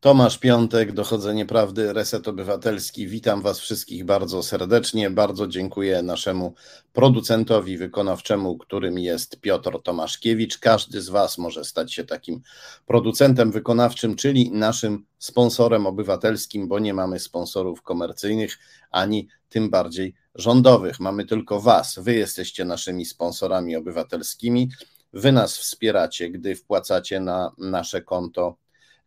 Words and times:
Tomasz 0.00 0.38
Piątek, 0.38 0.92
Dochodzenie 0.92 1.46
Prawdy, 1.46 1.92
Reset 1.92 2.28
Obywatelski. 2.28 3.08
Witam 3.08 3.42
Was 3.42 3.58
wszystkich 3.58 4.04
bardzo 4.04 4.42
serdecznie. 4.42 5.10
Bardzo 5.10 5.46
dziękuję 5.48 6.02
naszemu 6.02 6.54
producentowi 6.92 7.78
wykonawczemu, 7.78 8.58
którym 8.58 8.98
jest 8.98 9.40
Piotr 9.40 9.82
Tomaszkiewicz. 9.82 10.58
Każdy 10.58 11.00
z 11.02 11.08
Was 11.08 11.38
może 11.38 11.64
stać 11.64 11.94
się 11.94 12.04
takim 12.04 12.40
producentem 12.86 13.52
wykonawczym, 13.52 14.16
czyli 14.16 14.50
naszym 14.50 15.04
sponsorem 15.18 15.86
obywatelskim, 15.86 16.68
bo 16.68 16.78
nie 16.78 16.94
mamy 16.94 17.18
sponsorów 17.18 17.82
komercyjnych 17.82 18.58
ani 18.90 19.28
tym 19.48 19.70
bardziej 19.70 20.14
rządowych. 20.34 21.00
Mamy 21.00 21.24
tylko 21.24 21.60
Was. 21.60 21.98
Wy 21.98 22.14
jesteście 22.14 22.64
naszymi 22.64 23.04
sponsorami 23.04 23.76
obywatelskimi. 23.76 24.70
Wy 25.12 25.32
nas 25.32 25.58
wspieracie, 25.58 26.30
gdy 26.30 26.56
wpłacacie 26.56 27.20
na 27.20 27.52
nasze 27.58 28.02
konto 28.02 28.56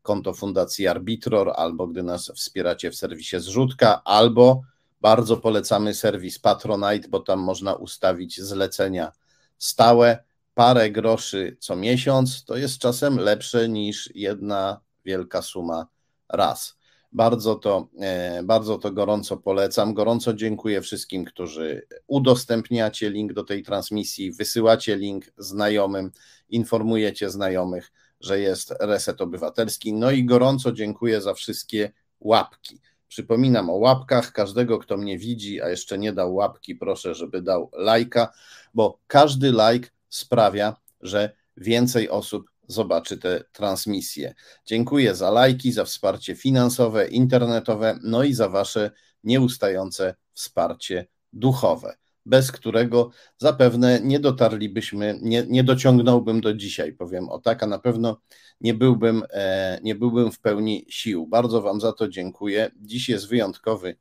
konto 0.01 0.33
Fundacji 0.33 0.87
Arbitror, 0.87 1.53
albo 1.55 1.87
gdy 1.87 2.03
nas 2.03 2.31
wspieracie 2.35 2.91
w 2.91 2.95
serwisie 2.95 3.39
Zrzutka, 3.39 4.03
albo 4.03 4.61
bardzo 5.01 5.37
polecamy 5.37 5.93
serwis 5.93 6.39
Patronite, 6.39 7.09
bo 7.09 7.19
tam 7.19 7.39
można 7.39 7.73
ustawić 7.73 8.41
zlecenia 8.41 9.11
stałe. 9.57 10.23
Parę 10.53 10.91
groszy 10.91 11.57
co 11.59 11.75
miesiąc 11.75 12.45
to 12.45 12.57
jest 12.57 12.77
czasem 12.77 13.17
lepsze 13.17 13.69
niż 13.69 14.09
jedna 14.15 14.81
wielka 15.05 15.41
suma 15.41 15.87
raz. 16.29 16.77
Bardzo 17.11 17.55
to, 17.55 17.87
e, 17.99 18.43
bardzo 18.43 18.77
to 18.77 18.91
gorąco 18.91 19.37
polecam. 19.37 19.93
Gorąco 19.93 20.33
dziękuję 20.33 20.81
wszystkim, 20.81 21.25
którzy 21.25 21.87
udostępniacie 22.07 23.09
link 23.09 23.33
do 23.33 23.43
tej 23.43 23.63
transmisji, 23.63 24.31
wysyłacie 24.31 24.95
link 24.95 25.25
znajomym, 25.37 26.11
informujecie 26.49 27.29
znajomych 27.29 27.91
że 28.21 28.39
jest 28.39 28.73
reset 28.79 29.21
obywatelski. 29.21 29.93
No 29.93 30.11
i 30.11 30.25
gorąco 30.25 30.71
dziękuję 30.71 31.21
za 31.21 31.33
wszystkie 31.33 31.91
łapki. 32.19 32.79
Przypominam 33.07 33.69
o 33.69 33.73
łapkach. 33.73 34.31
Każdego, 34.31 34.79
kto 34.79 34.97
mnie 34.97 35.17
widzi, 35.17 35.61
a 35.61 35.69
jeszcze 35.69 35.97
nie 35.97 36.13
dał 36.13 36.35
łapki, 36.35 36.75
proszę, 36.75 37.15
żeby 37.15 37.41
dał 37.41 37.69
lajka, 37.73 38.33
bo 38.73 38.99
każdy 39.07 39.51
like 39.51 39.89
sprawia, 40.09 40.75
że 41.01 41.35
więcej 41.57 42.09
osób 42.09 42.51
zobaczy 42.67 43.17
te 43.17 43.43
transmisje. 43.51 44.33
Dziękuję 44.65 45.15
za 45.15 45.31
lajki, 45.31 45.71
za 45.71 45.85
wsparcie 45.85 46.35
finansowe, 46.35 47.07
internetowe, 47.07 47.99
no 48.03 48.23
i 48.23 48.33
za 48.33 48.49
Wasze 48.49 48.91
nieustające 49.23 50.15
wsparcie 50.33 51.07
duchowe 51.33 51.95
bez 52.25 52.51
którego 52.51 53.09
zapewne 53.37 53.99
nie 54.03 54.19
dotarlibyśmy, 54.19 55.19
nie, 55.21 55.45
nie 55.47 55.63
dociągnąłbym 55.63 56.41
do 56.41 56.53
dzisiaj, 56.53 56.93
powiem 56.93 57.29
o 57.29 57.39
tak, 57.39 57.63
a 57.63 57.67
na 57.67 57.79
pewno 57.79 58.21
nie 58.61 58.73
byłbym, 58.73 59.23
e, 59.29 59.79
nie 59.83 59.95
byłbym 59.95 60.31
w 60.31 60.39
pełni 60.39 60.85
sił. 60.89 61.27
Bardzo 61.27 61.61
Wam 61.61 61.81
za 61.81 61.93
to 61.93 62.07
dziękuję. 62.07 62.71
Dziś 62.81 63.09
jest 63.09 63.27
wyjątkowy 63.27 63.95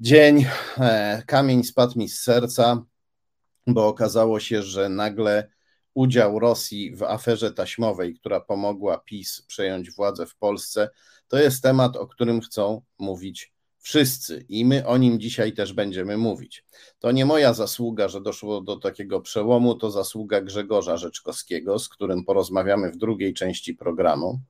dzień. 0.00 0.46
E, 0.78 1.22
kamień 1.26 1.64
spadł 1.64 1.98
mi 1.98 2.08
z 2.08 2.20
serca, 2.20 2.82
bo 3.66 3.86
okazało 3.86 4.40
się, 4.40 4.62
że 4.62 4.88
nagle 4.88 5.50
udział 5.94 6.38
Rosji 6.38 6.96
w 6.96 7.02
aferze 7.02 7.52
taśmowej, 7.52 8.14
która 8.14 8.40
pomogła 8.40 8.98
PiS 8.98 9.42
przejąć 9.46 9.90
władzę 9.90 10.26
w 10.26 10.36
Polsce, 10.36 10.90
to 11.28 11.38
jest 11.38 11.62
temat, 11.62 11.96
o 11.96 12.06
którym 12.06 12.40
chcą 12.40 12.82
mówić 12.98 13.53
wszyscy 13.84 14.44
i 14.48 14.64
my 14.64 14.86
o 14.86 14.96
nim 14.96 15.20
dzisiaj 15.20 15.52
też 15.52 15.72
będziemy 15.72 16.16
mówić. 16.16 16.64
To 16.98 17.12
nie 17.12 17.26
moja 17.26 17.54
zasługa, 17.54 18.08
że 18.08 18.20
doszło 18.20 18.60
do 18.60 18.76
takiego 18.76 19.20
przełomu, 19.20 19.74
to 19.74 19.90
zasługa 19.90 20.40
Grzegorza 20.40 20.96
Rzeczkowskiego, 20.96 21.78
z 21.78 21.88
którym 21.88 22.24
porozmawiamy 22.24 22.90
w 22.92 22.96
drugiej 22.96 23.34
części 23.34 23.74
programu. 23.74 24.40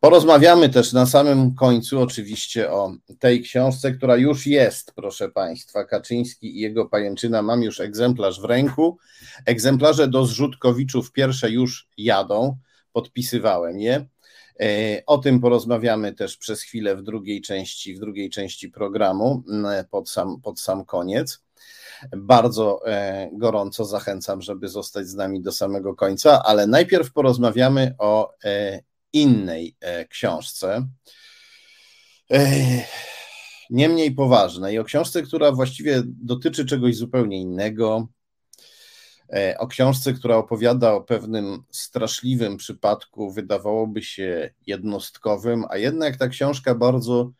Porozmawiamy 0.00 0.68
też 0.68 0.92
na 0.92 1.06
samym 1.06 1.54
końcu 1.54 2.00
oczywiście 2.00 2.72
o 2.72 2.92
tej 3.18 3.42
książce, 3.42 3.92
która 3.92 4.16
już 4.16 4.46
jest, 4.46 4.92
proszę 4.92 5.28
Państwa, 5.28 5.84
Kaczyński 5.84 6.56
i 6.56 6.60
jego 6.60 6.86
pajęczyna. 6.86 7.42
Mam 7.42 7.62
już 7.62 7.80
egzemplarz 7.80 8.40
w 8.40 8.44
ręku. 8.44 8.98
Egzemplarze 9.46 10.08
do 10.08 10.26
zrzutkowiczów 10.26 11.12
pierwsze 11.12 11.50
już 11.50 11.88
jadą, 11.96 12.56
podpisywałem 12.92 13.80
je. 13.80 14.06
E, 14.60 15.02
o 15.06 15.18
tym 15.18 15.40
porozmawiamy 15.40 16.14
też 16.14 16.36
przez 16.36 16.62
chwilę 16.62 16.96
w 16.96 17.02
drugiej 17.02 17.40
części, 17.40 17.94
w 17.94 17.98
drugiej 17.98 18.30
części 18.30 18.68
programu, 18.68 19.42
pod 19.90 20.10
sam, 20.10 20.40
pod 20.40 20.60
sam 20.60 20.84
koniec. 20.84 21.44
Bardzo 22.16 22.86
e, 22.86 23.30
gorąco 23.32 23.84
zachęcam, 23.84 24.42
żeby 24.42 24.68
zostać 24.68 25.06
z 25.06 25.14
nami 25.14 25.42
do 25.42 25.52
samego 25.52 25.94
końca, 25.94 26.42
ale 26.44 26.66
najpierw 26.66 27.12
porozmawiamy 27.12 27.94
o 27.98 28.34
e, 28.44 28.80
innej 29.12 29.76
książce. 30.08 30.86
Nie 33.70 33.88
mniej 33.88 34.12
poważnej, 34.12 34.78
o 34.78 34.84
książce, 34.84 35.22
która 35.22 35.52
właściwie 35.52 36.02
dotyczy 36.06 36.66
czegoś 36.66 36.96
zupełnie 36.96 37.40
innego, 37.40 38.08
E, 38.08 38.23
o 39.58 39.66
książce, 39.66 40.12
która 40.12 40.36
opowiada 40.36 40.92
o 40.92 41.00
pewnym 41.00 41.62
straszliwym 41.70 42.56
przypadku, 42.56 43.30
wydawałoby 43.30 44.02
się 44.02 44.50
jednostkowym, 44.66 45.64
a 45.70 45.76
jednak 45.76 46.16
ta 46.16 46.28
książka 46.28 46.74
bardzo 46.74 47.30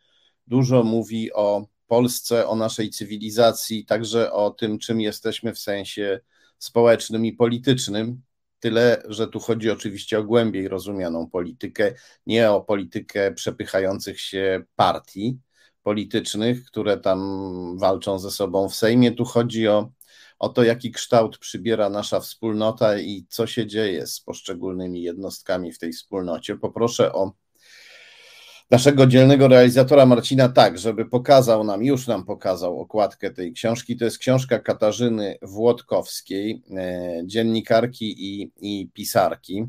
dużo 0.47 0.83
mówi 0.83 1.33
o 1.33 1.67
Polsce, 1.87 2.47
o 2.47 2.55
naszej 2.55 2.89
cywilizacji, 2.89 3.85
także 3.85 4.31
o 4.31 4.49
tym, 4.51 4.79
czym 4.79 5.01
jesteśmy 5.01 5.53
w 5.53 5.59
sensie 5.59 6.19
społecznym 6.59 7.25
i 7.25 7.33
politycznym. 7.33 8.21
Tyle, 8.59 9.03
że 9.07 9.27
tu 9.27 9.39
chodzi 9.39 9.71
oczywiście 9.71 10.19
o 10.19 10.23
głębiej 10.23 10.67
rozumianą 10.67 11.29
politykę, 11.29 11.93
nie 12.25 12.51
o 12.51 12.61
politykę 12.61 13.31
przepychających 13.31 14.21
się 14.21 14.63
partii 14.75 15.39
politycznych, 15.83 16.65
które 16.65 16.97
tam 16.97 17.19
walczą 17.77 18.19
ze 18.19 18.31
sobą 18.31 18.69
w 18.69 18.75
Sejmie. 18.75 19.11
Tu 19.11 19.25
chodzi 19.25 19.67
o 19.67 19.91
o 20.39 20.49
to, 20.49 20.63
jaki 20.63 20.91
kształt 20.91 21.37
przybiera 21.37 21.89
nasza 21.89 22.19
wspólnota 22.19 22.97
i 22.97 23.25
co 23.29 23.47
się 23.47 23.67
dzieje 23.67 24.07
z 24.07 24.21
poszczególnymi 24.21 25.01
jednostkami 25.01 25.71
w 25.71 25.79
tej 25.79 25.93
wspólnocie. 25.93 26.55
Poproszę 26.55 27.13
o 27.13 27.31
naszego 28.71 29.07
dzielnego 29.07 29.47
realizatora 29.47 30.05
Marcina 30.05 30.49
tak, 30.49 30.77
żeby 30.77 31.05
pokazał 31.05 31.63
nam, 31.63 31.83
już 31.83 32.07
nam 32.07 32.25
pokazał 32.25 32.79
okładkę 32.81 33.31
tej 33.31 33.53
książki. 33.53 33.97
To 33.97 34.05
jest 34.05 34.17
książka 34.17 34.59
Katarzyny 34.59 35.37
Włodkowskiej, 35.41 36.63
e, 36.77 37.21
dziennikarki 37.25 38.15
i, 38.17 38.51
i 38.57 38.89
pisarki. 38.93 39.65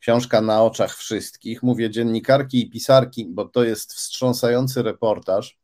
Książka 0.00 0.40
na 0.40 0.62
oczach 0.62 0.96
wszystkich. 0.96 1.62
Mówię 1.62 1.90
dziennikarki 1.90 2.60
i 2.60 2.70
pisarki, 2.70 3.26
bo 3.30 3.44
to 3.44 3.64
jest 3.64 3.94
wstrząsający 3.94 4.82
reportaż 4.82 5.63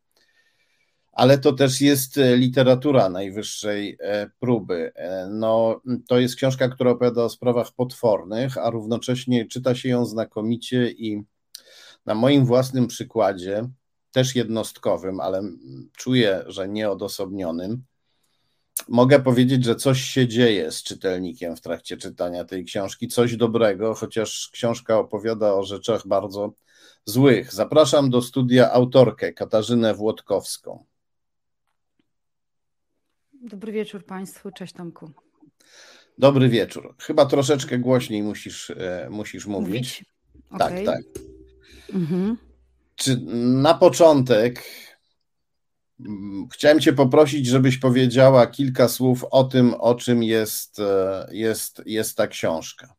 ale 1.21 1.39
to 1.39 1.53
też 1.53 1.81
jest 1.81 2.19
e, 2.19 2.37
literatura 2.37 3.09
najwyższej 3.09 3.97
e, 4.01 4.31
próby. 4.39 4.93
E, 4.95 5.29
no, 5.31 5.81
to 6.09 6.19
jest 6.19 6.37
książka, 6.37 6.69
która 6.69 6.91
opowiada 6.91 7.25
o 7.25 7.29
sprawach 7.29 7.73
potwornych, 7.73 8.59
a 8.59 8.71
równocześnie 8.71 9.47
czyta 9.47 9.75
się 9.75 9.89
ją 9.89 10.07
znakomicie 10.07 10.91
i 10.91 11.23
na 12.07 12.15
moim 12.15 12.45
własnym 12.45 12.87
przykładzie, 12.87 13.69
też 14.13 14.37
jednostkowym, 14.37 15.21
ale 15.21 15.43
czuję, 15.97 16.45
że 16.47 16.69
nieodosobnionym, 16.69 17.83
mogę 18.89 19.21
powiedzieć, 19.21 19.65
że 19.65 19.77
coś 19.77 20.01
się 20.01 20.29
dzieje 20.29 20.71
z 20.71 20.83
czytelnikiem 20.83 21.57
w 21.57 21.61
trakcie 21.61 21.97
czytania 21.97 22.45
tej 22.45 22.65
książki, 22.65 23.09
coś 23.09 23.37
dobrego, 23.37 23.95
chociaż 23.95 24.51
książka 24.53 24.99
opowiada 24.99 25.55
o 25.55 25.63
rzeczach 25.63 26.07
bardzo 26.07 26.53
złych. 27.05 27.53
Zapraszam 27.55 28.11
do 28.11 28.23
studia 28.23 28.73
autorkę 28.73 29.33
Katarzynę 29.33 29.95
Włodkowską. 29.95 30.90
Dobry 33.41 33.73
wieczór 33.73 34.05
Państwu, 34.05 34.51
cześć 34.51 34.73
Tomku. 34.73 35.11
Dobry 36.19 36.49
wieczór. 36.49 36.95
Chyba 36.99 37.27
troszeczkę 37.27 37.79
głośniej 37.79 38.23
musisz, 38.23 38.71
e, 38.71 39.09
musisz 39.11 39.47
mówić. 39.47 39.69
mówić. 39.69 40.05
Tak, 40.59 40.73
okay. 40.73 40.85
tak. 40.85 41.03
Mhm. 41.95 42.37
Czy 42.97 43.21
na 43.63 43.75
początek 43.75 44.65
mm, 46.01 46.49
chciałem 46.53 46.81
Cię 46.81 46.93
poprosić, 46.93 47.47
żebyś 47.47 47.79
powiedziała 47.79 48.47
kilka 48.47 48.89
słów 48.89 49.25
o 49.31 49.45
tym, 49.45 49.75
o 49.75 49.95
czym 49.95 50.23
jest, 50.23 50.79
e, 50.79 51.29
jest, 51.33 51.83
jest 51.87 52.17
ta 52.17 52.27
książka. 52.27 52.95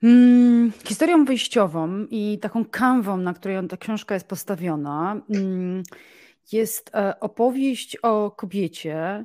Hmm, 0.00 0.72
historią 0.84 1.24
wyjściową 1.24 2.06
i 2.10 2.38
taką 2.42 2.64
kanwą, 2.64 3.16
na 3.16 3.34
której 3.34 3.68
ta 3.68 3.76
książka 3.76 4.14
jest 4.14 4.26
postawiona. 4.26 5.20
Hmm, 5.32 5.82
jest 6.52 6.90
e, 6.94 7.20
opowieść 7.20 7.96
o 7.96 8.30
kobiecie, 8.30 9.24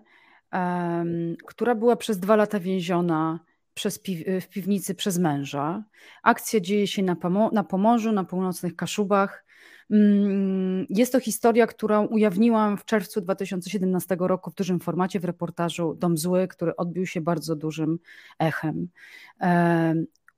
która 1.48 1.76
była 1.76 1.96
przez 1.96 2.20
dwa 2.20 2.36
lata 2.36 2.60
więziona 2.60 3.40
przez 3.74 4.00
pi 4.00 4.26
w 4.42 4.48
piwnicy 4.50 4.96
przez 4.96 5.18
męża. 5.18 5.84
Akcja 6.24 6.60
dzieje 6.60 6.88
się 6.88 7.04
na, 7.04 7.16
na 7.52 7.64
Pomorzu, 7.64 8.12
na 8.12 8.24
północnych 8.24 8.76
Kaszubach. 8.76 9.46
Mm, 9.92 10.86
jest 10.90 11.12
to 11.12 11.20
historia, 11.20 11.68
którą 11.68 12.06
ujawniłam 12.06 12.78
w 12.78 12.86
czerwcu 12.86 13.22
2017 13.22 14.18
roku 14.20 14.52
w 14.52 14.56
dużym 14.56 14.80
formacie 14.80 15.20
w 15.20 15.26
reportażu 15.26 15.96
Dom 16.00 16.18
Zły, 16.18 16.48
który 16.48 16.76
odbił 16.76 17.06
się 17.06 17.22
bardzo 17.22 17.56
dużym 17.56 18.00
echem. 18.40 18.88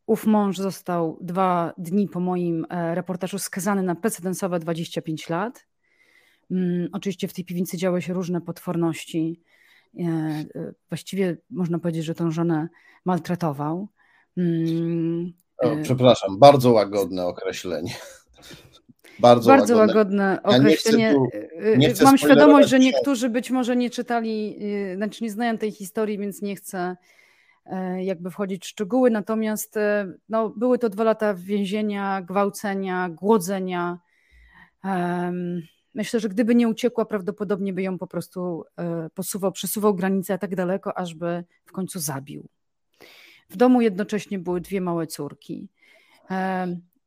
ów 0.06 0.26
mąż 0.26 0.58
został 0.58 1.18
dwa 1.22 1.74
dni 1.78 2.08
po 2.08 2.20
moim 2.20 2.66
e, 2.70 2.96
reportażu 2.96 3.40
skazany 3.40 3.84
na 3.84 3.96
precedensowe 3.96 4.60
25 4.60 5.30
lat. 5.30 5.73
Mm, 6.52 6.90
oczywiście 6.92 7.28
w 7.28 7.34
tej 7.34 7.46
piwnicy 7.46 7.78
działy 7.78 8.02
się 8.02 8.14
różne 8.14 8.42
potworności. 8.42 9.42
Właściwie 10.90 11.38
można 11.50 11.80
powiedzieć, 11.80 12.06
że 12.06 12.16
tą 12.16 12.32
żonę 12.32 12.70
maltretował. 13.06 13.88
Mm, 14.38 15.34
o, 15.58 15.76
przepraszam, 15.84 16.40
bardzo 16.40 16.72
łagodne 16.72 17.26
określenie. 17.26 17.94
Bardzo, 19.20 19.50
Bardzo 19.50 19.78
łagodne, 19.78 20.40
łagodne 20.44 20.44
określenie. 20.44 21.16
Ja 21.64 21.76
nie 21.76 21.90
chcę 21.90 22.00
tu, 22.00 22.04
nie 22.04 22.06
Mam 22.06 22.18
świadomość, 22.18 22.70
że 22.70 22.80
niektórzy 22.80 23.30
być 23.30 23.52
może 23.52 23.76
nie 23.76 23.90
czytali, 23.90 24.60
znaczy 24.96 25.24
nie 25.24 25.32
znają 25.32 25.58
tej 25.58 25.72
historii, 25.72 26.18
więc 26.18 26.42
nie 26.42 26.56
chcę 26.56 26.98
e, 27.66 28.04
jakby 28.04 28.32
wchodzić 28.32 28.64
w 28.64 28.68
szczegóły. 28.68 29.12
Natomiast 29.12 29.78
e, 29.78 30.14
no, 30.30 30.50
były 30.50 30.80
to 30.80 30.90
dwa 30.90 31.04
lata 31.04 31.34
więzienia, 31.34 32.22
gwałcenia, 32.22 33.10
głodzenia. 33.10 34.00
Myślę, 35.94 36.20
że 36.20 36.30
gdyby 36.30 36.56
nie 36.56 36.68
uciekła, 36.68 37.06
prawdopodobnie 37.06 37.74
by 37.74 37.82
ją 37.82 37.98
po 37.98 38.08
prostu 38.08 38.64
e, 38.78 39.10
posuwał, 39.10 39.52
przesuwał 39.52 39.96
granicę 39.96 40.38
tak 40.38 40.56
daleko, 40.56 40.98
aż 40.98 41.16
by 41.16 41.44
w 41.66 41.72
końcu 41.72 42.00
zabił. 42.00 42.48
W 43.50 43.58
domu 43.58 43.82
jednocześnie 43.82 44.40
były 44.40 44.62
dwie 44.62 44.82
małe 44.82 45.08
córki. 45.08 45.70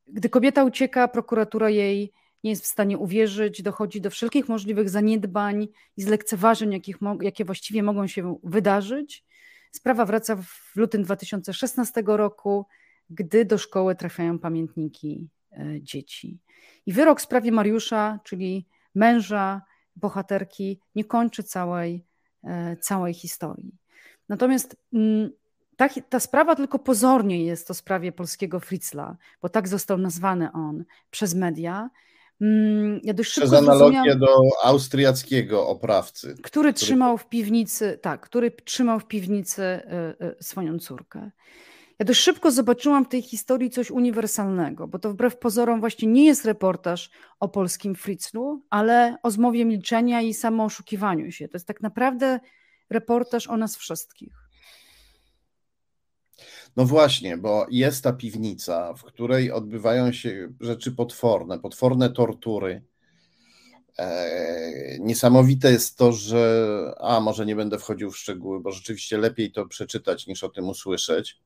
Gdy 0.07 0.29
kobieta 0.29 0.63
ucieka, 0.63 1.07
prokuratura 1.07 1.69
jej 1.69 2.13
nie 2.43 2.49
jest 2.49 2.63
w 2.63 2.67
stanie 2.67 2.97
uwierzyć, 2.97 3.61
dochodzi 3.61 4.01
do 4.01 4.09
wszelkich 4.09 4.49
możliwych 4.49 4.89
zaniedbań 4.89 5.67
i 5.97 6.01
zlekceważeń, 6.01 6.73
jakich, 6.73 6.97
jakie 7.21 7.45
właściwie 7.45 7.83
mogą 7.83 8.07
się 8.07 8.39
wydarzyć. 8.43 9.23
Sprawa 9.71 10.05
wraca 10.05 10.35
w 10.35 10.75
lutym 10.75 11.03
2016 11.03 12.03
roku, 12.05 12.65
gdy 13.09 13.45
do 13.45 13.57
szkoły 13.57 13.95
trafiają 13.95 14.39
pamiętniki 14.39 15.27
e, 15.51 15.81
dzieci. 15.81 16.39
I 16.85 16.93
wyrok 16.93 17.19
w 17.19 17.23
sprawie 17.23 17.51
Mariusza, 17.51 18.19
czyli 18.23 18.65
męża 18.97 19.61
bohaterki, 19.95 20.79
nie 20.95 21.05
kończy 21.05 21.43
całej, 21.43 22.05
e, 22.43 22.77
całej 22.77 23.13
historii. 23.13 23.71
Natomiast 24.29 24.75
mm, 24.93 25.29
ta, 25.77 25.89
ta 26.09 26.19
sprawa 26.19 26.55
tylko 26.55 26.79
pozornie 26.79 27.45
jest 27.45 27.71
o 27.71 27.73
sprawie 27.73 28.11
polskiego 28.11 28.59
Fritzla, 28.59 29.17
bo 29.41 29.49
tak 29.49 29.67
został 29.67 29.97
nazwany 29.97 30.51
on 30.51 30.85
przez 31.11 31.35
media. 31.35 31.89
Mm, 32.41 32.99
ja 33.03 33.13
dość 33.13 33.31
Przez 33.31 33.53
analogię 33.53 34.15
do 34.15 34.27
austriackiego 34.63 35.67
oprawcy. 35.67 36.27
Który, 36.27 36.43
który 36.43 36.73
trzymał 36.73 37.17
w 37.17 37.29
piwnicy, 37.29 37.99
tak, 38.01 38.21
który 38.21 38.51
trzymał 38.51 38.99
w 38.99 39.05
piwnicy 39.05 39.61
y, 39.61 40.25
y, 40.25 40.43
swoją 40.43 40.79
córkę. 40.79 41.31
Ja 41.99 42.05
dość 42.05 42.19
szybko 42.19 42.51
zobaczyłam 42.51 43.05
w 43.05 43.09
tej 43.09 43.21
historii 43.21 43.69
coś 43.69 43.91
uniwersalnego, 43.91 44.87
bo 44.87 44.99
to 44.99 45.09
wbrew 45.09 45.37
pozorom 45.37 45.79
właśnie 45.79 46.07
nie 46.07 46.25
jest 46.25 46.45
reportaż 46.45 47.09
o 47.39 47.49
polskim 47.49 47.95
Fritzlu, 47.95 48.61
ale 48.69 49.15
o 49.23 49.31
zmowie 49.31 49.65
milczenia 49.65 50.21
i 50.21 50.33
samooszukiwaniu 50.33 51.31
się. 51.31 51.47
To 51.47 51.55
jest 51.55 51.67
tak 51.67 51.81
naprawdę 51.81 52.39
reportaż 52.89 53.47
o 53.47 53.57
nas 53.57 53.77
wszystkich. 53.77 54.33
No 56.75 56.85
właśnie, 56.85 57.37
bo 57.37 57.65
jest 57.69 58.03
ta 58.03 58.13
piwnica, 58.13 58.93
w 58.93 59.03
której 59.03 59.51
odbywają 59.51 60.11
się 60.11 60.53
rzeczy 60.59 60.91
potworne, 60.91 61.59
potworne 61.59 62.09
tortury. 62.09 62.83
E, 63.99 64.97
niesamowite 64.99 65.71
jest 65.71 65.97
to, 65.97 66.11
że. 66.11 66.93
A 66.99 67.19
może 67.19 67.45
nie 67.45 67.55
będę 67.55 67.79
wchodził 67.79 68.11
w 68.11 68.17
szczegóły, 68.17 68.59
bo 68.59 68.71
rzeczywiście 68.71 69.17
lepiej 69.17 69.51
to 69.51 69.65
przeczytać 69.65 70.27
niż 70.27 70.43
o 70.43 70.49
tym 70.49 70.69
usłyszeć. 70.69 71.39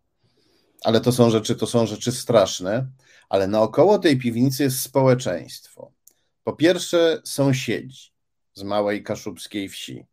Ale 0.83 1.01
to 1.01 1.11
są 1.11 1.29
rzeczy, 1.29 1.55
to 1.55 1.67
są 1.67 1.85
rzeczy 1.85 2.11
straszne. 2.11 2.87
Ale 3.29 3.47
naokoło 3.47 3.99
tej 3.99 4.17
piwnicy 4.17 4.63
jest 4.63 4.79
społeczeństwo. 4.79 5.91
Po 6.43 6.53
pierwsze, 6.53 7.21
sąsiedzi 7.23 8.11
z 8.53 8.63
małej 8.63 9.03
kaszubskiej 9.03 9.69
wsi. 9.69 10.05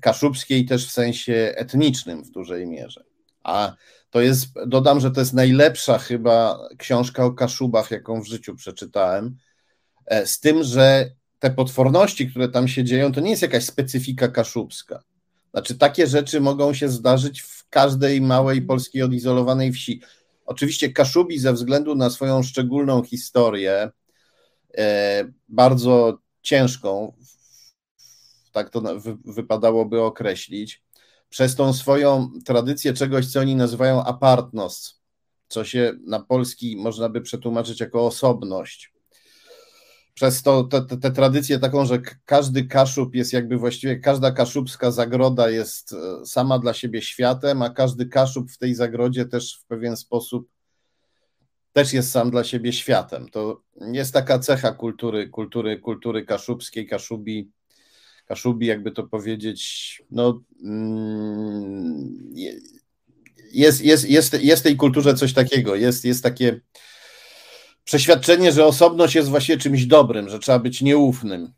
Kaszubskiej 0.00 0.66
też 0.66 0.88
w 0.88 0.90
sensie 0.90 1.52
etnicznym 1.56 2.24
w 2.24 2.30
dużej 2.30 2.66
mierze. 2.66 3.04
A 3.44 3.76
to 4.10 4.20
jest, 4.20 4.46
dodam, 4.66 5.00
że 5.00 5.10
to 5.10 5.20
jest 5.20 5.32
najlepsza 5.32 5.98
chyba 5.98 6.68
książka 6.78 7.24
o 7.24 7.32
Kaszubach, 7.32 7.90
jaką 7.90 8.22
w 8.22 8.26
życiu 8.26 8.54
przeczytałem. 8.54 9.36
E, 10.06 10.26
z 10.26 10.40
tym, 10.40 10.62
że 10.62 11.10
te 11.38 11.50
potworności, 11.50 12.30
które 12.30 12.48
tam 12.48 12.68
się 12.68 12.84
dzieją, 12.84 13.12
to 13.12 13.20
nie 13.20 13.30
jest 13.30 13.42
jakaś 13.42 13.64
specyfika 13.64 14.28
kaszubska. 14.28 15.02
Znaczy, 15.50 15.74
takie 15.74 16.06
rzeczy 16.06 16.40
mogą 16.40 16.74
się 16.74 16.88
zdarzyć 16.88 17.42
w 17.42 17.61
każdej 17.72 18.20
małej 18.20 18.62
polskiej 18.62 19.02
odizolowanej 19.02 19.72
wsi. 19.72 20.00
Oczywiście 20.46 20.92
Kaszubi 20.92 21.38
ze 21.38 21.52
względu 21.52 21.94
na 21.94 22.10
swoją 22.10 22.42
szczególną 22.42 23.02
historię, 23.02 23.90
e, 24.78 25.24
bardzo 25.48 26.18
ciężką, 26.42 27.12
tak 28.52 28.70
to 28.70 28.82
wypadałoby 29.24 30.02
określić, 30.02 30.82
przez 31.28 31.56
tą 31.56 31.72
swoją 31.72 32.30
tradycję 32.44 32.92
czegoś, 32.92 33.26
co 33.26 33.40
oni 33.40 33.56
nazywają 33.56 34.04
apartnost, 34.04 35.00
co 35.48 35.64
się 35.64 35.92
na 36.06 36.20
polski 36.20 36.76
można 36.76 37.08
by 37.08 37.20
przetłumaczyć 37.20 37.80
jako 37.80 38.06
osobność. 38.06 38.91
Przez 40.14 40.42
to 40.42 40.64
tę 41.02 41.10
tradycję 41.10 41.58
taką, 41.58 41.84
że 41.84 41.98
każdy 42.24 42.64
kaszub 42.64 43.14
jest 43.14 43.32
jakby 43.32 43.56
właściwie, 43.56 43.96
każda 43.96 44.30
kaszubska 44.30 44.90
zagroda 44.90 45.50
jest 45.50 45.92
e, 45.92 46.26
sama 46.26 46.58
dla 46.58 46.74
siebie 46.74 47.02
światem, 47.02 47.62
a 47.62 47.70
każdy 47.70 48.06
kaszub 48.06 48.50
w 48.50 48.58
tej 48.58 48.74
zagrodzie 48.74 49.24
też 49.24 49.60
w 49.64 49.66
pewien 49.66 49.96
sposób 49.96 50.48
też 51.72 51.92
jest 51.92 52.10
sam 52.10 52.30
dla 52.30 52.44
siebie 52.44 52.72
światem. 52.72 53.28
To 53.28 53.62
jest 53.92 54.14
taka 54.14 54.38
cecha 54.38 54.72
kultury, 54.72 55.28
kultury, 55.28 55.78
kultury 55.78 56.24
kaszubskiej, 56.24 56.86
kaszubi 56.86 57.50
Kaszubi, 58.26 58.66
jakby 58.66 58.90
to 58.92 59.02
powiedzieć, 59.02 60.02
no, 60.10 60.42
mm, 60.64 62.32
jest, 63.52 63.84
jest, 63.84 64.10
jest, 64.10 64.42
jest 64.42 64.62
w 64.62 64.64
tej 64.64 64.76
kulturze 64.76 65.14
coś 65.14 65.32
takiego, 65.32 65.76
jest, 65.76 66.04
jest 66.04 66.22
takie 66.22 66.60
przeświadczenie, 67.84 68.52
że 68.52 68.66
osobność 68.66 69.14
jest 69.14 69.28
właśnie 69.28 69.58
czymś 69.58 69.86
dobrym, 69.86 70.28
że 70.28 70.38
trzeba 70.38 70.58
być 70.58 70.82
nieufnym. 70.82 71.52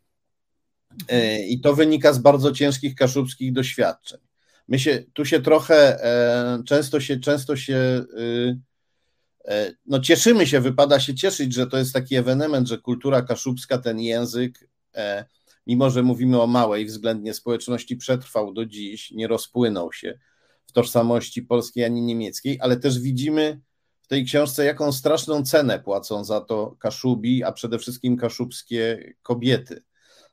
E, 1.09 1.45
I 1.45 1.61
to 1.61 1.75
wynika 1.75 2.13
z 2.13 2.19
bardzo 2.19 2.51
ciężkich 2.51 2.95
kaszubskich 2.95 3.53
doświadczeń. 3.53 4.19
My 4.67 4.79
się, 4.79 5.03
tu 5.13 5.25
się 5.25 5.41
trochę, 5.41 6.03
e, 6.03 6.63
często 6.63 6.99
się, 6.99 7.19
często 7.19 7.55
się, 7.55 7.75
y, 8.19 8.59
e, 9.45 9.71
no 9.85 9.99
cieszymy 9.99 10.47
się, 10.47 10.61
wypada 10.61 10.99
się 10.99 11.15
cieszyć, 11.15 11.53
że 11.53 11.67
to 11.67 11.77
jest 11.77 11.93
taki 11.93 12.15
ewenement, 12.15 12.67
że 12.67 12.77
kultura 12.77 13.21
kaszubska, 13.21 13.77
ten 13.77 13.99
język 13.99 14.67
mimo 15.67 15.89
że 15.89 16.03
mówimy 16.03 16.41
o 16.41 16.47
małej 16.47 16.85
względnie 16.85 17.33
społeczności, 17.33 17.97
przetrwał 17.97 18.53
do 18.53 18.65
dziś, 18.65 19.11
nie 19.11 19.27
rozpłynął 19.27 19.93
się 19.93 20.19
w 20.65 20.71
tożsamości 20.71 21.41
polskiej 21.41 21.83
ani 21.83 22.01
niemieckiej, 22.01 22.59
ale 22.61 22.77
też 22.77 22.99
widzimy 22.99 23.59
w 24.05 24.07
tej 24.07 24.25
książce, 24.25 24.65
jaką 24.65 24.91
straszną 24.91 25.43
cenę 25.43 25.79
płacą 25.79 26.23
za 26.23 26.41
to 26.41 26.75
Kaszubi, 26.79 27.43
a 27.43 27.51
przede 27.51 27.79
wszystkim 27.79 28.17
kaszubskie 28.17 29.13
kobiety. 29.21 29.83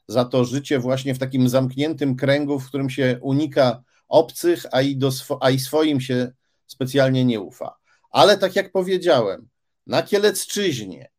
Za 0.09 0.25
to 0.25 0.45
życie 0.45 0.79
właśnie 0.79 1.15
w 1.15 1.19
takim 1.19 1.49
zamkniętym 1.49 2.17
kręgu, 2.17 2.59
w 2.59 2.69
którym 2.69 2.91
się 2.91 3.19
unika 3.23 3.83
obcych, 4.09 4.67
a 4.73 4.81
i, 4.81 4.97
do 4.97 5.11
a 5.41 5.51
i 5.51 5.59
swoim 5.59 6.01
się 6.01 6.33
specjalnie 6.67 7.25
nie 7.25 7.41
ufa. 7.41 7.77
Ale 8.11 8.39
tak 8.39 8.57
jak 8.57 8.73
powiedziałem, 8.73 9.49
na 9.87 10.03
Kielecczyźnie, 10.03 11.11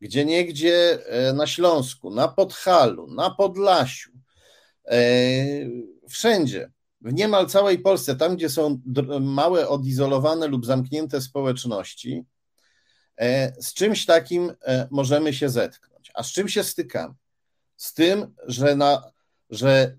gdzie 0.00 0.24
niegdzie 0.24 1.06
e, 1.06 1.32
na 1.32 1.46
Śląsku, 1.46 2.10
na 2.10 2.28
Podhalu, 2.28 3.06
na 3.06 3.30
Podlasiu, 3.30 4.10
e, 4.86 5.00
wszędzie, 6.08 6.70
w 7.00 7.12
niemal 7.12 7.46
całej 7.46 7.78
Polsce, 7.78 8.16
tam 8.16 8.36
gdzie 8.36 8.48
są 8.48 8.80
małe, 9.20 9.68
odizolowane 9.68 10.46
lub 10.46 10.66
zamknięte 10.66 11.20
społeczności, 11.20 12.24
e, 13.16 13.52
z 13.62 13.74
czymś 13.74 14.06
takim 14.06 14.52
możemy 14.90 15.34
się 15.34 15.48
zetknąć. 15.48 16.10
A 16.14 16.22
z 16.22 16.32
czym 16.32 16.48
się 16.48 16.64
stykamy? 16.64 17.14
Z 17.76 17.94
tym, 17.94 18.34
że, 18.46 18.76
na, 18.76 19.12
że 19.50 19.96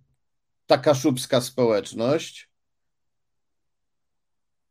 społeczność 1.41 2.49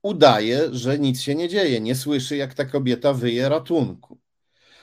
udaje, 0.02 0.68
że 0.72 0.98
nic 0.98 1.20
się 1.20 1.34
nie 1.34 1.48
dzieje, 1.48 1.80
nie 1.80 1.94
słyszy, 1.94 2.36
jak 2.36 2.54
ta 2.54 2.64
kobieta 2.64 3.12
wyje 3.12 3.48
ratunku. 3.48 4.18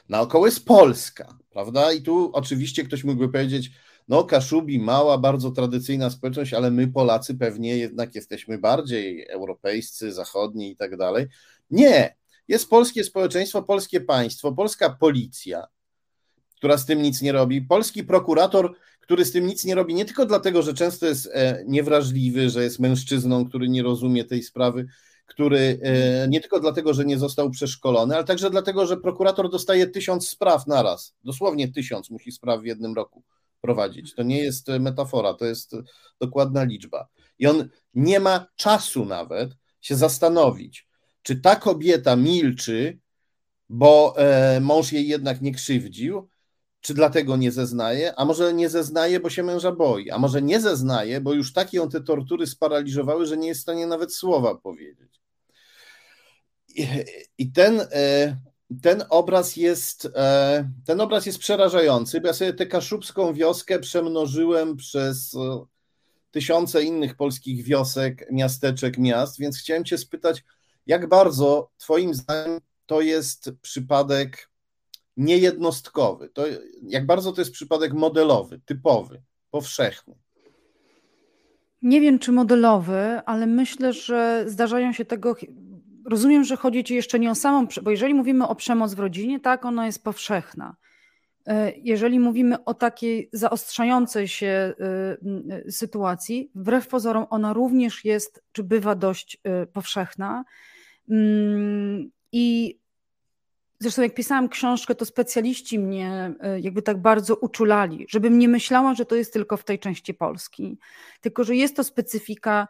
Naokoło 0.10 0.46
jest 0.46 0.66
Polska, 0.66 1.38
prawda? 1.50 1.94
I 1.94 2.01
tu 2.01 2.32
oczywiście 2.34 2.84
ktoś 2.84 3.04
mógłby 3.04 3.30
powiedzieć, 3.30 3.72
no 4.08 4.24
Kaszubi, 4.24 4.80
mała, 4.80 5.18
bardzo 5.18 5.52
tradycyjna 5.52 6.10
społeczność, 6.10 6.54
ale 6.54 6.72
my 6.72 6.88
Polacy 6.88 7.36
pewnie 7.36 7.78
jednak 7.78 8.16
jesteśmy 8.16 8.58
bardziej 8.58 9.28
europejscy, 9.30 10.14
zachodni 10.14 10.72
i 10.72 10.76
tak 10.76 10.98
dalej. 10.98 11.26
Nie, 11.72 12.16
jest 12.48 12.70
polskie 12.70 13.04
społeczeństwo, 13.04 13.64
polskie 13.64 14.02
państwo, 14.02 14.52
polska 14.52 14.90
policja, 14.90 15.68
która 16.56 16.78
z 16.78 16.86
tym 16.86 17.02
nic 17.02 17.22
nie 17.22 17.32
robi, 17.32 17.62
polski 17.62 18.04
prokurator, 18.04 18.74
który 19.02 19.26
z 19.26 19.32
tym 19.32 19.48
nic 19.48 19.66
nie 19.66 19.76
robi, 19.76 19.94
nie 19.94 20.06
tylko 20.06 20.26
dlatego, 20.26 20.62
że 20.62 20.74
często 20.74 21.06
jest 21.06 21.30
e, 21.34 21.64
niewrażliwy, 21.68 22.50
że 22.50 22.64
jest 22.64 22.80
mężczyzną, 22.80 23.46
który 23.46 23.70
nie 23.70 23.84
rozumie 23.84 24.26
tej 24.26 24.44
sprawy, 24.44 24.86
który 25.26 25.80
e, 25.82 26.28
nie 26.28 26.42
tylko 26.42 26.60
dlatego, 26.60 26.94
że 26.94 27.06
nie 27.06 27.18
został 27.18 27.50
przeszkolony, 27.50 28.16
ale 28.16 28.24
także 28.24 28.50
dlatego, 28.50 28.86
że 28.86 28.98
prokurator 28.98 29.50
dostaje 29.50 29.88
tysiąc 29.88 30.30
spraw 30.30 30.68
naraz. 30.68 31.16
Dosłownie 31.24 31.72
tysiąc 31.72 32.10
musi 32.10 32.32
spraw 32.32 32.62
w 32.62 32.66
jednym 32.66 32.94
roku 32.94 33.24
prowadzić. 33.62 34.16
To 34.16 34.24
nie 34.24 34.44
jest 34.44 34.68
metafora, 34.80 35.34
to 35.34 35.46
jest 35.46 35.76
dokładna 36.20 36.64
liczba. 36.64 37.08
I 37.40 37.48
on 37.48 37.70
nie 37.94 38.20
ma 38.20 38.48
czasu 38.56 39.06
nawet 39.06 39.52
się 39.82 39.96
zastanowić, 39.96 40.88
czy 41.22 41.42
ta 41.42 41.56
kobieta 41.56 42.16
milczy, 42.16 43.00
bo 43.70 44.16
e, 44.18 44.60
mąż 44.60 44.92
jej 44.92 45.08
jednak 45.08 45.42
nie 45.42 45.54
krzywdził, 45.54 46.30
czy 46.82 46.94
dlatego 46.94 47.38
nie 47.38 47.52
zeznaje, 47.52 48.16
a 48.16 48.26
może 48.26 48.54
nie 48.54 48.70
zeznaje, 48.70 49.20
bo 49.20 49.30
się 49.30 49.44
męża 49.44 49.72
boi, 49.72 50.10
a 50.10 50.18
może 50.18 50.42
nie 50.42 50.62
zeznaje, 50.62 51.22
bo 51.22 51.34
już 51.34 51.54
takie 51.54 51.78
ją 51.78 51.90
te 51.90 52.02
tortury 52.02 52.48
sparaliżowały, 52.48 53.26
że 53.26 53.38
nie 53.38 53.48
jest 53.48 53.60
w 53.60 53.64
stanie 53.64 53.88
nawet 53.88 54.14
słowa 54.14 54.56
powiedzieć. 54.56 55.22
I, 56.76 56.88
i 57.38 57.52
ten, 57.52 57.82
e, 57.92 58.38
ten 58.82 59.04
obraz 59.10 59.56
jest 59.56 60.08
e, 60.16 60.70
ten 60.86 61.02
obraz 61.02 61.26
jest 61.26 61.40
przerażający, 61.40 62.22
bo 62.22 62.28
ja 62.28 62.34
sobie 62.34 62.54
tę 62.54 62.66
kaszubską 62.66 63.34
wioskę 63.34 63.80
przemnożyłem 63.80 64.78
przez 64.78 65.36
e, 65.36 65.66
tysiące 66.32 66.84
innych 66.84 67.16
polskich 67.16 67.64
wiosek, 67.64 68.28
miasteczek, 68.32 68.98
miast, 68.98 69.40
więc 69.40 69.58
chciałem 69.58 69.86
cię 69.86 69.98
spytać, 69.98 70.44
jak 70.88 71.10
bardzo 71.10 71.70
twoim 71.78 72.14
zdaniem 72.14 72.60
to 72.86 73.02
jest 73.02 73.52
przypadek 73.62 74.50
niejednostkowy. 75.18 76.30
To, 76.30 76.46
jak 76.82 77.06
bardzo 77.06 77.32
to 77.32 77.42
jest 77.42 77.52
przypadek 77.52 77.94
modelowy, 77.94 78.60
typowy, 78.66 79.22
powszechny? 79.52 80.16
Nie 81.82 82.02
wiem, 82.02 82.20
czy 82.20 82.32
modelowy, 82.32 83.22
ale 83.26 83.48
myślę, 83.48 83.94
że 83.94 84.44
zdarzają 84.48 84.94
się 84.94 85.06
tego. 85.06 85.36
Rozumiem, 86.08 86.44
że 86.44 86.58
chodzi 86.58 86.84
ci 86.84 86.96
jeszcze 86.96 87.20
nie 87.20 87.32
o 87.32 87.36
samą, 87.36 87.68
bo 87.82 87.92
jeżeli 87.92 88.14
mówimy 88.14 88.48
o 88.48 88.56
przemoc 88.56 88.94
w 88.94 89.00
rodzinie, 89.00 89.40
tak, 89.40 89.66
ona 89.66 89.86
jest 89.86 90.04
powszechna. 90.04 90.76
E, 91.48 91.74
jeżeli 91.84 92.20
mówimy 92.20 92.66
o 92.66 92.74
takiej 92.74 93.30
zaostrzającej 93.34 94.28
się 94.28 94.48
e, 94.48 94.74
e, 95.68 95.72
sytuacji, 95.72 96.52
wbrew 96.56 96.88
pozorom 96.88 97.26
ona 97.30 97.54
również 97.54 98.06
jest, 98.06 98.44
czy 98.52 98.64
bywa 98.64 98.96
dość 98.96 99.42
powszechna. 99.74 100.46
Mm, 101.10 102.12
I 102.32 102.78
Zresztą 103.80 104.02
jak 104.02 104.14
pisałam 104.14 104.50
książkę, 104.50 104.96
to 104.96 105.06
specjaliści 105.06 105.80
mnie 105.80 106.34
jakby 106.62 106.82
tak 106.82 107.02
bardzo 107.02 107.36
uczulali, 107.36 108.06
żebym 108.10 108.40
nie 108.40 108.48
myślała, 108.48 108.94
że 108.94 109.06
to 109.06 109.16
jest 109.16 109.34
tylko 109.34 109.58
w 109.58 109.64
tej 109.64 109.80
części 109.80 110.14
Polski, 110.14 110.78
tylko 111.22 111.44
że 111.44 111.56
jest 111.56 111.76
to 111.76 111.84
specyfika 111.84 112.68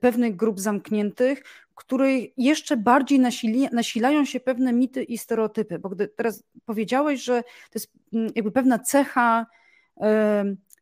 pewnych 0.00 0.36
grup 0.36 0.60
zamkniętych, 0.60 1.42
które 1.74 2.08
jeszcze 2.36 2.76
bardziej 2.76 3.20
nasili, 3.20 3.68
nasilają 3.72 4.24
się 4.24 4.40
pewne 4.40 4.72
mity 4.72 5.02
i 5.02 5.18
stereotypy. 5.18 5.78
Bo 5.78 5.88
gdy 5.88 6.08
teraz 6.08 6.44
powiedziałeś, 6.64 7.22
że 7.22 7.42
to 7.42 7.70
jest 7.74 7.92
mm, 8.12 8.32
jakby 8.34 8.50
pewna 8.50 8.78
cecha 8.78 9.46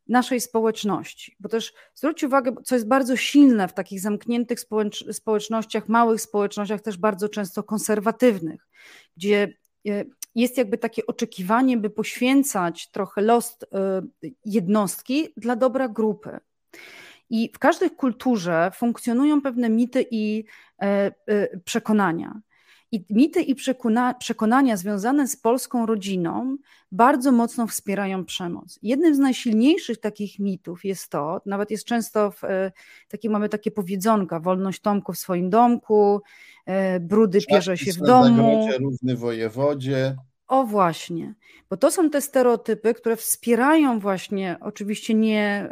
naszej 0.07 0.41
społeczności. 0.41 1.35
Bo 1.39 1.49
też 1.49 1.73
zwróć 1.95 2.23
uwagę, 2.23 2.55
co 2.63 2.75
jest 2.75 2.87
bardzo 2.87 3.15
silne 3.15 3.67
w 3.67 3.73
takich 3.73 3.99
zamkniętych 3.99 4.59
społecznościach, 5.11 5.89
małych 5.89 6.21
społecznościach, 6.21 6.81
też 6.81 6.97
bardzo 6.97 7.29
często 7.29 7.63
konserwatywnych, 7.63 8.67
gdzie 9.17 9.53
e, 9.87 10.05
jest 10.35 10.57
jakby 10.57 10.77
takie 10.77 11.05
oczekiwanie, 11.07 11.77
by 11.77 11.89
poświęcać 11.89 12.91
trochę 12.91 13.21
los 13.21 13.57
jednostki 14.45 15.33
dla 15.37 15.55
dobra 15.55 15.87
grupy. 15.87 16.39
I 17.29 17.51
w 17.55 17.59
każdej 17.59 17.91
kulturze 17.91 18.71
funkcjonują 18.75 19.41
pewne 19.41 19.69
mity 19.69 20.05
i 20.11 20.43
e, 20.81 21.11
przekonania. 21.59 22.41
I 22.93 23.05
mity 23.09 23.41
i 23.41 23.55
przekona, 23.55 24.13
przekonania 24.13 24.77
związane 24.77 25.27
z 25.27 25.35
polską 25.35 25.85
rodziną 25.85 26.57
bardzo 26.91 27.31
mocno 27.31 27.67
wspierają 27.67 28.25
przemoc. 28.25 28.79
Jednym 28.81 29.15
z 29.15 29.19
najsilniejszych 29.19 29.97
takich 29.97 30.39
mitów 30.39 30.85
jest 30.85 31.09
to, 31.09 31.41
nawet 31.45 31.71
jest 31.71 31.85
często 31.85 32.31
w, 32.31 32.43
e, 32.43 32.71
takie, 33.07 33.29
mamy 33.29 33.49
takie 33.49 33.71
powiedzonka, 33.71 34.39
wolność 34.39 34.81
Tomku 34.81 35.13
w 35.13 35.17
swoim 35.17 35.49
domku, 35.49 36.21
e, 36.65 36.99
brudy 36.99 37.39
pierze 37.49 37.77
się 37.77 37.91
w 37.91 37.97
domu. 37.97 38.69
równy 38.79 39.15
wojewodzie. 39.15 40.15
O 40.47 40.63
właśnie, 40.63 41.33
bo 41.69 41.77
to 41.77 41.91
są 41.91 42.09
te 42.09 42.21
stereotypy, 42.21 42.93
które 42.93 43.15
wspierają 43.15 43.99
właśnie, 43.99 44.57
oczywiście 44.61 45.13
nie, 45.13 45.69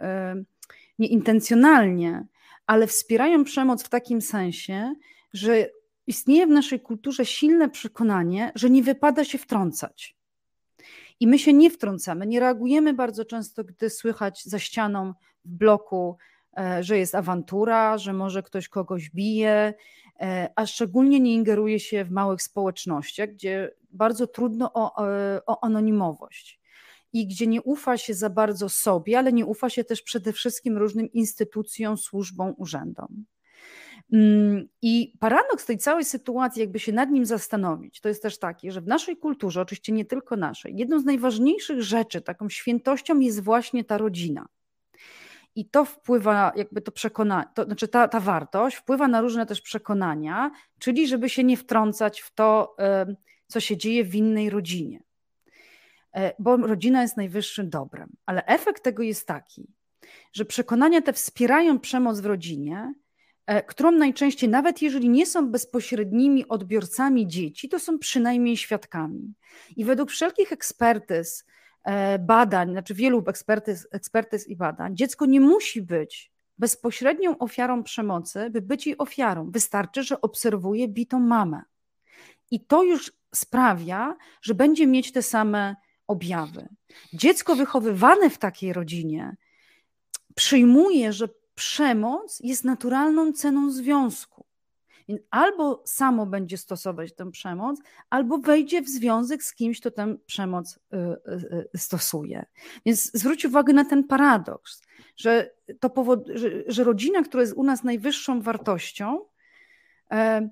e, 1.02 1.08
nie 1.08 1.08
intencjonalnie, 1.08 2.26
ale 2.68 2.88
wspierają 2.88 3.44
przemoc 3.44 3.84
w 3.84 3.90
takim 3.90 4.22
sensie, 4.22 4.96
że 5.34 5.70
istnieje 6.08 6.48
w 6.48 6.50
naszej 6.50 6.80
kulturze 6.80 7.26
silne 7.26 7.70
przekonanie, 7.70 8.52
że 8.56 8.70
nie 8.70 8.84
wypada 8.84 9.24
się 9.24 9.38
wtrącać. 9.38 10.16
I 11.20 11.28
my 11.28 11.40
się 11.40 11.54
nie 11.54 11.70
wtrącamy, 11.70 12.28
nie 12.28 12.40
reagujemy 12.40 12.94
bardzo 12.94 13.26
często, 13.26 13.64
gdy 13.64 13.90
słychać 13.90 14.44
za 14.44 14.60
ścianą 14.60 15.14
w 15.46 15.52
bloku, 15.56 16.18
e, 16.58 16.84
że 16.84 16.98
jest 16.98 17.16
awantura, 17.16 17.98
że 17.98 18.14
może 18.14 18.44
ktoś 18.44 18.70
kogoś 18.70 19.10
bije, 19.10 19.74
e, 20.20 20.50
a 20.56 20.66
szczególnie 20.66 21.20
nie 21.20 21.34
ingeruje 21.34 21.80
się 21.80 22.06
w 22.06 22.12
małych 22.12 22.42
społecznościach, 22.42 23.30
gdzie 23.30 23.72
bardzo 23.92 24.28
trudno 24.28 24.74
o, 24.74 25.08
e, 25.08 25.42
o 25.46 25.64
anonimowość 25.64 26.61
i 27.14 27.28
gdzie 27.28 27.48
nie 27.48 27.62
ufa 27.62 27.98
się 27.98 28.14
za 28.14 28.30
bardzo 28.30 28.70
sobie, 28.70 29.20
ale 29.20 29.34
nie 29.34 29.46
ufa 29.46 29.70
się 29.70 29.84
też 29.84 30.02
przede 30.02 30.34
wszystkim 30.34 30.78
różnym 30.78 31.12
instytucjom, 31.12 31.98
służbom, 31.98 32.54
urzędom. 32.58 33.26
Mm, 34.14 34.68
I 34.82 35.14
paradoks 35.20 35.66
tej 35.66 35.78
całej 35.78 36.06
sytuacji, 36.06 36.60
jakby 36.60 36.80
się 36.80 36.92
nad 36.92 37.12
nim 37.12 37.26
zastanowić, 37.26 38.02
to 38.02 38.10
jest 38.10 38.24
też 38.24 38.40
taki, 38.40 38.72
że 38.72 38.82
w 38.82 38.88
naszej 38.88 39.18
kulturze, 39.18 39.62
oczywiście 39.62 39.92
nie 39.92 40.06
tylko 40.06 40.36
naszej, 40.36 40.78
jedną 40.78 41.00
z 41.00 41.06
najważniejszych 41.06 41.82
rzeczy, 41.82 42.22
taką 42.22 42.50
świętością 42.50 43.20
jest 43.20 43.44
właśnie 43.44 43.84
ta 43.84 43.98
rodzina. 43.98 44.46
I 45.56 45.66
to 45.66 45.86
wpływa, 45.86 46.52
jakby 46.56 46.82
to 46.82 46.92
przekonanie, 46.92 47.46
to 47.56 47.64
znaczy 47.64 47.88
ta, 47.88 48.08
ta 48.08 48.20
wartość 48.20 48.76
wpływa 48.78 49.08
na 49.08 49.22
różne 49.22 49.46
też 49.46 49.62
przekonania, 49.62 50.52
czyli 50.80 51.08
żeby 51.08 51.30
się 51.30 51.44
nie 51.44 51.58
wtrącać 51.58 52.22
w 52.22 52.34
to, 52.34 52.76
co 53.48 53.60
się 53.60 53.78
dzieje 53.78 54.04
w 54.04 54.16
innej 54.16 54.50
rodzinie. 54.50 55.04
E, 56.16 56.34
bo 56.40 56.58
rodzina 56.58 57.02
jest 57.02 57.18
najwyższym 57.18 57.70
dobrem. 57.70 58.10
Ale 58.26 58.46
efekt 58.46 58.84
tego 58.84 59.04
jest 59.04 59.28
taki, 59.28 59.68
że 60.34 60.46
przekonania 60.46 61.02
te 61.02 61.14
wspierają 61.14 61.80
przemoc 61.80 62.20
w 62.20 62.26
rodzinie, 62.26 62.94
E, 63.46 63.64
którą 63.64 63.92
najczęściej, 63.92 64.50
nawet 64.50 64.82
jeżeli 64.82 65.10
nie 65.10 65.26
są 65.26 65.52
bezpośrednimi 65.52 66.48
odbiorcami 66.48 67.28
dzieci, 67.28 67.70
to 67.70 67.80
są 67.80 68.00
przynajmniej 68.00 68.58
świadkami. 68.58 69.34
I 69.76 69.86
według 69.86 70.12
wszelkich 70.12 70.52
ekspertyz, 70.52 71.46
e, 71.84 72.20
badań, 72.20 72.72
znaczy 72.72 72.94
wielu 72.94 73.24
ekspertyz, 73.28 73.88
ekspertyz 73.92 74.48
i 74.48 74.56
badań, 74.56 74.96
dziecko 74.96 75.26
nie 75.26 75.42
musi 75.42 75.82
być 75.82 76.32
bezpośrednią 76.58 77.38
ofiarą 77.38 77.84
przemocy, 77.84 78.50
by 78.50 78.62
być 78.62 78.88
jej 78.88 78.98
ofiarą. 78.98 79.52
Wystarczy, 79.52 80.04
że 80.04 80.22
obserwuje 80.22 80.88
bitą 80.88 81.20
mamę. 81.20 81.62
I 82.52 82.66
to 82.66 82.84
już 82.84 83.14
sprawia, 83.36 84.18
że 84.42 84.56
będzie 84.56 84.88
mieć 84.88 85.12
te 85.12 85.22
same 85.22 85.76
objawy. 86.12 86.70
Dziecko 87.14 87.56
wychowywane 87.56 88.30
w 88.30 88.38
takiej 88.38 88.74
rodzinie 88.74 89.36
przyjmuje, 90.36 91.14
że 91.14 91.30
przemoc 91.56 92.40
jest 92.40 92.64
naturalną 92.64 93.34
ceną 93.34 93.72
związku. 93.72 94.46
Albo 95.30 95.84
samo 95.86 96.26
będzie 96.26 96.58
stosować 96.58 97.16
tę 97.16 97.32
przemoc, 97.32 97.80
albo 98.10 98.38
wejdzie 98.38 98.82
w 98.82 98.90
związek 98.90 99.44
z 99.44 99.56
kimś, 99.56 99.80
kto 99.80 99.92
tę 99.92 100.16
przemoc 100.26 100.78
y, 100.78 100.98
y, 100.98 101.70
y, 101.76 101.78
stosuje. 101.78 102.46
Więc 102.86 103.12
zwróć 103.14 103.46
uwagę 103.46 103.74
na 103.74 103.86
ten 103.86 104.04
paradoks, 104.04 104.82
że, 105.18 105.52
to 105.80 105.90
powod, 105.90 106.28
że, 106.34 106.50
że 106.68 106.84
rodzina, 106.84 107.24
która 107.24 107.42
jest 107.42 107.54
u 107.54 107.64
nas 107.64 107.84
najwyższą 107.84 108.42
wartością, 108.42 109.20
e, 110.12 110.50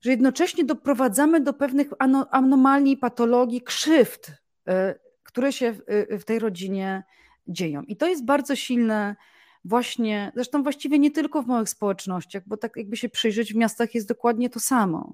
że 0.00 0.10
jednocześnie 0.10 0.64
doprowadzamy 0.64 1.40
do 1.40 1.52
pewnych 1.52 1.88
anomalii, 2.30 2.96
patologii, 2.96 3.62
krzywd, 3.62 4.32
które 5.22 5.52
się 5.52 5.74
w 6.10 6.24
tej 6.24 6.38
rodzinie 6.38 7.02
dzieją. 7.48 7.82
I 7.82 7.96
to 7.96 8.06
jest 8.08 8.24
bardzo 8.24 8.56
silne 8.56 9.16
właśnie, 9.64 10.32
zresztą 10.34 10.62
właściwie 10.62 10.98
nie 10.98 11.10
tylko 11.10 11.42
w 11.42 11.46
małych 11.46 11.68
społecznościach, 11.68 12.42
bo 12.46 12.56
tak 12.56 12.76
jakby 12.76 12.96
się 12.96 13.08
przyjrzeć, 13.08 13.52
w 13.52 13.56
miastach 13.56 13.94
jest 13.94 14.08
dokładnie 14.08 14.50
to 14.50 14.60
samo. 14.60 15.12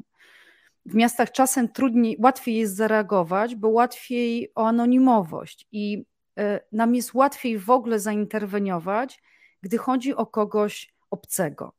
W 0.86 0.94
miastach 0.94 1.32
czasem 1.32 1.68
trudniej, 1.68 2.16
łatwiej 2.20 2.56
jest 2.56 2.76
zareagować, 2.76 3.54
bo 3.54 3.68
łatwiej 3.68 4.52
o 4.54 4.68
anonimowość 4.68 5.68
i 5.72 6.04
e, 6.38 6.60
nam 6.72 6.94
jest 6.94 7.14
łatwiej 7.14 7.58
w 7.58 7.70
ogóle 7.70 8.00
zainterweniować, 8.00 9.22
gdy 9.60 9.78
chodzi 9.78 10.14
o 10.14 10.26
kogoś 10.26 10.94
obcego. 11.10 11.72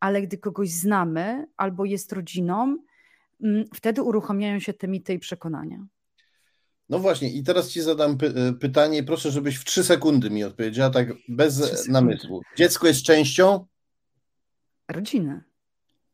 Ale 0.00 0.22
gdy 0.22 0.38
kogoś 0.38 0.70
znamy 0.70 1.46
albo 1.56 1.84
jest 1.84 2.12
rodziną, 2.12 2.78
mm, 3.42 3.64
wtedy 3.74 4.02
uruchamiają 4.02 4.58
się 4.58 4.72
te 4.72 4.88
mity 4.88 5.12
i 5.14 5.18
przekonania. 5.18 5.86
No 6.88 6.98
właśnie, 6.98 7.30
i 7.30 7.42
teraz 7.42 7.70
Ci 7.70 7.82
zadam 7.82 8.18
py 8.18 8.26
e, 8.26 8.52
pytanie. 8.52 9.02
Proszę, 9.02 9.30
żebyś 9.30 9.56
w 9.56 9.64
trzy 9.64 9.84
sekundy 9.84 10.30
mi 10.30 10.44
odpowiedziała, 10.44 10.90
tak 10.90 11.08
bez 11.28 11.88
namysłu. 11.88 12.42
Dziecko 12.56 12.86
jest 12.86 13.02
częścią 13.02 13.66
rodziny. 14.88 15.42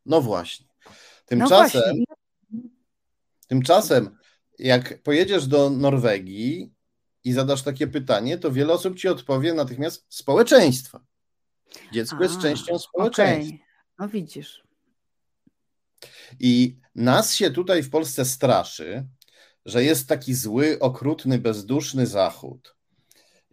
No 0.07 0.21
właśnie. 0.21 0.67
Tymczasem, 1.27 1.83
no 1.99 2.05
właśnie. 2.51 2.71
tymczasem, 3.47 4.19
jak 4.59 5.03
pojedziesz 5.03 5.47
do 5.47 5.71
Norwegii 5.71 6.73
i 7.25 7.33
zadasz 7.33 7.63
takie 7.63 7.87
pytanie, 7.87 8.39
to 8.39 8.53
wiele 8.53 8.73
osób 8.73 8.99
ci 8.99 9.09
odpowie 9.09 9.55
natychmiast 9.55 10.07
społeczeństwa. 10.09 11.01
Dziecko 11.93 12.17
A, 12.21 12.23
jest 12.23 12.41
częścią 12.41 12.79
społeczeństwa. 12.79 13.55
Okay. 13.55 13.67
No 13.99 14.09
widzisz. 14.09 14.65
I 16.41 16.77
nas 16.95 17.35
się 17.35 17.51
tutaj 17.51 17.83
w 17.83 17.91
Polsce 17.91 18.25
straszy, 18.25 19.07
że 19.65 19.85
jest 19.85 20.09
taki 20.09 20.35
zły, 20.35 20.79
okrutny, 20.81 21.39
bezduszny 21.39 22.07
Zachód, 22.07 22.77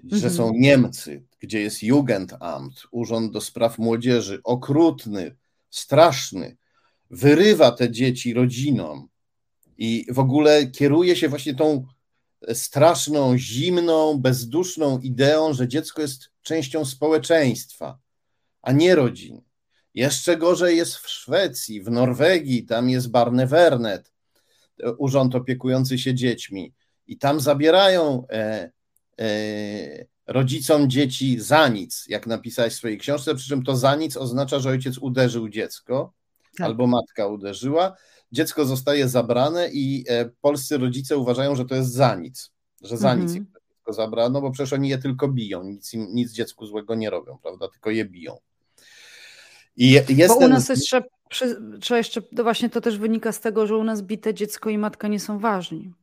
że 0.03 0.29
są 0.29 0.43
mhm. 0.43 0.61
Niemcy, 0.61 1.23
gdzie 1.39 1.61
jest 1.61 1.83
Jugendamt, 1.83 2.83
Urząd 2.91 3.31
do 3.31 3.41
Spraw 3.41 3.77
Młodzieży, 3.77 4.39
okrutny, 4.43 5.35
straszny, 5.69 6.57
wyrywa 7.09 7.71
te 7.71 7.91
dzieci 7.91 8.33
rodzinom 8.33 9.07
i 9.77 10.05
w 10.09 10.19
ogóle 10.19 10.67
kieruje 10.67 11.15
się 11.15 11.29
właśnie 11.29 11.55
tą 11.55 11.85
straszną, 12.53 13.37
zimną, 13.37 14.17
bezduszną 14.17 14.99
ideą, 14.99 15.53
że 15.53 15.67
dziecko 15.67 16.01
jest 16.01 16.29
częścią 16.41 16.85
społeczeństwa, 16.85 17.99
a 18.61 18.71
nie 18.71 18.95
rodziny. 18.95 19.41
Jeszcze 19.93 20.37
gorzej 20.37 20.77
jest 20.77 20.95
w 20.95 21.09
Szwecji, 21.09 21.81
w 21.81 21.91
Norwegii, 21.91 22.65
tam 22.65 22.89
jest 22.89 23.11
Barnevernet, 23.11 24.11
urząd 24.97 25.35
opiekujący 25.35 25.97
się 25.97 26.15
dziećmi, 26.15 26.73
i 27.11 27.17
tam 27.17 27.39
zabierają 27.39 28.27
e, 28.29 28.71
e, 29.19 30.05
rodzicom 30.27 30.89
dzieci 30.89 31.39
za 31.39 31.67
nic, 31.67 32.05
jak 32.07 32.27
napisałeś 32.27 32.73
w 32.73 32.77
swojej 32.77 32.97
książce, 32.97 33.35
przy 33.35 33.49
czym 33.49 33.63
to 33.63 33.77
za 33.77 33.95
nic 33.95 34.17
oznacza, 34.17 34.59
że 34.59 34.69
ojciec 34.69 34.97
uderzył 34.97 35.49
dziecko 35.49 36.13
tak. 36.57 36.65
albo 36.65 36.87
matka 36.87 37.27
uderzyła, 37.27 37.95
dziecko 38.31 38.65
zostaje 38.65 39.09
zabrane 39.09 39.69
i 39.71 40.05
e, 40.07 40.29
polscy 40.41 40.77
rodzice 40.77 41.17
uważają, 41.17 41.55
że 41.55 41.65
to 41.65 41.75
jest 41.75 41.91
za 41.91 42.15
nic, 42.15 42.51
że 42.81 42.97
za 42.97 43.11
mhm. 43.11 43.27
nic 43.27 43.35
im 43.35 43.45
dziecko 43.45 43.93
zabrano, 43.93 44.41
bo 44.41 44.51
przecież 44.51 44.73
oni 44.73 44.89
je 44.89 44.97
tylko 44.97 45.27
biją, 45.27 45.63
nic, 45.63 45.93
im, 45.93 46.07
nic 46.13 46.31
dziecku 46.31 46.65
złego 46.65 46.95
nie 46.95 47.09
robią, 47.09 47.37
prawda, 47.41 47.67
tylko 47.67 47.89
je 47.89 48.05
biją. 48.05 48.37
I 49.77 49.91
jest 50.09 50.39
Bo 50.39 50.45
u 50.45 50.47
nas 50.47 50.69
jeszcze, 50.69 51.03
trzeba 51.81 51.97
jeszcze, 51.97 52.21
to 52.21 52.43
właśnie 52.43 52.69
to 52.69 52.81
też 52.81 52.97
wynika 52.97 53.31
z 53.31 53.39
tego, 53.39 53.67
że 53.67 53.77
u 53.77 53.83
nas 53.83 54.01
bite 54.01 54.33
dziecko 54.33 54.69
i 54.69 54.77
matka 54.77 55.07
nie 55.07 55.19
są 55.19 55.39
ważni. 55.39 55.93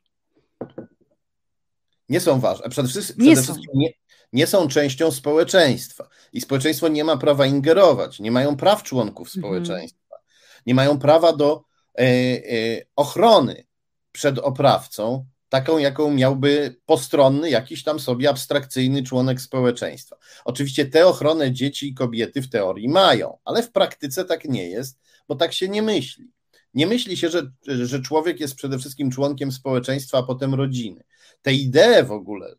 Nie 2.09 2.21
są 2.21 2.41
ważne. 2.41 2.69
Przede 2.69 2.89
wszystkim, 2.89 3.25
nie, 3.25 3.33
przede 3.33 3.47
są. 3.47 3.53
wszystkim 3.53 3.81
nie, 3.81 3.91
nie, 4.33 4.47
są 4.47 4.69
częścią 4.69 5.11
społeczeństwa. 5.11 6.09
I 6.33 6.41
społeczeństwo 6.41 6.89
nie 6.89 7.05
ma 7.05 7.17
prawa 7.17 7.47
ingerować. 7.47 8.21
Nie 8.21 8.31
mają 8.31 8.57
praw 8.57 8.83
członków 8.83 9.29
mhm. 9.29 9.43
społeczeństwa. 9.43 10.15
Mhm. 10.15 10.23
Nie 10.67 10.75
mają 10.75 10.99
prawa 10.99 11.33
do 11.33 11.63
e, 11.99 12.03
e, 12.03 12.83
ochrony 12.97 13.65
przed 14.13 14.39
oprawcą, 14.39 15.27
taką, 15.49 15.79
jaką 15.79 16.11
miałby 16.11 16.77
postronny, 16.87 17.51
jakiś 17.51 17.85
tam 17.85 18.01
sobie 18.01 18.31
abstrakcyjny 18.31 19.03
członek 19.03 19.41
społeczeństwa. 19.41 20.17
Oczywiście 20.45 20.87
tę 20.87 21.07
ochronę 21.07 21.53
dzieci 21.53 21.89
i 21.89 21.95
kobiety 21.95 22.43
w 22.43 22.51
teorii 22.51 22.89
mają, 22.89 23.39
ale 23.45 23.63
w 23.63 23.73
praktyce 23.73 24.25
tak 24.25 24.45
nie 24.45 24.71
jest, 24.71 24.99
bo 25.29 25.35
tak 25.35 25.53
się 25.53 25.69
nie 25.69 25.83
myśli. 25.83 26.31
Nie 26.75 26.87
myśli 26.87 27.17
się, 27.17 27.29
że, 27.29 27.51
że 27.67 28.03
człowiek 28.03 28.41
jest 28.41 28.55
przede 28.55 28.79
wszystkim 28.79 29.11
członkiem 29.11 29.53
społeczeństwa, 29.53 30.19
a 30.19 30.23
potem 30.23 30.55
rodziny. 30.55 31.05
Te 31.43 31.53
idee 31.53 32.05
w 32.07 32.13
ogóle 32.13 32.55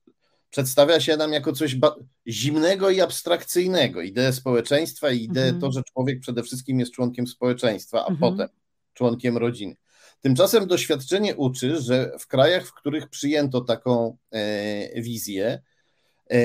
przedstawia 0.50 1.00
się 1.00 1.18
nam 1.18 1.34
jako 1.34 1.54
coś 1.54 1.76
zimnego 2.28 2.90
i 2.90 3.02
abstrakcyjnego. 3.02 4.02
Ideę 4.02 4.34
społeczeństwa 4.34 5.12
i 5.12 5.24
ideę 5.24 5.44
mhm. 5.44 5.62
to, 5.62 5.72
że 5.72 5.84
człowiek 5.84 6.20
przede 6.20 6.44
wszystkim 6.44 6.80
jest 6.80 6.92
członkiem 6.92 7.28
społeczeństwa, 7.28 8.06
a 8.06 8.10
mhm. 8.10 8.20
potem 8.20 8.50
członkiem 8.94 9.38
rodziny. 9.38 9.76
Tymczasem 10.22 10.68
doświadczenie 10.68 11.36
uczy, 11.36 11.82
że 11.82 12.12
w 12.20 12.28
krajach, 12.28 12.68
w 12.68 12.74
których 12.74 13.10
przyjęto 13.10 13.62
taką 13.62 14.18
e, 14.32 15.02
wizję, 15.02 15.62
e, 16.32 16.38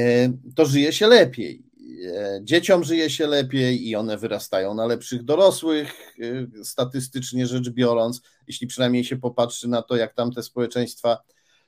to 0.57 0.67
żyje 0.67 0.93
się 0.93 1.07
lepiej. 1.07 1.63
E, 2.07 2.41
dzieciom 2.43 2.85
żyje 2.85 3.11
się 3.11 3.27
lepiej 3.27 3.89
i 3.89 3.97
one 3.97 4.19
wyrastają 4.19 4.75
na 4.75 4.87
lepszych 4.87 5.25
dorosłych, 5.25 6.17
statystycznie 6.63 7.47
rzecz 7.47 7.71
biorąc, 7.71 8.23
jeśli 8.47 8.67
przynajmniej 8.67 9.05
się 9.05 9.17
popatrzy 9.17 9.69
na 9.69 9.83
to, 9.83 9.97
jak 9.97 10.15
tam 10.15 10.33
te 10.33 10.43
społeczeństwa 10.43 11.23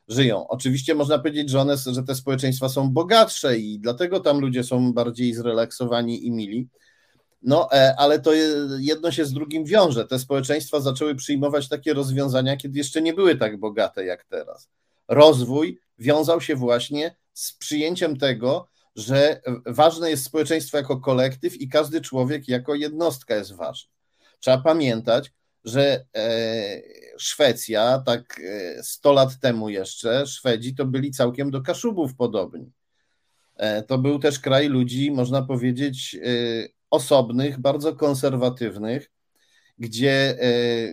żyją. 0.09 0.49
Oczywiście 0.49 0.95
można 0.95 1.19
powiedzieć, 1.19 1.51
że, 1.51 1.61
one, 1.61 1.77
że 1.77 2.03
te 2.03 2.15
społeczeństwa 2.15 2.69
są 2.69 2.91
bogatsze 2.91 3.59
i 3.59 3.79
dlatego 3.79 4.21
tam 4.21 4.41
ludzie 4.41 4.65
są 4.65 4.93
bardziej 4.93 5.35
zrelaksowani 5.35 6.27
i 6.27 6.31
mili 6.31 6.69
no, 7.43 7.73
e, 7.73 7.95
ale 7.99 8.21
to 8.21 8.33
jedno 8.79 9.11
się 9.11 9.25
z 9.25 9.33
drugim 9.33 9.65
wiąże. 9.65 10.07
Te 10.07 10.19
społeczeństwa 10.19 10.81
zaczęły 10.81 11.15
przyjmować 11.15 11.69
takie 11.69 11.95
rozwiązania, 11.95 12.57
kiedy 12.57 12.79
jeszcze 12.79 13.03
nie 13.03 13.15
były 13.15 13.37
tak 13.37 13.61
bogate 13.61 14.05
jak 14.05 14.25
teraz. 14.25 14.69
Rozwój 15.09 15.81
wiązał 15.99 16.41
się 16.41 16.57
właśnie 16.57 17.17
z 17.33 17.53
przyjęciem 17.53 18.17
tego, 18.17 18.69
że 18.97 19.41
ważne 19.67 20.11
jest 20.11 20.25
społeczeństwo 20.25 20.77
jako 20.77 21.01
kolektyw 21.01 21.61
i 21.61 21.69
każdy 21.69 22.01
człowiek 22.01 22.49
jako 22.49 22.75
jednostka 22.75 23.35
jest 23.35 23.53
ważny. 23.53 23.91
Trzeba 24.41 24.59
pamiętać, 24.59 25.33
że 25.65 26.05
e, 26.17 26.83
Szwecja, 27.19 28.03
tak 28.07 28.41
100 28.83 29.11
e, 29.11 29.15
lat 29.15 29.41
temu 29.41 29.69
jeszcze, 29.69 30.27
Szwedzi 30.27 30.75
to 30.75 30.85
byli 30.85 31.11
całkiem 31.11 31.51
do 31.51 31.63
Kaszubów 31.63 32.15
podobni. 32.15 32.73
To 33.87 33.99
był 33.99 34.19
też 34.19 34.41
kraj 34.41 34.69
ludzi, 34.69 35.11
można 35.11 35.43
powiedzieć, 35.43 36.17
osobnych, 36.91 37.61
bardzo 37.61 37.97
konserwatywnych, 37.97 39.11
gdzie 39.79 40.13
e, 40.13 40.45
e, 40.45 40.91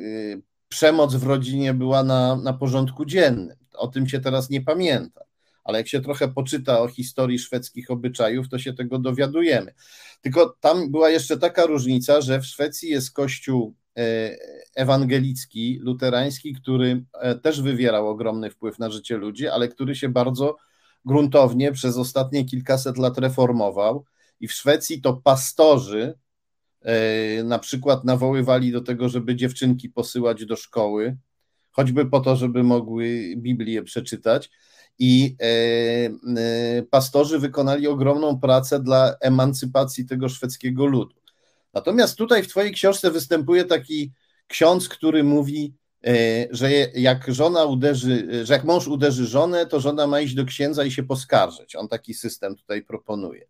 przemoc 0.70 1.16
w 1.16 1.24
rodzinie 1.24 1.74
była 1.74 2.04
na, 2.04 2.36
na 2.36 2.54
porządku 2.54 3.06
dziennym. 3.06 3.58
O 3.74 3.88
tym 3.88 4.08
się 4.08 4.20
teraz 4.20 4.50
nie 4.50 4.62
pamięta, 4.62 5.22
ale 5.64 5.78
jak 5.78 5.88
się 5.88 6.02
trochę 6.02 6.28
poczyta 6.28 6.80
o 6.80 6.88
historii 6.88 7.40
szwedzkich 7.40 7.92
obyczajów, 7.92 8.50
to 8.50 8.60
się 8.60 8.74
tego 8.74 9.00
dowiadujemy. 9.00 9.74
Tylko 10.22 10.58
tam 10.60 10.92
była 10.92 11.10
jeszcze 11.10 11.38
taka 11.38 11.66
różnica, 11.66 12.22
że 12.22 12.40
w 12.40 12.46
Szwecji 12.46 12.90
jest 12.90 13.14
kościół 13.14 13.76
e, 13.98 14.38
ewangelicki, 14.76 15.80
luterański, 15.82 16.54
który 16.54 17.04
też 17.42 17.62
wywierał 17.62 18.08
ogromny 18.10 18.50
wpływ 18.50 18.80
na 18.80 18.90
życie 18.90 19.18
ludzi, 19.18 19.48
ale 19.48 19.68
który 19.68 19.96
się 19.96 20.10
bardzo 20.10 20.58
gruntownie 21.06 21.72
przez 21.72 21.98
ostatnie 21.98 22.46
kilkaset 22.46 22.98
lat 22.98 23.18
reformował 23.18 24.06
i 24.44 24.48
w 24.48 24.54
Szwecji 24.54 25.02
to 25.02 25.14
pastorzy 25.14 26.14
e, 26.82 27.44
na 27.44 27.60
przykład 27.60 28.04
nawoływali 28.04 28.72
do 28.72 28.82
tego, 28.82 29.10
żeby 29.10 29.36
dziewczynki 29.36 29.90
posyłać 29.90 30.46
do 30.46 30.56
szkoły, 30.56 31.18
choćby 31.72 32.06
po 32.06 32.20
to, 32.20 32.36
żeby 32.36 32.64
mogły 32.64 33.34
Biblię 33.38 33.84
przeczytać. 33.84 34.50
I 35.00 35.36
e, 35.42 35.46
e, 36.40 36.84
pastorzy 36.84 37.40
wykonali 37.40 37.88
ogromną 37.88 38.40
pracę 38.40 38.80
dla 38.80 39.16
emancypacji 39.22 40.06
tego 40.06 40.30
szwedzkiego 40.30 40.86
ludu. 40.86 41.16
Natomiast 41.74 42.18
tutaj 42.18 42.44
w 42.44 42.48
Twojej 42.48 42.72
książce 42.72 43.12
występuje 43.12 43.66
taki 43.66 44.12
ksiądz, 44.48 44.90
który 44.90 45.24
mówi, 45.24 45.74
że 46.52 46.72
jak 46.96 47.34
żona 47.34 47.66
uderzy, 47.66 48.46
że 48.46 48.54
jak 48.54 48.64
mąż 48.64 48.88
uderzy 48.88 49.28
żonę, 49.28 49.66
to 49.66 49.80
żona 49.80 50.08
ma 50.08 50.22
iść 50.22 50.36
do 50.36 50.46
księdza 50.46 50.86
i 50.86 50.92
się 50.92 51.04
poskarżyć. 51.04 51.76
On 51.76 51.88
taki 51.88 52.14
system 52.14 52.56
tutaj 52.56 52.82
proponuje. 52.82 53.48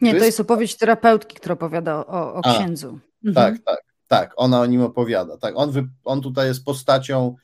Nie, 0.00 0.10
to 0.10 0.16
jest, 0.16 0.22
to 0.22 0.26
jest 0.26 0.40
opowieść 0.40 0.76
terapeutki, 0.76 1.36
która 1.36 1.52
opowiada 1.52 2.06
o, 2.06 2.34
o 2.34 2.40
A, 2.44 2.54
księdzu. 2.54 2.98
Mhm. 3.24 3.34
Tak, 3.34 3.64
tak, 3.64 3.84
tak, 4.08 4.32
ona 4.36 4.60
o 4.60 4.66
nim 4.66 4.82
opowiada. 4.82 5.36
Tak, 5.36 5.56
on, 5.56 5.70
wy, 5.70 5.88
on 6.04 6.20
tutaj 6.20 6.46
jest 6.46 6.64
postacią 6.64 7.36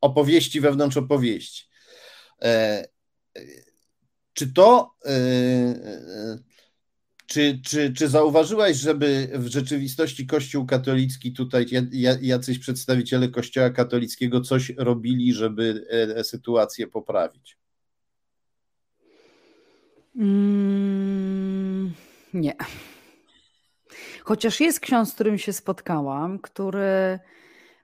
opowieści 0.00 0.60
wewnątrz 0.60 0.96
opowieści. 0.96 1.64
E, 2.42 2.48
e 3.36 3.40
czy 4.32 4.52
to, 4.52 4.94
e, 5.04 5.10
e, 5.10 6.38
czy, 7.26 7.60
czy, 7.64 7.92
czy 7.92 8.08
zauważyłaś, 8.08 8.76
żeby 8.76 9.28
w 9.34 9.46
rzeczywistości 9.46 10.26
Kościół 10.26 10.66
katolicki, 10.66 11.32
tutaj 11.32 11.66
jacyś 12.20 12.58
przedstawiciele 12.58 13.28
Kościoła 13.28 13.70
katolickiego 13.70 14.40
coś 14.40 14.72
robili, 14.76 15.34
żeby 15.34 15.86
e, 16.16 16.24
sytuację 16.24 16.86
poprawić? 16.86 17.58
Mm, 20.16 21.92
nie. 22.34 22.54
Chociaż 24.24 24.60
jest 24.60 24.80
ksiądz, 24.80 25.10
z 25.10 25.14
którym 25.14 25.38
się 25.38 25.52
spotkałam, 25.52 26.38
który 26.38 27.18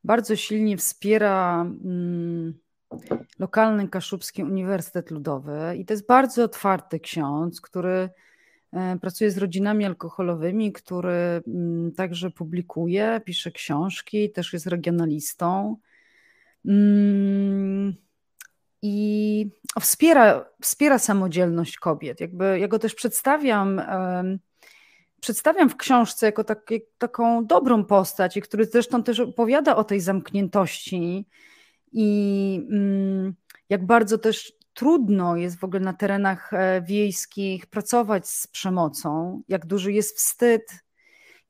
bardzo 0.04 0.36
silnie 0.36 0.76
wspiera 0.76 1.62
mm, 1.62 2.54
lokalny 3.38 3.88
Kaszubski 3.88 4.44
Uniwersytet 4.44 5.10
Ludowy 5.10 5.76
i 5.78 5.84
to 5.84 5.92
jest 5.94 6.06
bardzo 6.06 6.44
otwarty 6.44 7.00
ksiądz, 7.00 7.60
który 7.60 8.08
e, 8.72 8.98
pracuje 8.98 9.30
z 9.30 9.38
rodzinami 9.38 9.84
alkoholowymi, 9.84 10.72
który 10.72 11.42
mm, 11.46 11.92
także 11.92 12.30
publikuje, 12.30 13.20
pisze 13.24 13.50
książki, 13.50 14.30
też 14.30 14.52
jest 14.52 14.66
regionalistą. 14.66 15.76
Mm, 16.66 17.94
i 18.82 19.46
wspiera, 19.80 20.44
wspiera 20.62 20.98
samodzielność 20.98 21.76
kobiet. 21.76 22.20
Jakby 22.20 22.58
ja 22.58 22.68
go 22.68 22.78
też 22.78 22.94
przedstawiam 22.94 23.80
przedstawiam 25.22 25.68
w 25.68 25.76
książce 25.76 26.26
jako 26.26 26.44
taki, 26.44 26.80
taką 26.98 27.46
dobrą 27.46 27.84
postać, 27.84 28.36
i 28.36 28.42
który 28.42 28.64
zresztą 28.64 29.02
też 29.02 29.20
opowiada 29.20 29.76
o 29.76 29.84
tej 29.84 30.00
zamkniętości 30.00 31.26
i 31.92 32.66
mm, 32.70 33.34
jak 33.68 33.86
bardzo 33.86 34.18
też 34.18 34.52
trudno 34.74 35.36
jest 35.36 35.58
w 35.58 35.64
ogóle 35.64 35.80
na 35.80 35.92
terenach 35.92 36.52
e, 36.52 36.82
wiejskich 36.82 37.66
pracować 37.66 38.28
z 38.28 38.46
przemocą, 38.46 39.42
jak 39.48 39.66
duży 39.66 39.92
jest 39.92 40.16
wstyd, 40.16 40.62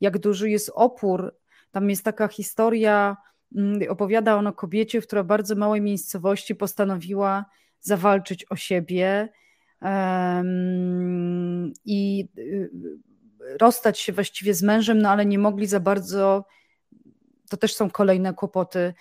jak 0.00 0.18
duży 0.18 0.50
jest 0.50 0.70
opór. 0.74 1.36
Tam 1.70 1.90
jest 1.90 2.04
taka 2.04 2.28
historia, 2.28 3.16
opowiada 3.88 4.36
on 4.36 4.46
o 4.46 4.52
kobiecie, 4.52 5.00
która 5.00 5.22
w 5.22 5.26
bardzo 5.26 5.54
małej 5.54 5.80
miejscowości 5.80 6.54
postanowiła 6.54 7.44
zawalczyć 7.80 8.46
o 8.50 8.56
siebie 8.56 9.28
um, 9.82 11.72
i 11.84 12.28
y, 12.38 12.70
rozstać 13.60 13.98
się 13.98 14.12
właściwie 14.12 14.54
z 14.54 14.62
mężem, 14.62 15.02
no 15.02 15.10
ale 15.10 15.26
nie 15.26 15.38
mogli 15.38 15.66
za 15.66 15.80
bardzo. 15.80 16.44
To 17.50 17.56
też 17.56 17.74
są 17.74 17.90
kolejne 17.90 18.34
kłopoty 18.34 18.94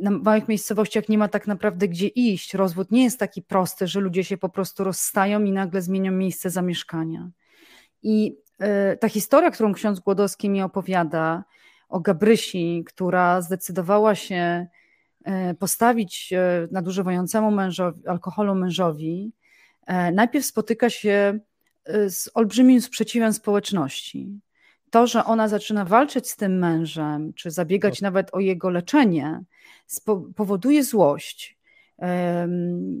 na 0.00 0.10
małych 0.10 0.48
miejscowościach 0.48 1.08
nie 1.08 1.18
ma 1.18 1.28
tak 1.28 1.46
naprawdę 1.46 1.88
gdzie 1.88 2.06
iść. 2.06 2.54
Rozwód 2.54 2.90
nie 2.90 3.04
jest 3.04 3.18
taki 3.18 3.42
prosty, 3.42 3.86
że 3.86 4.00
ludzie 4.00 4.24
się 4.24 4.36
po 4.36 4.48
prostu 4.48 4.84
rozstają 4.84 5.44
i 5.44 5.52
nagle 5.52 5.82
zmienią 5.82 6.12
miejsce 6.12 6.50
zamieszkania. 6.50 7.30
I 8.02 8.36
y, 8.92 8.96
ta 8.96 9.08
historia, 9.08 9.50
którą 9.50 9.72
ksiądz 9.72 10.00
Głodowski 10.00 10.50
mi 10.50 10.62
opowiada 10.62 11.44
o 11.92 12.00
Gabrysi, 12.00 12.84
która 12.86 13.40
zdecydowała 13.42 14.14
się 14.14 14.66
y, 15.50 15.54
postawić 15.54 16.32
y, 16.32 16.68
nadużywającemu 16.72 17.50
mężowi, 17.50 18.08
alkoholu 18.08 18.54
mężowi, 18.54 19.32
najpierw 20.12 20.46
spotyka 20.46 20.90
się 20.90 21.38
z 22.08 22.30
olbrzymim 22.34 22.80
sprzeciwem 22.80 23.32
społeczności 23.32 24.40
to, 24.92 25.06
że 25.06 25.24
ona 25.24 25.48
zaczyna 25.48 25.84
walczyć 25.84 26.30
z 26.30 26.36
tym 26.36 26.58
mężem, 26.58 27.32
czy 27.34 27.50
zabiegać 27.50 28.00
no. 28.00 28.06
nawet 28.06 28.34
o 28.34 28.40
jego 28.40 28.70
leczenie, 28.70 29.40
powoduje 30.36 30.84
złość. 30.84 31.58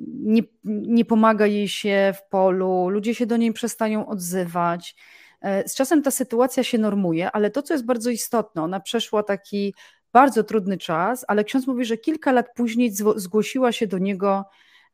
Nie, 0.04 0.42
nie 0.64 1.04
pomaga 1.04 1.46
jej 1.46 1.68
się 1.68 2.14
w 2.16 2.28
polu, 2.28 2.88
ludzie 2.88 3.14
się 3.14 3.26
do 3.26 3.36
niej 3.36 3.52
przestają 3.52 4.06
odzywać. 4.06 4.96
E, 5.42 5.68
z 5.68 5.74
czasem 5.74 6.02
ta 6.02 6.10
sytuacja 6.10 6.64
się 6.64 6.78
normuje, 6.78 7.30
ale 7.30 7.50
to, 7.50 7.62
co 7.62 7.74
jest 7.74 7.86
bardzo 7.86 8.10
istotne, 8.10 8.62
ona 8.62 8.80
przeszła 8.80 9.22
taki 9.22 9.74
bardzo 10.12 10.44
trudny 10.44 10.78
czas, 10.78 11.24
ale 11.28 11.44
ksiądz 11.44 11.66
mówi, 11.66 11.84
że 11.84 11.96
kilka 11.96 12.32
lat 12.32 12.46
później 12.54 12.92
zgłosiła 13.16 13.72
się 13.72 13.86
do 13.86 13.98
niego 13.98 14.44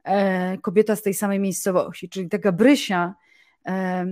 e, 0.05 0.59
kobieta 0.59 0.97
z 0.97 1.03
tej 1.03 1.15
samej 1.15 1.41
miejscowości, 1.41 2.09
czyli 2.09 2.29
taka 2.29 2.53
Brysia 2.53 3.15
e, 3.67 4.07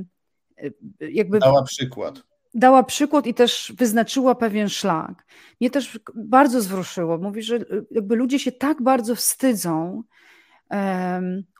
jakby... 1.01 1.39
Dała 1.39 1.63
przykład 1.63 2.23
dała 2.57 2.83
przykład 2.83 3.27
i 3.27 3.35
też 3.35 3.73
wyznaczyła 3.77 4.35
pewien 4.35 4.69
szlak. 4.69 5.27
Mnie 5.61 5.71
też 5.71 5.99
bardzo 6.15 6.61
zwrószyło. 6.61 7.19
Mówi, 7.19 7.43
że 7.43 7.59
jakby 7.91 8.17
ludzie 8.17 8.39
się 8.39 8.53
tak 8.53 8.83
bardzo 8.83 9.15
wstydzą 9.15 10.03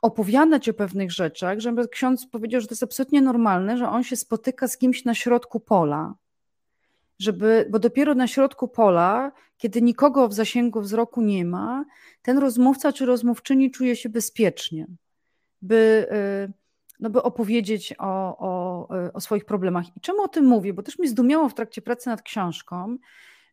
opowiadać 0.01 0.69
o 0.69 0.73
pewnych 0.73 1.11
rzeczach, 1.11 1.59
że 1.59 1.73
ksiądz 1.91 2.27
powiedział, 2.27 2.61
że 2.61 2.67
to 2.67 2.73
jest 2.73 2.83
absolutnie 2.83 3.21
normalne, 3.21 3.77
że 3.77 3.89
on 3.89 4.03
się 4.03 4.15
spotyka 4.15 4.67
z 4.67 4.77
kimś 4.77 5.05
na 5.05 5.15
środku 5.15 5.59
pola. 5.59 6.15
Żeby, 7.19 7.67
bo 7.69 7.79
dopiero 7.79 8.15
na 8.15 8.27
środku 8.27 8.67
pola, 8.67 9.31
kiedy 9.57 9.81
nikogo 9.81 10.27
w 10.27 10.33
zasięgu 10.33 10.81
wzroku 10.81 11.21
nie 11.21 11.45
ma, 11.45 11.85
ten 12.21 12.37
rozmówca 12.37 12.93
czy 12.93 13.05
rozmówczyni 13.05 13.71
czuje 13.71 13.95
się 13.95 14.09
bezpiecznie, 14.09 14.87
by, 15.61 16.07
y, 16.49 16.53
no 16.99 17.09
by 17.09 17.23
opowiedzieć 17.23 17.93
o, 17.97 18.37
o, 18.37 18.87
o 19.13 19.21
swoich 19.21 19.45
problemach. 19.45 19.97
I 19.97 20.01
czemu 20.01 20.21
o 20.21 20.27
tym 20.27 20.45
mówię? 20.45 20.73
Bo 20.73 20.83
też 20.83 20.99
mi 20.99 21.07
zdumiało 21.07 21.49
w 21.49 21.53
trakcie 21.53 21.81
pracy 21.81 22.09
nad 22.09 22.21
książką, 22.21 22.97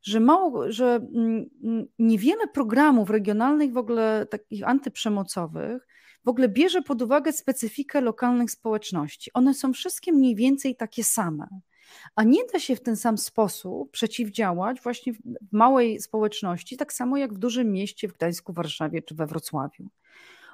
że 0.04 0.20
mało, 0.20 0.72
że 0.72 0.94
mm, 0.94 1.50
mm, 1.64 1.86
niewiele 1.98 2.46
programów 2.48 3.10
regionalnych, 3.10 3.72
w 3.72 3.76
ogóle 3.76 4.26
takich 4.30 4.68
antyprzemocowych, 4.68 5.86
w 6.24 6.28
ogóle 6.28 6.48
bierze 6.48 6.82
pod 6.82 7.02
uwagę 7.02 7.32
specyfikę 7.32 8.00
lokalnych 8.00 8.50
społeczności. 8.50 9.30
One 9.34 9.54
są 9.54 9.72
wszystkie 9.72 10.12
mniej 10.12 10.34
więcej 10.34 10.76
takie 10.76 11.04
same. 11.04 11.46
A 12.16 12.24
nie 12.24 12.40
da 12.52 12.58
się 12.58 12.76
w 12.76 12.82
ten 12.82 12.96
sam 12.96 13.18
sposób 13.18 13.90
przeciwdziałać 13.90 14.80
właśnie 14.80 15.12
w 15.12 15.18
małej 15.52 16.00
społeczności, 16.00 16.76
tak 16.76 16.92
samo 16.92 17.16
jak 17.16 17.34
w 17.34 17.38
dużym 17.38 17.72
mieście, 17.72 18.08
w 18.08 18.12
Gdańsku, 18.12 18.52
Warszawie 18.52 19.02
czy 19.02 19.14
we 19.14 19.26
Wrocławiu. 19.26 19.88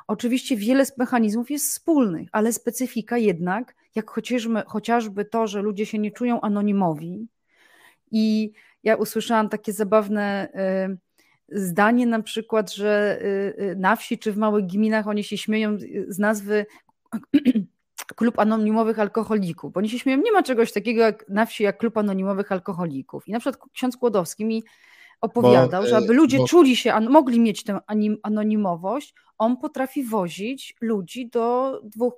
Oczywiście 0.07 0.57
wiele 0.57 0.87
z 0.87 0.99
mechanizmów 0.99 1.51
jest 1.51 1.67
wspólnych, 1.67 2.29
ale 2.33 2.53
specyfika 2.53 3.19
jednak, 3.19 3.75
jak 3.95 4.11
chociażby, 4.11 4.63
chociażby 4.67 5.25
to, 5.25 5.47
że 5.47 5.63
ludzie 5.63 5.87
się 5.87 5.99
nie 5.99 6.11
czują 6.11 6.41
anonimowi. 6.41 7.29
I 8.11 8.53
ja 8.83 8.97
usłyszałam 8.97 9.49
takie 9.49 9.73
zabawne 9.73 10.49
y, 10.89 10.99
zdanie 11.53 12.07
na 12.07 12.23
przykład, 12.23 12.73
że 12.73 13.19
y, 13.23 13.63
y, 13.63 13.77
na 13.77 13.97
wsi 13.97 14.19
czy 14.19 14.33
w 14.33 14.37
małych 14.37 14.67
gminach 14.67 15.09
oni 15.09 15.25
się 15.25 15.39
śmieją 15.39 15.79
z 16.09 16.19
nazwy 16.19 16.67
klub 18.17 18.39
anonimowych 18.39 18.99
alkoholików, 18.99 19.73
bo 19.73 19.79
oni 19.79 19.89
się 19.89 19.99
śmieją, 19.99 20.19
nie 20.23 20.33
ma 20.33 20.43
czegoś 20.43 20.73
takiego 20.73 21.03
jak 21.03 21.29
na 21.29 21.47
wsi 21.47 21.63
jak 21.63 21.79
klub 21.79 21.97
anonimowych 21.97 22.53
alkoholików. 22.53 23.29
I 23.29 23.33
na 23.33 23.41
przykład 23.41 23.71
ksiądz 23.73 23.97
Kłodowski 23.97 24.45
mi 24.45 24.63
opowiadał, 25.21 25.83
bo, 25.83 25.89
że 25.89 25.97
aby 25.97 26.15
ludzie 26.15 26.39
bo... 26.39 26.47
czuli 26.47 26.77
się, 26.77 27.01
mogli 27.01 27.41
mieć 27.41 27.65
tę 27.65 27.79
anonimowość, 28.23 29.15
on 29.39 29.57
potrafi 29.57 30.05
wozić 30.05 30.77
ludzi 30.81 31.29
do 31.29 31.81
dwóch, 31.85 32.15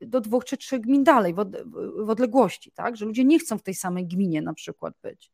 do 0.00 0.20
dwóch 0.20 0.44
czy 0.44 0.56
trzech 0.56 0.80
gmin 0.80 1.04
dalej, 1.04 1.34
w 2.04 2.10
odległości, 2.10 2.72
tak? 2.72 2.96
Że 2.96 3.06
ludzie 3.06 3.24
nie 3.24 3.38
chcą 3.38 3.58
w 3.58 3.62
tej 3.62 3.74
samej 3.74 4.06
gminie 4.06 4.42
na 4.42 4.54
przykład 4.54 4.94
być. 5.02 5.33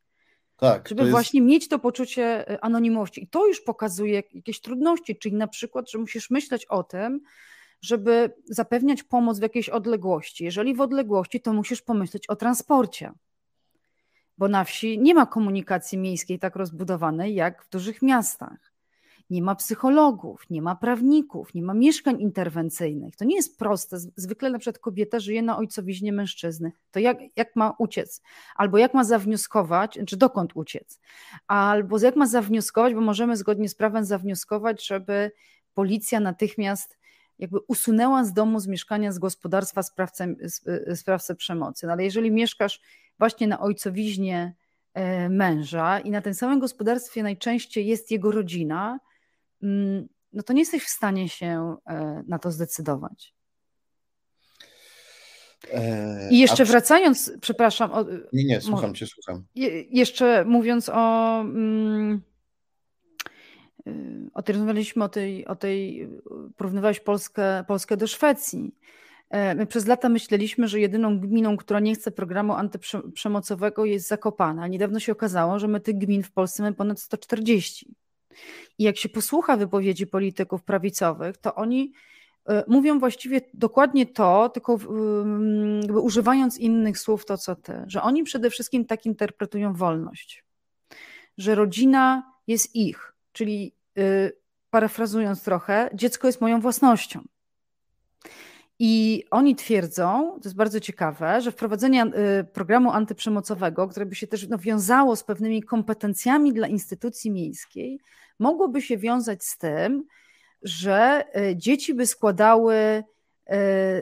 Tak, 0.61 0.88
żeby 0.88 1.01
jest... 1.03 1.11
właśnie 1.11 1.40
mieć 1.40 1.68
to 1.68 1.79
poczucie 1.79 2.53
y, 2.53 2.61
anonimowości. 2.61 3.23
I 3.23 3.29
to 3.29 3.46
już 3.46 3.61
pokazuje 3.61 4.23
jakieś 4.35 4.61
trudności, 4.61 5.16
czyli 5.16 5.35
na 5.35 5.49
przykład, 5.49 5.90
że 5.90 5.99
musisz 5.99 6.31
myśleć 6.31 6.66
o 6.66 6.83
tym, 6.83 7.20
żeby 7.81 8.35
zapewniać 8.44 9.03
pomoc 9.03 9.38
w 9.38 9.42
jakiejś 9.42 9.68
odległości. 9.68 10.44
Jeżeli 10.44 10.75
w 10.75 10.81
odległości, 10.81 11.40
to 11.40 11.53
musisz 11.53 11.83
pomyśleć 11.83 12.27
o 12.27 12.37
transporcie 12.37 13.12
bo 14.40 14.49
na 14.49 14.64
wsi 14.64 14.99
nie 14.99 15.14
ma 15.14 15.27
komunikacji 15.27 15.99
miejskiej 15.99 16.38
tak 16.38 16.57
rozbudowanej 16.57 17.35
jak 17.35 17.64
w 17.64 17.70
dużych 17.70 18.03
miastach. 18.03 18.70
Nie 19.31 19.43
ma 19.43 19.55
psychologów, 19.55 20.51
nie 20.51 20.62
ma 20.62 20.77
prawników, 20.77 21.55
nie 21.55 21.62
ma 21.62 21.75
mieszkań 21.75 22.21
interwencyjnych. 22.21 23.16
To 23.16 23.25
nie 23.25 23.37
jest 23.37 23.59
proste. 23.59 23.99
Zwykle 23.99 24.51
na 24.51 24.59
przykład 24.59 24.79
kobieta 24.79 25.21
żyje 25.21 25.43
na 25.43 25.59
ojcowiźnie 25.59 26.12
mężczyzny. 26.12 26.73
To 26.90 26.99
jak, 26.99 27.19
jak 27.37 27.57
ma 27.57 27.75
uciec? 27.79 28.23
Albo 28.57 28.79
jak 28.79 28.95
ma 28.95 29.05
zawnioskować, 29.05 29.99
czy 30.07 30.16
dokąd 30.16 30.53
uciec? 30.55 31.01
Albo 31.47 31.99
jak 31.99 32.16
ma 32.16 32.27
zawnioskować, 32.27 32.95
bo 32.95 33.01
możemy 33.01 33.37
zgodnie 33.37 33.69
z 33.69 33.75
prawem 33.75 34.05
zawnioskować, 34.05 34.87
żeby 34.87 35.31
policja 35.75 36.21
natychmiast 36.21 37.01
jakby 37.38 37.59
usunęła 37.69 38.25
z 38.25 38.33
domu, 38.33 38.61
z 38.61 38.66
mieszkania, 38.66 39.12
z 39.12 39.19
gospodarstwa 39.19 39.83
sprawcę, 39.83 40.35
sprawcę 40.95 41.35
przemocy. 41.35 41.87
No 41.87 41.93
ale 41.93 42.05
jeżeli 42.05 42.31
mieszkasz 42.31 42.81
właśnie 43.19 43.47
na 43.47 43.61
ojcowiźnie 43.61 44.55
e, 44.95 45.29
męża 45.29 46.01
i 46.01 46.11
na 46.11 46.23
tym 46.23 46.35
samym 46.35 46.59
gospodarstwie 46.59 47.23
najczęściej 47.23 47.87
jest 47.87 48.11
jego 48.11 48.31
rodzina, 48.31 48.99
no 50.33 50.42
to 50.42 50.53
nie 50.53 50.61
jesteś 50.61 50.85
w 50.85 50.88
stanie 50.88 51.29
się 51.29 51.77
e, 51.87 52.23
na 52.27 52.38
to 52.38 52.51
zdecydować. 52.51 53.35
I 56.31 56.38
jeszcze 56.38 56.64
wracając, 56.64 57.33
przepraszam. 57.40 57.92
O, 57.92 58.05
nie, 58.33 58.44
nie, 58.44 58.61
słucham 58.61 58.94
cię, 58.94 59.07
słucham. 59.07 59.44
jeszcze 59.90 60.44
mówiąc 60.44 60.88
o. 60.88 61.40
Mm, 61.40 62.23
o 64.35 64.42
tej 64.42 64.55
rozmawialiśmy 64.55 65.05
o 65.05 65.09
tej, 65.09 65.46
o 65.46 65.57
tej 65.57 66.09
porównywałeś 66.57 67.01
Polskę, 67.01 67.64
Polskę 67.68 67.96
do 67.96 68.07
Szwecji. 68.07 68.75
E, 69.31 69.55
my 69.55 69.66
przez 69.66 69.87
lata 69.87 70.09
myśleliśmy, 70.09 70.68
że 70.68 70.81
jedyną 70.81 71.20
gminą, 71.20 71.57
która 71.57 71.81
nie 71.81 71.94
chce 71.94 72.11
programu 72.11 72.53
antyprzemocowego 72.53 73.85
jest 73.85 74.09
Zakopana. 74.09 74.68
Niedawno 74.68 75.01
się 75.01 75.12
okazało, 75.12 75.59
że 75.59 75.68
my 75.68 75.81
tych 75.81 75.99
gmin 75.99 76.23
w 76.23 76.33
Polsce 76.33 76.62
mamy 76.62 76.77
ponad 76.77 77.01
140. 77.01 77.94
I 78.79 78.85
jak 78.85 78.97
się 78.97 79.09
posłucha 79.09 79.57
wypowiedzi 79.57 80.07
polityków 80.07 80.62
prawicowych, 80.62 81.37
to 81.37 81.55
oni 81.55 81.93
e, 82.49 82.64
mówią 82.69 82.99
właściwie 82.99 83.40
dokładnie 83.55 84.07
to, 84.07 84.49
tylko 84.49 84.79
używając 86.03 86.59
innych 86.59 86.99
słów 86.99 87.27
to, 87.27 87.38
co 87.38 87.57
ty, 87.57 87.85
że 87.87 88.03
oni 88.03 88.23
przede 88.25 88.51
wszystkim 88.51 88.85
tak 88.85 89.07
interpretują 89.07 89.75
wolność, 89.75 90.45
że 91.38 91.55
rodzina 91.55 92.33
jest 92.47 92.77
ich, 92.77 93.12
czyli 93.33 93.75
y, 93.99 94.33
parafrazując 94.71 95.43
trochę, 95.43 95.90
dziecko 95.95 96.27
jest 96.27 96.40
moją 96.40 96.61
własnością. 96.61 97.21
I 98.83 99.25
oni 99.31 99.57
twierdzą, 99.57 100.31
to 100.33 100.49
jest 100.49 100.57
bardzo 100.57 100.81
ciekawe, 100.81 101.40
że 101.40 101.53
wprowadzenie 101.53 102.05
y, 102.40 102.45
programu 102.45 102.90
antyprzemocowego, 102.90 103.88
które 103.88 104.07
by 104.07 104.14
się 104.14 104.27
też 104.27 104.49
no, 104.49 104.59
wiązało 104.59 105.16
z 105.16 105.25
pewnymi 105.25 105.62
kompetencjami 105.62 106.53
dla 106.53 106.66
instytucji 106.66 107.31
miejskiej, 107.31 108.01
mogłoby 108.38 108.83
się 108.83 108.99
wiązać 108.99 109.45
z 109.45 109.59
tym, 109.59 110.05
że 110.62 111.25
y, 111.40 111.57
dzieci 111.57 111.95
by 111.95 112.07
składały 112.07 112.75
y, 112.77 113.55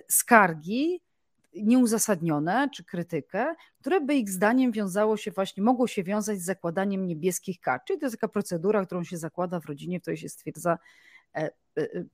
skargi 0.08 1.00
nieuzasadnione 1.54 2.68
czy 2.74 2.84
krytykę, 2.84 3.54
które 3.80 4.00
by 4.00 4.14
ich 4.14 4.30
zdaniem 4.30 4.72
wiązało 4.72 5.16
się 5.16 5.30
właśnie, 5.30 5.62
mogło 5.62 5.86
się 5.86 6.02
wiązać 6.02 6.40
z 6.40 6.44
zakładaniem 6.44 7.06
niebieskich 7.06 7.60
kart. 7.60 7.82
Czyli 7.86 7.98
to 7.98 8.06
jest 8.06 8.16
taka 8.16 8.28
procedura, 8.28 8.86
którą 8.86 9.04
się 9.04 9.16
zakłada 9.16 9.60
w 9.60 9.66
rodzinie, 9.66 9.98
w 9.98 10.02
której 10.02 10.16
się 10.16 10.28
stwierdza 10.28 10.78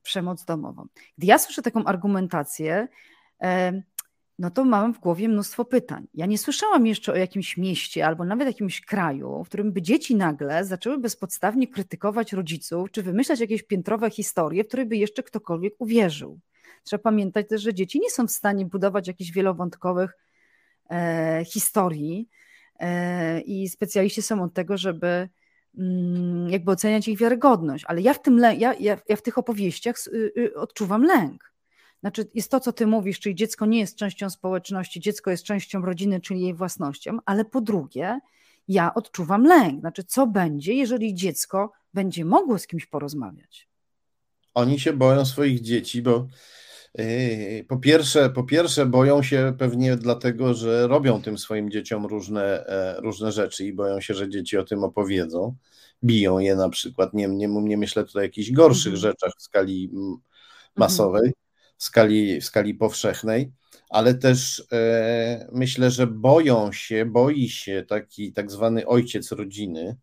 przemoc 0.03 0.45
domową. 0.45 0.87
Gdy 1.17 1.27
ja 1.27 1.37
słyszę 1.37 1.61
taką 1.61 1.85
argumentację, 1.85 2.87
no 4.39 4.51
to 4.51 4.65
mam 4.65 4.93
w 4.93 4.99
głowie 4.99 5.29
mnóstwo 5.29 5.65
pytań. 5.65 6.07
Ja 6.13 6.25
nie 6.25 6.37
słyszałam 6.37 6.87
jeszcze 6.87 7.13
o 7.13 7.15
jakimś 7.15 7.57
mieście 7.57 8.05
albo 8.05 8.25
nawet 8.25 8.47
jakimś 8.47 8.81
kraju, 8.81 9.43
w 9.43 9.47
którym 9.47 9.71
by 9.71 9.81
dzieci 9.81 10.15
nagle 10.15 10.65
zaczęły 10.65 10.97
bezpodstawnie 10.97 11.67
krytykować 11.67 12.33
rodziców, 12.33 12.91
czy 12.91 13.03
wymyślać 13.03 13.39
jakieś 13.39 13.63
piętrowe 13.63 14.09
historie, 14.09 14.63
w 14.63 14.67
które 14.67 14.85
by 14.85 14.97
jeszcze 14.97 15.23
ktokolwiek 15.23 15.73
uwierzył. 15.79 16.39
Trzeba 16.83 17.03
pamiętać 17.03 17.49
też, 17.49 17.61
że 17.61 17.73
dzieci 17.73 17.99
nie 17.99 18.09
są 18.09 18.27
w 18.27 18.31
stanie 18.31 18.65
budować 18.65 19.07
jakichś 19.07 19.31
wielowątkowych 19.31 20.17
e, 20.91 21.45
historii 21.45 22.29
e, 22.79 23.41
i 23.41 23.69
specjaliści 23.69 24.21
są 24.21 24.43
od 24.43 24.53
tego, 24.53 24.77
żeby 24.77 25.29
jakby 26.49 26.71
oceniać 26.71 27.07
ich 27.07 27.19
wiarygodność. 27.19 27.85
Ale 27.87 28.01
ja 28.01 28.13
w, 28.13 28.21
tym, 28.21 28.39
ja, 28.39 28.53
ja, 28.53 28.73
ja 28.79 29.15
w 29.15 29.21
tych 29.21 29.37
opowieściach 29.37 29.95
y, 30.07 30.31
y, 30.37 30.55
odczuwam 30.55 31.03
lęk 31.03 31.55
znaczy, 32.05 32.29
jest 32.33 32.51
to, 32.51 32.59
co 32.59 32.73
ty 32.73 32.87
mówisz, 32.87 33.19
czyli 33.19 33.35
dziecko 33.35 33.65
nie 33.65 33.79
jest 33.79 33.95
częścią 33.95 34.29
społeczności, 34.29 34.99
dziecko 34.99 35.31
jest 35.31 35.43
częścią 35.43 35.81
rodziny, 35.81 36.21
czyli 36.21 36.41
jej 36.41 36.53
własnością, 36.53 37.17
ale 37.25 37.45
po 37.45 37.61
drugie, 37.61 38.19
ja 38.67 38.93
odczuwam 38.93 39.43
lęk. 39.43 39.79
Znaczy, 39.79 40.03
co 40.03 40.27
będzie, 40.27 40.73
jeżeli 40.73 41.15
dziecko 41.15 41.71
będzie 41.93 42.25
mogło 42.25 42.59
z 42.59 42.67
kimś 42.67 42.85
porozmawiać? 42.85 43.67
Oni 44.53 44.79
się 44.79 44.93
boją 44.93 45.25
swoich 45.25 45.61
dzieci, 45.61 46.01
bo 46.01 46.27
po 47.67 47.77
pierwsze, 47.77 48.29
po 48.29 48.43
pierwsze 48.43 48.85
boją 48.85 49.23
się 49.23 49.53
pewnie 49.57 49.95
dlatego, 49.95 50.53
że 50.53 50.87
robią 50.87 51.21
tym 51.21 51.37
swoim 51.37 51.71
dzieciom 51.71 52.05
różne, 52.05 52.65
e, 52.67 53.01
różne 53.01 53.31
rzeczy 53.31 53.65
i 53.65 53.73
boją 53.73 54.01
się, 54.01 54.13
że 54.13 54.29
dzieci 54.29 54.57
o 54.57 54.63
tym 54.63 54.83
opowiedzą. 54.83 55.55
Biją 56.03 56.39
je 56.39 56.55
na 56.55 56.69
przykład. 56.69 57.13
Nie, 57.13 57.27
nie, 57.27 57.47
nie 57.47 57.77
myślę 57.77 58.03
tutaj 58.03 58.21
o 58.21 58.23
jakichś 58.23 58.51
gorszych 58.51 58.93
-hmm. 58.93 58.97
rzeczach 58.97 59.31
w 59.37 59.41
skali 59.41 59.89
mm, 59.93 60.15
masowej. 60.75 61.33
W 61.77 61.83
skali, 61.83 62.41
w 62.41 62.45
skali 62.45 62.73
powszechnej, 62.73 63.51
ale 63.89 64.13
też 64.13 64.63
e, 64.71 65.47
myślę, 65.51 65.91
że 65.91 66.07
boją 66.07 66.71
się, 66.71 67.05
boi 67.05 67.49
się 67.49 67.85
taki 67.87 68.33
tak 68.33 68.51
zwany 68.51 68.87
ojciec 68.87 69.31
rodziny, 69.31 69.79
mhm. 69.79 69.97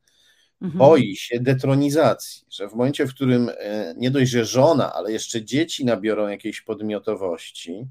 Boi 0.71 1.17
się 1.17 1.41
detronizacji, 1.41 2.43
że 2.51 2.69
w 2.69 2.75
momencie, 2.75 3.07
w 3.07 3.15
którym 3.15 3.51
e, 3.59 3.95
nie 3.97 4.11
dość, 4.11 4.31
że 4.31 4.45
żona, 4.45 4.93
ale 4.93 5.13
jeszcze 5.13 5.45
dzieci 5.45 5.85
nabiorą 5.85 6.29
jakiejś 6.29 6.61
podmiotowości, 6.61 7.87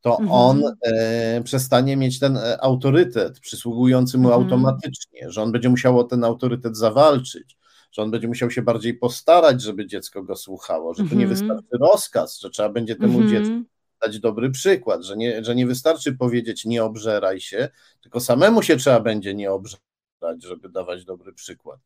to 0.00 0.10
mhm. 0.10 0.30
on 0.30 0.62
e, 0.82 1.42
przestanie 1.44 1.96
mieć 1.96 2.18
ten 2.18 2.36
e, 2.36 2.60
autorytet 2.60 3.40
przysługujący 3.40 4.18
mu 4.18 4.28
mhm. 4.28 4.42
automatycznie, 4.42 5.30
że 5.30 5.42
on 5.42 5.52
będzie 5.52 5.68
musiał 5.68 5.98
o 5.98 6.04
ten 6.04 6.24
autorytet 6.24 6.76
zawalczyć, 6.76 7.56
że 7.92 8.02
on 8.02 8.10
będzie 8.10 8.28
musiał 8.28 8.50
się 8.50 8.62
bardziej 8.62 8.94
postarać, 8.94 9.62
żeby 9.62 9.86
dziecko 9.86 10.22
go 10.22 10.36
słuchało, 10.36 10.94
że 10.94 11.04
to 11.04 11.14
nie 11.14 11.24
mhm. 11.24 11.28
wystarczy 11.28 11.78
rozkaz, 11.80 12.40
że 12.40 12.50
trzeba 12.50 12.68
będzie 12.68 12.96
temu 12.96 13.28
dziecku 13.28 13.54
dać 14.02 14.20
dobry 14.20 14.50
przykład, 14.50 15.02
że 15.02 15.16
nie, 15.16 15.44
że 15.44 15.54
nie 15.54 15.66
wystarczy 15.66 16.14
powiedzieć 16.14 16.64
nie 16.64 16.84
obżeraj 16.84 17.40
się, 17.40 17.68
tylko 18.02 18.20
samemu 18.20 18.62
się 18.62 18.76
trzeba 18.76 19.00
będzie 19.00 19.34
nie 19.34 19.52
obżerać, 19.52 19.95
żeby 20.38 20.68
dawać 20.68 21.04
dobry 21.04 21.32
przykład. 21.32 21.80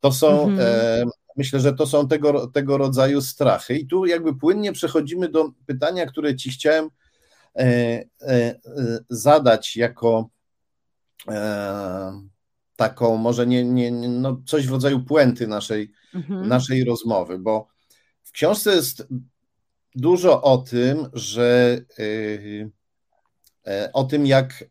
To 0.00 0.12
są, 0.12 0.46
-hmm. 0.46 0.60
e, 0.60 1.04
myślę, 1.36 1.60
że 1.60 1.72
to 1.72 1.86
są 1.86 2.08
tego, 2.08 2.46
tego 2.46 2.78
rodzaju 2.78 3.22
strachy 3.22 3.74
i 3.78 3.86
tu 3.86 4.06
jakby 4.06 4.34
płynnie 4.34 4.72
przechodzimy 4.72 5.28
do 5.28 5.52
pytania, 5.66 6.06
które 6.06 6.36
ci 6.36 6.50
chciałem 6.50 6.90
e, 7.56 7.60
e, 7.60 8.04
e 8.20 8.58
zadać 9.08 9.76
jako 9.76 10.30
e, 11.28 12.22
taką, 12.76 13.16
może 13.16 13.46
nie, 13.46 13.64
nie, 13.64 13.90
no 13.90 14.42
coś 14.46 14.66
w 14.66 14.70
rodzaju 14.70 15.00
puenty 15.00 15.46
naszej, 15.46 15.92
mhm. 16.14 16.48
naszej 16.48 16.84
rozmowy, 16.84 17.38
bo 17.38 17.68
w 18.22 18.32
książce 18.32 18.74
jest 18.74 19.06
dużo 19.94 20.42
o 20.42 20.58
tym, 20.58 21.08
że 21.12 21.78
yy, 21.98 22.70
o 23.92 24.04
tym, 24.04 24.26
jak 24.26 24.64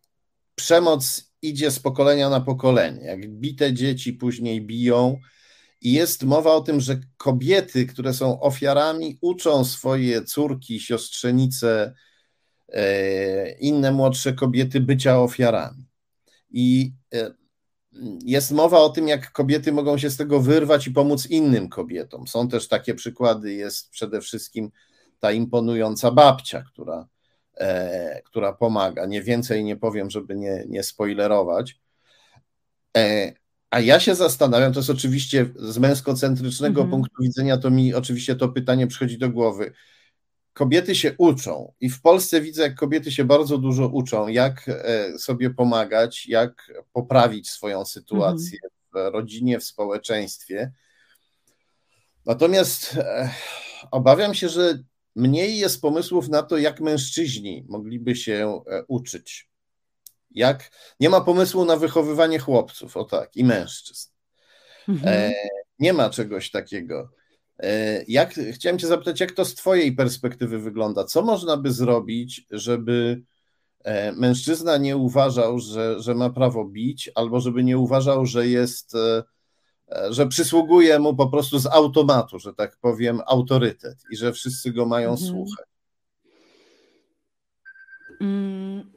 przemoc 0.56 1.31
idzie 1.42 1.72
z 1.72 1.80
pokolenia 1.80 2.30
na 2.30 2.42
pokolenie, 2.42 3.02
jak 3.06 3.30
bite 3.30 3.74
dzieci 3.74 4.14
później 4.14 4.62
biją. 4.62 5.18
I 5.82 5.94
jest 5.94 6.24
mowa 6.24 6.54
o 6.54 6.62
tym, 6.62 6.80
że 6.82 7.00
kobiety, 7.18 7.86
które 7.86 8.14
są 8.14 8.40
ofiarami, 8.40 9.18
uczą 9.22 9.66
swoje 9.66 10.24
córki, 10.24 10.80
siostrzenice, 10.80 11.94
yy, 12.70 12.78
inne 13.60 13.92
młodsze 13.92 14.34
kobiety 14.34 14.80
bycia 14.80 15.20
ofiarami. 15.20 15.86
I 16.52 16.94
yy, 17.12 17.36
jest 18.26 18.52
mowa 18.52 18.80
o 18.80 18.90
tym, 18.90 19.08
jak 19.08 19.32
kobiety 19.32 19.72
mogą 19.72 19.98
się 19.98 20.10
z 20.10 20.18
tego 20.18 20.42
wyrwać 20.42 20.88
i 20.88 20.92
pomóc 20.92 21.26
innym 21.26 21.70
kobietom. 21.70 22.28
Są 22.28 22.48
też 22.48 22.68
takie 22.68 22.96
przykłady, 22.96 23.54
jest 23.54 23.90
przede 23.90 24.22
wszystkim 24.22 24.72
ta 25.20 25.32
imponująca 25.32 26.12
babcia, 26.12 26.64
która, 26.64 26.98
e, 27.00 27.06
która 28.26 28.54
pomaga. 28.54 29.06
Nie 29.06 29.22
więcej 29.22 29.64
nie 29.64 29.76
powiem, 29.76 30.10
żeby 30.10 30.36
nie, 30.36 30.64
nie 30.68 30.84
spoilerować. 30.84 31.80
E, 32.98 33.34
a 33.70 33.80
ja 33.80 34.00
się 34.00 34.16
zastanawiam, 34.16 34.74
to 34.74 34.80
jest 34.80 34.90
oczywiście 34.90 35.50
z 35.56 35.78
męskocentrycznego 35.78 36.82
mhm. 36.82 36.90
punktu 36.92 37.24
widzenia, 37.24 37.58
to 37.58 37.70
mi 37.70 37.94
oczywiście 37.94 38.36
to 38.36 38.50
pytanie 38.50 38.88
przychodzi 38.88 39.18
do 39.18 39.30
głowy 39.30 39.74
kobiety 40.54 40.96
się 40.96 41.16
uczą 41.18 41.74
i 41.80 41.90
w 41.90 42.02
Polsce 42.02 42.42
widzę, 42.42 42.62
jak 42.62 42.76
kobiety 42.76 43.12
się 43.12 43.26
bardzo 43.26 43.58
dużo 43.58 43.88
uczą, 43.88 44.28
jak 44.28 44.70
e, 44.70 45.20
sobie 45.20 45.50
pomagać, 45.50 46.28
jak 46.28 46.72
poprawić 46.94 47.50
swoją 47.50 47.86
sytuację 47.86 48.60
mhm. 48.64 49.12
w 49.12 49.14
rodzinie, 49.14 49.60
w 49.60 49.64
społeczeństwie. 49.64 50.72
Natomiast 52.26 52.98
e, 52.98 53.30
obawiam 53.92 54.34
się, 54.34 54.50
że 54.50 54.84
mniej 55.16 55.58
jest 55.58 55.82
pomysłów 55.82 56.30
na 56.30 56.44
to, 56.44 56.58
jak 56.58 56.82
mężczyźni 56.82 57.66
mogliby 57.70 58.16
się 58.16 58.62
e, 58.68 58.84
uczyć. 58.88 59.50
Jak 60.32 60.72
nie 61.00 61.10
ma 61.10 61.22
pomysłu 61.22 61.66
na 61.66 61.78
wychowywanie 61.78 62.40
chłopców, 62.40 62.98
o 62.98 63.04
tak, 63.04 63.36
i 63.36 63.44
mężczyzn. 63.44 64.10
Mhm. 64.88 65.34
nie 65.80 65.94
ma 65.94 66.10
czegoś 66.10 66.52
takiego. 66.52 67.10
E, 67.60 68.04
jak, 68.08 68.34
chciałem 68.52 68.80
Cię 68.80 68.88
zapytać, 68.88 69.20
jak 69.20 69.32
to 69.32 69.46
z 69.46 69.56
Twojej 69.56 69.96
perspektywy 69.96 70.60
wygląda? 70.60 71.04
Co 71.04 71.22
można 71.22 71.58
by 71.58 71.72
zrobić, 71.72 72.46
żeby 72.52 73.22
e, 73.84 74.12
mężczyzna 74.12 74.78
nie 74.78 74.98
uważał, 74.98 75.60
że, 75.60 76.00
że 76.00 76.16
ma 76.16 76.30
prawo 76.30 76.66
bić, 76.66 77.12
albo 77.16 77.40
żeby 77.40 77.64
nie 77.64 77.78
uważał, 77.78 78.26
że 78.26 78.48
jest, 78.48 78.96
e, 78.96 79.24
że 80.10 80.28
przysługuje 80.28 81.00
mu 81.00 81.16
po 81.16 81.28
prostu 81.28 81.60
z 81.60 81.66
automatu, 81.66 82.40
że 82.40 82.54
tak 82.54 82.78
powiem, 82.82 83.22
autorytet 83.28 84.04
i 84.12 84.16
że 84.16 84.34
wszyscy 84.34 84.72
go 84.72 84.86
mają 84.86 85.12
mhm. 85.12 85.30
słuchać? 85.30 85.66
Mm, 88.22 88.92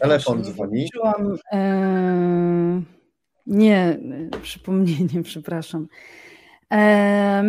Telefon 0.00 0.44
dzwoni. 0.44 0.88
e... 1.52 2.82
Nie, 3.46 3.98
przypomnienie, 4.42 5.22
przepraszam. 5.24 5.88
E... 6.72 7.44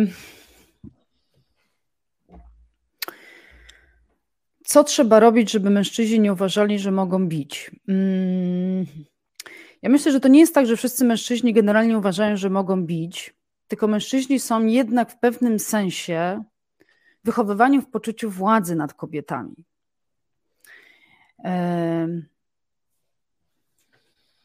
Co 4.64 4.84
trzeba 4.84 5.20
robić, 5.20 5.50
żeby 5.50 5.70
mężczyźni 5.70 6.20
nie 6.20 6.32
uważali, 6.32 6.78
że 6.78 6.90
mogą 6.90 7.28
bić? 7.28 7.70
Mm, 7.88 8.86
ja 9.82 9.88
myślę, 9.90 10.12
że 10.12 10.20
to 10.20 10.28
nie 10.28 10.40
jest 10.40 10.54
tak, 10.54 10.66
że 10.66 10.76
wszyscy 10.76 11.04
mężczyźni 11.04 11.52
generalnie 11.52 11.98
uważają, 11.98 12.36
że 12.36 12.50
mogą 12.50 12.84
bić, 12.84 13.34
tylko 13.68 13.88
mężczyźni 13.88 14.40
są 14.40 14.66
jednak 14.66 15.10
w 15.10 15.18
pewnym 15.18 15.58
sensie 15.58 16.44
wychowywani 17.24 17.80
w 17.80 17.86
poczuciu 17.86 18.30
władzy 18.30 18.76
nad 18.76 18.94
kobietami. 18.94 19.64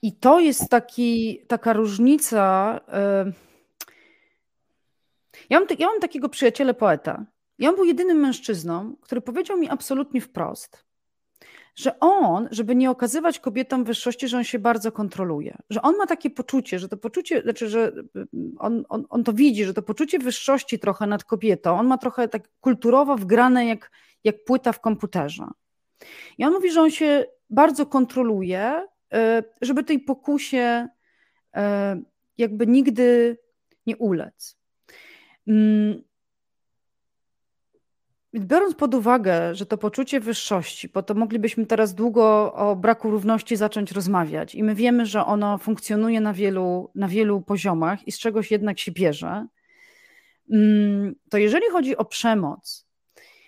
I 0.01 0.13
to 0.13 0.39
jest 0.39 0.69
taki, 0.69 1.41
taka 1.47 1.73
różnica. 1.73 2.79
Ja 5.49 5.59
mam, 5.59 5.67
ja 5.79 5.87
mam 5.87 5.99
takiego 5.99 6.29
przyjaciela 6.29 6.73
poeta, 6.73 7.25
i 7.57 7.67
on 7.67 7.75
był 7.75 7.85
jedynym 7.85 8.17
mężczyzną, 8.17 8.95
który 9.01 9.21
powiedział 9.21 9.57
mi 9.57 9.69
absolutnie 9.69 10.21
wprost, 10.21 10.85
że 11.75 11.99
on, 11.99 12.47
żeby 12.51 12.75
nie 12.75 12.91
okazywać 12.91 13.39
kobietom 13.39 13.83
wyższości, 13.83 14.27
że 14.27 14.37
on 14.37 14.43
się 14.43 14.59
bardzo 14.59 14.91
kontroluje, 14.91 15.57
że 15.69 15.81
on 15.81 15.97
ma 15.97 16.07
takie 16.07 16.29
poczucie, 16.29 16.79
że 16.79 16.89
to 16.89 16.97
poczucie, 16.97 17.41
znaczy, 17.41 17.69
że 17.69 17.91
on, 18.57 18.83
on, 18.89 19.05
on 19.09 19.23
to 19.23 19.33
widzi, 19.33 19.65
że 19.65 19.73
to 19.73 19.81
poczucie 19.81 20.19
wyższości 20.19 20.79
trochę 20.79 21.07
nad 21.07 21.23
kobietą, 21.23 21.79
on 21.79 21.87
ma 21.87 21.97
trochę 21.97 22.27
tak 22.27 22.49
kulturowo 22.61 23.17
wgrane 23.17 23.65
jak, 23.65 23.91
jak 24.23 24.43
płyta 24.43 24.71
w 24.71 24.79
komputerze. 24.79 25.47
I 26.37 26.45
on 26.45 26.53
mówi, 26.53 26.71
że 26.71 26.81
on 26.81 26.91
się 26.91 27.25
bardzo 27.49 27.85
kontroluje, 27.85 28.87
e, 29.13 29.43
żeby 29.61 29.83
tej 29.83 29.99
pokusie 29.99 30.87
e, 31.55 32.01
jakby 32.37 32.67
nigdy 32.67 33.37
nie 33.85 33.97
ulec. 33.97 34.57
Biorąc 38.35 38.75
pod 38.75 38.95
uwagę, 38.95 39.55
że 39.55 39.65
to 39.65 39.77
poczucie 39.77 40.19
wyższości, 40.19 40.89
bo 40.89 41.03
to 41.03 41.13
moglibyśmy 41.13 41.65
teraz 41.65 41.93
długo 41.95 42.53
o 42.53 42.75
braku 42.75 43.11
równości 43.11 43.55
zacząć 43.55 43.91
rozmawiać, 43.91 44.55
i 44.55 44.63
my 44.63 44.75
wiemy, 44.75 45.05
że 45.05 45.25
ono 45.25 45.57
funkcjonuje 45.57 46.21
na 46.21 46.33
wielu, 46.33 46.91
na 46.95 47.07
wielu 47.07 47.41
poziomach 47.41 48.07
i 48.07 48.11
z 48.11 48.19
czegoś 48.19 48.51
jednak 48.51 48.79
się 48.79 48.91
bierze, 48.91 49.47
mm, 50.51 51.15
to 51.29 51.37
jeżeli 51.37 51.69
chodzi 51.71 51.97
o 51.97 52.05
przemoc, 52.05 52.87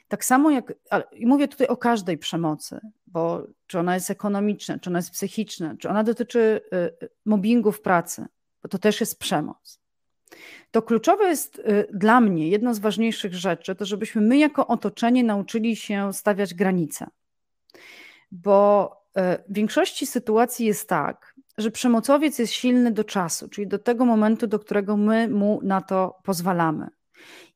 tak 0.07 0.25
samo 0.25 0.51
jak, 0.51 0.73
i 1.11 1.25
mówię 1.25 1.47
tutaj 1.47 1.67
o 1.67 1.77
każdej 1.77 2.17
przemocy, 2.17 2.79
bo 3.07 3.47
czy 3.67 3.79
ona 3.79 3.93
jest 3.93 4.11
ekonomiczna, 4.11 4.79
czy 4.79 4.89
ona 4.89 4.99
jest 4.99 5.11
psychiczna, 5.11 5.75
czy 5.79 5.89
ona 5.89 6.03
dotyczy 6.03 6.61
y, 6.73 7.05
y, 7.05 7.09
mobbingu 7.25 7.71
w 7.71 7.81
pracy, 7.81 8.25
bo 8.63 8.69
to 8.69 8.77
też 8.77 8.99
jest 8.99 9.19
przemoc 9.19 9.84
to 10.71 10.81
kluczowe 10.81 11.23
jest 11.23 11.59
y, 11.59 11.87
dla 11.93 12.21
mnie, 12.21 12.49
jedno 12.49 12.73
z 12.73 12.79
ważniejszych 12.79 13.33
rzeczy, 13.33 13.75
to 13.75 13.85
żebyśmy 13.85 14.21
my 14.21 14.37
jako 14.37 14.67
otoczenie 14.67 15.23
nauczyli 15.23 15.75
się 15.75 16.13
stawiać 16.13 16.53
granice. 16.53 17.07
Bo 18.31 18.91
y, 19.17 19.21
w 19.49 19.53
większości 19.53 20.05
sytuacji 20.05 20.65
jest 20.65 20.89
tak, 20.89 21.35
że 21.57 21.71
przemocowiec 21.71 22.39
jest 22.39 22.53
silny 22.53 22.91
do 22.91 23.03
czasu, 23.03 23.49
czyli 23.49 23.67
do 23.67 23.79
tego 23.79 24.05
momentu, 24.05 24.47
do 24.47 24.59
którego 24.59 24.97
my 24.97 25.27
mu 25.27 25.59
na 25.63 25.81
to 25.81 26.15
pozwalamy. 26.23 26.87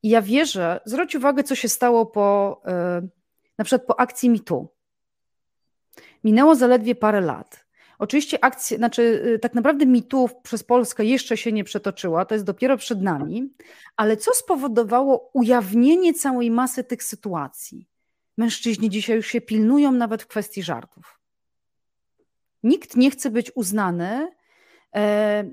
I 0.04 0.10
ja 0.10 0.22
wierzę, 0.22 0.80
zwróć 0.86 1.16
uwagę, 1.16 1.44
co 1.44 1.56
się 1.56 1.70
stało 1.70 2.06
po, 2.06 2.62
y, 3.02 3.10
na 3.58 3.66
przykład 3.66 3.88
po 3.88 4.00
akcji 4.00 4.30
MeToo. 4.30 4.68
Minęło 6.24 6.56
zaledwie 6.56 6.96
parę 6.96 7.22
lat. 7.22 7.66
Oczywiście 8.00 8.44
akcja, 8.44 8.78
znaczy 8.78 9.02
y, 9.36 9.40
tak 9.40 9.54
naprawdę 9.54 9.86
mitów 9.86 10.36
przez 10.36 10.64
Polskę 10.64 11.06
jeszcze 11.06 11.38
się 11.38 11.52
nie 11.52 11.64
przetoczyła, 11.64 12.26
to 12.26 12.36
jest 12.36 12.46
dopiero 12.46 12.78
przed 12.78 13.02
nami, 13.02 13.54
ale 13.96 14.18
co 14.18 14.34
spowodowało 14.34 15.30
ujawnienie 15.34 16.14
całej 16.14 16.52
masy 16.52 16.84
tych 16.84 17.04
sytuacji? 17.04 17.88
Mężczyźni 18.38 18.90
dzisiaj 18.90 19.16
już 19.16 19.28
się 19.28 19.42
pilnują 19.42 19.92
nawet 19.92 20.24
w 20.24 20.28
kwestii 20.28 20.64
żartów. 20.64 21.20
Nikt 22.64 22.96
nie 22.96 23.12
chce 23.12 23.32
być 23.32 23.52
uznany, 23.56 24.32
e, 24.96 25.52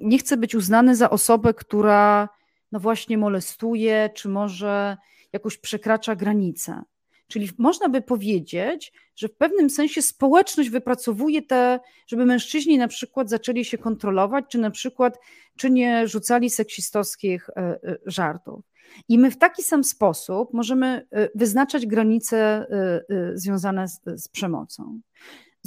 nie 0.00 0.18
chce 0.18 0.36
być 0.36 0.54
uznany 0.54 0.96
za 0.96 1.10
osobę, 1.10 1.54
która 1.54 2.28
no 2.72 2.80
właśnie 2.80 3.18
molestuje, 3.18 4.10
czy 4.14 4.28
może 4.28 4.96
jakoś 5.32 5.58
przekracza 5.58 6.16
granice. 6.16 6.82
Czyli 7.28 7.48
można 7.58 7.88
by 7.88 8.02
powiedzieć, 8.02 8.92
że 9.16 9.28
w 9.28 9.36
pewnym 9.36 9.70
sensie 9.70 10.02
społeczność 10.02 10.70
wypracowuje 10.70 11.42
te, 11.42 11.80
żeby 12.06 12.26
mężczyźni 12.26 12.78
na 12.78 12.88
przykład 12.88 13.30
zaczęli 13.30 13.64
się 13.64 13.78
kontrolować, 13.78 14.44
czy 14.48 14.58
na 14.58 14.70
przykład, 14.70 15.18
czy 15.56 15.70
nie 15.70 16.08
rzucali 16.08 16.50
seksistowskich 16.50 17.50
e, 17.50 17.56
e, 17.56 17.78
żartów. 18.06 18.64
I 19.08 19.18
my 19.18 19.30
w 19.30 19.38
taki 19.38 19.62
sam 19.62 19.84
sposób 19.84 20.54
możemy 20.54 21.06
e, 21.10 21.28
wyznaczać 21.34 21.86
granice 21.86 22.66
związane 23.34 23.88
z, 23.88 24.00
z 24.16 24.28
przemocą. 24.28 25.00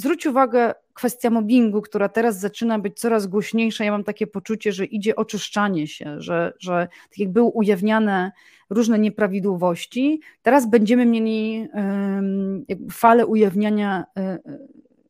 Zwróć 0.02 0.26
uwagę, 0.26 0.74
kwestia 0.94 1.30
mobbingu, 1.30 1.82
która 1.82 2.08
teraz 2.08 2.40
zaczyna 2.40 2.78
być 2.78 3.00
coraz 3.00 3.26
głośniejsza. 3.26 3.84
Ja 3.84 3.90
mam 3.90 4.04
takie 4.04 4.26
poczucie, 4.26 4.72
że 4.72 4.84
idzie 4.84 5.16
oczyszczanie 5.16 5.86
się, 5.86 6.20
że, 6.20 6.52
że 6.58 6.88
tak 7.10 7.18
jak 7.18 7.32
były 7.32 7.50
ujawniane 7.50 8.32
różne 8.70 8.98
nieprawidłowości, 8.98 10.20
teraz 10.42 10.70
będziemy 10.70 11.06
mieli 11.06 11.68
falę 12.90 13.26
ujawniania 13.26 14.04
e, 14.16 14.20
e, 14.20 14.38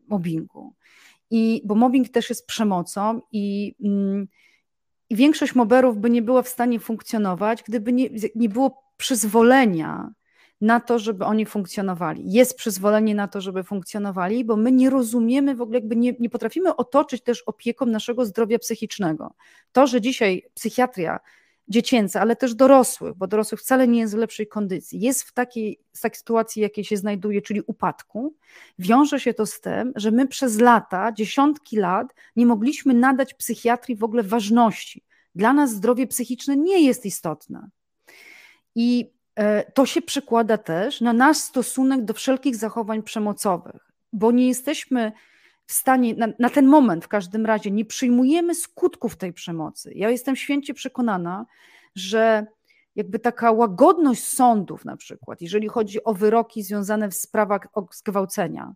mobbingu. 0.08 0.74
I, 1.30 1.62
bo 1.64 1.74
mobbing 1.74 2.08
też 2.08 2.28
jest 2.28 2.46
przemocą 2.46 3.20
i, 3.32 3.74
mm, 3.84 4.28
i 5.10 5.16
większość 5.16 5.54
moberów 5.54 5.98
by 5.98 6.10
nie 6.10 6.22
była 6.22 6.42
w 6.42 6.48
stanie 6.48 6.80
funkcjonować, 6.80 7.62
gdyby 7.62 7.92
nie, 7.92 8.08
nie 8.34 8.48
było 8.48 8.82
przyzwolenia 8.96 10.12
na 10.62 10.80
to, 10.80 10.98
żeby 10.98 11.24
oni 11.24 11.46
funkcjonowali. 11.46 12.32
Jest 12.32 12.56
przyzwolenie 12.56 13.14
na 13.14 13.28
to, 13.28 13.40
żeby 13.40 13.64
funkcjonowali, 13.64 14.44
bo 14.44 14.56
my 14.56 14.72
nie 14.72 14.90
rozumiemy 14.90 15.54
w 15.54 15.60
ogóle, 15.60 15.78
jakby 15.78 15.96
nie, 15.96 16.14
nie 16.18 16.30
potrafimy 16.30 16.76
otoczyć 16.76 17.22
też 17.22 17.42
opieką 17.42 17.86
naszego 17.86 18.24
zdrowia 18.24 18.58
psychicznego. 18.58 19.34
To, 19.72 19.86
że 19.86 20.00
dzisiaj 20.00 20.42
psychiatria 20.54 21.20
dziecięca, 21.68 22.20
ale 22.20 22.36
też 22.36 22.54
dorosłych, 22.54 23.14
bo 23.14 23.26
dorosłych 23.26 23.60
wcale 23.60 23.88
nie 23.88 24.00
jest 24.00 24.14
w 24.14 24.18
lepszej 24.18 24.46
kondycji, 24.46 25.00
jest 25.00 25.22
w 25.22 25.32
takiej, 25.32 25.78
w 25.94 26.00
takiej 26.00 26.18
sytuacji, 26.18 26.62
jakiej 26.62 26.84
się 26.84 26.96
znajduje, 26.96 27.42
czyli 27.42 27.60
upadku, 27.66 28.34
wiąże 28.78 29.20
się 29.20 29.34
to 29.34 29.46
z 29.46 29.60
tym, 29.60 29.92
że 29.96 30.10
my 30.10 30.28
przez 30.28 30.60
lata, 30.60 31.12
dziesiątki 31.12 31.76
lat 31.76 32.14
nie 32.36 32.46
mogliśmy 32.46 32.94
nadać 32.94 33.34
psychiatrii 33.34 33.96
w 33.96 34.04
ogóle 34.04 34.22
ważności. 34.22 35.04
Dla 35.34 35.52
nas 35.52 35.70
zdrowie 35.70 36.06
psychiczne 36.06 36.56
nie 36.56 36.86
jest 36.86 37.06
istotne. 37.06 37.68
I 38.74 39.12
to 39.74 39.86
się 39.86 40.02
przekłada 40.02 40.58
też 40.58 41.00
na 41.00 41.12
nasz 41.12 41.36
stosunek 41.36 42.04
do 42.04 42.14
wszelkich 42.14 42.56
zachowań 42.56 43.02
przemocowych, 43.02 43.92
bo 44.12 44.32
nie 44.32 44.48
jesteśmy 44.48 45.12
w 45.66 45.72
stanie, 45.72 46.14
na, 46.14 46.28
na, 46.38 46.50
ten 46.50 46.66
moment 46.66 47.04
w 47.04 47.08
każdym 47.08 47.46
razie, 47.46 47.70
nie 47.70 47.84
przyjmujemy 47.84 48.54
skutków 48.54 49.16
tej 49.16 49.32
przemocy. 49.32 49.92
Ja 49.94 50.10
jestem 50.10 50.36
święcie 50.36 50.74
przekonana, 50.74 51.46
że 51.94 52.46
jakby 52.96 53.18
taka 53.18 53.50
łagodność 53.50 54.24
sądów, 54.24 54.84
na 54.84 54.96
przykład, 54.96 55.40
jeżeli 55.40 55.68
chodzi 55.68 56.04
o 56.04 56.14
wyroki 56.14 56.62
związane 56.62 57.08
w 57.08 57.14
sprawach 57.14 57.68
zgwałcenia, 57.92 58.72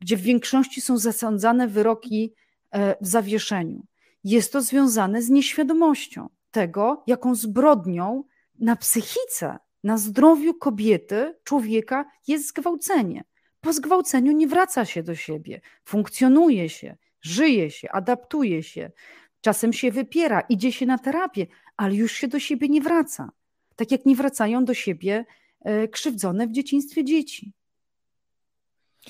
gdzie 0.00 0.16
w 0.16 0.20
większości 0.20 0.80
są 0.80 0.98
zasądzane 0.98 1.68
wyroki 1.68 2.34
e, 2.70 2.96
w 3.00 3.06
zawieszeniu, 3.06 3.86
jest 4.24 4.52
to 4.52 4.62
związane 4.62 5.22
z 5.22 5.28
nieświadomością 5.28 6.28
tego, 6.50 7.02
jaką 7.06 7.34
zbrodnią 7.34 8.24
na 8.58 8.76
psychice 8.76 9.58
na 9.84 9.98
zdrowiu 9.98 10.54
kobiety, 10.54 11.34
człowieka 11.44 12.04
jest 12.26 12.48
zgwałcenie. 12.48 13.24
Po 13.60 13.72
zgwałceniu 13.72 14.32
nie 14.32 14.48
wraca 14.48 14.84
się 14.84 15.02
do 15.02 15.14
siebie, 15.14 15.60
funkcjonuje 15.84 16.68
się, 16.68 16.96
żyje 17.20 17.70
się, 17.70 17.88
adaptuje 17.90 18.62
się, 18.62 18.90
czasem 19.40 19.72
się 19.72 19.90
wypiera, 19.90 20.40
idzie 20.40 20.72
się 20.72 20.86
na 20.86 20.98
terapię, 20.98 21.46
ale 21.76 21.94
już 21.94 22.12
się 22.12 22.28
do 22.28 22.40
siebie 22.40 22.68
nie 22.68 22.80
wraca. 22.80 23.30
Tak 23.76 23.90
jak 23.90 24.06
nie 24.06 24.16
wracają 24.16 24.64
do 24.64 24.74
siebie 24.74 25.24
e, 25.60 25.88
krzywdzone 25.88 26.46
w 26.46 26.52
dzieciństwie 26.52 27.04
dzieci. 27.04 27.52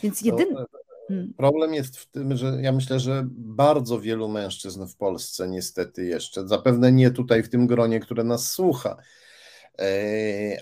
Więc 0.02 0.22
jedyny. 0.22 0.52
No, 0.52 0.66
hmm. 1.08 1.34
Problem 1.36 1.74
jest 1.74 1.96
w 1.96 2.06
tym, 2.06 2.36
że 2.36 2.58
ja 2.62 2.72
myślę, 2.72 3.00
że 3.00 3.26
bardzo 3.30 4.00
wielu 4.00 4.28
mężczyzn 4.28 4.86
w 4.86 4.96
Polsce 4.96 5.48
niestety 5.48 6.04
jeszcze, 6.04 6.48
zapewne 6.48 6.92
nie 6.92 7.10
tutaj 7.10 7.42
w 7.42 7.48
tym 7.48 7.66
gronie, 7.66 8.00
które 8.00 8.24
nas 8.24 8.50
słucha, 8.50 8.96
E, 8.96 9.02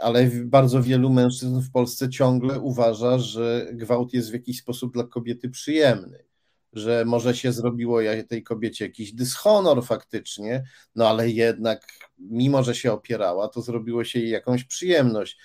ale 0.01 0.31
bardzo 0.45 0.83
wielu 0.83 1.11
mężczyzn 1.11 1.61
w 1.61 1.71
Polsce 1.71 2.09
ciągle 2.11 2.61
uważa, 2.61 3.19
że 3.19 3.67
gwałt 3.73 4.13
jest 4.13 4.31
w 4.31 4.33
jakiś 4.33 4.59
sposób 4.59 4.93
dla 4.93 5.05
kobiety 5.05 5.49
przyjemny, 5.49 6.25
że 6.73 7.05
może 7.05 7.37
się 7.37 7.53
zrobiło 7.53 8.01
tej 8.29 8.43
kobiecie 8.43 8.85
jakiś 8.85 9.13
dyshonor 9.13 9.85
faktycznie, 9.85 10.65
no 10.95 11.09
ale 11.09 11.31
jednak, 11.31 11.87
mimo 12.19 12.63
że 12.63 12.75
się 12.75 12.93
opierała, 12.93 13.49
to 13.49 13.63
zrobiło 13.63 14.05
się 14.05 14.19
jej 14.19 14.31
jakąś 14.31 14.65
przyjemność. 14.65 15.39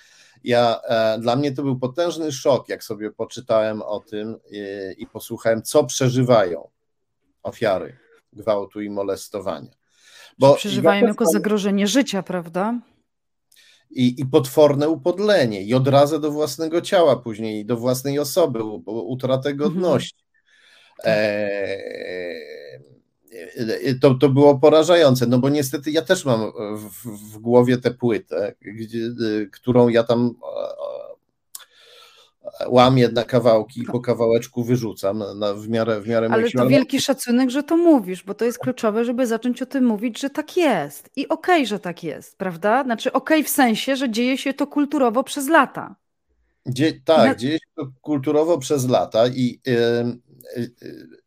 Ja, 0.44 0.80
e, 0.84 1.18
dla 1.18 1.36
mnie 1.36 1.52
to 1.52 1.62
był 1.62 1.78
potężny 1.78 2.32
szok, 2.32 2.68
jak 2.68 2.84
sobie 2.84 3.10
poczytałem 3.10 3.82
o 3.82 4.00
tym 4.00 4.36
i, 4.50 4.58
e, 4.58 4.92
i 4.92 5.06
posłuchałem, 5.06 5.62
co 5.62 5.84
przeżywają 5.84 6.68
ofiary 7.42 7.96
gwałtu 8.32 8.80
i 8.80 8.90
molestowania. 8.90 9.70
Bo 10.38 10.54
przeżywają 10.54 11.06
jako 11.06 11.24
zagrożenie 11.26 11.86
życia, 11.86 12.22
prawda? 12.22 12.80
I, 13.92 14.20
i 14.20 14.26
potworne 14.26 14.88
upodlenie, 14.88 15.62
i 15.62 15.74
odrazę 15.74 16.20
do 16.20 16.30
własnego 16.30 16.80
ciała 16.80 17.16
później, 17.16 17.66
do 17.66 17.76
własnej 17.76 18.18
osoby, 18.18 18.62
utratę 18.86 19.50
mhm. 19.50 19.56
godności. 19.56 20.24
E, 21.04 21.78
to, 24.00 24.14
to 24.14 24.28
było 24.28 24.58
porażające, 24.58 25.26
no 25.26 25.38
bo 25.38 25.48
niestety 25.48 25.90
ja 25.90 26.02
też 26.02 26.24
mam 26.24 26.52
w, 26.76 27.34
w 27.34 27.38
głowie 27.38 27.78
tę 27.78 27.90
płytę, 27.90 28.54
gdzie, 28.60 28.98
którą 29.52 29.88
ja 29.88 30.04
tam 30.04 30.34
łamię 32.68 33.08
na 33.08 33.24
kawałki 33.24 33.80
i 33.80 33.84
po 33.84 34.00
kawałeczku 34.00 34.64
wyrzucam 34.64 35.24
na, 35.36 35.54
w 35.54 35.68
miarę, 35.68 36.00
w 36.00 36.08
miarę 36.08 36.28
Ale 36.30 36.50
to 36.50 36.68
wielki 36.68 37.00
szacunek, 37.00 37.50
że 37.50 37.62
to 37.62 37.76
mówisz, 37.76 38.24
bo 38.24 38.34
to 38.34 38.44
jest 38.44 38.58
kluczowe, 38.58 39.04
żeby 39.04 39.26
zacząć 39.26 39.62
o 39.62 39.66
tym 39.66 39.84
mówić, 39.84 40.20
że 40.20 40.30
tak 40.30 40.56
jest. 40.56 41.10
I 41.16 41.28
okej, 41.28 41.54
okay, 41.54 41.66
że 41.66 41.78
tak 41.78 42.04
jest, 42.04 42.38
prawda? 42.38 42.84
Znaczy 42.84 43.12
okej 43.12 43.40
okay 43.40 43.44
w 43.44 43.48
sensie, 43.48 43.96
że 43.96 44.10
dzieje 44.10 44.38
się 44.38 44.54
to 44.54 44.66
kulturowo 44.66 45.24
przez 45.24 45.48
lata. 45.48 45.96
Dzie 46.66 46.92
tak, 47.04 47.26
na... 47.26 47.34
dzieje 47.34 47.54
się 47.54 47.70
to 47.76 47.86
kulturowo 48.00 48.58
przez 48.58 48.88
lata 48.88 49.26
i 49.28 49.60
yy, 49.66 49.74
yy, 50.56 50.72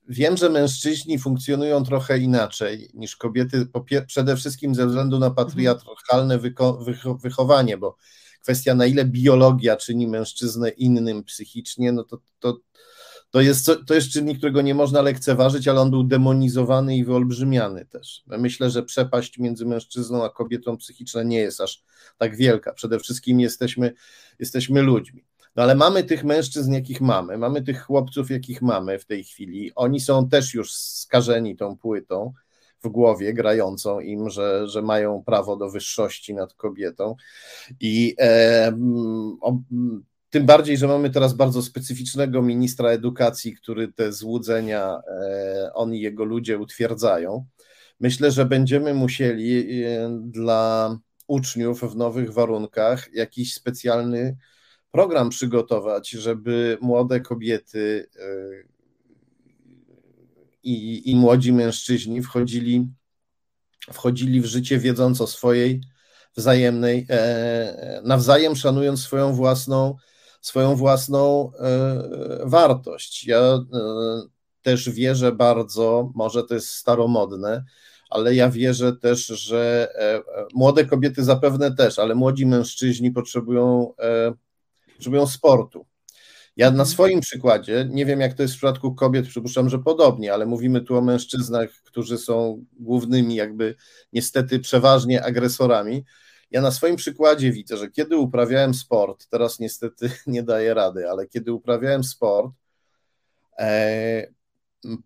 wiem, 0.08 0.38
że 0.38 0.50
mężczyźni 0.50 1.20
funkcjonują 1.20 1.84
trochę 1.84 2.18
inaczej 2.18 2.90
niż 2.94 3.16
kobiety, 3.16 3.68
przede 4.08 4.36
wszystkim 4.36 4.76
ze 4.76 4.88
względu 4.88 5.20
na 5.20 5.28
mhm. 5.28 5.48
patriarchalne 5.48 6.40
wychowanie, 7.24 7.78
bo 7.78 7.96
kwestia 8.46 8.76
na 8.76 8.86
ile 8.86 9.06
biologia 9.06 9.76
czyni 9.76 10.08
mężczyznę 10.08 10.70
innym 10.70 11.24
psychicznie, 11.24 11.92
no 11.92 12.04
to, 12.04 12.18
to, 12.40 12.58
to 13.32 13.42
jest, 13.42 13.72
to 13.88 13.94
jest 13.94 14.10
czynnik, 14.10 14.38
którego 14.38 14.62
nie 14.62 14.76
można 14.76 15.02
lekceważyć, 15.02 15.68
ale 15.68 15.82
on 15.82 15.92
był 15.92 16.04
demonizowany 16.04 16.98
i 16.98 17.04
wyolbrzymiany 17.04 17.86
też. 17.86 18.24
Myślę, 18.28 18.70
że 18.70 18.84
przepaść 18.84 19.38
między 19.38 19.66
mężczyzną 19.66 20.26
a 20.26 20.30
kobietą 20.30 20.78
psychiczna 20.78 21.24
nie 21.24 21.38
jest 21.38 21.62
aż 21.62 21.84
tak 22.18 22.36
wielka. 22.36 22.74
Przede 22.74 23.00
wszystkim 23.00 23.40
jesteśmy, 23.40 23.94
jesteśmy 24.40 24.82
ludźmi. 24.82 25.26
No 25.56 25.64
ale 25.64 25.76
mamy 25.76 26.04
tych 26.04 26.24
mężczyzn, 26.24 26.74
jakich 26.74 27.02
mamy, 27.02 27.38
mamy 27.38 27.62
tych 27.62 27.84
chłopców, 27.84 28.32
jakich 28.32 28.62
mamy 28.62 29.00
w 29.00 29.06
tej 29.06 29.24
chwili. 29.24 29.72
Oni 29.76 30.00
są 30.00 30.30
też 30.30 30.54
już 30.54 30.74
skażeni 30.74 31.56
tą 31.56 31.78
płytą 31.78 32.34
w 32.86 32.90
głowie, 32.90 33.34
grającą 33.34 34.00
im, 34.00 34.30
że, 34.30 34.68
że 34.68 34.82
mają 34.82 35.24
prawo 35.24 35.56
do 35.56 35.70
wyższości 35.70 36.34
nad 36.34 36.54
kobietą. 36.54 37.16
I 37.80 38.16
e, 38.20 38.78
o, 39.42 39.58
tym 40.30 40.46
bardziej, 40.46 40.78
że 40.78 40.88
mamy 40.88 41.10
teraz 41.10 41.34
bardzo 41.34 41.62
specyficznego 41.62 42.42
ministra 42.42 42.90
edukacji, 42.90 43.56
który 43.56 43.94
te 43.94 44.12
złudzenia 44.12 45.02
e, 45.08 45.72
on 45.74 45.94
i 45.94 46.00
jego 46.00 46.26
ludzie 46.26 46.58
utwierdzają. 46.58 47.46
Myślę, 48.00 48.32
że 48.32 48.46
będziemy 48.46 48.94
musieli 48.94 49.84
e, 49.84 50.20
dla 50.22 50.98
uczniów 51.28 51.82
w 51.82 51.96
nowych 51.96 52.34
warunkach 52.34 53.14
jakiś 53.14 53.54
specjalny 53.54 54.38
program 54.92 55.30
przygotować, 55.30 56.10
żeby 56.10 56.78
młode 56.82 57.20
kobiety 57.20 58.10
e, 58.16 58.75
i, 60.66 61.12
i 61.12 61.16
młodzi 61.16 61.54
mężczyźni 61.54 62.22
wchodzili, 62.22 62.88
wchodzili 63.94 64.42
w 64.42 64.46
życie 64.46 64.80
wiedząc 64.80 65.22
o 65.22 65.28
swojej 65.28 65.82
wzajemnej, 66.38 67.08
nawzajem 68.04 68.56
szanując 68.56 69.02
swoją 69.02 69.34
własną 69.34 69.96
swoją 70.46 70.76
własną 70.76 71.52
e, 71.60 72.04
wartość. 72.44 73.28
Ja 73.28 73.40
e, 73.40 73.64
też 74.62 74.90
wierzę 74.90 75.32
bardzo, 75.32 76.12
może 76.16 76.44
to 76.44 76.54
jest 76.54 76.70
staromodne, 76.70 77.64
ale 78.10 78.36
ja 78.36 78.50
wierzę 78.50 78.96
też, 78.96 79.26
że 79.26 79.88
e, 79.96 80.22
młode 80.54 80.86
kobiety 80.86 81.24
zapewne 81.24 81.76
też, 81.76 82.00
ale 82.00 82.16
młodzi 82.16 82.46
mężczyźni 82.46 83.12
potrzebują, 83.12 83.94
potrzebują 84.96 85.28
sportu. 85.28 85.86
Ja 86.58 86.66
na 86.66 86.72
mhm. 86.72 86.88
swoim 86.88 87.20
przykładzie, 87.20 87.88
nie 87.90 88.06
wiem 88.06 88.20
jak 88.20 88.34
to 88.34 88.42
jest 88.42 88.54
w 88.54 88.58
przypadku 88.58 88.96
kobiet, 88.96 89.28
przypuszczam, 89.28 89.70
że 89.70 89.80
podobnie, 89.80 90.34
ale 90.34 90.46
mówimy 90.46 90.82
tu 90.82 90.98
o 90.98 91.02
mężczyznach, 91.02 91.70
którzy 91.70 92.18
są 92.18 92.66
głównymi, 92.74 93.36
jakby 93.36 93.76
niestety 94.14 94.60
przeważnie 94.60 95.24
agresorami. 95.24 96.06
Ja 96.52 96.62
na 96.62 96.72
swoim 96.72 96.96
przykładzie 96.96 97.52
widzę, 97.52 97.78
że 97.78 97.92
kiedy 97.92 98.18
uprawiałem 98.18 98.74
sport, 98.74 99.28
teraz 99.30 99.60
niestety 99.60 100.12
nie 100.28 100.44
daję 100.44 100.74
rady, 100.74 101.10
ale 101.10 101.28
kiedy 101.28 101.54
uprawiałem 101.54 102.04
sport, 102.04 102.52
e, 103.60 104.28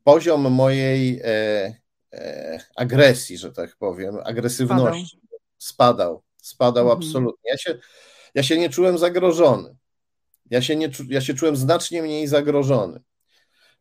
poziom 0.03 0.51
mojej 0.51 1.21
e, 1.23 1.75
e, 2.13 2.59
agresji, 2.75 3.37
że 3.37 3.51
tak 3.51 3.75
powiem, 3.77 4.17
agresywności 4.23 5.19
spadał, 5.57 6.23
spadał, 6.37 6.83
mhm. 6.83 6.97
absolutnie. 6.97 7.51
Ja 7.51 7.57
się, 7.57 7.79
ja 8.35 8.43
się 8.43 8.57
nie 8.57 8.69
czułem 8.69 8.97
zagrożony. 8.97 9.75
Ja 10.49 10.61
się, 10.61 10.75
nie, 10.75 10.89
ja 11.09 11.21
się 11.21 11.33
czułem 11.33 11.55
znacznie 11.55 12.01
mniej 12.01 12.27
zagrożony 12.27 12.99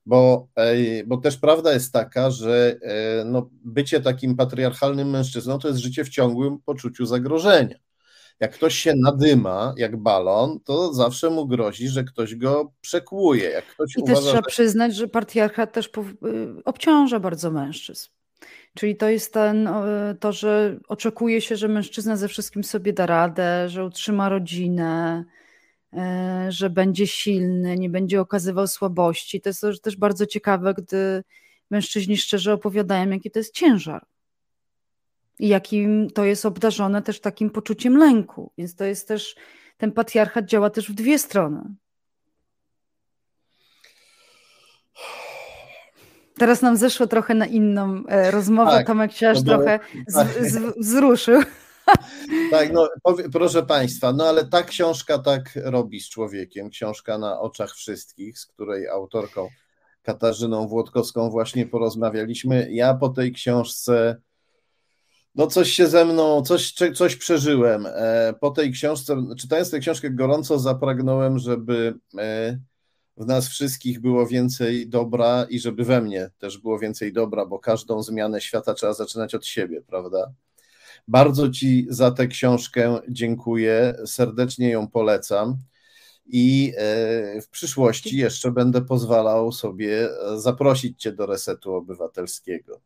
bo, 0.09 0.49
bo 1.07 1.17
też 1.17 1.37
prawda 1.37 1.73
jest 1.73 1.93
taka, 1.93 2.31
że 2.31 2.77
e, 2.83 3.25
no, 3.25 3.51
bycie 3.53 4.01
takim 4.01 4.37
patriarchalnym 4.37 5.11
mężczyzną 5.11 5.59
to 5.59 5.69
jest 5.69 5.81
życie 5.81 6.05
w 6.05 6.09
ciągłym 6.09 6.59
poczuciu 6.59 7.07
zagrożenia. 7.07 7.77
Jak 8.41 8.53
ktoś 8.53 8.75
się 8.75 8.95
nadyma 8.97 9.75
jak 9.77 9.97
balon, 9.97 10.61
to 10.65 10.95
zawsze 10.95 11.31
mu 11.31 11.47
grozi, 11.47 11.89
że 11.89 12.05
ktoś 12.05 12.35
go 12.35 12.73
przekłuje. 12.81 13.51
Jak 13.51 13.67
ktoś 13.67 13.97
I 13.97 14.01
uważa, 14.01 14.15
też 14.15 14.25
trzeba 14.25 14.39
że... 14.39 14.49
przyznać, 14.49 14.95
że 14.95 15.09
patriarchat 15.09 15.73
też 15.73 15.87
y, 15.87 15.91
obciąża 16.65 17.21
bardzo 17.21 17.51
mężczyzn. 17.51 18.09
Czyli 18.75 18.97
to 18.97 19.09
jest 19.09 19.33
ten, 19.33 19.69
to, 20.21 20.33
że 20.33 20.79
oczekuje 20.89 21.41
się, 21.41 21.57
że 21.57 21.69
mężczyzna 21.69 22.17
ze 22.17 22.29
wszystkim 22.29 22.65
sobie 22.65 22.93
da 22.93 23.07
radę, 23.07 23.69
że 23.69 23.85
utrzyma 23.85 24.29
rodzinę, 24.29 25.25
że 26.49 26.71
będzie 26.71 27.07
silny, 27.07 27.79
nie 27.79 27.89
będzie 27.89 28.21
okazywał 28.21 28.67
słabości. 28.67 29.41
To 29.41 29.49
jest 29.49 29.65
też 29.83 29.97
bardzo 29.97 30.27
ciekawe, 30.27 30.75
gdy 30.75 31.25
mężczyźni 31.71 32.17
szczerze 32.17 32.53
opowiadają, 32.53 33.11
jaki 33.11 33.31
to 33.31 33.39
jest 33.39 33.55
ciężar. 33.55 34.07
I 35.39 35.49
jakim 35.49 36.11
to 36.11 36.25
jest 36.25 36.47
obdarzone 36.47 37.03
też 37.03 37.21
takim 37.21 37.51
poczuciem 37.51 37.97
lęku. 37.97 38.53
Więc 38.59 38.75
to 38.75 38.85
jest 38.85 39.09
też, 39.09 39.37
ten 39.77 39.93
patriarchat 39.93 40.45
działa 40.45 40.71
też 40.71 40.91
w 40.91 40.95
dwie 40.95 41.19
strony. 41.19 41.75
Teraz 46.39 46.63
nam 46.63 46.77
zeszło 46.77 47.07
trochę 47.07 47.35
na 47.35 47.47
inną 47.47 48.07
e, 48.07 48.31
rozmowę. 48.31 48.71
Tak, 48.71 48.87
Tomek 48.87 49.13
się 49.13 49.31
aż 49.31 49.45
trochę 49.45 49.81
z, 50.07 50.53
z, 50.53 50.79
wzruszył. 50.79 51.43
Tak, 52.51 52.73
no 52.73 52.89
proszę 53.33 53.63
Państwa, 53.63 54.13
no 54.13 54.25
ale 54.25 54.45
ta 54.45 54.63
książka 54.63 55.19
tak 55.19 55.59
robi 55.65 56.01
z 56.01 56.09
człowiekiem, 56.09 56.71
książka 56.71 57.19
na 57.19 57.41
oczach 57.41 57.75
wszystkich, 57.75 58.39
z 58.39 58.47
której 58.47 58.89
autorką 58.89 59.49
Katarzyną 60.03 60.69
Włodkowską 60.69 61.31
właśnie 61.31 61.67
porozmawialiśmy. 61.67 62.69
Ja 62.73 62.95
po 62.95 63.09
tej 63.09 63.33
książce, 63.33 64.17
no 65.35 65.47
coś 65.47 65.71
się 65.71 65.87
ze 65.87 66.05
mną, 66.05 66.43
coś, 66.43 66.73
coś 66.95 67.17
przeżyłem. 67.17 67.87
E, 67.87 68.35
po 68.41 68.51
tej 68.51 68.73
książce, 68.73 69.17
czytając 69.39 69.71
tę 69.71 69.79
książkę 69.79 70.11
gorąco 70.11 70.59
zapragnąłem, 70.59 71.39
żeby 71.39 71.95
e, 72.19 72.59
w 73.17 73.27
nas 73.27 73.49
wszystkich 73.49 74.01
było 74.01 74.27
więcej 74.27 74.89
dobra 74.89 75.47
i 75.51 75.61
żeby 75.61 75.85
we 75.85 76.01
mnie 76.01 76.31
też 76.39 76.59
było 76.59 76.79
więcej 76.79 77.13
dobra, 77.13 77.47
bo 77.47 77.59
każdą 77.59 78.03
zmianę 78.03 78.41
świata 78.41 78.75
trzeba 78.75 78.93
zaczynać 78.93 79.35
od 79.35 79.47
siebie, 79.47 79.83
prawda? 79.83 80.33
Bardzo 81.09 81.49
Ci 81.49 81.87
za 81.89 82.11
tę 82.11 82.27
książkę 82.27 83.01
dziękuję, 83.09 83.95
serdecznie 84.07 84.71
ją 84.71 84.89
polecam. 84.89 85.57
I 86.27 86.73
e, 86.77 87.41
w 87.41 87.49
przyszłości 87.49 88.17
jeszcze 88.17 88.51
będę 88.51 88.81
pozwalał 88.81 89.53
sobie 89.53 90.09
zaprosić 90.37 91.03
Cię 91.03 91.13
do 91.13 91.27
resetu 91.27 91.75
obywatelskiego. 91.75 92.81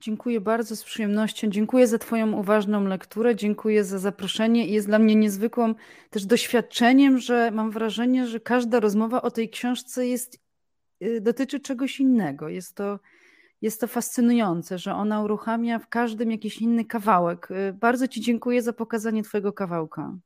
Dziękuję 0.00 0.40
bardzo 0.40 0.76
z 0.76 0.84
przyjemnością. 0.84 1.50
Dziękuję 1.50 1.86
za 1.86 1.98
Twoją 1.98 2.32
uważną 2.32 2.84
lekturę, 2.84 3.36
dziękuję 3.36 3.84
za 3.84 3.98
zaproszenie. 3.98 4.66
Jest 4.66 4.86
dla 4.86 4.98
mnie 4.98 5.14
niezwykłym 5.14 5.74
też 6.10 6.26
doświadczeniem, 6.26 7.18
że 7.18 7.50
mam 7.50 7.70
wrażenie, 7.70 8.26
że 8.26 8.40
każda 8.40 8.80
rozmowa 8.80 9.22
o 9.22 9.30
tej 9.30 9.50
książce 9.50 10.06
jest, 10.06 10.38
y, 11.02 11.20
dotyczy 11.20 11.60
czegoś 11.60 12.00
innego. 12.00 12.48
Jest 12.48 12.74
to 12.74 12.98
jest 13.62 13.80
to 13.80 13.86
fascynujące, 13.86 14.78
że 14.78 14.94
ona 14.94 15.22
uruchamia 15.22 15.78
w 15.78 15.88
każdym 15.88 16.30
jakiś 16.30 16.58
inny 16.58 16.84
kawałek. 16.84 17.50
Y, 17.50 17.72
bardzo 17.72 18.08
Ci 18.08 18.20
dziękuję 18.20 18.62
za 18.62 18.72
pokazanie 18.72 19.22
Twojego 19.22 19.52
kawałka. 19.52 20.16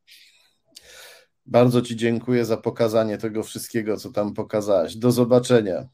Bardzo 1.47 1.83
Ci 1.83 1.97
dziękuję 1.97 2.45
za 2.45 2.57
pokazanie 2.57 3.19
tego 3.19 3.43
wszystkiego, 3.43 3.97
co 3.97 4.13
tam 4.13 4.35
pokazałaś. 4.35 4.97
Do 4.97 5.13
zobaczenia. 5.13 5.89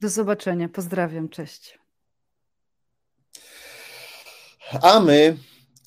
Do 0.00 0.08
zobaczenia. 0.08 0.68
Pozdrawiam. 0.68 1.28
Cześć. 1.28 1.78
A 4.82 5.00
my 5.00 5.36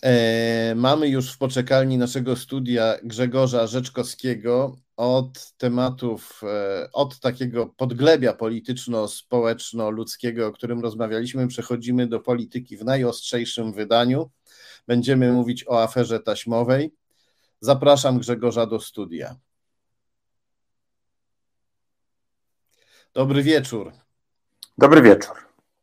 e, 0.01 0.75
mamy 0.75 1.07
już 1.07 1.33
w 1.33 1.37
poczekalni 1.37 1.97
naszego 1.97 2.35
studia 2.35 2.95
Grzegorza 3.03 3.67
Rzeczkowskiego, 3.67 4.75
od 4.97 5.51
tematów, 5.57 6.41
e, 6.43 6.89
od 6.93 7.19
takiego 7.19 7.73
podglebia 7.77 8.33
polityczno-społeczno-ludzkiego, 8.33 10.47
o 10.47 10.51
którym 10.51 10.81
rozmawialiśmy, 10.81 11.47
przechodzimy 11.47 12.07
do 12.07 12.19
polityki 12.19 12.77
w 12.77 12.85
najostrzejszym 12.85 13.73
wydaniu. 13.73 14.29
Będziemy 14.87 15.31
mówić 15.31 15.67
o 15.67 15.83
aferze 15.83 16.19
taśmowej. 16.19 16.95
Zapraszam 17.59 18.19
Grzegorza 18.19 18.65
do 18.65 18.79
studia. 18.79 19.35
Dobry 23.13 23.43
wieczór. 23.43 23.91
Dobry 24.77 25.01
wieczór. 25.01 25.35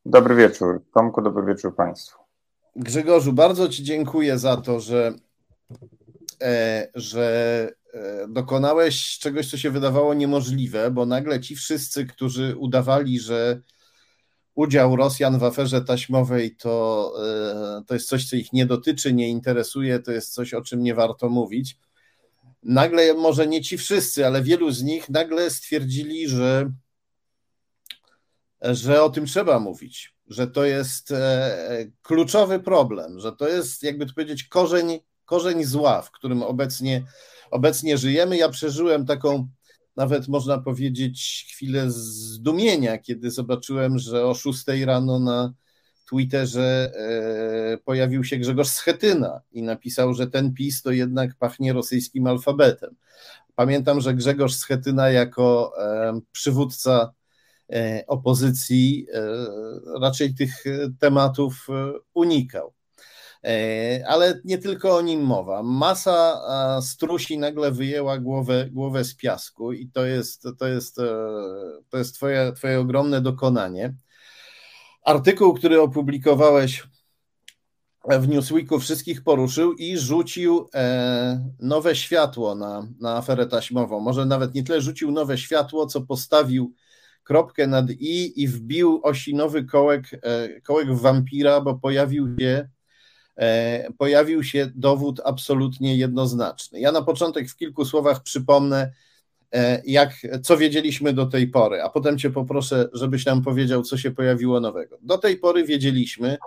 Dobry 0.06 0.34
wieczór. 0.34 0.82
Tomku, 0.94 1.22
dobry 1.22 1.46
wieczór 1.46 1.76
Państwu. 1.76 2.18
Grzegorzu, 2.76 3.32
bardzo 3.32 3.68
Ci 3.68 3.84
dziękuję 3.84 4.38
za 4.38 4.56
to, 4.56 4.80
że, 4.80 5.12
e, 6.42 6.88
że 6.94 7.68
dokonałeś 8.28 9.18
czegoś, 9.18 9.50
co 9.50 9.58
się 9.58 9.70
wydawało 9.70 10.14
niemożliwe, 10.14 10.90
bo 10.90 11.06
nagle 11.06 11.40
ci 11.40 11.56
wszyscy, 11.56 12.06
którzy 12.06 12.56
udawali, 12.56 13.20
że 13.20 13.62
udział 14.54 14.96
Rosjan 14.96 15.38
w 15.38 15.44
aferze 15.44 15.84
taśmowej 15.84 16.56
to, 16.56 17.12
e, 17.78 17.82
to 17.86 17.94
jest 17.94 18.08
coś, 18.08 18.28
co 18.28 18.36
ich 18.36 18.52
nie 18.52 18.66
dotyczy, 18.66 19.12
nie 19.12 19.28
interesuje, 19.28 19.98
to 19.98 20.12
jest 20.12 20.34
coś, 20.34 20.54
o 20.54 20.62
czym 20.62 20.82
nie 20.82 20.94
warto 20.94 21.28
mówić. 21.28 21.76
Nagle, 22.62 23.14
może 23.14 23.46
nie 23.46 23.62
ci 23.62 23.78
wszyscy, 23.78 24.26
ale 24.26 24.42
wielu 24.42 24.70
z 24.70 24.82
nich 24.82 25.08
nagle 25.08 25.50
stwierdzili, 25.50 26.28
że, 26.28 26.72
że 28.62 29.02
o 29.02 29.10
tym 29.10 29.26
trzeba 29.26 29.58
mówić, 29.58 30.14
że 30.28 30.46
to 30.46 30.64
jest 30.64 31.10
e, 31.10 31.86
kluczowy 32.02 32.60
problem, 32.60 33.20
że 33.20 33.32
to 33.32 33.48
jest, 33.48 33.82
jakby 33.82 34.06
to 34.06 34.14
powiedzieć, 34.14 34.44
korzeń, 34.44 35.00
korzeń 35.24 35.64
zła, 35.64 36.02
w 36.02 36.10
którym 36.10 36.42
obecnie 36.42 37.04
obecnie 37.52 37.98
żyjemy. 37.98 38.36
Ja 38.36 38.48
przeżyłem 38.48 39.06
taką 39.06 39.48
nawet 39.96 40.28
można 40.28 40.58
powiedzieć 40.58 41.46
chwilę 41.50 41.90
zdumienia, 41.90 42.98
kiedy 42.98 43.30
zobaczyłem, 43.30 43.98
że 43.98 44.26
o 44.26 44.34
6 44.34 44.64
rano 44.84 45.18
na 45.18 45.52
Twitterze 46.08 46.92
e, 46.94 47.78
pojawił 47.78 48.24
się 48.24 48.36
Grzegorz 48.36 48.68
Schetyna 48.68 49.40
i 49.52 49.62
napisał, 49.62 50.14
że 50.14 50.26
ten 50.26 50.54
PiS 50.54 50.82
to 50.82 50.90
jednak 50.90 51.34
pachnie 51.34 51.72
rosyjskim 51.72 52.26
alfabetem. 52.26 52.96
Pamiętam, 53.54 54.00
że 54.00 54.14
Grzegorz 54.14 54.54
Schetyna 54.54 55.10
jako 55.10 55.72
e, 55.78 56.20
przywódca 56.32 57.12
e, 57.72 58.04
opozycji 58.06 59.06
raczej 60.00 60.34
tych 60.34 60.64
tematów 60.98 61.66
unikał. 62.14 62.72
Ale 64.06 64.40
nie 64.44 64.58
tylko 64.58 64.96
o 64.96 65.02
nim 65.02 65.20
mowa. 65.20 65.62
Masa 65.62 66.40
strusi 66.82 67.38
nagle 67.38 67.72
wyjęła 67.72 68.18
głowę, 68.18 68.68
głowę 68.72 69.04
z 69.04 69.14
piasku 69.14 69.72
i 69.72 69.88
to 69.88 70.06
jest, 70.06 70.46
to 70.58 70.68
jest, 70.68 70.96
to 71.88 71.98
jest 71.98 72.14
twoje, 72.14 72.52
twoje 72.52 72.80
ogromne 72.80 73.20
dokonanie 73.20 73.94
artykuł, 75.04 75.54
który 75.54 75.80
opublikowałeś 75.80 76.82
w 78.04 78.28
Newsweeku 78.28 78.78
wszystkich 78.78 79.24
poruszył 79.24 79.72
i 79.72 79.98
rzucił 79.98 80.68
e, 80.74 81.50
nowe 81.60 81.96
światło 81.96 82.54
na, 82.54 82.88
na 83.00 83.16
aferę 83.16 83.46
taśmową. 83.46 84.00
Może 84.00 84.26
nawet 84.26 84.54
nie 84.54 84.62
tyle 84.62 84.80
rzucił 84.80 85.10
nowe 85.10 85.38
światło, 85.38 85.86
co 85.86 86.00
postawił 86.00 86.74
kropkę 87.24 87.66
nad 87.66 87.90
i 87.90 88.42
i 88.42 88.48
wbił 88.48 89.00
osinowy 89.02 89.64
kołek, 89.64 90.20
e, 90.22 90.60
kołek 90.60 90.94
wampira, 90.94 91.60
bo 91.60 91.74
pojawił 91.74 92.36
się, 92.40 92.46
e, 92.46 92.68
pojawił 93.98 94.44
się 94.44 94.70
dowód 94.74 95.20
absolutnie 95.24 95.96
jednoznaczny. 95.96 96.80
Ja 96.80 96.92
na 96.92 97.02
początek 97.02 97.48
w 97.48 97.56
kilku 97.56 97.84
słowach 97.84 98.22
przypomnę, 98.22 98.92
E, 99.52 99.82
jak, 99.86 100.12
co 100.42 100.56
wiedzieliśmy 100.56 101.12
do 101.12 101.26
tej 101.26 101.48
pory, 101.48 101.82
a 101.82 101.88
potem 101.88 102.18
Cię 102.18 102.30
poproszę, 102.30 102.88
żebyś 102.92 103.26
nam 103.26 103.42
powiedział, 103.42 103.82
co 103.82 103.98
się 103.98 104.10
pojawiło 104.10 104.60
nowego. 104.60 104.98
Do 105.02 105.18
tej 105.18 105.36
pory 105.36 105.64
wiedzieliśmy, 105.64 106.38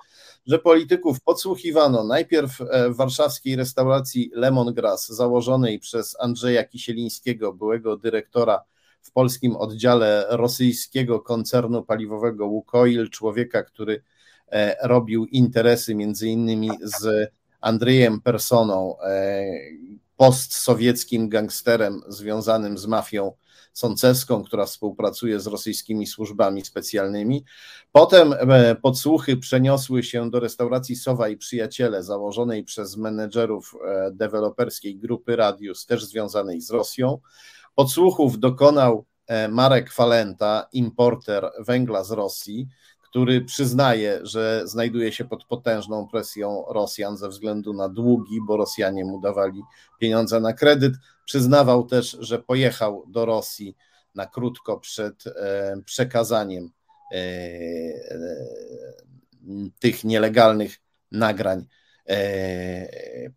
że 0.48 0.60
polityków 0.60 1.22
podsłuchiwano 1.22 2.04
najpierw 2.04 2.62
e, 2.62 2.90
w 2.90 2.96
warszawskiej 2.96 3.56
restauracji 3.56 4.32
Lemongrass, 4.34 5.08
założonej 5.08 5.80
przez 5.80 6.18
Andrzeja 6.20 6.64
Kisielińskiego, 6.64 7.54
byłego 7.54 7.98
dyrektora 7.98 8.64
w 9.02 9.12
polskim 9.12 9.56
oddziale 9.56 10.26
rosyjskiego 10.30 11.20
koncernu 11.20 11.84
paliwowego 11.84 12.46
Łukoil, 12.46 13.10
człowieka, 13.10 13.64
który 13.64 13.94
e, 13.94 14.02
robił 14.84 15.26
interesy 15.26 15.96
między 15.96 16.30
innymi 16.30 16.70
z 16.84 17.32
Andrzejem 17.62 18.22
Personą, 18.22 18.96
postsowieckim 20.18 21.30
gangsterem 21.30 22.02
związanym 22.08 22.78
z 22.78 22.86
mafią 22.86 23.32
sąceską, 23.76 24.44
która 24.44 24.66
współpracuje 24.66 25.40
z 25.40 25.48
rosyjskimi 25.48 26.08
służbami 26.08 26.66
specjalnymi. 26.66 27.46
Potem 27.92 28.34
e, 28.34 28.76
podsłuchy 28.76 29.38
przeniosły 29.38 30.04
się 30.04 30.30
do 30.30 30.40
restauracji 30.40 30.96
Sowa 30.96 31.30
i 31.30 31.38
Przyjaciele, 31.38 32.04
założonej 32.04 32.64
przez 32.64 32.98
menedżerów 32.98 33.76
e, 33.86 34.12
deweloperskiej 34.12 34.98
grupy 34.98 35.36
Radius, 35.36 35.86
też 35.86 36.06
związanej 36.06 36.62
z 36.62 36.72
Rosją. 36.72 37.20
Podsłuchów 37.76 38.40
dokonał 38.40 39.06
e, 39.28 39.48
Marek 39.48 39.92
Falenta, 39.92 40.68
importer 40.74 41.52
węgla 41.60 42.04
z 42.04 42.12
Rosji 42.12 42.68
który 43.16 43.42
przyznaje, 43.42 44.20
że 44.24 44.62
znajduje 44.66 45.12
się 45.12 45.26
pod 45.26 45.46
potężną 45.46 46.08
presją 46.08 46.64
Rosjan 46.70 47.18
ze 47.18 47.30
względu 47.30 47.74
na 47.74 47.90
długi, 47.90 48.40
bo 48.48 48.58
Rosjanie 48.58 49.06
mu 49.06 49.22
dawali 49.22 49.62
pieniądze 50.00 50.40
na 50.40 50.54
kredyt. 50.54 50.94
Przyznawał 51.26 51.86
też, 51.86 52.18
że 52.20 52.40
pojechał 52.40 53.06
do 53.08 53.26
Rosji 53.26 53.76
na 54.16 54.26
krótko 54.26 54.80
przed 54.80 55.28
e, 55.28 55.76
przekazaniem 55.86 56.72
e, 57.12 57.16
e, 57.16 57.30
tych 59.80 60.04
nielegalnych 60.04 60.76
nagrań 61.12 61.66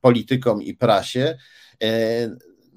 politykom 0.01 0.63
i 0.63 0.75
prasie. 0.75 1.39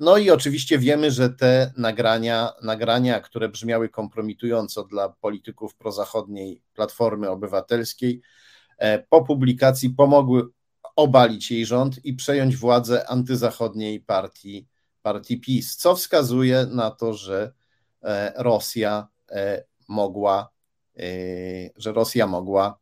No 0.02 0.18
i 0.18 0.32
oczywiście 0.32 0.80
wiemy, 0.80 1.12
że 1.12 1.30
te 1.30 1.74
nagrania, 1.78 2.54
nagrania, 2.64 3.20
które 3.20 3.50
brzmiały 3.50 3.90
kompromitująco 3.90 4.84
dla 4.84 5.10
polityków 5.10 5.76
prozachodniej 5.76 6.62
Platformy 6.74 7.30
Obywatelskiej, 7.30 8.22
e, 8.78 9.00
po 9.00 9.24
publikacji 9.24 9.90
pomogły 9.90 10.44
obalić 10.96 11.52
jej 11.52 11.66
rząd 11.66 12.06
i 12.06 12.14
przejąć 12.14 12.58
władzę 12.58 13.10
antyzachodniej 13.10 14.00
partii, 14.00 14.68
partii 15.02 15.40
PiS, 15.40 15.78
co 15.78 15.96
wskazuje 15.96 16.66
na 16.66 16.92
to, 16.92 17.14
że 17.14 17.54
e, 18.04 18.34
Rosja 18.38 19.08
e, 19.32 19.64
mogła, 19.88 20.50
że 21.76 21.92
Rosja 21.94 22.28
mogła 22.28 22.80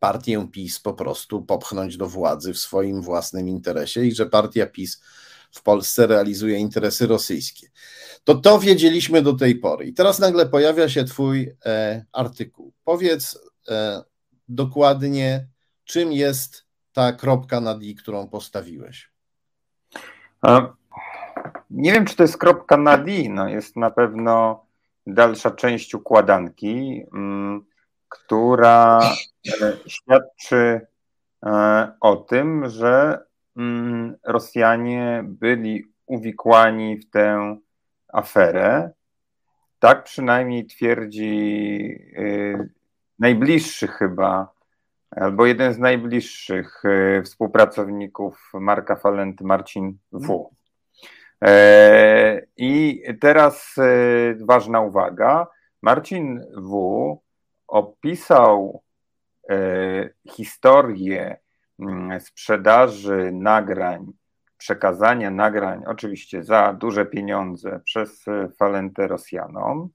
partię 0.00 0.48
PiS 0.52 0.80
po 0.80 0.94
prostu 0.94 1.42
popchnąć 1.42 1.96
do 1.96 2.06
władzy 2.06 2.52
w 2.52 2.58
swoim 2.58 3.02
własnym 3.02 3.48
interesie 3.48 4.04
i 4.04 4.14
że 4.14 4.26
partia 4.26 4.66
PiS 4.66 5.02
w 5.52 5.62
Polsce 5.62 6.06
realizuje 6.06 6.58
interesy 6.58 7.06
rosyjskie. 7.06 7.66
To 8.24 8.34
to 8.34 8.58
wiedzieliśmy 8.58 9.22
do 9.22 9.32
tej 9.32 9.56
pory. 9.56 9.86
I 9.86 9.94
teraz 9.94 10.18
nagle 10.18 10.46
pojawia 10.46 10.88
się 10.88 11.04
Twój 11.04 11.56
e, 11.66 12.04
artykuł. 12.12 12.72
Powiedz 12.84 13.38
e, 13.68 14.02
dokładnie, 14.48 15.46
czym 15.84 16.12
jest 16.12 16.64
ta 16.92 17.12
kropka 17.12 17.60
nad 17.60 17.82
i, 17.82 17.94
którą 17.94 18.28
postawiłeś. 18.28 19.10
Nie 21.70 21.92
wiem, 21.92 22.06
czy 22.06 22.16
to 22.16 22.22
jest 22.22 22.38
kropka 22.38 22.76
nad 22.76 23.08
i. 23.08 23.30
No 23.30 23.48
jest 23.48 23.76
na 23.76 23.90
pewno 23.90 24.64
dalsza 25.06 25.50
część 25.50 25.94
układanki, 25.94 27.02
mm, 27.12 27.64
która 28.10 29.00
e, 29.62 29.76
świadczy 29.86 30.86
e, 31.46 31.92
o 32.00 32.16
tym, 32.16 32.68
że 32.68 33.18
Mm, 33.56 34.16
Rosjanie 34.24 35.24
byli 35.26 35.84
uwikłani 36.06 36.98
w 36.98 37.10
tę 37.10 37.56
aferę. 38.08 38.90
Tak 39.78 40.04
przynajmniej 40.04 40.66
twierdzi 40.66 41.32
y, 42.18 42.70
najbliższy 43.18 43.88
chyba, 43.88 44.52
albo 45.10 45.46
jeden 45.46 45.74
z 45.74 45.78
najbliższych 45.78 46.82
współpracowników 47.24 48.50
Marka 48.54 48.96
Falenty, 48.96 49.44
Marcin 49.44 49.98
W. 50.12 50.50
E, 51.44 52.42
I 52.56 53.02
teraz 53.20 53.74
ważna 54.40 54.80
uwaga. 54.80 55.46
Marcin 55.82 56.44
W. 56.56 57.16
opisał 57.70 58.82
historię 60.30 61.36
Mm, 61.80 62.20
sprzedaży 62.20 63.30
nagrań, 63.32 64.12
przekazania 64.56 65.30
nagrań, 65.30 65.82
oczywiście 65.86 66.44
za 66.44 66.72
duże 66.72 67.06
pieniądze 67.06 67.80
przez 67.84 68.24
Falentę 68.58 69.08
Rosjanom, 69.08 69.88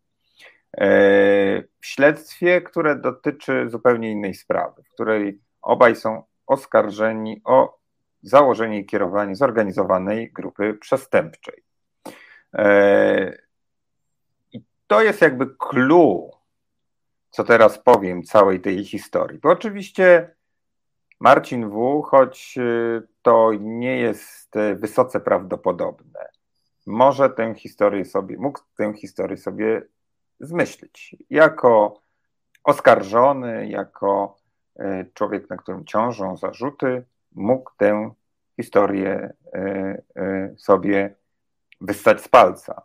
e, 0.77 0.87
w 1.61 1.85
śledztwie, 1.85 2.61
które 2.61 2.95
dotyczy 2.95 3.69
zupełnie 3.69 4.11
innej 4.11 4.33
sprawy, 4.33 4.83
w 4.83 4.93
której 4.93 5.39
obaj 5.61 5.95
są 5.95 6.23
oskarżeni 6.47 7.41
o 7.43 7.77
założenie 8.21 8.79
i 8.79 8.85
kierowanie 8.85 9.35
zorganizowanej 9.35 10.31
grupy 10.31 10.73
przestępczej. 10.73 11.63
E, 12.53 13.37
I 14.51 14.61
to 14.87 15.03
jest 15.03 15.21
jakby 15.21 15.55
clue, 15.55 16.31
co 17.35 17.43
teraz 17.43 17.79
powiem, 17.79 18.23
całej 18.23 18.61
tej 18.61 18.85
historii. 18.85 19.39
Bo 19.39 19.49
oczywiście 19.49 20.35
Marcin 21.19 21.69
W., 21.69 22.01
choć 22.01 22.55
y, 22.57 23.07
to 23.21 23.51
nie 23.59 23.97
jest 23.97 24.55
y, 24.55 24.75
wysoce 24.75 25.19
prawdopodobne, 25.19 26.29
może 26.85 27.29
tę 27.29 27.53
historię 27.55 28.05
sobie, 28.05 28.37
mógł 28.37 28.59
tę 28.77 28.93
historię 28.93 29.37
sobie 29.37 29.81
zmyślić. 30.39 31.15
Jako 31.29 32.01
oskarżony, 32.63 33.67
jako 33.67 34.37
y, 34.79 35.11
człowiek, 35.13 35.49
na 35.49 35.57
którym 35.57 35.85
ciążą 35.85 36.37
zarzuty, 36.37 37.05
mógł 37.31 37.71
tę 37.77 38.11
historię 38.55 39.33
sobie 40.57 41.15
wystać 41.81 42.21
z 42.21 42.27
palca. 42.27 42.81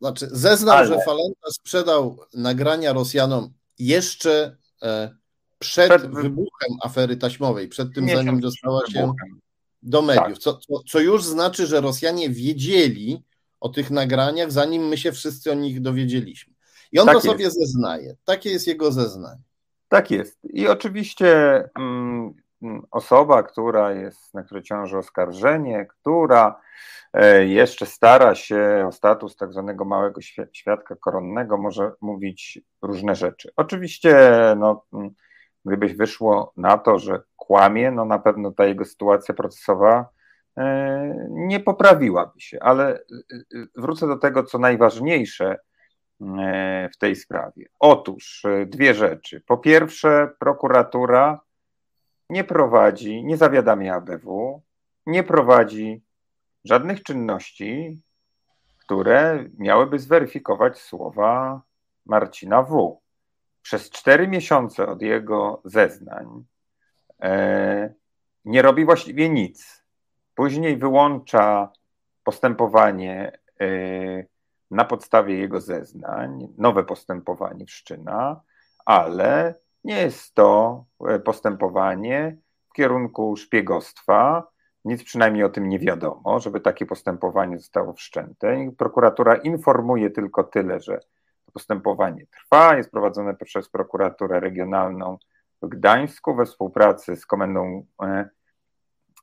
Znaczy, 0.00 0.26
zeznał, 0.30 0.76
Ale... 0.76 0.86
że 0.86 0.94
Falenta 0.94 1.50
sprzedał 1.50 2.18
nagrania 2.34 2.92
Rosjanom 2.92 3.52
jeszcze 3.80 4.56
e, 4.82 5.16
przed, 5.58 5.88
przed 5.88 6.10
wybuchem 6.10 6.76
afery 6.82 7.16
taśmowej, 7.16 7.68
przed 7.68 7.94
tym, 7.94 8.08
zanim 8.08 8.40
dostała 8.40 8.80
się 8.86 9.12
do 9.82 10.02
mediów. 10.02 10.26
Tak. 10.26 10.38
Co, 10.38 10.54
co, 10.54 10.82
co 10.88 11.00
już 11.00 11.24
znaczy, 11.24 11.66
że 11.66 11.80
Rosjanie 11.80 12.30
wiedzieli 12.30 13.22
o 13.60 13.68
tych 13.68 13.90
nagraniach, 13.90 14.52
zanim 14.52 14.88
my 14.88 14.96
się 14.96 15.12
wszyscy 15.12 15.52
o 15.52 15.54
nich 15.54 15.80
dowiedzieliśmy. 15.80 16.54
I 16.92 16.98
on 16.98 17.06
tak 17.06 17.14
to 17.14 17.20
sobie 17.20 17.50
zeznaje. 17.50 18.16
Takie 18.24 18.50
jest 18.50 18.66
jego 18.66 18.92
zeznanie. 18.92 19.42
Tak 19.88 20.10
jest. 20.10 20.38
I 20.44 20.68
oczywiście 20.68 21.62
mm, 21.78 22.34
osoba, 22.90 23.42
która 23.42 23.92
jest, 23.92 24.34
na 24.34 24.42
której 24.42 24.62
ciąży 24.62 24.98
oskarżenie, 24.98 25.86
która 25.86 26.60
jeszcze 27.46 27.86
stara 27.86 28.34
się 28.34 28.84
o 28.88 28.92
status 28.92 29.36
tak 29.36 29.52
zwanego 29.52 29.84
małego 29.84 30.20
świadka 30.52 30.96
koronnego, 30.96 31.58
może 31.58 31.92
mówić 32.00 32.60
różne 32.82 33.14
rzeczy. 33.14 33.52
Oczywiście, 33.56 34.32
no, 34.56 34.86
gdybyś 35.64 35.94
wyszło 35.94 36.52
na 36.56 36.78
to, 36.78 36.98
że 36.98 37.22
kłamie, 37.36 37.90
no 37.90 38.04
na 38.04 38.18
pewno 38.18 38.52
ta 38.52 38.64
jego 38.64 38.84
sytuacja 38.84 39.34
procesowa 39.34 40.08
e, 40.58 41.26
nie 41.30 41.60
poprawiłaby 41.60 42.40
się, 42.40 42.58
ale 42.60 43.04
wrócę 43.76 44.06
do 44.06 44.16
tego, 44.16 44.44
co 44.44 44.58
najważniejsze 44.58 45.58
w 46.94 46.96
tej 46.98 47.16
sprawie. 47.16 47.66
Otóż 47.78 48.42
dwie 48.66 48.94
rzeczy. 48.94 49.42
Po 49.46 49.58
pierwsze, 49.58 50.28
prokuratura 50.38 51.40
nie 52.30 52.44
prowadzi, 52.44 53.24
nie 53.24 53.36
zawiadamia 53.36 53.94
ABW, 53.94 54.62
nie 55.06 55.22
prowadzi 55.22 56.02
żadnych 56.64 57.02
czynności, 57.02 58.00
które 58.78 59.44
miałyby 59.58 59.98
zweryfikować 59.98 60.78
słowa 60.78 61.62
Marcina 62.06 62.62
W. 62.62 63.00
Przez 63.62 63.90
cztery 63.90 64.28
miesiące 64.28 64.86
od 64.86 65.02
jego 65.02 65.62
zeznań 65.64 66.44
e, 67.22 67.94
nie 68.44 68.62
robi 68.62 68.84
właściwie 68.84 69.28
nic. 69.28 69.84
Później 70.34 70.76
wyłącza 70.76 71.72
postępowanie 72.24 73.38
e, 73.60 73.66
na 74.70 74.84
podstawie 74.84 75.38
jego 75.38 75.60
zeznań, 75.60 76.48
nowe 76.58 76.84
postępowanie 76.84 77.66
wszczyna, 77.66 78.40
ale 78.84 79.54
nie 79.84 79.96
jest 79.96 80.34
to 80.34 80.84
e, 81.08 81.18
postępowanie 81.18 82.36
w 82.70 82.72
kierunku 82.72 83.36
szpiegostwa. 83.36 84.49
Nic 84.84 85.04
przynajmniej 85.04 85.44
o 85.44 85.48
tym 85.48 85.68
nie 85.68 85.78
wiadomo, 85.78 86.40
żeby 86.40 86.60
takie 86.60 86.86
postępowanie 86.86 87.58
zostało 87.58 87.92
wszczęte. 87.92 88.70
Prokuratura 88.78 89.36
informuje 89.36 90.10
tylko 90.10 90.44
tyle, 90.44 90.80
że 90.80 91.00
postępowanie 91.52 92.26
trwa, 92.26 92.76
jest 92.76 92.90
prowadzone 92.90 93.34
przez 93.34 93.68
prokuraturę 93.68 94.40
regionalną 94.40 95.18
w 95.62 95.68
Gdańsku 95.68 96.34
we 96.34 96.46
współpracy 96.46 97.16
z 97.16 97.26
Komendą 97.26 97.86
e, 98.02 98.28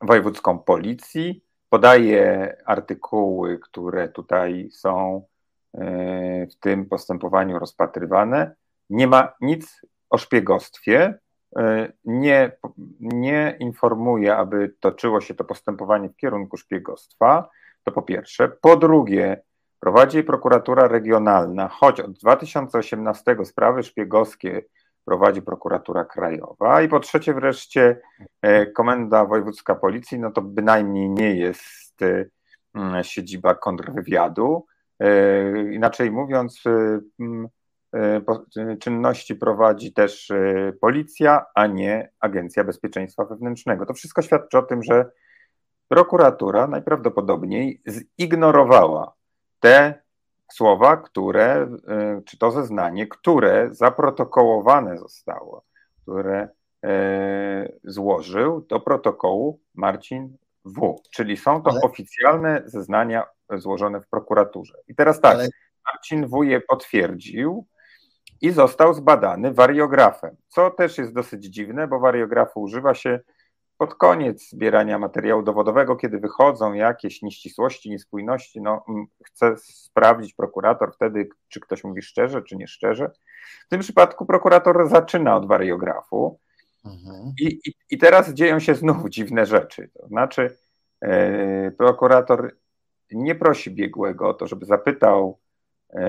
Wojewódzką 0.02 0.60
Policji. 0.60 1.44
Podaje 1.70 2.56
artykuły, 2.66 3.60
które 3.60 4.10
tutaj 4.10 4.70
są 4.72 5.26
e, 5.74 6.48
w 6.48 6.56
tym 6.56 6.86
postępowaniu 6.86 7.60
rozpatrywane. 7.60 8.56
Nie 8.90 9.08
ma 9.08 9.34
nic 9.42 9.82
o 10.10 10.18
szpiegostwie, 10.18 11.20
nie, 12.06 12.52
nie 13.00 13.58
informuje, 13.60 14.36
aby 14.36 14.74
toczyło 14.80 15.22
się 15.22 15.34
to 15.34 15.44
postępowanie 15.44 16.10
w 16.10 16.16
kierunku 16.16 16.58
szpiegostwa. 16.58 17.50
To 17.84 17.92
po 17.92 18.02
pierwsze. 18.02 18.50
Po 18.50 18.78
drugie, 18.78 19.42
prowadzi 19.80 20.24
prokuratura 20.24 20.88
regionalna, 20.88 21.68
choć 21.68 22.00
od 22.00 22.12
2018 22.12 23.46
sprawy 23.46 23.84
szpiegowskie 23.84 24.62
prowadzi 25.06 25.42
prokuratura 25.42 26.06
krajowa. 26.06 26.82
I 26.82 26.88
po 26.88 27.00
trzecie, 27.00 27.34
wreszcie, 27.34 28.02
e, 28.42 28.66
Komenda 28.66 29.26
Wojewódzka 29.26 29.76
Policji, 29.76 30.20
no 30.20 30.32
to 30.32 30.42
bynajmniej 30.42 31.10
nie 31.10 31.36
jest 31.36 32.02
e, 32.02 33.04
siedziba 33.04 33.56
kontrwywiadu. 33.56 34.66
Inaczej 35.72 36.12
mówiąc, 36.12 36.64
E, 36.66 37.48
czynności 38.80 39.36
prowadzi 39.36 39.94
też 39.94 40.32
e, 40.32 40.74
policja, 40.82 41.46
a 41.56 41.68
nie 41.68 42.12
Agencja 42.20 42.64
Bezpieczeństwa 42.64 43.26
Wewnętrznego. 43.26 43.86
To 43.86 43.94
wszystko 43.94 44.22
świadczy 44.22 44.58
o 44.58 44.62
tym, 44.62 44.84
że 44.84 45.12
prokuratura 45.88 46.68
najprawdopodobniej 46.68 47.82
zignorowała 48.20 49.14
te 49.60 50.02
słowa, 50.52 50.98
które, 50.98 51.68
czy 52.26 52.38
to 52.38 52.52
zeznanie, 52.52 53.08
które 53.08 53.68
zaprotokołowane 53.72 54.98
zostało, 54.98 55.64
które 56.02 56.50
złożył 57.84 58.62
do 58.62 58.80
protokołu 58.80 59.60
Marcin 59.76 60.38
W. 60.66 60.96
Czyli 61.12 61.38
są 61.38 61.62
to 61.62 61.72
Ale... 61.72 61.82
oficjalne 61.82 62.62
zeznania 62.66 63.24
złożone 63.56 64.02
w 64.02 64.08
prokuraturze. 64.08 64.74
I 64.88 64.96
teraz 64.96 65.22
tak, 65.22 65.36
Ale... 65.36 65.48
Marcin 65.94 66.28
W. 66.28 66.44
je 66.44 66.62
potwierdził, 66.62 67.66
i 68.42 68.52
został 68.52 68.94
zbadany 68.94 69.54
wariografem, 69.54 70.36
co 70.48 70.72
też 70.72 70.98
jest 70.98 71.14
dosyć 71.14 71.46
dziwne, 71.46 71.88
bo 71.88 72.00
wariografu 72.00 72.62
używa 72.62 72.94
się 72.94 73.20
pod 73.78 73.96
koniec 73.96 74.50
zbierania 74.50 75.00
materiału 75.00 75.44
dowodowego, 75.44 75.96
kiedy 75.96 76.20
wychodzą 76.20 76.74
jakieś 76.74 77.22
nieścisłości, 77.22 77.90
niespójności, 77.90 78.62
no, 78.62 78.86
chce 79.26 79.56
sprawdzić 79.58 80.34
prokurator 80.34 80.94
wtedy, 80.94 81.30
czy 81.48 81.60
ktoś 81.60 81.84
mówi 81.84 82.02
szczerze, 82.02 82.42
czy 82.42 82.56
nie 82.56 82.68
szczerze. 82.68 83.12
W 83.66 83.70
tym 83.70 83.80
przypadku 83.80 84.26
prokurator 84.26 84.90
zaczyna 84.90 85.36
od 85.36 85.48
wariografu 85.48 86.40
mhm. 86.86 87.34
i, 87.40 87.60
i, 87.66 87.74
i, 87.90 87.98
teraz 87.98 88.34
dzieją 88.34 88.60
się 88.60 88.76
znów 88.76 89.10
dziwne 89.10 89.46
rzeczy. 89.46 89.90
To 89.94 90.08
znaczy, 90.08 90.58
e, 91.02 91.72
prokurator 91.72 92.56
nie 93.12 93.36
prosi 93.36 93.72
biegłego 93.72 94.30
o 94.30 94.34
to, 94.34 94.48
żeby 94.48 94.66
zapytał 94.66 95.40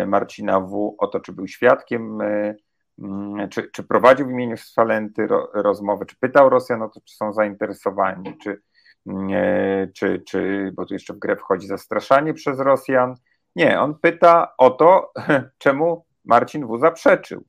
Marcina 0.06 0.60
W. 0.60 0.94
o 0.98 1.06
to, 1.06 1.20
czy 1.20 1.32
był 1.32 1.48
świadkiem, 1.48 2.20
e, 2.20 2.54
mm, 2.98 3.48
czy, 3.48 3.70
czy 3.72 3.82
prowadził 3.82 4.26
w 4.26 4.30
imieniu 4.30 4.56
Swalenty 4.56 5.26
ro, 5.26 5.50
rozmowę, 5.54 6.06
czy 6.06 6.16
pytał 6.20 6.48
Rosjan 6.48 6.82
o 6.82 6.88
to, 6.88 7.00
czy 7.00 7.16
są 7.16 7.32
zainteresowani, 7.32 8.38
czy, 8.42 8.60
mm, 9.06 9.28
e, 9.32 9.88
czy, 9.94 10.22
czy, 10.26 10.72
bo 10.74 10.86
tu 10.86 10.94
jeszcze 10.94 11.14
w 11.14 11.18
grę 11.18 11.36
wchodzi 11.36 11.66
zastraszanie 11.66 12.34
przez 12.34 12.60
Rosjan. 12.60 13.14
Nie, 13.56 13.80
on 13.80 13.98
pyta 13.98 14.52
o 14.58 14.70
to, 14.70 15.12
czemu 15.58 16.04
Marcin 16.24 16.66
W. 16.66 16.78
zaprzeczył. 16.78 17.44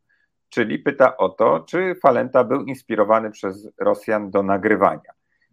Czyli 0.50 0.80
pyta 0.80 1.18
o 1.18 1.30
to, 1.30 1.60
czy 1.60 1.96
Falenta 1.96 2.44
był 2.44 2.64
inspirowany 2.64 3.32
przez 3.32 3.70
Rosjan 3.80 4.32
do 4.32 4.44
nagrywania. 4.44 5.12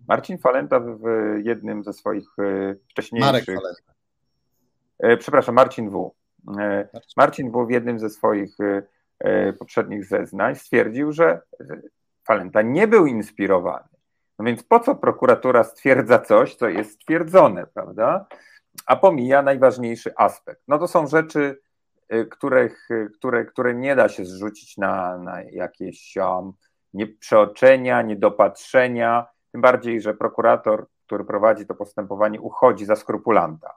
Marcin 0.08 0.38
Falenta 0.38 0.80
w 0.80 1.00
jednym 1.44 1.84
ze 1.84 1.92
swoich 1.92 2.28
wcześniejszych. 2.90 3.32
Marek 3.32 3.44
Falenta. 3.44 3.92
Przepraszam, 5.18 5.54
Marcin 5.54 5.90
W. 5.90 6.15
E, 6.60 6.88
Marcin 7.16 7.50
był 7.50 7.66
w 7.66 7.70
jednym 7.70 7.98
ze 7.98 8.10
swoich 8.10 8.60
e, 8.60 8.82
e, 9.18 9.52
poprzednich 9.52 10.04
zeznań 10.04 10.54
stwierdził, 10.54 11.12
że 11.12 11.42
Falenta 12.26 12.62
nie 12.62 12.88
był 12.88 13.06
inspirowany. 13.06 13.88
No 14.38 14.44
więc 14.44 14.62
po 14.62 14.80
co 14.80 14.94
prokuratura 14.94 15.64
stwierdza 15.64 16.18
coś, 16.18 16.54
co 16.54 16.68
jest 16.68 16.92
stwierdzone, 16.92 17.66
prawda? 17.74 18.26
A 18.86 18.96
pomija 18.96 19.42
najważniejszy 19.42 20.12
aspekt. 20.16 20.62
No 20.68 20.78
to 20.78 20.88
są 20.88 21.06
rzeczy, 21.06 21.60
których, 22.30 22.88
które, 23.14 23.44
które 23.44 23.74
nie 23.74 23.96
da 23.96 24.08
się 24.08 24.24
zrzucić 24.24 24.76
na, 24.76 25.18
na 25.18 25.42
jakieś 25.42 26.16
um, 26.16 26.52
nie, 26.94 27.06
przeoczenia, 27.06 28.02
niedopatrzenia, 28.02 29.26
tym 29.52 29.60
bardziej, 29.60 30.00
że 30.00 30.14
prokurator, 30.14 30.86
który 31.06 31.24
prowadzi 31.24 31.66
to 31.66 31.74
postępowanie, 31.74 32.40
uchodzi 32.40 32.84
za 32.84 32.96
skrupulanta. 32.96 33.74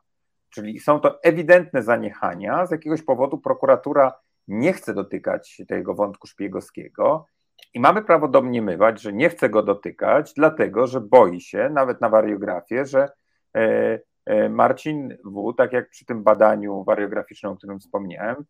Czyli 0.49 0.79
są 0.79 0.99
to 0.99 1.23
ewidentne 1.23 1.83
zaniechania. 1.83 2.65
Z 2.65 2.71
jakiegoś 2.71 3.01
powodu 3.01 3.37
prokuratura 3.37 4.13
nie 4.47 4.73
chce 4.73 4.93
dotykać 4.93 5.61
tego 5.67 5.95
wątku 5.95 6.27
szpiegowskiego 6.27 7.25
i 7.73 7.79
mamy 7.79 8.01
prawo 8.01 8.27
domniemywać, 8.27 9.01
że 9.01 9.13
nie 9.13 9.29
chce 9.29 9.49
go 9.49 9.63
dotykać, 9.63 10.33
dlatego 10.33 10.87
że 10.87 11.01
boi 11.01 11.41
się, 11.41 11.69
nawet 11.69 12.01
na 12.01 12.09
wariografię, 12.09 12.85
że 12.85 13.09
e, 13.55 13.99
e, 14.25 14.49
Marcin 14.49 15.17
W., 15.25 15.53
tak 15.53 15.73
jak 15.73 15.89
przy 15.89 16.05
tym 16.05 16.23
badaniu 16.23 16.83
wariograficznym, 16.83 17.51
o 17.51 17.55
którym 17.55 17.79
wspomniałem, 17.79 18.45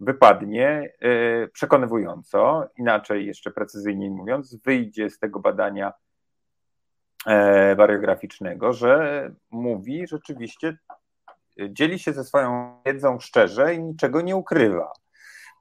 wypadnie 0.00 0.92
e, 1.00 1.48
przekonywująco, 1.48 2.66
inaczej 2.78 3.26
jeszcze 3.26 3.50
precyzyjniej 3.50 4.10
mówiąc, 4.10 4.56
wyjdzie 4.64 5.10
z 5.10 5.18
tego 5.18 5.40
badania 5.40 5.92
wariograficznego, 7.76 8.72
że 8.72 9.30
mówi 9.50 10.06
rzeczywiście 10.06 10.78
dzieli 11.70 11.98
się 11.98 12.12
ze 12.12 12.24
swoją 12.24 12.80
wiedzą 12.86 13.20
szczerze 13.20 13.74
i 13.74 13.82
niczego 13.82 14.20
nie 14.20 14.36
ukrywa. 14.36 14.92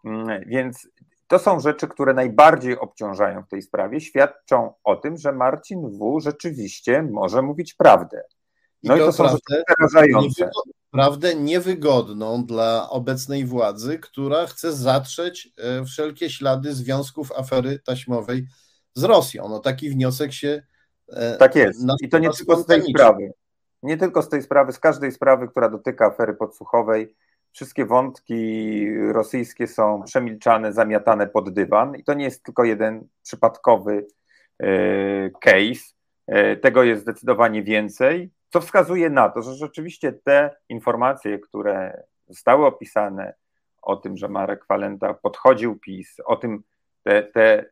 Mm, 0.06 0.42
więc 0.48 0.88
to 1.28 1.40
są 1.40 1.60
rzeczy, 1.60 1.88
które 1.88 2.14
najbardziej 2.14 2.80
obciążają 2.80 3.44
w 3.44 3.48
tej 3.48 3.62
sprawie, 3.62 4.02
świadczą 4.02 4.74
o 4.84 4.96
tym, 4.96 5.18
że 5.18 5.32
Marcin 5.32 5.90
W. 5.90 6.20
rzeczywiście 6.20 7.04
może 7.12 7.42
mówić 7.42 7.74
prawdę. 7.74 8.22
No 8.84 8.96
i 8.96 9.00
to, 9.00 9.04
i 9.04 9.08
to 9.08 9.14
są 9.14 9.24
prawdę, 9.24 9.40
rzeczy 9.50 9.64
przerażające. 9.68 10.50
Prawdę 10.92 11.36
niewygodną 11.36 12.46
dla 12.46 12.90
obecnej 12.90 13.46
władzy, 13.46 14.00
która 14.00 14.46
chce 14.46 14.74
zatrzeć 14.74 15.50
e, 15.58 15.86
wszelkie 15.86 16.30
ślady 16.30 16.74
związków 16.74 17.32
afery 17.32 17.80
taśmowej 17.80 18.48
z 18.94 19.04
Rosją. 19.04 19.50
No 19.50 19.60
taki 19.60 19.90
wniosek 19.90 20.34
się. 20.34 20.64
E, 21.08 21.38
tak 21.38 21.56
jest. 21.56 21.80
I 22.02 22.10
to 22.10 22.20
nie 22.20 22.30
tylko 22.30 22.58
z 22.58 22.66
tej 22.66 22.82
sprawy 22.82 23.32
nie 23.86 23.98
tylko 23.98 24.22
z 24.22 24.30
tej 24.30 24.42
sprawy, 24.42 24.74
z 24.74 24.80
każdej 24.80 25.12
sprawy, 25.12 25.48
która 25.48 25.70
dotyka 25.70 26.06
afery 26.06 26.34
podsłuchowej, 26.34 27.16
wszystkie 27.52 27.86
wątki 27.86 28.88
rosyjskie 29.12 29.68
są 29.68 30.04
przemilczane, 30.04 30.74
zamiatane 30.74 31.28
pod 31.28 31.54
dywan 31.54 31.96
i 31.96 32.04
to 32.04 32.14
nie 32.14 32.26
jest 32.26 32.44
tylko 32.44 32.64
jeden 32.64 33.08
przypadkowy 33.24 34.08
e, 34.60 35.30
case. 35.30 35.96
E, 36.28 36.56
tego 36.56 36.84
jest 36.84 37.02
zdecydowanie 37.02 37.64
więcej. 37.64 38.32
co 38.50 38.62
wskazuje 38.62 39.10
na 39.10 39.30
to, 39.30 39.42
że 39.42 39.54
rzeczywiście 39.54 40.14
te 40.14 40.56
informacje, 40.70 41.40
które 41.40 42.04
zostały 42.28 42.66
opisane 42.66 43.34
o 43.82 43.96
tym, 43.96 44.18
że 44.18 44.28
Marek 44.28 44.66
Walenta 44.70 45.14
podchodził 45.14 45.80
PiS, 45.80 46.16
o 46.26 46.36
tym, 46.36 46.64
te, 47.04 47.24
te 47.24 47.66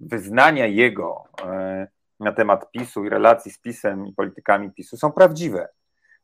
wyznania 0.00 0.66
jego 0.66 1.24
e, 1.44 1.86
na 2.24 2.32
temat 2.32 2.70
PiSu 2.70 3.04
i 3.04 3.08
relacji 3.08 3.52
z 3.52 3.58
PiSem 3.58 4.06
i 4.06 4.12
politykami 4.12 4.70
PiSu 4.70 4.96
są 4.96 5.12
prawdziwe. 5.12 5.68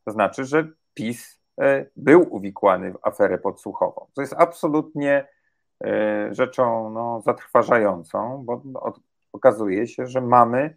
To 0.04 0.10
znaczy, 0.10 0.44
że 0.44 0.68
PiS 0.94 1.40
e, 1.60 1.86
był 1.96 2.34
uwikłany 2.34 2.92
w 2.92 2.98
aferę 3.02 3.38
podsłuchową, 3.38 4.06
co 4.12 4.20
jest 4.20 4.34
absolutnie 4.38 5.28
e, 5.84 6.28
rzeczą 6.34 6.90
no, 6.90 7.20
zatrważającą, 7.20 8.42
bo 8.44 8.62
okazuje 9.32 9.86
się, 9.86 10.06
że 10.06 10.20
mamy 10.20 10.76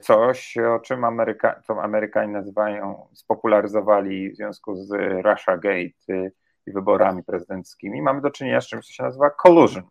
coś, 0.00 0.56
o 0.58 0.80
czym 0.80 1.04
Ameryka, 1.04 1.60
co 1.66 1.82
Amerykanie 1.82 2.32
nazywają, 2.32 3.08
spopularyzowali 3.12 4.30
w 4.30 4.36
związku 4.36 4.76
z 4.76 4.90
Russia 5.24 5.56
Gate 5.56 6.30
i 6.66 6.72
wyborami 6.72 7.22
prezydenckimi. 7.22 8.02
Mamy 8.02 8.20
do 8.20 8.30
czynienia 8.30 8.60
z 8.60 8.66
czymś, 8.66 8.86
co 8.86 8.92
się 8.92 9.02
nazywa 9.02 9.30
collusion 9.30 9.82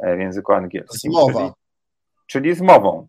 w 0.00 0.18
języku 0.18 0.52
angielskim. 0.52 1.12
Zmowa. 1.12 1.32
Czyli, 1.32 1.52
czyli 2.26 2.54
zmową. 2.54 3.08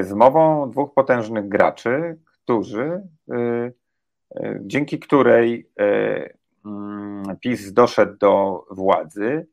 Zmową 0.00 0.70
dwóch 0.70 0.94
potężnych 0.94 1.48
graczy, 1.48 2.18
którzy, 2.42 3.02
y, 3.32 3.72
y, 4.36 4.60
dzięki 4.60 4.98
której 4.98 5.70
y, 5.80 6.36
mm, 6.66 7.36
PiS 7.40 7.72
doszedł 7.72 8.16
do 8.18 8.64
władzy, 8.70 9.46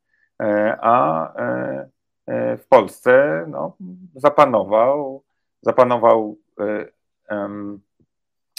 a 0.81 1.33
w 2.57 2.67
Polsce 2.69 3.45
no, 3.47 3.77
zapanował, 4.15 5.23
zapanował, 5.61 6.37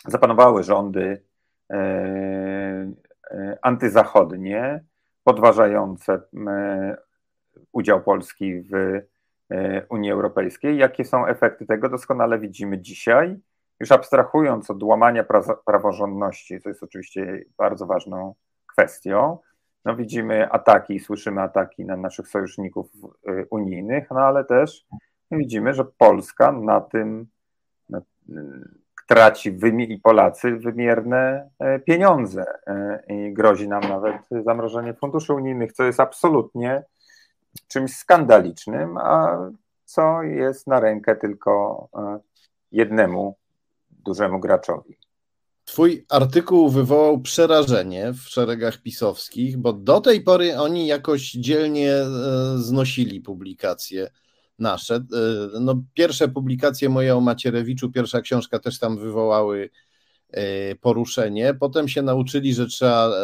zapanowały 0.07 0.63
rządy 0.63 1.23
antyzachodnie, 3.63 4.85
podważające 5.25 6.21
udział 7.73 8.03
Polski 8.03 8.61
w 8.61 8.75
e, 8.75 9.03
Unii 9.89 10.11
Europejskiej. 10.11 10.77
Jakie 10.77 11.05
są 11.05 11.27
efekty 11.27 11.67
tego, 11.67 11.89
doskonale 11.89 12.39
widzimy 12.39 12.79
dzisiaj. 12.79 13.37
Już 13.81 13.93
abstrahując 13.93 14.71
od 14.71 14.83
łamania 14.83 15.25
praworządności, 15.67 16.61
co 16.61 16.69
jest 16.69 16.83
oczywiście 16.83 17.45
bardzo 17.59 17.87
ważną 17.87 18.35
kwestią, 18.67 19.39
no 19.85 19.97
widzimy 19.97 20.51
ataki, 20.51 21.01
słyszymy 21.01 21.41
ataki 21.41 21.85
na 21.85 21.97
naszych 21.97 22.29
sojuszników 22.29 22.91
e, 23.27 23.47
unijnych, 23.51 24.11
no 24.11 24.21
ale 24.21 24.45
też 24.45 24.87
widzimy, 25.31 25.75
że 25.75 25.85
Polska 25.85 26.53
na 26.53 26.81
tym 26.81 27.27
na, 27.89 28.01
traci 29.09 29.59
i 29.89 29.99
Polacy 29.99 30.57
wymierne 30.57 31.51
e, 31.59 31.79
pieniądze 31.79 32.45
i 33.09 33.33
grozi 33.33 33.69
nam 33.69 33.83
nawet 33.83 34.17
zamrożenie 34.45 34.95
funduszy 34.95 35.35
unijnych, 35.35 35.73
co 35.73 35.85
jest 35.85 36.01
absolutnie 36.01 36.85
czymś 37.69 37.93
skandalicznym, 37.93 38.97
a 38.97 39.39
co 39.85 40.23
jest 40.23 40.67
na 40.67 40.81
rękę 40.81 41.17
tylko 41.17 41.89
e, 41.95 42.19
jednemu 42.73 43.37
dużemu 43.91 44.41
graczowi. 44.41 44.99
Twój 45.65 46.07
artykuł 46.09 46.69
wywołał 46.69 47.21
przerażenie 47.21 48.13
w 48.13 48.21
szeregach 48.21 48.83
pisowskich, 48.83 49.59
bo 49.59 49.73
do 49.73 50.01
tej 50.01 50.21
pory 50.21 50.59
oni 50.59 50.87
jakoś 50.87 51.31
dzielnie 51.31 51.93
e, 51.93 52.07
znosili 52.57 53.21
publikacje 53.21 54.11
nasze. 54.59 54.95
E, 54.95 55.03
no, 55.61 55.83
pierwsze 55.95 56.29
publikacje 56.29 56.89
moje 56.89 57.17
o 57.17 57.21
Macierewiczu, 57.21 57.91
pierwsza 57.91 58.21
książka 58.21 58.59
też 58.59 58.79
tam 58.79 58.99
wywołały 58.99 59.71
poruszenie. 60.81 61.55
Potem 61.55 61.89
się 61.89 62.03
nauczyli, 62.03 62.55
że 62.55 62.67
trzeba 62.67 63.09
e, 63.09 63.15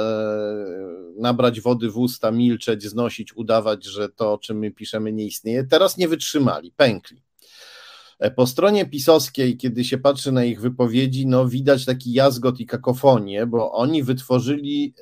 nabrać 1.17 1.61
wody 1.61 1.91
w 1.91 1.99
usta, 1.99 2.31
milczeć, 2.31 2.83
znosić, 2.83 3.37
udawać, 3.37 3.85
że 3.85 4.09
to, 4.09 4.33
o 4.33 4.39
czym 4.39 4.59
my 4.59 4.71
piszemy, 4.71 5.13
nie 5.13 5.25
istnieje. 5.25 5.65
Teraz 5.65 5.97
nie 5.97 6.09
wytrzymali, 6.09 6.73
pękli. 6.77 7.23
E, 8.19 8.31
po 8.31 8.47
stronie 8.47 8.87
pisowskiej, 8.87 9.57
kiedy 9.57 9.85
się 9.85 9.99
patrzy 9.99 10.33
na 10.33 10.45
ich 10.45 10.61
wypowiedzi, 10.61 11.27
no 11.27 11.49
widać 11.49 11.85
taki 11.85 12.13
jazgot 12.13 12.61
i 12.61 12.67
kakofonię, 12.67 13.47
bo 13.47 13.73
oni 13.73 14.03
wytworzyli 14.03 14.95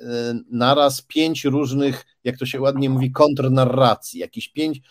naraz 0.51 1.01
pięć 1.01 1.45
różnych, 1.45 2.05
jak 2.23 2.37
to 2.37 2.45
się 2.45 2.61
ładnie 2.61 2.89
mówi, 2.89 3.11
kontrnarracji. 3.11 4.19
Jakieś 4.19 4.49
pięć, 4.49 4.81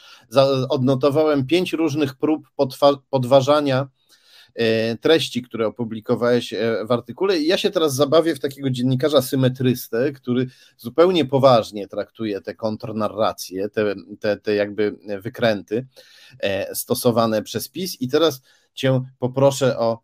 odnotowałem 0.68 1.46
pięć 1.46 1.72
różnych 1.72 2.14
prób 2.14 2.48
podważania 3.10 3.80
E, 3.80 3.95
treści, 5.00 5.42
które 5.42 5.66
opublikowałeś 5.66 6.52
e, 6.52 6.86
w 6.86 6.92
artykule. 6.92 7.38
I 7.38 7.46
ja 7.46 7.58
się 7.58 7.70
teraz 7.70 7.94
zabawię 7.94 8.34
w 8.34 8.40
takiego 8.40 8.70
dziennikarza 8.70 9.22
symetrystę, 9.22 10.12
który 10.12 10.46
zupełnie 10.76 11.24
poważnie 11.24 11.88
traktuje 11.88 12.40
te 12.40 12.54
kontrnarracje, 12.54 13.68
te, 13.68 13.94
te, 14.20 14.36
te 14.36 14.54
jakby 14.54 14.96
wykręty 15.22 15.86
e, 16.38 16.74
stosowane 16.74 17.42
przez 17.42 17.68
PiS. 17.68 18.00
I 18.00 18.08
teraz 18.08 18.42
Cię 18.74 19.00
poproszę 19.18 19.78
o 19.78 20.00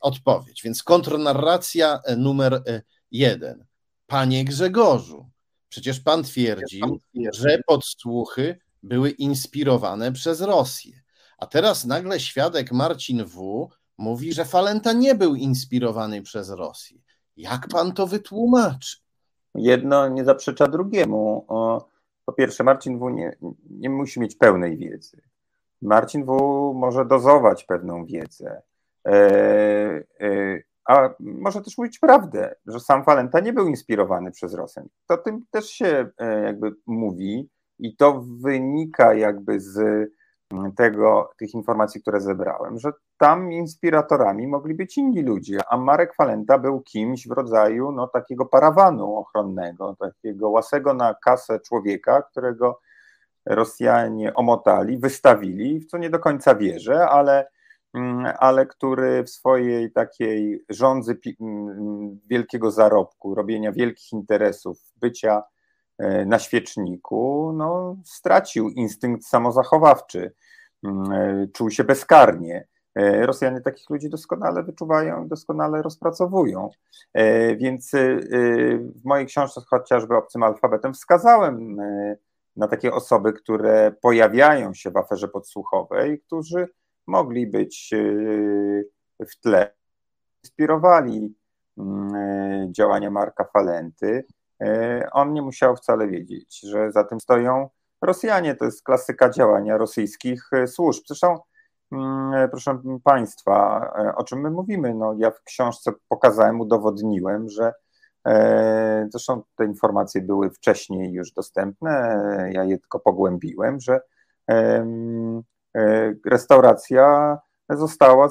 odpowiedź. 0.00 0.62
Więc 0.62 0.82
kontrnarracja 0.82 2.00
numer 2.16 2.62
jeden. 3.10 3.64
Panie 4.06 4.44
Grzegorzu, 4.44 5.30
przecież 5.68 6.00
pan 6.00 6.22
twierdził, 6.22 7.00
że 7.32 7.58
podsłuchy 7.66 8.58
były 8.82 9.10
inspirowane 9.10 10.12
przez 10.12 10.40
Rosję. 10.40 11.03
A 11.38 11.46
teraz 11.46 11.84
nagle 11.84 12.20
świadek 12.20 12.72
Marcin 12.72 13.24
W. 13.24 13.68
mówi, 13.98 14.32
że 14.32 14.44
Falenta 14.44 14.92
nie 14.92 15.14
był 15.14 15.34
inspirowany 15.34 16.22
przez 16.22 16.50
Rosję. 16.50 16.98
Jak 17.36 17.68
pan 17.68 17.92
to 17.92 18.06
wytłumaczy? 18.06 18.96
Jedno 19.54 20.08
nie 20.08 20.24
zaprzecza 20.24 20.66
drugiemu. 20.66 21.46
Po 22.24 22.32
pierwsze, 22.32 22.64
Marcin 22.64 22.98
W. 22.98 23.10
nie, 23.10 23.36
nie 23.70 23.90
musi 23.90 24.20
mieć 24.20 24.36
pełnej 24.36 24.76
wiedzy. 24.76 25.22
Marcin 25.82 26.24
W. 26.24 26.32
może 26.74 27.04
dozować 27.04 27.64
pewną 27.64 28.04
wiedzę. 28.04 28.62
E, 29.06 29.12
e, 30.20 30.62
a 30.88 31.10
może 31.20 31.62
też 31.62 31.78
mówić 31.78 31.98
prawdę, 31.98 32.54
że 32.66 32.80
sam 32.80 33.04
Falenta 33.04 33.40
nie 33.40 33.52
był 33.52 33.68
inspirowany 33.68 34.30
przez 34.30 34.54
Rosję. 34.54 34.82
To 35.06 35.16
tym 35.16 35.44
też 35.50 35.66
się 35.66 36.10
e, 36.18 36.42
jakby 36.42 36.74
mówi 36.86 37.48
i 37.78 37.96
to 37.96 38.24
wynika 38.42 39.14
jakby 39.14 39.60
z 39.60 40.08
tego, 40.76 41.30
tych 41.38 41.54
informacji, 41.54 42.00
które 42.00 42.20
zebrałem, 42.20 42.78
że 42.78 42.92
tam 43.18 43.52
inspiratorami 43.52 44.46
mogli 44.46 44.74
być 44.74 44.98
inni 44.98 45.22
ludzie, 45.22 45.58
a 45.68 45.76
Marek 45.76 46.14
Falenta 46.14 46.58
był 46.58 46.80
kimś 46.80 47.28
w 47.28 47.30
rodzaju 47.30 47.92
no, 47.92 48.08
takiego 48.08 48.46
parawanu 48.46 49.16
ochronnego, 49.16 49.96
takiego 49.98 50.50
łasego 50.50 50.94
na 50.94 51.14
kasę 51.14 51.60
człowieka, 51.60 52.22
którego 52.22 52.80
Rosjanie 53.46 54.34
omotali, 54.34 54.98
wystawili, 54.98 55.80
w 55.80 55.86
co 55.86 55.98
nie 55.98 56.10
do 56.10 56.18
końca 56.18 56.54
wierzę, 56.54 57.08
ale, 57.08 57.46
mm, 57.94 58.32
ale 58.38 58.66
który 58.66 59.24
w 59.24 59.30
swojej 59.30 59.92
takiej 59.92 60.64
rządzy 60.68 61.18
mm, 61.40 62.20
wielkiego 62.26 62.70
zarobku, 62.70 63.34
robienia 63.34 63.72
wielkich 63.72 64.12
interesów, 64.12 64.78
bycia 64.96 65.42
na 66.26 66.38
świeczniku, 66.38 67.52
no, 67.56 67.96
stracił 68.04 68.68
instynkt 68.68 69.26
samozachowawczy, 69.26 70.32
mm, 70.84 71.12
e, 71.12 71.46
czuł 71.52 71.70
się 71.70 71.84
bezkarnie. 71.84 72.66
E, 72.94 73.26
Rosjanie 73.26 73.60
takich 73.60 73.90
ludzi 73.90 74.10
doskonale 74.10 74.62
wyczuwają 74.62 75.24
i 75.24 75.28
doskonale 75.28 75.82
rozpracowują. 75.82 76.70
Więc 77.56 77.90
w 78.96 79.04
mojej 79.04 79.26
książce, 79.26 79.60
chociażby 79.66 80.16
Obcym 80.16 80.42
Alfabetem, 80.42 80.94
wskazałem 80.94 81.76
na 82.56 82.68
takie 82.68 82.92
osoby, 82.92 83.32
które 83.32 83.92
pojawiają 84.00 84.74
się 84.74 84.90
w 84.90 84.96
aferze 84.96 85.28
podsłuchowej, 85.28 86.20
którzy 86.20 86.68
mogli 87.06 87.46
być 87.46 87.94
w 89.20 89.40
tle, 89.40 89.74
inspirowali 90.44 91.34
mm, 91.78 92.72
działania 92.74 93.10
Marka 93.10 93.44
Falenty. 93.44 94.24
E, 94.62 95.08
on 95.12 95.32
nie 95.32 95.42
musiał 95.42 95.76
wcale 95.76 96.08
wiedzieć, 96.08 96.60
że 96.60 96.92
za 96.92 97.04
tym 97.04 97.20
stoją 97.20 97.68
Rosjanie. 98.02 98.54
To 98.54 98.64
jest 98.64 98.82
klasyka 98.82 99.30
działania 99.30 99.76
rosyjskich 99.76 100.52
e, 100.52 100.66
służb. 100.66 101.02
Zresztą, 101.08 101.38
mm, 101.92 102.34
e, 102.34 102.48
proszę 102.48 102.78
Państwa, 103.04 103.90
o 104.16 104.24
czym 104.24 104.40
my 104.40 104.50
mówimy? 104.50 104.94
No, 104.94 105.14
ja 105.18 105.30
w 105.30 105.42
książce 105.42 105.92
pokazałem, 106.08 106.60
udowodniłem, 106.60 107.48
że 107.48 107.72
zresztą 109.08 109.42
te 109.56 109.64
informacje 109.64 110.20
były 110.20 110.50
wcześniej 110.50 111.12
już 111.12 111.32
dostępne, 111.32 112.50
ja 112.52 112.64
je 112.64 112.78
tylko 112.78 113.00
pogłębiłem, 113.00 113.80
że 113.80 114.00
restauracja 116.26 117.38
została 117.70 118.28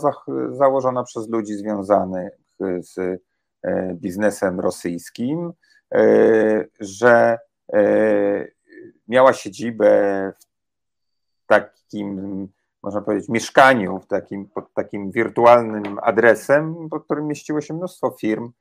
założona 0.49 1.03
przez 1.03 1.29
ludzi 1.29 1.53
związanych 1.53 2.33
z 2.59 3.21
biznesem 3.93 4.59
rosyjskim, 4.59 5.53
że 6.79 7.39
e, 7.73 8.47
miała 9.07 9.33
siedzibę 9.33 10.31
w 11.43 11.45
takim 11.47 12.47
można 12.83 13.01
powiedzieć, 13.01 13.29
mieszkaniu, 13.29 13.99
w 13.99 14.07
takim, 14.07 14.49
pod 14.49 14.73
takim 14.73 15.11
wirtualnym 15.11 15.99
adresem, 16.01 16.89
pod 16.89 17.05
którym 17.05 17.27
mieściło 17.27 17.61
się 17.61 17.73
mnóstwo 17.73 18.15
firm 18.19 18.51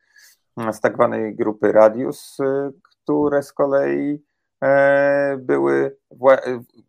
z 0.73 0.81
tak 0.81 0.95
zwanej 0.95 1.37
grupy 1.37 1.73
Radius, 1.73 2.39
które 2.83 3.43
z 3.43 3.53
kolei 3.53 4.23
były, 5.39 5.97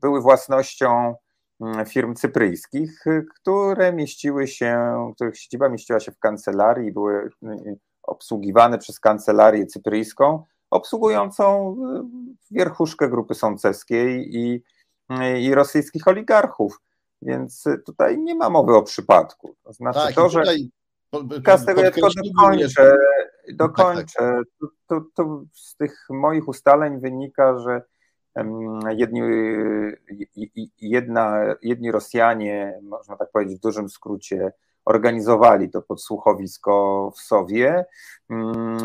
były 0.02 0.22
własnością 0.22 1.16
Mm, 1.64 1.86
firm 1.86 2.16
cypryjskich, 2.16 3.04
które 3.36 3.94
mieściły 3.94 4.48
się, 4.48 4.94
których 5.16 5.38
siedziba 5.38 5.70
mieściła 5.70 6.00
się 6.00 6.12
w 6.12 6.20
kancelarii, 6.20 6.92
były 6.92 7.30
y, 8.04 8.10
y, 8.10 8.12
obsługiwane 8.12 8.78
przez 8.78 9.00
kancelarię 9.00 9.66
cypryjską, 9.66 10.44
obsługującą 10.70 11.76
y, 12.52 12.56
wierchuszkę 12.56 13.10
grupy 13.10 13.36
sąceskiej 13.36 14.38
i, 14.38 14.64
i 15.40 15.56
rosyjskich 15.56 16.08
oligarchów. 16.08 16.82
Więc 17.22 17.64
tutaj 17.86 18.18
nie 18.18 18.36
ma 18.36 18.50
mowy 18.50 18.76
o 18.76 18.84
przypadku. 18.84 19.56
To 19.64 19.74
znaczy 19.74 20.00
tak, 20.00 20.16
to, 20.16 20.30
że 20.30 20.40
tutaj... 20.40 20.70
Tego 21.66 21.82
ja 21.82 21.92
tylko 21.92 22.10
dokończę, 22.10 22.98
dokończę. 23.54 24.20
Tak, 24.20 24.36
tak. 24.36 24.46
To, 24.60 24.68
to, 24.88 25.06
to 25.16 25.44
z 25.54 25.76
tych 25.76 26.08
moich 26.10 26.48
ustaleń 26.48 27.00
wynika, 27.00 27.60
że 27.60 27.82
Jedni, 28.98 29.22
jedna, 30.82 31.56
jedni 31.62 31.92
Rosjanie, 31.92 32.80
można 32.84 33.16
tak 33.16 33.32
powiedzieć 33.32 33.58
w 33.58 33.62
dużym 33.62 33.90
skrócie, 33.90 34.52
organizowali 34.86 35.70
to 35.70 35.82
podsłuchowisko 35.82 37.12
w 37.16 37.20
Sowie, 37.20 37.86
mm, 38.30 38.78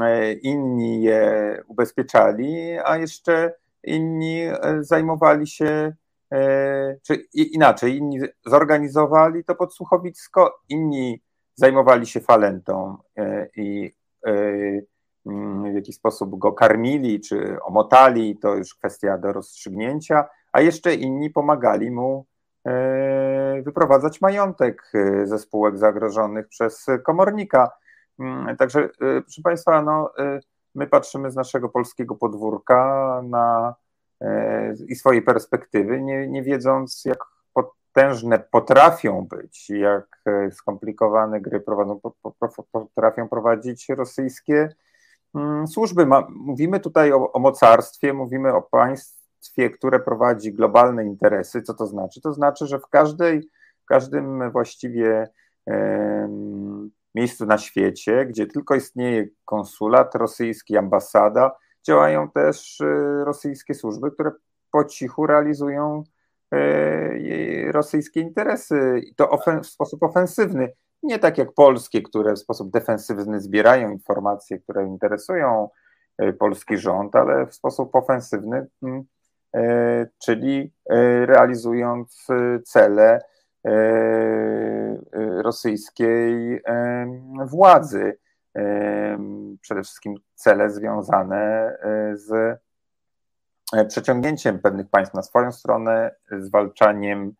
inni 0.42 1.02
je 1.02 1.62
ubezpieczali, 1.66 2.78
a 2.84 2.96
jeszcze 2.96 3.54
inni 3.84 4.40
e, 4.42 4.58
zajmowali 4.80 5.46
się, 5.46 5.92
e, 6.32 6.96
czy 7.02 7.14
inaczej, 7.34 7.96
inni 7.96 8.20
zorganizowali 8.46 9.44
to 9.44 9.54
podsłuchowisko, 9.54 10.60
inni 10.68 11.22
zajmowali 11.54 12.06
się 12.06 12.20
falentą 12.20 12.96
e, 13.16 13.48
i 13.56 13.92
Mm, 15.28 15.72
w 15.72 15.74
jaki 15.74 15.92
sposób 15.92 16.38
go 16.38 16.52
karmili 16.52 17.20
czy 17.20 17.62
omotali, 17.62 18.36
to 18.36 18.54
już 18.54 18.74
kwestia 18.74 19.18
do 19.18 19.32
rozstrzygnięcia, 19.32 20.24
a 20.52 20.60
jeszcze 20.60 20.94
inni 20.94 21.30
pomagali 21.30 21.90
mu 21.90 22.26
e, 22.26 22.37
wyprowadzać 23.62 24.20
majątek 24.20 24.92
e, 24.94 25.26
ze 25.26 25.38
spółek 25.38 25.78
zagrożonych 25.78 26.48
przez 26.48 26.86
komornika. 27.04 27.70
Mm, 28.18 28.56
także, 28.56 28.80
e, 28.80 28.88
proszę 29.22 29.42
Państwa, 29.42 29.82
no, 29.82 30.12
my 30.74 30.86
patrzymy 30.86 31.30
z 31.30 31.36
naszego 31.36 31.68
polskiego 31.68 32.14
podwórka 32.14 33.22
na 33.24 33.74
i 34.88 34.94
swojej 34.94 35.22
perspektywy, 35.22 36.02
nie, 36.02 36.28
nie 36.28 36.42
wiedząc, 36.42 37.04
jak 37.04 37.18
potężne 37.54 38.38
potrafią 38.38 39.26
być, 39.30 39.70
jak 39.70 40.24
skomplikowane 40.50 41.40
gry 41.40 41.60
prowadzą, 41.60 42.00
potrafią 42.72 43.28
prowadzić 43.28 43.88
rosyjskie 43.88 44.68
Mm, 45.34 45.66
służby. 45.66 46.06
Mówimy 46.30 46.80
tutaj 46.80 47.12
o, 47.12 47.32
o 47.32 47.38
mocarstwie, 47.38 48.12
mówimy 48.12 48.54
o 48.54 48.62
państwie, 49.48 49.70
które 49.70 50.00
prowadzi 50.00 50.52
globalne 50.52 51.04
interesy. 51.04 51.62
Co 51.62 51.74
to 51.74 51.86
znaczy? 51.86 52.20
To 52.20 52.32
znaczy, 52.32 52.66
że 52.66 52.78
w 52.78 52.86
każdej, 52.86 53.50
w 53.82 53.84
każdym 53.84 54.50
właściwie 54.50 55.28
miejscu 57.14 57.46
na 57.46 57.58
świecie, 57.58 58.26
gdzie 58.26 58.46
tylko 58.46 58.74
istnieje 58.74 59.28
konsulat 59.44 60.14
rosyjski, 60.14 60.76
ambasada, 60.76 61.56
działają 61.86 62.30
też 62.30 62.80
y, 62.80 63.24
rosyjskie 63.24 63.74
służby, 63.74 64.10
które 64.10 64.30
po 64.72 64.84
cichu 64.84 65.26
realizują 65.26 66.04
y, 66.54 67.72
rosyjskie 67.72 68.20
interesy 68.20 69.00
i 69.04 69.14
to 69.14 69.38
w 69.62 69.66
sposób 69.66 70.02
ofensywny 70.02 70.72
nie 71.02 71.18
tak 71.18 71.38
jak 71.38 71.52
polskie, 71.52 72.02
które 72.02 72.34
w 72.34 72.38
sposób 72.38 72.70
defensywny 72.70 73.40
zbierają 73.40 73.90
informacje, 73.90 74.58
które 74.58 74.86
interesują 74.86 75.68
e, 76.18 76.32
polski 76.32 76.78
rząd, 76.78 77.16
ale 77.16 77.46
w 77.46 77.54
sposób 77.54 77.94
ofensywny, 77.94 78.66
e, 78.84 79.02
czyli 80.18 80.72
e, 80.90 81.26
realizując 81.26 82.26
cele 82.64 83.20
rosyjskiej 85.42 86.62
władzy, 87.50 88.18
przede 89.60 89.82
wszystkim 89.82 90.14
cele 90.34 90.70
związane 90.70 91.76
z 92.12 92.58
przeciągnięciem 93.88 94.58
pewnych 94.58 94.88
państw 94.90 95.14
na 95.14 95.22
swoją 95.22 95.52
stronę, 95.52 96.14
zwalczaniem 96.38 97.34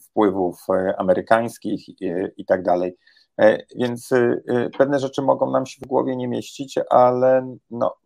wpływów 0.00 0.66
e, 0.68 0.94
amerykańskich 0.98 2.00
i 2.36 2.44
tak 2.46 2.62
dalej. 2.62 2.96
E, 3.40 3.58
więc 3.76 4.12
e, 4.12 4.40
pewne 4.78 4.98
rzeczy 4.98 5.22
mogą 5.22 5.50
nam 5.50 5.66
się 5.66 5.80
w 5.84 5.88
głowie 5.88 6.16
nie 6.16 6.28
mieścić, 6.28 6.78
ale 6.90 7.56
no, 7.70 7.96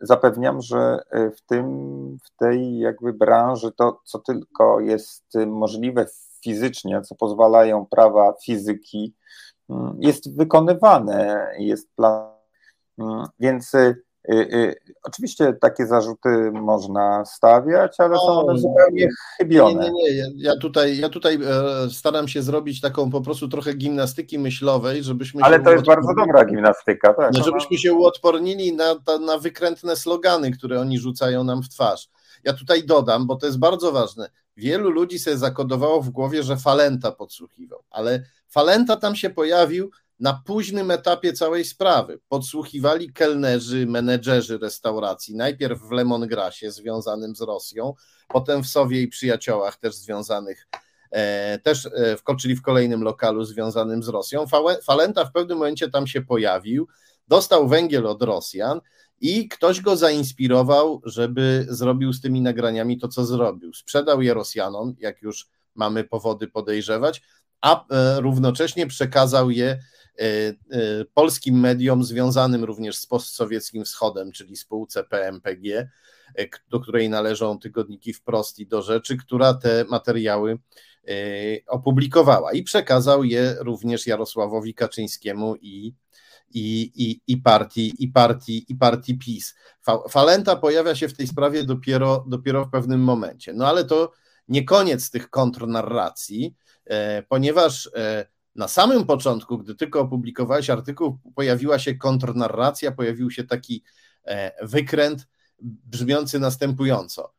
zapewniam, 0.00 0.62
że 0.62 0.98
w 1.12 1.40
tym, 1.46 1.66
w 2.24 2.36
tej 2.36 2.78
jakby 2.78 3.12
branży 3.12 3.72
to, 3.72 4.00
co 4.04 4.18
tylko 4.18 4.80
jest 4.80 5.24
możliwe 5.46 6.06
fizycznie, 6.44 7.02
co 7.02 7.14
pozwalają 7.14 7.86
prawa 7.86 8.34
fizyki, 8.44 9.14
mm, 9.70 9.96
jest 10.00 10.36
wykonywane, 10.36 11.50
jest 11.58 11.88
plan. 11.96 12.38
Mm, 12.98 13.26
więc 13.40 13.74
y, 13.74 14.02
oczywiście 15.02 15.52
takie 15.52 15.86
zarzuty 15.86 16.50
można 16.52 17.24
stawiać, 17.24 18.00
ale 18.00 18.16
są 18.16 18.46
one 18.46 18.58
zupełnie 18.58 19.08
chybione. 19.38 19.90
Nie, 19.90 20.12
nie, 20.12 20.14
nie. 20.14 20.32
Ja 20.36 20.56
tutaj, 20.56 20.98
ja 20.98 21.08
tutaj 21.08 21.34
e, 21.34 21.90
staram 21.90 22.28
się 22.28 22.42
zrobić 22.42 22.80
taką 22.80 23.10
po 23.10 23.20
prostu 23.20 23.48
trochę 23.48 23.74
gimnastyki 23.74 24.38
myślowej, 24.38 25.02
żebyśmy. 25.02 25.42
Ale 25.42 25.60
to 25.60 25.72
jest 25.72 25.86
bardzo 25.86 26.14
dobra 26.14 26.44
gimnastyka, 26.44 27.14
tak. 27.14 27.32
No, 27.34 27.44
żebyśmy 27.44 27.78
się 27.78 27.92
uodpornili 27.92 28.72
na, 28.72 28.94
na 29.26 29.38
wykrętne 29.38 29.96
slogany, 29.96 30.50
które 30.50 30.80
oni 30.80 30.98
rzucają 30.98 31.44
nam 31.44 31.62
w 31.62 31.68
twarz. 31.68 32.08
Ja 32.44 32.52
tutaj 32.52 32.84
dodam, 32.84 33.26
bo 33.26 33.36
to 33.36 33.46
jest 33.46 33.58
bardzo 33.58 33.92
ważne. 33.92 34.30
Wielu 34.56 34.90
ludzi 34.90 35.18
sobie 35.18 35.36
zakodowało 35.36 36.02
w 36.02 36.10
głowie, 36.10 36.42
że 36.42 36.56
Falenta 36.56 37.12
podsłuchiwał, 37.12 37.82
ale 37.90 38.22
Falenta 38.48 38.96
tam 38.96 39.16
się 39.16 39.30
pojawił 39.30 39.90
na 40.20 40.42
późnym 40.46 40.90
etapie 40.90 41.32
całej 41.32 41.64
sprawy. 41.64 42.20
Podsłuchiwali 42.28 43.12
kelnerzy, 43.12 43.86
menedżerzy 43.86 44.58
restauracji, 44.58 45.36
najpierw 45.36 45.80
w 45.80 45.90
Lemongrasie 45.90 46.70
związanym 46.70 47.36
z 47.36 47.40
Rosją, 47.40 47.94
potem 48.28 48.62
w 48.62 48.66
Sowie 48.66 49.02
i 49.02 49.08
Przyjaciołach 49.08 49.76
też 49.76 49.94
związanych, 49.94 50.68
e, 51.10 51.58
też 51.58 51.86
e, 51.86 52.16
wkoczyli 52.16 52.56
w 52.56 52.62
kolejnym 52.62 53.02
lokalu 53.02 53.44
związanym 53.44 54.02
z 54.02 54.08
Rosją. 54.08 54.44
Falenta 54.84 55.24
w 55.24 55.32
pewnym 55.32 55.58
momencie 55.58 55.90
tam 55.90 56.06
się 56.06 56.22
pojawił, 56.22 56.88
dostał 57.28 57.68
węgiel 57.68 58.06
od 58.06 58.22
Rosjan 58.22 58.80
i 59.20 59.48
ktoś 59.48 59.80
go 59.80 59.96
zainspirował, 59.96 61.00
żeby 61.04 61.66
zrobił 61.68 62.12
z 62.12 62.20
tymi 62.20 62.40
nagraniami 62.40 62.98
to, 62.98 63.08
co 63.08 63.24
zrobił. 63.24 63.74
Sprzedał 63.74 64.22
je 64.22 64.34
Rosjanom, 64.34 64.94
jak 64.98 65.22
już 65.22 65.48
mamy 65.74 66.04
powody 66.04 66.46
podejrzewać, 66.48 67.22
a 67.60 67.84
e, 67.88 68.20
równocześnie 68.20 68.86
przekazał 68.86 69.50
je 69.50 69.78
polskim 71.14 71.60
mediom 71.60 72.04
związanym 72.04 72.64
również 72.64 72.96
z 72.96 73.06
postsowieckim 73.06 73.84
wschodem, 73.84 74.32
czyli 74.32 74.56
spółce 74.56 75.04
PMPG, 75.04 75.90
e, 76.38 76.46
do 76.68 76.80
której 76.80 77.08
należą 77.08 77.58
tygodniki 77.58 78.12
wprost 78.12 78.58
i 78.58 78.66
do 78.66 78.82
rzeczy, 78.82 79.16
która 79.16 79.54
te 79.54 79.84
materiały 79.84 80.58
opublikowała 81.66 82.52
i 82.52 82.62
przekazał 82.62 83.24
je 83.24 83.56
również 83.60 84.06
Jarosławowi 84.06 84.74
Kaczyńskiemu 84.74 85.56
i, 85.56 85.94
i, 86.50 86.92
i, 86.94 87.20
i, 87.26 87.36
partii, 87.36 87.94
i, 87.98 88.08
partii, 88.08 88.64
i 88.68 88.74
partii 88.74 89.18
PiS. 89.18 89.54
Falenta 90.10 90.56
pojawia 90.56 90.94
się 90.94 91.08
w 91.08 91.16
tej 91.16 91.26
sprawie 91.26 91.64
dopiero, 91.64 92.24
dopiero 92.28 92.64
w 92.64 92.70
pewnym 92.70 93.00
momencie. 93.00 93.52
No 93.52 93.66
ale 93.66 93.84
to 93.84 94.12
nie 94.48 94.64
koniec 94.64 95.10
tych 95.10 95.30
kontrnarracji, 95.30 96.54
ponieważ 97.28 97.90
na 98.58 98.68
samym 98.68 99.06
początku, 99.06 99.58
gdy 99.58 99.74
tylko 99.74 100.00
opublikowałeś 100.00 100.70
artykuł, 100.70 101.18
pojawiła 101.34 101.78
się 101.78 101.94
kontrnarracja, 101.94 102.92
pojawił 102.92 103.30
się 103.30 103.44
taki 103.44 103.82
e, 104.24 104.66
wykręt 104.66 105.26
brzmiący 105.62 106.38
następująco. 106.38 107.32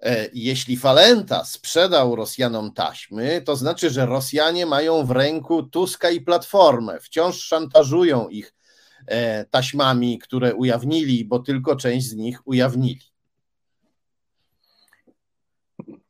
E, 0.00 0.28
jeśli 0.32 0.76
Falenta 0.76 1.44
sprzedał 1.44 2.16
Rosjanom 2.16 2.72
taśmy, 2.72 3.42
to 3.42 3.56
znaczy, 3.56 3.90
że 3.90 4.06
Rosjanie 4.06 4.66
mają 4.66 5.06
w 5.06 5.10
ręku 5.10 5.62
Tuska 5.62 6.10
i 6.10 6.20
Platformę, 6.20 7.00
wciąż 7.00 7.36
szantażują 7.42 8.28
ich 8.28 8.54
e, 9.06 9.44
taśmami, 9.44 10.18
które 10.18 10.54
ujawnili, 10.54 11.24
bo 11.24 11.38
tylko 11.38 11.76
część 11.76 12.06
z 12.06 12.14
nich 12.14 12.46
ujawnili. 12.46 13.15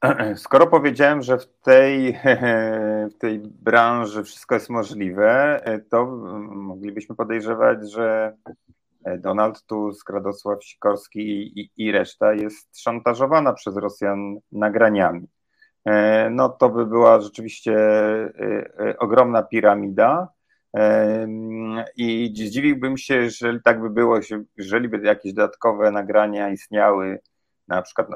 Skoro 0.36 0.66
powiedziałem, 0.66 1.22
że 1.22 1.38
w 1.38 1.46
tej, 1.62 2.18
w 3.12 3.18
tej 3.18 3.38
branży 3.38 4.24
wszystko 4.24 4.54
jest 4.54 4.70
możliwe, 4.70 5.60
to 5.90 6.06
moglibyśmy 6.50 7.16
podejrzewać, 7.16 7.92
że 7.92 8.36
Donald 9.18 9.62
Tusk, 9.66 10.10
Radosław 10.10 10.64
Sikorski 10.64 11.20
i, 11.60 11.70
i 11.76 11.92
reszta 11.92 12.34
jest 12.34 12.80
szantażowana 12.80 13.52
przez 13.52 13.76
Rosjan 13.76 14.36
nagraniami. 14.52 15.28
no 16.30 16.48
to 16.48 16.68
by 16.68 16.86
była 16.86 17.20
rzeczywiście 17.20 17.76
ogromna 18.98 19.42
piramida. 19.42 20.28
I 21.96 22.34
zdziwiłbym 22.36 22.96
się, 22.96 23.14
jeżeli 23.14 23.62
tak 23.62 23.80
by 23.80 23.90
było, 23.90 24.18
jeżeli 24.56 24.88
by 24.88 25.06
jakieś 25.06 25.32
dodatkowe 25.32 25.90
nagrania 25.90 26.50
istniały, 26.50 27.18
na 27.68 27.82
przykład 27.82 28.08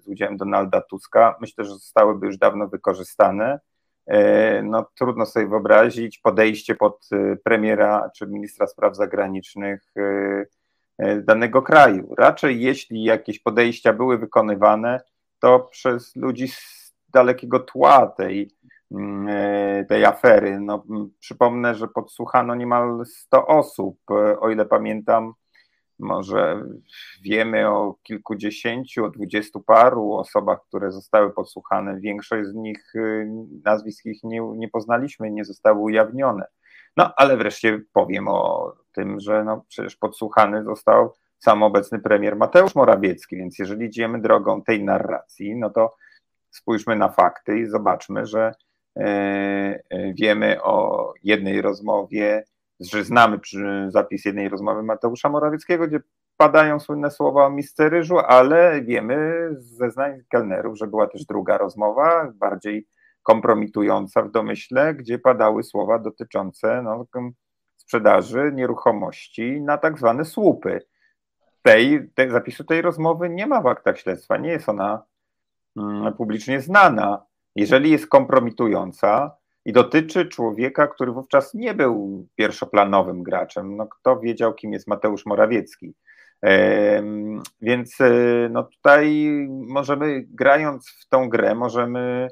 z 0.00 0.08
udziałem 0.08 0.36
Donalda 0.36 0.80
Tuska, 0.80 1.36
myślę, 1.40 1.64
że 1.64 1.70
zostałyby 1.70 2.26
już 2.26 2.38
dawno 2.38 2.68
wykorzystane. 2.68 3.60
No, 4.62 4.86
trudno 4.94 5.26
sobie 5.26 5.46
wyobrazić 5.46 6.18
podejście 6.18 6.74
pod 6.74 7.08
premiera 7.44 8.10
czy 8.16 8.26
ministra 8.26 8.66
spraw 8.66 8.96
zagranicznych 8.96 9.94
E, 10.98 11.20
danego 11.20 11.62
kraju. 11.62 12.14
Raczej 12.18 12.60
jeśli 12.60 13.04
jakieś 13.04 13.38
podejścia 13.38 13.92
były 13.92 14.18
wykonywane, 14.18 15.00
to 15.40 15.60
przez 15.60 16.16
ludzi 16.16 16.48
z 16.48 16.94
dalekiego 17.08 17.60
tła 17.60 18.06
tej, 18.06 18.50
mm, 18.90 19.28
e, 19.28 19.84
tej 19.84 20.04
afery. 20.04 20.60
No, 20.60 20.84
przypomnę, 21.18 21.74
że 21.74 21.88
podsłuchano 21.88 22.54
niemal 22.54 23.06
100 23.06 23.46
osób, 23.46 23.98
e, 24.10 24.40
o 24.40 24.50
ile 24.50 24.66
pamiętam, 24.66 25.32
może 25.98 26.62
wiemy 27.22 27.68
o 27.68 27.94
kilkudziesięciu, 28.02 29.04
o 29.04 29.10
dwudziestu 29.10 29.60
paru 29.60 30.12
osobach, 30.12 30.58
które 30.68 30.92
zostały 30.92 31.30
podsłuchane. 31.32 32.00
Większość 32.00 32.48
z 32.48 32.54
nich, 32.54 32.92
nazwisk 33.64 34.06
ich 34.06 34.24
nie, 34.24 34.40
nie 34.40 34.68
poznaliśmy, 34.68 35.30
nie 35.30 35.44
zostały 35.44 35.80
ujawnione. 35.80 36.46
No, 36.96 37.12
ale 37.16 37.36
wreszcie 37.36 37.80
powiem 37.92 38.28
o 38.28 38.72
tym, 38.92 39.20
że 39.20 39.44
no, 39.44 39.64
przecież 39.68 39.96
podsłuchany 39.96 40.64
został 40.64 41.12
sam 41.38 41.62
obecny 41.62 41.98
premier 41.98 42.36
Mateusz 42.36 42.74
Morawiecki, 42.74 43.36
więc 43.36 43.58
jeżeli 43.58 43.86
idziemy 43.86 44.20
drogą 44.20 44.62
tej 44.62 44.84
narracji, 44.84 45.56
no 45.56 45.70
to 45.70 45.94
spójrzmy 46.50 46.96
na 46.96 47.08
fakty 47.08 47.58
i 47.58 47.66
zobaczmy, 47.66 48.26
że 48.26 48.54
e, 48.96 49.02
e, 49.02 50.14
wiemy 50.14 50.62
o 50.62 51.12
jednej 51.22 51.62
rozmowie, 51.62 52.44
że 52.80 53.04
znamy 53.04 53.40
zapis 53.88 54.24
jednej 54.24 54.48
rozmowy 54.48 54.82
Mateusza 54.82 55.28
Morawieckiego, 55.28 55.86
gdzie 55.86 56.00
padają 56.36 56.80
słynne 56.80 57.10
słowa 57.10 57.46
o 57.46 57.50
misce 57.50 57.88
ryżu, 57.88 58.18
ale 58.18 58.82
wiemy 58.82 59.48
z 59.58 59.76
zeznań 59.76 60.22
kelnerów, 60.28 60.78
że 60.78 60.86
była 60.86 61.06
też 61.06 61.24
druga 61.24 61.58
rozmowa, 61.58 62.32
bardziej 62.34 62.86
kompromitująca 63.22 64.22
w 64.22 64.30
domyśle, 64.30 64.94
gdzie 64.94 65.18
padały 65.18 65.62
słowa 65.62 65.98
dotyczące 65.98 66.82
no, 66.82 67.06
sprzedaży 67.76 68.52
nieruchomości 68.54 69.60
na 69.60 69.78
tak 69.78 69.98
zwane 69.98 70.24
słupy. 70.24 70.86
Tej, 71.62 72.10
tej, 72.14 72.30
zapisu 72.30 72.64
tej 72.64 72.82
rozmowy 72.82 73.28
nie 73.30 73.46
ma 73.46 73.60
w 73.60 73.66
aktach 73.66 73.98
śledztwa, 73.98 74.36
nie 74.36 74.50
jest 74.50 74.68
ona 74.68 75.02
mm, 75.76 76.14
publicznie 76.14 76.60
znana. 76.60 77.26
Jeżeli 77.54 77.90
jest 77.90 78.06
kompromitująca 78.06 79.36
i 79.66 79.72
dotyczy 79.72 80.26
człowieka, 80.26 80.86
który 80.86 81.12
wówczas 81.12 81.54
nie 81.54 81.74
był 81.74 82.26
pierwszoplanowym 82.34 83.22
graczem, 83.22 83.76
no 83.76 83.86
kto 83.86 84.20
wiedział, 84.20 84.54
kim 84.54 84.72
jest 84.72 84.86
Mateusz 84.86 85.26
Morawiecki. 85.26 85.94
Więc 87.62 88.00
e, 88.00 88.10
no 88.50 88.62
tutaj 88.62 89.28
możemy, 89.48 90.24
grając 90.28 90.90
w 90.90 91.08
tą 91.08 91.28
grę, 91.28 91.54
możemy 91.54 92.28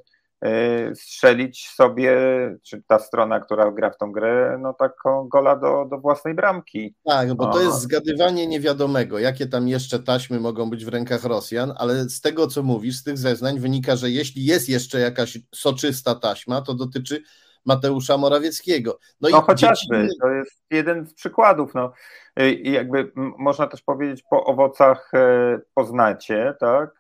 strzelić 0.95 1.69
sobie, 1.69 2.17
czy 2.63 2.83
ta 2.87 2.99
strona, 2.99 3.41
która 3.41 3.71
gra 3.71 3.91
w 3.91 3.97
tą 3.97 4.13
grę, 4.13 4.59
no 4.61 4.73
taką 4.73 5.29
gola 5.29 5.57
do, 5.57 5.85
do 5.91 5.99
własnej 5.99 6.35
bramki. 6.35 6.95
Tak, 7.05 7.35
bo 7.35 7.47
to 7.47 7.61
jest 7.61 7.81
zgadywanie 7.81 8.47
niewiadomego, 8.47 9.19
jakie 9.19 9.47
tam 9.47 9.69
jeszcze 9.69 9.99
taśmy 9.99 10.41
mogą 10.41 10.71
być 10.71 10.85
w 10.85 10.89
rękach 10.89 11.25
Rosjan, 11.25 11.73
ale 11.77 11.95
z 12.05 12.21
tego, 12.21 12.47
co 12.47 12.63
mówisz, 12.63 12.97
z 12.97 13.05
tych 13.05 13.19
zeznań 13.19 13.61
wynika, 13.61 13.97
że 13.97 14.11
jeśli 14.11 14.45
jest 14.45 14.69
jeszcze 14.69 15.01
jakaś 15.01 15.39
soczysta 15.55 16.15
taśma, 16.15 16.63
to 16.63 16.75
dotyczy 16.75 17.23
Mateusza 17.65 18.17
Morawieckiego. 18.17 18.99
No, 19.21 19.29
no 19.31 19.39
i 19.39 19.43
chociażby, 19.43 20.03
dzieci... 20.03 20.19
to 20.21 20.29
jest 20.29 20.63
jeden 20.71 21.07
z 21.07 21.15
przykładów. 21.15 21.75
No. 21.75 21.93
I 22.37 22.73
jakby 22.73 23.13
można 23.17 23.67
też 23.67 23.83
powiedzieć, 23.83 24.25
po 24.31 24.45
owocach 24.45 25.11
e, 25.15 25.61
poznacie, 25.75 26.55
tak? 26.61 26.91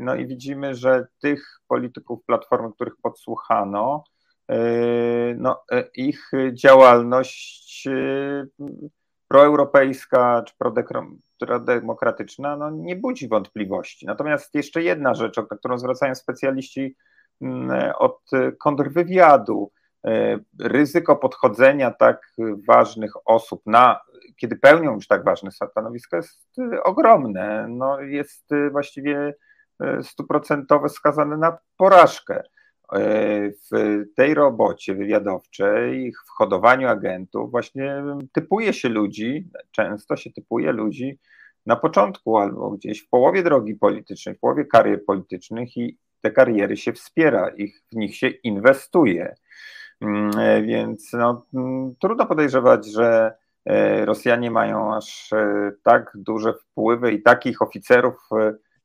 No 0.00 0.14
i 0.14 0.26
widzimy, 0.26 0.74
że 0.74 1.06
tych 1.20 1.60
polityków 1.68 2.24
Platformy, 2.26 2.72
których 2.72 2.96
podsłuchano, 3.02 4.04
e, 4.48 4.56
no, 5.36 5.62
e, 5.72 5.84
ich 5.94 6.30
działalność 6.52 7.86
e, 7.86 8.46
proeuropejska 9.28 10.42
czy 10.42 10.54
prodemokratyczna 11.38 12.56
no, 12.56 12.70
nie 12.70 12.96
budzi 12.96 13.28
wątpliwości. 13.28 14.06
Natomiast 14.06 14.54
jeszcze 14.54 14.82
jedna 14.82 15.14
rzecz, 15.14 15.36
na 15.36 15.56
którą 15.56 15.78
zwracają 15.78 16.14
specjaliści 16.14 16.96
od 17.98 18.20
kontrwywiadu, 18.60 19.72
ryzyko 20.60 21.16
podchodzenia 21.16 21.90
tak 21.90 22.32
ważnych 22.68 23.12
osób 23.24 23.62
na, 23.66 24.00
kiedy 24.36 24.56
pełnią 24.56 24.94
już 24.94 25.06
tak 25.06 25.24
ważne 25.24 25.50
stanowisko 25.50 26.16
jest 26.16 26.56
ogromne. 26.84 27.66
No, 27.68 28.00
jest 28.00 28.50
właściwie 28.70 29.34
stuprocentowe 30.02 30.88
skazane 30.88 31.36
na 31.36 31.58
porażkę. 31.76 32.42
E, 32.92 33.50
w 33.50 34.04
tej 34.16 34.34
robocie 34.34 34.94
wywiadowczej, 34.94 36.12
w 36.12 36.30
hodowaniu 36.30 36.88
agentów, 36.88 37.50
właśnie 37.50 38.04
typuje 38.32 38.72
się 38.72 38.88
ludzi, 38.88 39.48
często 39.70 40.16
się 40.16 40.30
typuje 40.32 40.72
ludzi 40.72 41.18
na 41.66 41.76
początku 41.76 42.38
albo 42.38 42.70
gdzieś 42.70 43.02
w 43.02 43.08
połowie 43.08 43.42
drogi 43.42 43.74
politycznej, 43.74 44.34
w 44.34 44.38
połowie 44.38 44.64
karier 44.64 45.04
politycznych 45.04 45.76
i 45.76 45.98
te 46.20 46.30
kariery 46.30 46.76
się 46.76 46.92
wspiera, 46.92 47.48
ich, 47.48 47.82
w 47.92 47.96
nich 47.96 48.16
się 48.16 48.28
inwestuje. 48.28 49.34
Mm, 50.00 50.30
e, 50.38 50.62
więc 50.62 51.12
no, 51.12 51.46
mm, 51.54 51.94
trudno 52.00 52.26
podejrzewać, 52.26 52.86
że 52.86 53.32
e, 53.64 54.04
Rosjanie 54.04 54.50
mają 54.50 54.94
aż 54.94 55.30
tak 55.82 56.12
duże 56.14 56.54
wpływy 56.54 57.12
i 57.12 57.22
takich 57.22 57.62
oficerów 57.62 58.28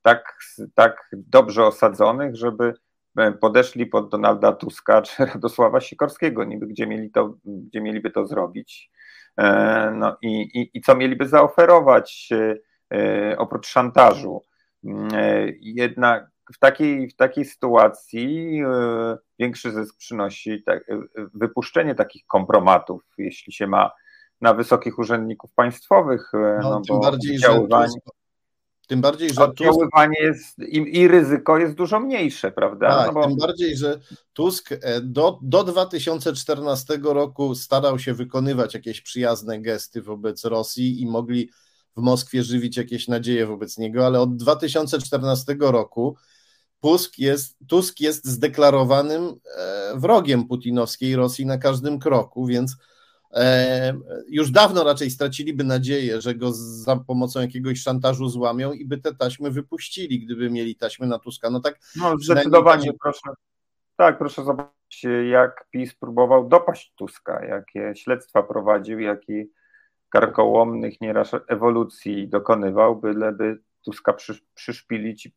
tak, 0.06 0.38
tak 0.74 1.10
dobrze 1.12 1.66
osadzonych, 1.66 2.36
żeby 2.36 2.74
e, 3.18 3.32
podeszli 3.32 3.86
pod 3.86 4.10
Donalda 4.10 4.52
Tuska 4.52 5.02
czy 5.06 5.26
Radosława 5.26 5.80
Sikorskiego, 5.80 6.44
niby 6.44 6.66
gdzie, 6.66 6.86
mieli 6.86 7.10
to, 7.10 7.34
gdzie 7.44 7.80
mieliby 7.80 8.10
to 8.10 8.26
zrobić. 8.26 8.90
E, 9.38 9.90
no 9.96 10.16
i, 10.22 10.60
i, 10.60 10.70
i 10.74 10.80
co 10.80 10.96
mieliby 10.96 11.28
zaoferować 11.28 12.28
e, 12.92 13.38
oprócz 13.38 13.66
szantażu. 13.66 14.42
Jednak 15.60 16.30
w 16.54 16.58
takiej, 16.58 17.10
w 17.10 17.16
takiej 17.16 17.44
sytuacji 17.44 18.60
większy 19.38 19.72
zysk 19.72 19.96
przynosi 19.98 20.64
wypuszczenie 21.34 21.94
takich 21.94 22.26
kompromatów, 22.26 23.02
jeśli 23.18 23.52
się 23.52 23.66
ma 23.66 23.90
na 24.40 24.54
wysokich 24.54 24.98
urzędników 24.98 25.52
państwowych. 25.54 26.30
No, 26.32 26.70
no 26.70 26.80
tym 26.80 27.00
bardziej, 27.00 27.38
że 27.38 27.66
tym 28.86 29.00
bardziej, 29.00 29.34
że 29.34 29.44
oddziaływanie 29.44 30.16
Tusk... 30.16 30.58
jest 30.58 30.58
i, 30.58 30.98
i, 30.98 31.08
ryzyko 31.08 31.58
jest 31.58 31.74
dużo 31.74 32.00
mniejsze, 32.00 32.52
prawda? 32.52 32.88
Tak, 32.88 33.06
no 33.06 33.12
bo... 33.12 33.28
tym 33.28 33.36
bardziej, 33.36 33.76
że 33.76 34.00
Tusk 34.32 34.72
e, 34.72 35.00
do, 35.00 35.38
do 35.42 35.64
2014 35.64 36.98
roku 37.02 37.54
starał 37.54 37.98
się 37.98 38.14
wykonywać 38.14 38.74
jakieś 38.74 39.00
przyjazne 39.00 39.60
gesty 39.60 40.02
wobec 40.02 40.44
Rosji 40.44 41.02
i 41.02 41.06
mogli 41.06 41.50
w 41.96 42.00
Moskwie 42.00 42.42
żywić 42.42 42.76
jakieś 42.76 43.08
nadzieje 43.08 43.46
wobec 43.46 43.78
niego, 43.78 44.06
ale 44.06 44.20
od 44.20 44.36
2014 44.36 45.56
roku 45.60 46.16
Tusk 46.80 47.18
jest, 47.18 47.56
Tusk 47.68 48.00
jest 48.00 48.26
zdeklarowanym 48.26 49.34
e, 49.58 49.92
wrogiem 49.96 50.48
putinowskiej 50.48 51.16
Rosji 51.16 51.46
na 51.46 51.58
każdym 51.58 51.98
kroku, 51.98 52.46
więc 52.46 52.76
już 54.28 54.50
dawno 54.50 54.84
raczej 54.84 55.10
straciliby 55.10 55.64
nadzieję, 55.64 56.20
że 56.20 56.34
go 56.34 56.52
za 56.52 56.96
pomocą 56.96 57.40
jakiegoś 57.40 57.82
szantażu 57.82 58.28
złamią 58.28 58.72
i 58.72 58.84
by 58.84 58.98
te 58.98 59.14
taśmy 59.14 59.50
wypuścili, 59.50 60.20
gdyby 60.20 60.50
mieli 60.50 60.76
taśmy 60.76 61.06
na 61.06 61.18
Tuska. 61.18 61.50
No 61.50 61.60
tak. 61.60 61.78
No 61.96 62.18
zdecydowanie, 62.18 62.86
tak... 62.86 62.96
proszę. 63.02 63.30
Tak, 63.96 64.18
proszę 64.18 64.44
zobaczyć, 64.44 65.06
jak 65.30 65.66
PiS 65.70 65.94
próbował 65.94 66.48
dopaść 66.48 66.92
Tuska, 66.96 67.44
jakie 67.44 67.92
śledztwa 67.96 68.42
prowadził, 68.42 69.00
jakich 69.00 69.46
karkołomnych 70.08 71.00
nieraz 71.00 71.30
ewolucji 71.48 72.28
dokonywał, 72.28 72.96
byleby 72.96 73.58
Tuska 73.84 74.14
przyszpilić, 74.54 75.28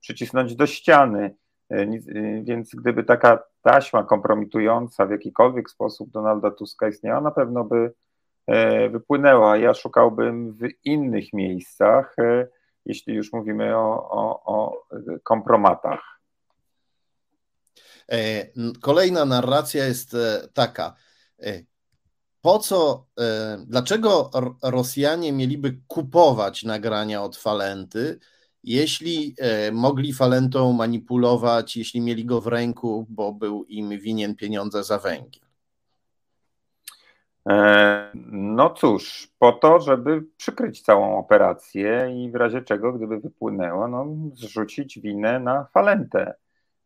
przycisnąć 0.00 0.56
do 0.56 0.66
ściany. 0.66 1.34
E, 1.70 1.76
e, 1.76 1.96
więc 2.42 2.74
gdyby 2.74 3.04
taka 3.04 3.42
taśma 3.62 4.04
kompromitująca 4.04 5.06
w 5.06 5.10
jakikolwiek 5.10 5.70
sposób 5.70 6.10
Donalda 6.10 6.50
Tuska 6.50 6.88
istniała, 6.88 7.20
na 7.20 7.30
pewno 7.30 7.64
by 7.64 7.92
e, 8.46 8.88
wypłynęła. 8.88 9.56
Ja 9.56 9.74
szukałbym 9.74 10.52
w 10.52 10.68
innych 10.84 11.32
miejscach, 11.32 12.16
jeśli 12.84 13.14
już 13.14 13.32
mówimy 13.32 13.76
o, 13.76 14.10
o, 14.10 14.42
o 14.44 14.86
kompromatach. 15.22 16.00
Kolejna 18.80 19.24
narracja 19.24 19.84
jest 19.84 20.16
taka. 20.54 20.94
Po 22.40 22.58
co, 22.58 23.06
dlaczego 23.66 24.30
Rosjanie 24.62 25.32
mieliby 25.32 25.78
kupować 25.86 26.64
nagrania 26.64 27.22
od 27.22 27.36
Falenty, 27.36 28.18
jeśli 28.66 29.34
e, 29.38 29.72
mogli 29.72 30.12
Falentą 30.12 30.72
manipulować, 30.72 31.76
jeśli 31.76 32.00
mieli 32.00 32.24
go 32.24 32.40
w 32.40 32.46
ręku, 32.46 33.06
bo 33.08 33.32
był 33.32 33.64
im 33.64 34.00
winien 34.00 34.36
pieniądze 34.36 34.84
za 34.84 34.98
węgiel? 34.98 35.46
E, 37.48 38.10
no 38.32 38.70
cóż, 38.70 39.28
po 39.38 39.52
to, 39.52 39.80
żeby 39.80 40.22
przykryć 40.36 40.82
całą 40.82 41.18
operację 41.18 42.08
i 42.16 42.30
w 42.30 42.34
razie 42.34 42.62
czego, 42.62 42.92
gdyby 42.92 43.20
wypłynęło, 43.20 43.88
no, 43.88 44.06
zrzucić 44.34 44.98
winę 44.98 45.40
na 45.40 45.64
Falentę. 45.64 46.34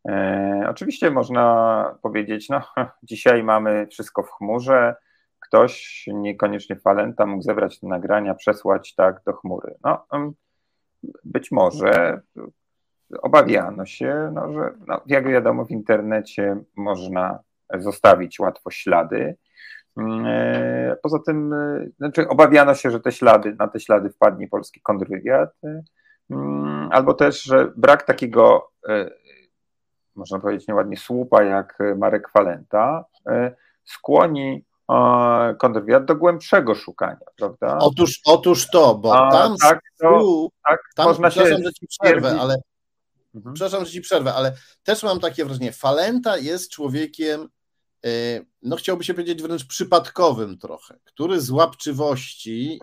E, 0.08 0.66
oczywiście 0.70 1.10
można 1.10 1.84
powiedzieć, 2.02 2.48
no 2.48 2.62
dzisiaj 3.02 3.42
mamy 3.42 3.86
wszystko 3.86 4.22
w 4.22 4.30
chmurze, 4.30 4.94
ktoś, 5.40 6.04
niekoniecznie 6.14 6.76
Falenta, 6.76 7.26
mógł 7.26 7.42
zebrać 7.42 7.80
te 7.80 7.86
nagrania, 7.86 8.34
przesłać 8.34 8.94
tak 8.94 9.22
do 9.26 9.32
chmury. 9.32 9.74
No, 9.84 10.06
być 11.24 11.50
może 11.50 12.20
obawiano 13.22 13.86
się, 13.86 14.30
no, 14.34 14.52
że 14.52 14.72
no, 14.86 15.00
jak 15.06 15.28
wiadomo 15.28 15.64
w 15.64 15.70
internecie 15.70 16.56
można 16.76 17.38
zostawić 17.78 18.40
łatwo 18.40 18.70
ślady, 18.70 19.36
Mm, 19.96 20.26
e, 20.26 20.96
poza 21.02 21.18
tym, 21.18 21.52
e, 21.52 21.86
znaczy 21.98 22.28
obawiano 22.28 22.74
się, 22.74 22.90
że 22.90 23.00
te 23.00 23.12
ślady, 23.12 23.56
na 23.58 23.68
te 23.68 23.80
ślady 23.80 24.10
wpadnie 24.10 24.48
polski 24.48 24.80
kontrwywiad, 24.80 25.50
e, 25.64 25.82
mm, 26.30 26.88
albo 26.92 27.14
też, 27.14 27.42
że 27.42 27.72
brak 27.76 28.02
takiego, 28.02 28.70
można 30.16 30.38
powiedzieć 30.38 30.68
nieładnie, 30.68 30.96
słupa 30.96 31.42
jak 31.42 31.78
Marek 31.96 32.28
Falenta, 32.28 33.04
skłoni 33.84 34.64
kontrwywiad 35.58 36.04
do 36.04 36.16
głębszego 36.16 36.74
szukania, 36.74 37.26
prawda? 37.36 37.78
Otóż, 37.80 38.20
otóż 38.26 38.70
to, 38.70 38.94
bo 38.94 39.26
A, 39.26 39.30
tam, 39.30 39.56
tak, 39.56 39.80
to, 40.00 40.48
tak, 40.68 40.80
tam 40.96 41.06
można 41.06 41.30
się 41.30 41.46
że 41.46 41.72
ci 41.80 41.86
przerwę, 41.86 42.40
ale 42.40 42.56
mhm. 43.34 43.54
przepraszam, 43.54 43.84
że 43.84 43.92
ci 43.92 44.00
przerwę, 44.00 44.34
ale 44.34 44.52
też 44.82 45.02
mam 45.02 45.20
takie 45.20 45.44
wrażenie, 45.44 45.72
Falenta 45.72 46.36
jest 46.36 46.70
człowiekiem 46.70 47.48
E, 48.06 48.40
no 48.62 48.76
chciałby 48.76 49.04
się 49.04 49.14
powiedzieć 49.14 49.42
wręcz 49.42 49.66
przypadkowym 49.66 50.58
trochę, 50.58 50.98
który 51.04 51.40
z 51.40 51.50
łapczywości 51.50 52.80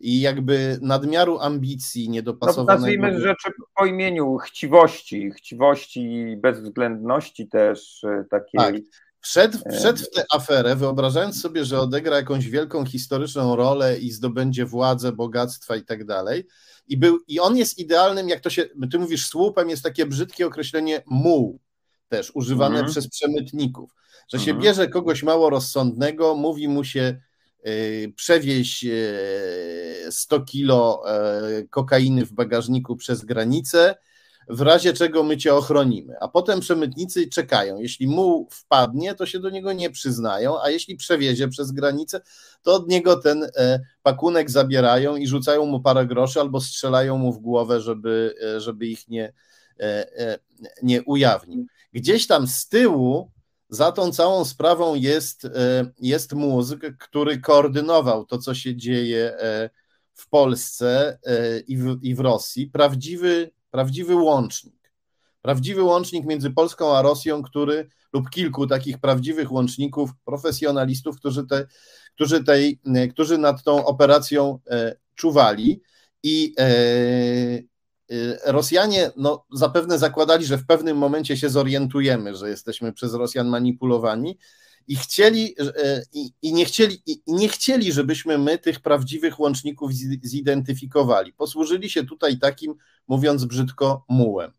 i 0.00 0.20
jakby 0.20 0.78
nadmiaru 0.82 1.38
ambicji 1.38 2.08
niedopasowanego... 2.08 2.72
No, 2.72 2.78
nazwijmy 2.78 3.20
rzeczy 3.20 3.50
po 3.74 3.86
imieniu, 3.86 4.36
chciwości, 4.36 5.30
chciwości 5.30 6.12
i 6.12 6.36
bezwzględności 6.36 7.48
też 7.48 8.04
e, 8.04 8.24
takiej... 8.30 8.60
Tak. 8.60 8.74
Wszedł, 9.20 9.58
e, 9.64 9.78
wszedł 9.78 9.98
w 9.98 10.10
tę 10.10 10.24
aferę, 10.32 10.76
wyobrażając 10.76 11.40
sobie, 11.40 11.64
że 11.64 11.80
odegra 11.80 12.16
jakąś 12.16 12.48
wielką 12.48 12.86
historyczną 12.86 13.56
rolę 13.56 13.98
i 13.98 14.10
zdobędzie 14.10 14.66
władzę, 14.66 15.12
bogactwa 15.12 15.76
i 15.76 15.84
tak 15.84 16.04
dalej. 16.04 16.46
I, 16.88 16.96
był, 16.96 17.18
I 17.28 17.40
on 17.40 17.56
jest 17.56 17.78
idealnym, 17.78 18.28
jak 18.28 18.40
to 18.40 18.50
się, 18.50 18.68
ty 18.90 18.98
mówisz, 18.98 19.26
słupem 19.26 19.70
jest 19.70 19.82
takie 19.82 20.06
brzydkie 20.06 20.46
określenie 20.46 21.02
muł, 21.06 21.60
też 22.08 22.30
używane 22.34 22.78
mm. 22.78 22.90
przez 22.90 23.08
przemytników 23.08 23.90
że 24.32 24.38
się 24.38 24.50
mhm. 24.50 24.64
bierze 24.64 24.88
kogoś 24.88 25.22
mało 25.22 25.50
rozsądnego, 25.50 26.34
mówi 26.34 26.68
mu 26.68 26.84
się 26.84 27.20
y, 27.66 28.12
przewieź 28.16 28.86
100 30.10 30.36
y, 30.36 30.44
kilo 30.44 31.02
y, 31.58 31.68
kokainy 31.68 32.26
w 32.26 32.32
bagażniku 32.32 32.96
przez 32.96 33.24
granicę, 33.24 33.94
w 34.48 34.60
razie 34.60 34.92
czego 34.92 35.22
my 35.22 35.36
cię 35.36 35.54
ochronimy. 35.54 36.14
A 36.20 36.28
potem 36.28 36.60
przemytnicy 36.60 37.28
czekają. 37.28 37.78
Jeśli 37.78 38.06
mu 38.06 38.48
wpadnie, 38.50 39.14
to 39.14 39.26
się 39.26 39.38
do 39.38 39.50
niego 39.50 39.72
nie 39.72 39.90
przyznają, 39.90 40.62
a 40.62 40.70
jeśli 40.70 40.96
przewiezie 40.96 41.48
przez 41.48 41.72
granicę, 41.72 42.20
to 42.62 42.74
od 42.74 42.88
niego 42.88 43.16
ten 43.16 43.50
e, 43.56 43.80
pakunek 44.02 44.50
zabierają 44.50 45.16
i 45.16 45.26
rzucają 45.26 45.66
mu 45.66 45.80
parę 45.80 46.06
groszy 46.06 46.40
albo 46.40 46.60
strzelają 46.60 47.18
mu 47.18 47.32
w 47.32 47.38
głowę, 47.38 47.80
żeby, 47.80 48.34
e, 48.44 48.60
żeby 48.60 48.86
ich 48.86 49.08
nie, 49.08 49.32
e, 49.80 50.38
nie 50.82 51.02
ujawnił. 51.02 51.66
Gdzieś 51.92 52.26
tam 52.26 52.46
z 52.46 52.68
tyłu 52.68 53.30
za 53.68 53.92
tą 53.92 54.12
całą 54.12 54.44
sprawą 54.44 54.94
jest, 54.94 55.48
jest 56.00 56.32
mózg, 56.32 56.76
który 56.98 57.40
koordynował 57.40 58.26
to, 58.26 58.38
co 58.38 58.54
się 58.54 58.76
dzieje 58.76 59.36
w 60.14 60.28
Polsce 60.28 61.18
i 61.66 61.76
w, 61.76 61.98
i 62.02 62.14
w 62.14 62.20
Rosji. 62.20 62.66
Prawdziwy, 62.66 63.50
prawdziwy 63.70 64.14
łącznik. 64.14 64.92
Prawdziwy 65.42 65.82
łącznik 65.82 66.26
między 66.26 66.50
Polską 66.50 66.96
a 66.96 67.02
Rosją, 67.02 67.42
który 67.42 67.88
lub 68.12 68.30
kilku 68.30 68.66
takich 68.66 68.98
prawdziwych 68.98 69.52
łączników, 69.52 70.10
profesjonalistów, 70.24 71.16
którzy, 71.16 71.46
te, 71.46 71.66
którzy, 72.14 72.44
tej, 72.44 72.80
którzy 73.10 73.38
nad 73.38 73.62
tą 73.62 73.84
operacją 73.84 74.58
czuwali. 75.14 75.82
I 76.22 76.54
Y, 78.12 78.38
Rosjanie 78.46 79.10
no, 79.16 79.44
zapewne 79.52 79.98
zakładali, 79.98 80.44
że 80.44 80.58
w 80.58 80.66
pewnym 80.66 80.96
momencie 80.96 81.36
się 81.36 81.48
zorientujemy, 81.48 82.36
że 82.36 82.50
jesteśmy 82.50 82.92
przez 82.92 83.14
Rosjan 83.14 83.48
manipulowani 83.48 84.38
i 84.88 84.96
chcieli 84.96 85.54
y, 85.60 86.02
i, 86.12 86.30
i, 86.42 86.52
nie 86.52 86.64
chcieli 86.64 87.02
i 87.06 87.22
nie 87.26 87.48
chcieli, 87.48 87.92
żebyśmy 87.92 88.38
my 88.38 88.58
tych 88.58 88.80
prawdziwych 88.80 89.40
łączników 89.40 89.90
zidentyfikowali. 90.22 91.32
Posłużyli 91.32 91.90
się 91.90 92.04
tutaj 92.04 92.38
takim, 92.38 92.74
mówiąc 93.08 93.44
brzydko, 93.44 94.04
mułem. 94.08 94.52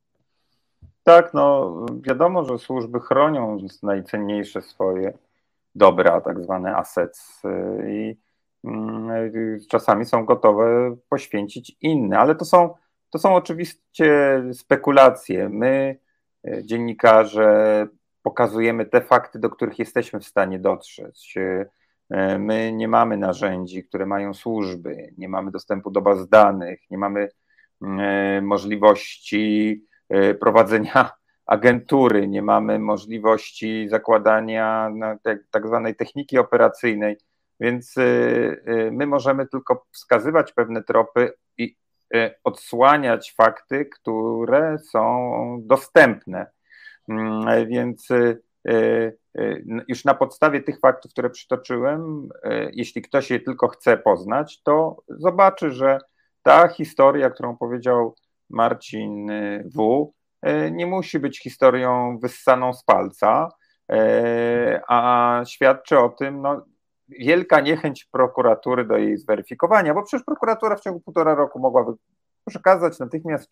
Tak, 1.04 1.34
no 1.34 1.76
wiadomo, 2.02 2.46
że 2.46 2.60
służby 2.60 3.00
chronią 3.00 3.58
najcenniejsze 3.84 4.62
swoje 4.62 5.14
dobra, 5.76 6.22
tak 6.22 6.44
zwane 6.44 6.76
assets 6.76 7.46
y, 7.46 7.92
i 7.92 8.18
mm, 8.64 9.10
czasami 9.70 10.06
są 10.06 10.26
gotowe 10.26 10.96
poświęcić 11.10 11.78
inne, 11.82 12.20
ale 12.20 12.36
to 12.36 12.46
są 12.46 12.74
to 13.12 13.20
są 13.20 13.36
oczywiście 13.36 14.44
spekulacje. 14.54 15.50
My, 15.50 16.00
e, 16.48 16.64
dziennikarze, 16.64 17.88
pokazujemy 18.24 18.86
te 18.86 19.02
fakty, 19.02 19.40
do 19.40 19.50
których 19.50 19.80
jesteśmy 19.80 20.20
w 20.20 20.26
stanie 20.26 20.60
dotrzeć. 20.60 21.36
E, 22.10 22.40
my 22.40 22.72
nie 22.74 22.88
mamy 22.88 23.18
narzędzi, 23.18 23.84
które 23.84 24.06
mają 24.06 24.34
służby, 24.34 25.14
nie 25.18 25.30
mamy 25.30 25.52
dostępu 25.52 25.92
do 25.92 26.02
baz 26.02 26.30
danych, 26.30 26.80
nie 26.90 26.98
mamy 26.98 27.30
e, 27.82 28.42
możliwości 28.42 29.86
prowadzenia 30.40 31.12
agentury, 31.46 32.28
nie 32.28 32.42
mamy 32.42 32.80
możliwości 32.80 33.90
zakładania 33.90 34.92
tak 35.52 35.68
zwanej 35.68 35.96
techniki 35.96 36.38
operacyjnej, 36.38 37.18
więc 37.60 37.96
my 38.92 39.08
możemy 39.08 39.48
tylko 39.48 39.86
wskazywać 39.92 40.54
pewne 40.54 40.84
tropy 40.84 41.34
i 41.58 41.76
odsłaniać 42.44 43.34
fakty, 43.38 43.86
które 43.86 44.78
są 44.80 45.62
dostępne. 45.66 46.52
Mm, 47.10 47.68
więc 47.68 48.12
y, 48.12 48.42
y, 48.68 49.18
już 49.88 50.06
na 50.06 50.14
podstawie 50.14 50.62
tych 50.62 50.80
faktów, 50.80 51.12
które 51.12 51.30
przytoczyłem, 51.30 52.30
jeśli 52.74 53.02
ktoś 53.02 53.30
je 53.30 53.40
tylko 53.40 53.68
chce 53.68 53.98
poznać, 53.98 54.62
to 54.64 55.04
zobaczy, 55.08 55.72
że 55.72 55.98
ta 56.44 56.68
historia, 56.68 57.30
którą 57.30 57.58
powiedział 57.58 58.16
Marcin 58.50 59.32
W., 59.76 60.12
nie 60.72 60.86
musi 60.86 61.20
być 61.20 61.44
historią 61.44 62.20
wyssaną 62.22 62.74
z 62.74 62.84
palca, 62.84 63.50
a 64.88 65.42
świadczy 65.46 66.00
o 66.00 66.10
tym, 66.10 66.42
no, 66.42 66.66
wielka 67.20 67.60
niechęć 67.60 68.06
prokuratury 68.12 68.86
do 68.86 68.98
jej 68.98 69.18
zweryfikowania, 69.18 69.94
bo 69.94 70.04
przecież 70.04 70.26
prokuratura 70.26 70.76
w 70.76 70.82
ciągu 70.82 71.00
półtora 71.00 71.36
roku 71.36 71.60
mogłaby 71.60 71.92
przekazać 72.46 73.00
natychmiast 73.00 73.50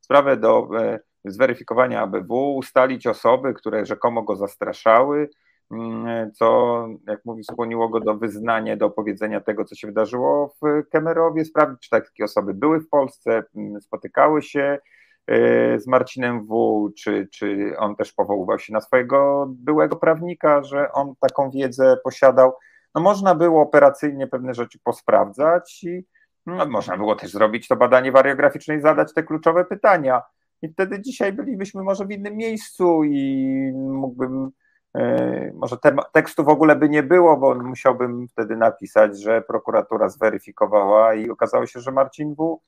sprawę 0.00 0.36
do 0.36 0.68
e, 0.78 0.98
zweryfikowania 1.24 2.00
ABW, 2.00 2.56
ustalić 2.56 3.06
osoby, 3.06 3.54
które 3.54 3.86
rzekomo 3.86 4.22
go 4.22 4.36
zastraszały, 4.36 5.30
mm, 5.70 6.32
co, 6.32 6.86
jak 7.06 7.24
mówi, 7.24 7.44
skłoniło 7.44 7.88
go 7.88 8.00
do 8.00 8.14
wyznania, 8.14 8.76
do 8.76 8.86
opowiedzenia 8.86 9.40
tego, 9.40 9.64
co 9.64 9.74
się 9.74 9.86
wydarzyło 9.86 10.54
w 10.62 10.88
Kemerowie, 10.90 11.44
sprawdzić, 11.44 11.80
czy 11.80 11.90
takie 11.90 12.24
osoby 12.24 12.54
były 12.54 12.80
w 12.80 12.88
Polsce, 12.88 13.42
mm, 13.56 13.80
spotykały 13.80 14.42
się 14.42 14.78
e, 15.26 15.80
z 15.80 15.86
Marcinem 15.86 16.46
W., 16.46 16.88
czy, 16.98 17.28
czy 17.32 17.74
on 17.78 17.96
też 17.96 18.12
powoływał 18.12 18.58
się 18.58 18.72
na 18.72 18.80
swojego 18.80 19.46
byłego 19.48 19.96
prawnika, 19.96 20.62
że 20.62 20.92
on 20.92 21.14
taką 21.20 21.50
wiedzę 21.50 21.96
posiadał 22.04 22.52
no 22.94 23.00
można 23.00 23.34
było 23.34 23.62
operacyjnie 23.62 24.26
pewne 24.26 24.54
rzeczy 24.54 24.78
posprawdzać 24.84 25.84
i 25.84 26.04
no, 26.46 26.66
można 26.66 26.96
było 26.96 27.16
też 27.16 27.30
zrobić 27.30 27.68
to 27.68 27.76
badanie 27.76 28.12
wariograficzne 28.12 28.76
i 28.76 28.80
zadać 28.80 29.14
te 29.14 29.22
kluczowe 29.22 29.64
pytania. 29.64 30.22
I 30.62 30.68
wtedy 30.68 31.00
dzisiaj 31.00 31.32
bylibyśmy 31.32 31.82
może 31.82 32.06
w 32.06 32.10
innym 32.10 32.36
miejscu 32.36 33.04
i 33.04 33.72
mógłbym, 33.74 34.50
e, 34.94 35.52
może 35.54 35.76
te, 35.76 35.96
tekstu 36.12 36.44
w 36.44 36.48
ogóle 36.48 36.76
by 36.76 36.88
nie 36.88 37.02
było, 37.02 37.36
bo 37.36 37.54
musiałbym 37.54 38.28
wtedy 38.28 38.56
napisać, 38.56 39.22
że 39.22 39.42
prokuratura 39.42 40.08
zweryfikowała 40.08 41.14
i 41.14 41.30
okazało 41.30 41.66
się, 41.66 41.80
że 41.80 41.92
Marcin 41.92 42.34
W. 42.34 42.60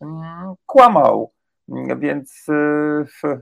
Mm, 0.00 0.54
kłamał. 0.66 1.32
Więc 1.98 2.46
e, 2.48 3.36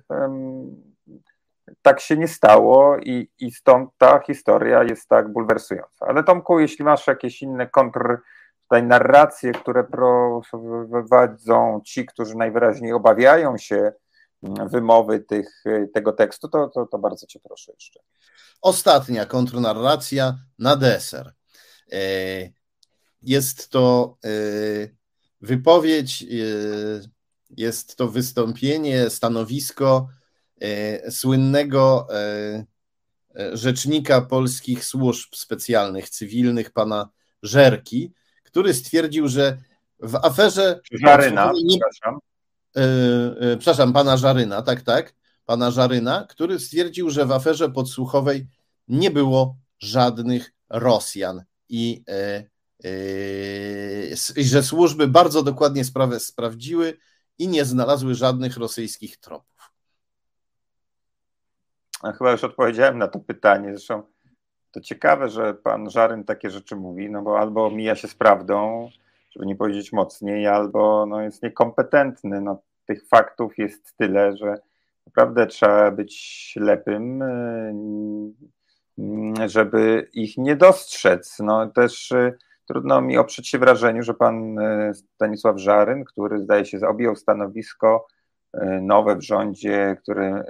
tak 1.83 2.01
się 2.01 2.17
nie 2.17 2.29
stało 2.29 2.97
i, 2.99 3.31
i 3.39 3.51
stąd 3.51 3.91
ta 3.99 4.19
historia 4.19 4.83
jest 4.83 5.09
tak 5.09 5.33
bulwersująca. 5.33 6.07
Ale 6.07 6.25
Tomku, 6.25 6.61
jeśli 6.61 6.85
masz 6.85 7.07
jakieś 7.07 7.43
inne 7.43 7.67
kontr, 7.67 8.19
tutaj 8.69 8.83
narracje, 8.83 9.53
które 9.53 9.85
prowadzą 9.85 11.81
ci, 11.85 12.07
którzy 12.07 12.37
najwyraźniej 12.37 12.93
obawiają 12.93 13.59
się 13.59 13.93
wymowy 14.71 15.21
tych, 15.21 15.65
tego 15.95 16.13
tekstu, 16.13 16.49
to, 16.49 16.69
to, 16.69 16.87
to 16.87 16.99
bardzo 16.99 17.27
cię 17.27 17.41
proszę 17.41 17.73
jeszcze. 17.73 18.01
Ostatnia 18.63 19.27
kontrnarracja 19.27 20.39
na 20.59 20.77
deser. 20.77 21.33
E, 21.93 21.99
jest 23.23 23.69
to 23.69 24.17
e, 24.25 24.29
wypowiedź, 25.41 26.23
e, 26.23 26.27
jest 27.51 27.97
to 27.97 28.09
wystąpienie, 28.09 29.11
stanowisko 29.11 30.09
słynnego 31.11 32.07
rzecznika 33.53 34.21
polskich 34.21 34.85
służb 34.85 35.35
specjalnych, 35.35 36.11
cywilnych, 36.11 36.71
pana 36.71 37.09
Żerki, 37.43 38.13
który 38.49 38.75
stwierdził, 38.75 39.29
że 39.29 39.59
w 40.01 40.15
aferze. 40.15 40.81
Żaryna, 40.93 41.53
nie, 41.65 41.79
przepraszam. 41.79 42.19
przepraszam, 43.59 43.93
pana 43.93 44.17
Żaryna, 44.17 44.63
tak, 44.63 44.83
tak. 44.83 45.15
Pana 45.47 45.71
Żaryna, 45.71 46.27
który 46.29 46.59
stwierdził, 46.59 47.11
że 47.11 47.27
w 47.27 47.33
aferze 47.33 47.71
podsłuchowej 47.71 48.47
nie 48.89 49.11
było 49.11 49.57
żadnych 49.79 50.53
Rosjan 50.71 51.45
i 51.69 52.05
yy, 52.85 54.45
że 54.45 54.63
służby 54.63 55.09
bardzo 55.09 55.43
dokładnie 55.43 55.85
sprawę 55.85 56.21
sprawdziły 56.21 56.99
i 57.39 57.49
nie 57.49 57.65
znalazły 57.65 58.15
żadnych 58.15 58.57
rosyjskich 58.57 59.17
tropów. 59.17 59.73
A 62.03 62.13
chyba 62.13 62.33
już 62.33 62.45
odpowiedziałem 62.45 62.99
na 62.99 63.09
to 63.09 63.19
pytanie. 63.19 63.69
Zresztą 63.77 64.03
to 64.79 64.85
ciekawe, 64.85 65.29
że 65.29 65.55
pan 65.55 65.91
Żaryn 65.91 66.25
takie 66.25 66.51
rzeczy 66.51 66.77
mówi, 66.77 67.11
no 67.11 67.23
bo 67.23 67.39
albo 67.39 67.71
mija 67.71 67.95
się 67.95 68.09
z 68.09 68.15
prawdą, 68.15 68.89
żeby 69.31 69.47
nie 69.47 69.57
powiedzieć 69.57 69.93
mocniej, 69.93 70.47
albo 70.47 71.07
no 71.07 71.21
jest 71.21 71.43
niekompetentny. 71.43 72.41
No, 72.41 72.63
tych 72.87 73.09
faktów 73.09 73.59
jest 73.59 73.97
tyle, 73.97 74.37
że 74.37 74.59
naprawdę 75.07 75.47
trzeba 75.47 75.91
być 75.91 76.17
ślepym, 76.17 77.21
yy, 78.99 79.49
żeby 79.49 80.09
ich 80.13 80.39
nie 80.39 80.57
dostrzec. 80.57 81.39
No 81.39 81.67
też 81.67 82.11
yy, 82.11 82.39
trudno 82.67 83.01
mi 83.01 83.19
oprzeć 83.19 83.49
się 83.49 83.59
wrażeniu, 83.59 84.03
że 84.03 84.15
pan 84.15 84.55
yy, 84.55 84.95
Stanisław 84.95 85.59
Żaryn, 85.59 86.05
który 86.05 86.41
zdaje 86.41 86.65
się 86.65 86.79
objął 86.89 87.17
stanowisko 87.17 88.07
nowe 88.81 89.17
w 89.17 89.23
rządzie, 89.23 89.97
który, 90.03 90.43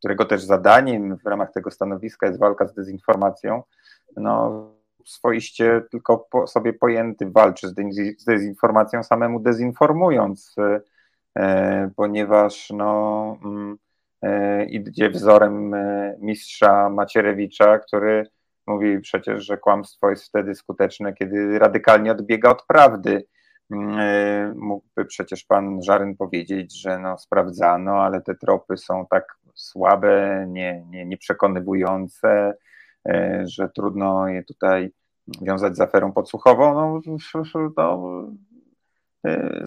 którego 0.00 0.24
też 0.24 0.42
zadaniem 0.42 1.16
w 1.16 1.26
ramach 1.26 1.52
tego 1.52 1.70
stanowiska 1.70 2.26
jest 2.26 2.38
walka 2.38 2.66
z 2.66 2.74
dezinformacją, 2.74 3.62
no 4.16 4.66
swoiście 5.04 5.82
tylko 5.90 6.18
po 6.18 6.46
sobie 6.46 6.72
pojęty 6.72 7.30
walczy 7.30 7.68
z 8.18 8.24
dezinformacją, 8.24 9.02
samemu 9.02 9.40
dezinformując 9.40 10.54
E, 11.38 11.90
ponieważ 11.96 12.70
no, 12.70 13.36
mm, 13.44 13.76
e, 14.22 14.64
idzie 14.64 15.10
wzorem 15.10 15.74
e, 15.74 16.16
mistrza 16.20 16.90
Macierewicza, 16.90 17.78
który 17.78 18.26
mówi 18.66 19.00
przecież, 19.00 19.46
że 19.46 19.58
kłamstwo 19.58 20.10
jest 20.10 20.24
wtedy 20.24 20.54
skuteczne, 20.54 21.12
kiedy 21.12 21.58
radykalnie 21.58 22.12
odbiega 22.12 22.50
od 22.50 22.66
prawdy. 22.66 23.26
Mm, 23.70 24.58
mógłby 24.58 25.04
przecież 25.04 25.44
pan 25.44 25.82
Żaryn 25.82 26.16
powiedzieć, 26.16 26.80
że 26.80 26.98
no, 26.98 27.18
sprawdzano, 27.18 28.02
ale 28.02 28.20
te 28.20 28.34
tropy 28.34 28.76
są 28.76 29.06
tak 29.10 29.36
słabe, 29.60 30.46
nie, 30.48 30.84
nie, 30.90 31.06
nieprzekonywujące, 31.06 32.54
że 33.44 33.68
trudno 33.68 34.28
je 34.28 34.44
tutaj 34.44 34.90
wiązać 35.42 35.76
z 35.76 35.80
aferą 35.80 36.12
podsłuchową. 36.12 37.00
No, 37.06 37.16
no, 37.76 38.30
E, 39.26 39.64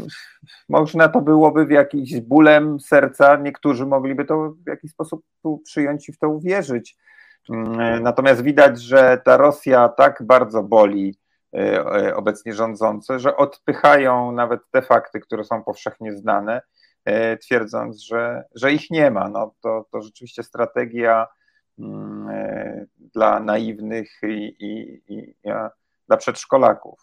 można 0.69 1.09
to 1.09 1.21
byłoby 1.21 1.65
w 1.65 1.71
jakiś 1.71 2.21
bólem 2.21 2.79
serca, 2.79 3.35
niektórzy 3.35 3.85
mogliby 3.85 4.25
to 4.25 4.53
w 4.65 4.67
jakiś 4.67 4.91
sposób 4.91 5.25
przyjąć 5.63 6.09
i 6.09 6.13
w 6.13 6.19
to 6.19 6.29
uwierzyć. 6.29 6.97
Mm, 7.49 7.79
e, 7.79 7.99
natomiast 7.99 8.41
widać, 8.41 8.81
że 8.81 9.21
ta 9.25 9.37
Rosja 9.37 9.89
tak 9.89 10.23
bardzo 10.23 10.63
boli 10.63 11.15
e, 11.55 12.15
obecnie 12.15 12.53
rządzące, 12.53 13.19
że 13.19 13.37
odpychają 13.37 14.31
nawet 14.31 14.61
te 14.71 14.81
fakty, 14.81 15.19
które 15.19 15.43
są 15.43 15.63
powszechnie 15.63 16.17
znane, 16.17 16.61
twierdząc, 17.41 18.03
że, 18.03 18.43
że 18.55 18.73
ich 18.73 18.91
nie 18.91 19.11
ma. 19.11 19.29
No, 19.29 19.55
to, 19.61 19.85
to 19.91 20.01
rzeczywiście 20.01 20.43
strategia 20.43 21.27
mm, 21.79 22.87
dla 22.97 23.39
naiwnych 23.39 24.09
i, 24.23 24.55
i, 24.59 25.03
i 25.13 25.35
dla 26.07 26.17
przedszkolaków. 26.17 26.99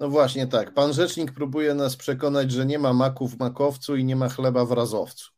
No 0.00 0.08
właśnie 0.08 0.46
tak. 0.46 0.74
Pan 0.74 0.92
rzecznik 0.92 1.32
próbuje 1.32 1.74
nas 1.74 1.96
przekonać, 1.96 2.52
że 2.52 2.66
nie 2.66 2.78
ma 2.78 2.92
maku 2.92 3.28
w 3.28 3.38
makowcu 3.38 3.96
i 3.96 4.04
nie 4.04 4.16
ma 4.16 4.28
chleba 4.28 4.64
w 4.64 4.72
razowcu. 4.72 5.30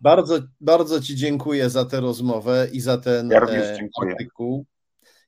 Bardzo, 0.00 0.38
bardzo 0.60 1.00
Ci 1.00 1.16
dziękuję 1.16 1.70
za 1.70 1.84
tę 1.84 2.00
rozmowę 2.00 2.68
i 2.72 2.80
za 2.80 2.98
ten 2.98 3.30
ja 3.30 3.40
e, 3.40 3.78
artykuł. 4.02 4.66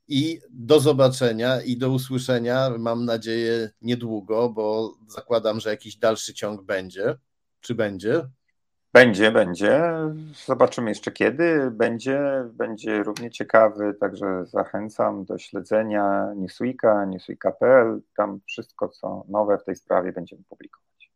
I 0.09 0.41
do 0.51 0.81
zobaczenia 0.81 1.63
i 1.63 1.77
do 1.77 1.91
usłyszenia, 1.91 2.71
mam 2.79 3.05
nadzieję, 3.05 3.71
niedługo, 3.83 4.49
bo 4.49 4.95
zakładam, 5.09 5.61
że 5.61 5.71
jakiś 5.71 5.97
dalszy 5.97 6.35
ciąg 6.35 6.63
będzie. 6.63 7.15
Czy 7.61 7.75
będzie? 7.75 8.23
Będzie, 8.93 9.33
będzie. 9.33 9.83
Zobaczymy 10.47 10.91
jeszcze 10.91 11.13
kiedy. 11.13 11.71
Będzie, 11.71 12.21
będzie 12.53 13.03
równie 13.03 13.31
ciekawy, 13.31 13.95
także 14.01 14.47
zachęcam 14.47 15.25
do 15.25 15.39
śledzenia 15.39 16.33
Newsweeka, 16.37 17.05
newsweeka.pl. 17.05 18.01
Tam 18.17 18.41
wszystko, 18.47 18.89
co 18.89 19.25
nowe 19.29 19.59
w 19.59 19.65
tej 19.65 19.77
sprawie 19.77 20.13
będziemy 20.13 20.43
publikować. 20.49 21.13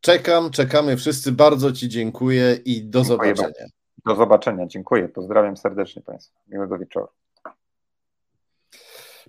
Czekam, 0.00 0.50
czekamy 0.50 0.96
wszyscy. 0.96 1.32
Bardzo 1.32 1.72
Ci 1.72 1.88
dziękuję 1.88 2.54
i 2.64 2.84
do 2.84 3.02
dziękuję 3.02 3.34
zobaczenia. 3.34 3.42
Bardzo. 3.42 3.72
Do 4.06 4.16
zobaczenia, 4.16 4.66
dziękuję. 4.66 5.08
Pozdrawiam 5.08 5.56
serdecznie 5.56 6.02
Państwa. 6.02 6.40
Miłego 6.48 6.78
wieczoru. 6.78 7.08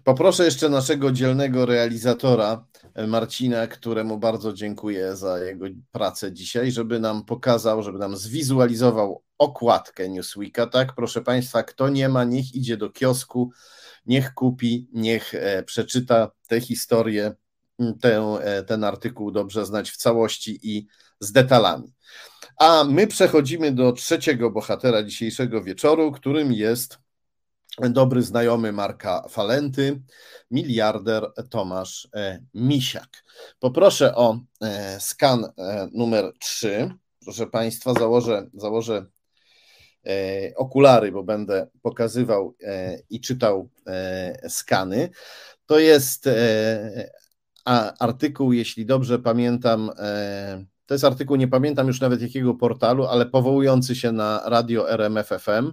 Poproszę 0.04 0.46
jeszcze 0.46 0.70
naszego 0.70 1.12
dzielnego 1.12 1.66
realizatora 1.66 2.66
e, 2.94 3.08
Marcina, 3.08 3.68
któremu 3.68 4.18
bardzo 4.18 4.54
dziękuję 4.54 5.16
za 5.16 5.40
jego 5.40 5.66
pracę 5.92 6.34
dzisiaj, 6.34 6.72
żeby 6.72 7.00
nam 7.00 7.26
pokazał, 7.26 7.84
żeby 7.84 8.00
nam 8.00 8.18
zwizualizował 8.18 9.24
okładkę 9.38 10.10
Newsweeka. 10.10 10.68
Tak, 10.68 10.96
proszę 10.96 11.22
Państwa, 11.22 11.64
kto 11.64 11.90
nie 11.90 12.10
ma, 12.10 12.24
niech 12.24 12.56
idzie 12.56 12.78
do 12.78 12.90
kiosku, 12.90 13.52
niech 14.06 14.34
kupi, 14.34 14.88
niech 14.94 15.36
e, 15.36 15.64
przeczyta 15.64 16.32
tę 16.48 16.62
historię, 16.62 17.34
e, 18.04 18.64
ten 18.64 18.84
artykuł 18.84 19.32
dobrze 19.32 19.66
znać 19.66 19.92
w 19.92 19.98
całości 19.98 20.60
i 20.64 20.88
z 21.20 21.32
detalami. 21.32 21.94
A 22.58 22.84
my 22.84 23.08
przechodzimy 23.08 23.72
do 23.72 23.92
trzeciego 23.92 24.52
bohatera 24.52 25.04
dzisiejszego 25.04 25.64
wieczoru, 25.64 26.12
którym 26.12 26.54
jest 26.54 27.03
dobry 27.80 28.22
znajomy 28.22 28.72
Marka 28.72 29.24
Falenty, 29.30 30.02
miliarder 30.52 31.32
Tomasz 31.50 32.08
e, 32.16 32.40
Misiak. 32.54 33.24
Poproszę 33.60 34.16
o 34.16 34.40
e, 34.62 35.00
skan 35.00 35.46
e, 35.46 35.88
numer 35.94 36.32
3. 36.40 36.90
Proszę 37.24 37.48
Państwa, 37.48 37.94
założę, 37.94 38.50
założę 38.54 39.06
okulary, 40.56 41.12
bo 41.12 41.24
będę 41.24 41.68
pokazywał 41.82 42.56
i 43.10 43.22
czytał 43.22 43.70
skany. 44.48 45.10
To 45.66 45.80
jest 45.80 46.30
artykuł, 48.00 48.54
jeśli 48.54 48.86
dobrze 48.86 49.20
pamiętam, 49.20 49.92
to 50.86 50.94
jest 50.94 51.04
artykuł, 51.04 51.36
nie 51.36 51.48
pamiętam 51.48 51.88
już 51.88 52.02
nawet 52.02 52.22
jakiego 52.22 52.54
portalu, 52.54 53.06
ale 53.06 53.26
powołujący 53.26 53.96
się 53.96 54.12
na 54.12 54.42
radio 54.46 54.92
RMF 54.92 55.28
FM 55.28 55.72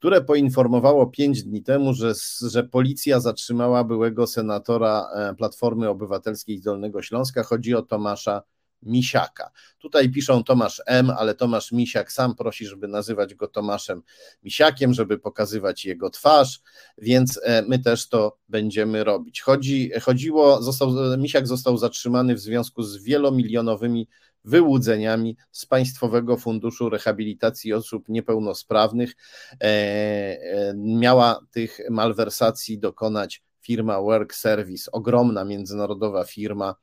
które 0.00 0.20
poinformowało 0.20 1.06
pięć 1.06 1.42
dni 1.42 1.62
temu, 1.62 1.94
że, 1.94 2.12
że 2.48 2.64
policja 2.64 3.20
zatrzymała 3.20 3.84
byłego 3.84 4.26
senatora 4.26 5.08
e, 5.14 5.34
Platformy 5.34 5.88
Obywatelskiej 5.88 6.58
z 6.58 6.62
Dolnego 6.62 7.02
Śląska. 7.02 7.42
Chodzi 7.42 7.74
o 7.74 7.82
Tomasza 7.82 8.42
Misiaka. 8.82 9.50
Tutaj 9.78 10.10
piszą 10.10 10.44
Tomasz 10.44 10.82
M, 10.86 11.10
ale 11.10 11.34
Tomasz 11.34 11.72
Misiak 11.72 12.12
sam 12.12 12.34
prosi, 12.34 12.66
żeby 12.66 12.88
nazywać 12.88 13.34
go 13.34 13.48
Tomaszem 13.48 14.02
Misiakiem, 14.42 14.94
żeby 14.94 15.18
pokazywać 15.18 15.84
jego 15.84 16.10
twarz, 16.10 16.60
więc 16.98 17.40
e, 17.42 17.62
my 17.62 17.78
też 17.78 18.08
to 18.08 18.38
będziemy 18.48 19.04
robić. 19.04 19.40
Chodzi, 19.40 19.90
chodziło, 20.02 20.62
został, 20.62 20.92
Misiak 21.18 21.46
został 21.46 21.76
zatrzymany 21.76 22.34
w 22.34 22.40
związku 22.40 22.82
z 22.82 23.02
wielomilionowymi 23.02 24.08
wyłudzeniami 24.44 25.36
z 25.50 25.66
Państwowego 25.66 26.36
Funduszu 26.36 26.90
Rehabilitacji 26.90 27.72
Osób 27.72 28.08
Niepełnosprawnych. 28.08 29.14
E, 29.60 29.64
e, 29.64 30.74
miała 30.76 31.40
tych 31.50 31.80
malwersacji 31.90 32.78
dokonać 32.78 33.42
firma 33.70 34.00
Work 34.00 34.34
Service, 34.34 34.90
ogromna 34.92 35.44
międzynarodowa 35.44 36.24
firma 36.24 36.74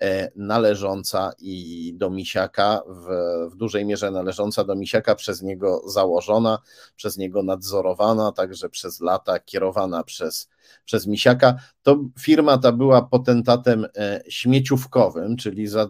e, 0.00 0.30
należąca 0.36 1.32
i 1.38 1.94
do 1.96 2.10
Misiaka, 2.10 2.82
w, 2.86 3.06
w 3.52 3.56
dużej 3.56 3.84
mierze 3.86 4.10
należąca 4.10 4.64
do 4.64 4.74
Misiaka, 4.74 5.14
przez 5.14 5.42
niego 5.42 5.82
założona, 5.86 6.58
przez 6.96 7.16
niego 7.16 7.42
nadzorowana, 7.42 8.32
także 8.32 8.68
przez 8.68 9.00
lata 9.00 9.38
kierowana 9.38 10.04
przez, 10.04 10.48
przez 10.84 11.06
Misiaka. 11.06 11.54
To 11.82 11.98
firma 12.20 12.58
ta 12.58 12.72
była 12.72 13.02
potentatem 13.02 13.86
e, 13.96 14.22
śmieciówkowym, 14.28 15.36
czyli 15.36 15.66
za, 15.66 15.88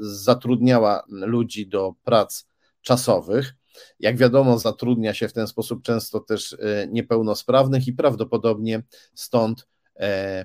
zatrudniała 0.00 1.02
ludzi 1.08 1.66
do 1.66 1.94
prac 2.04 2.46
czasowych. 2.82 3.54
Jak 4.00 4.16
wiadomo, 4.16 4.58
zatrudnia 4.58 5.14
się 5.14 5.28
w 5.28 5.32
ten 5.32 5.46
sposób 5.46 5.82
często 5.82 6.20
też 6.20 6.52
e, 6.52 6.56
niepełnosprawnych 6.90 7.86
i 7.88 7.92
prawdopodobnie 7.92 8.82
stąd 9.14 9.60
e, 9.60 9.71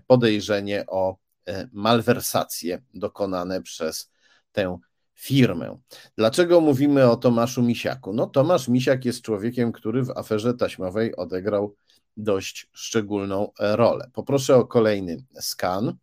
podejrzenie 0.07 0.85
o 0.87 1.17
e, 1.45 1.67
malwersacje 1.71 2.81
dokonane 2.93 3.61
przez 3.61 4.11
tę 4.51 4.77
firmę. 5.15 5.77
Dlaczego 6.15 6.61
mówimy 6.61 7.09
o 7.09 7.15
Tomaszu 7.15 7.63
Misiaku? 7.63 8.13
No, 8.13 8.27
Tomasz 8.27 8.67
Misiak 8.67 9.05
jest 9.05 9.21
człowiekiem, 9.21 9.71
który 9.71 10.03
w 10.03 10.17
aferze 10.17 10.53
taśmowej 10.53 11.15
odegrał 11.15 11.75
dość 12.17 12.69
szczególną 12.73 13.51
rolę. 13.59 14.09
Poproszę 14.13 14.55
o 14.55 14.65
kolejny 14.65 15.23
skan. 15.39 15.97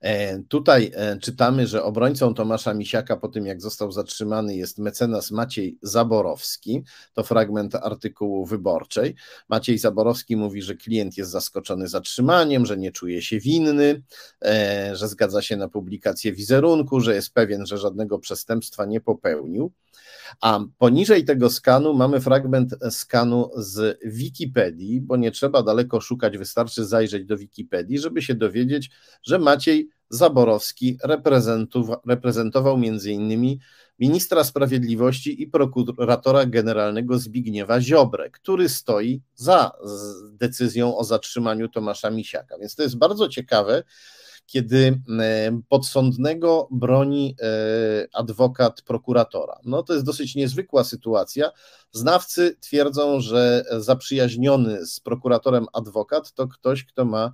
E, 0.00 0.42
tutaj 0.42 0.90
e, 0.94 1.18
czytamy, 1.18 1.66
że 1.66 1.82
obrońcą 1.82 2.34
Tomasza 2.34 2.74
Misiaka 2.74 3.16
po 3.16 3.28
tym, 3.28 3.46
jak 3.46 3.60
został 3.60 3.92
zatrzymany, 3.92 4.56
jest 4.56 4.78
mecenas 4.78 5.30
Maciej 5.30 5.78
Zaborowski. 5.82 6.82
To 7.12 7.22
fragment 7.22 7.74
artykułu 7.74 8.46
wyborczej. 8.46 9.14
Maciej 9.48 9.78
Zaborowski 9.78 10.36
mówi, 10.36 10.62
że 10.62 10.74
klient 10.74 11.16
jest 11.16 11.30
zaskoczony 11.30 11.88
zatrzymaniem, 11.88 12.66
że 12.66 12.76
nie 12.76 12.92
czuje 12.92 13.22
się 13.22 13.38
winny, 13.40 14.02
e, 14.44 14.96
że 14.96 15.08
zgadza 15.08 15.42
się 15.42 15.56
na 15.56 15.68
publikację 15.68 16.32
wizerunku, 16.32 17.00
że 17.00 17.14
jest 17.14 17.34
pewien, 17.34 17.66
że 17.66 17.78
żadnego 17.78 18.18
przestępstwa 18.18 18.86
nie 18.86 19.00
popełnił. 19.00 19.72
A 20.40 20.60
poniżej 20.78 21.24
tego 21.24 21.50
skanu 21.50 21.94
mamy 21.94 22.20
fragment 22.20 22.74
skanu 22.90 23.50
z 23.56 23.98
Wikipedii, 24.04 25.00
bo 25.00 25.16
nie 25.16 25.30
trzeba 25.30 25.62
daleko 25.62 26.00
szukać, 26.00 26.38
wystarczy 26.38 26.84
zajrzeć 26.84 27.24
do 27.24 27.36
Wikipedii, 27.36 27.98
żeby 27.98 28.22
się 28.22 28.34
dowiedzieć, 28.34 28.90
że 29.22 29.38
Maciej 29.38 29.88
Zaborowski 30.08 30.98
reprezentował 32.06 32.78
między 32.78 33.12
innymi 33.12 33.60
ministra 33.98 34.44
sprawiedliwości 34.44 35.42
i 35.42 35.46
prokuratora 35.46 36.46
generalnego 36.46 37.18
Zbigniewa 37.18 37.80
Ziobrę, 37.80 38.30
który 38.30 38.68
stoi 38.68 39.22
za 39.34 39.70
decyzją 40.32 40.96
o 40.96 41.04
zatrzymaniu 41.04 41.68
Tomasza 41.68 42.10
Misiaka. 42.10 42.58
Więc 42.58 42.74
to 42.74 42.82
jest 42.82 42.98
bardzo 42.98 43.28
ciekawe, 43.28 43.82
kiedy 44.50 45.02
e, 45.20 45.60
podsądnego 45.68 46.68
broni 46.70 47.36
e, 47.42 48.08
adwokat 48.12 48.82
prokuratora. 48.82 49.60
No 49.64 49.82
to 49.82 49.92
jest 49.92 50.04
dosyć 50.04 50.34
niezwykła 50.34 50.84
sytuacja. 50.84 51.50
Znawcy 51.92 52.56
twierdzą, 52.60 53.20
że 53.20 53.64
zaprzyjaźniony 53.78 54.86
z 54.86 55.00
prokuratorem 55.00 55.66
adwokat 55.72 56.32
to 56.32 56.48
ktoś, 56.48 56.84
kto 56.84 57.04
ma 57.04 57.32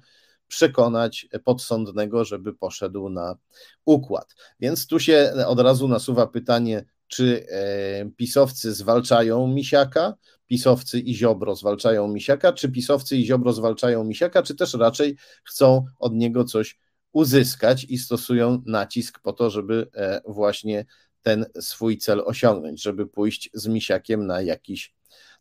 przekonać 0.48 1.26
podsądnego, 1.44 2.24
żeby 2.24 2.52
poszedł 2.52 3.08
na 3.08 3.36
układ. 3.84 4.34
Więc 4.60 4.86
tu 4.86 4.98
się 5.00 5.32
od 5.46 5.60
razu 5.60 5.88
nasuwa 5.88 6.26
pytanie, 6.26 6.84
czy 7.08 7.46
e, 7.48 8.10
pisowcy 8.16 8.74
zwalczają 8.74 9.46
Misiaka, 9.46 10.14
pisowcy 10.46 11.00
i 11.00 11.14
Ziobro 11.14 11.56
zwalczają 11.56 12.08
Misiaka, 12.08 12.52
czy 12.52 12.68
pisowcy 12.68 13.16
i 13.16 13.26
Ziobro 13.26 13.52
zwalczają 13.52 14.04
Misiaka, 14.04 14.42
czy 14.42 14.54
też 14.54 14.74
raczej 14.74 15.16
chcą 15.44 15.84
od 15.98 16.14
niego 16.14 16.44
coś 16.44 16.85
uzyskać 17.12 17.84
i 17.84 17.98
stosują 17.98 18.62
nacisk 18.66 19.20
po 19.20 19.32
to, 19.32 19.50
żeby 19.50 19.90
e, 19.94 20.20
właśnie 20.26 20.84
ten 21.22 21.46
swój 21.60 21.98
cel 21.98 22.22
osiągnąć, 22.26 22.82
żeby 22.82 23.06
pójść 23.06 23.50
z 23.54 23.66
misiakiem 23.66 24.26
na 24.26 24.42
jakiś, 24.42 24.94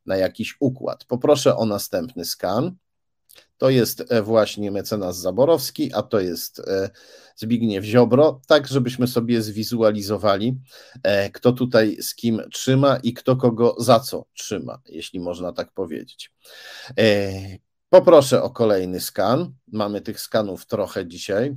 na 0.05 0.17
jakiś 0.17 0.55
układ. 0.59 1.05
Poproszę 1.05 1.57
o 1.57 1.65
następny 1.65 2.25
skan. 2.25 2.75
To 3.57 3.69
jest 3.69 4.11
e, 4.11 4.21
właśnie 4.21 4.71
mecenas 4.71 5.17
Zaborowski, 5.17 5.93
a 5.93 6.01
to 6.01 6.19
jest 6.19 6.59
e, 6.59 6.89
Zbigniew 7.35 7.83
Ziobro, 7.83 8.41
tak 8.47 8.67
żebyśmy 8.67 9.07
sobie 9.07 9.41
zwizualizowali, 9.41 10.57
kto 11.33 11.51
tutaj 11.51 11.97
z 12.01 12.15
kim 12.15 12.41
trzyma 12.51 12.97
i 12.97 13.13
kto 13.13 13.35
kogo 13.35 13.75
za 13.79 13.99
co 13.99 14.25
trzyma, 14.33 14.81
jeśli 14.89 15.19
można 15.19 15.53
tak 15.53 15.71
powiedzieć. 15.71 16.31
Poproszę 17.95 18.43
o 18.43 18.49
kolejny 18.49 19.01
skan. 19.01 19.53
Mamy 19.71 20.01
tych 20.01 20.19
skanów 20.19 20.65
trochę 20.65 21.07
dzisiaj. 21.07 21.55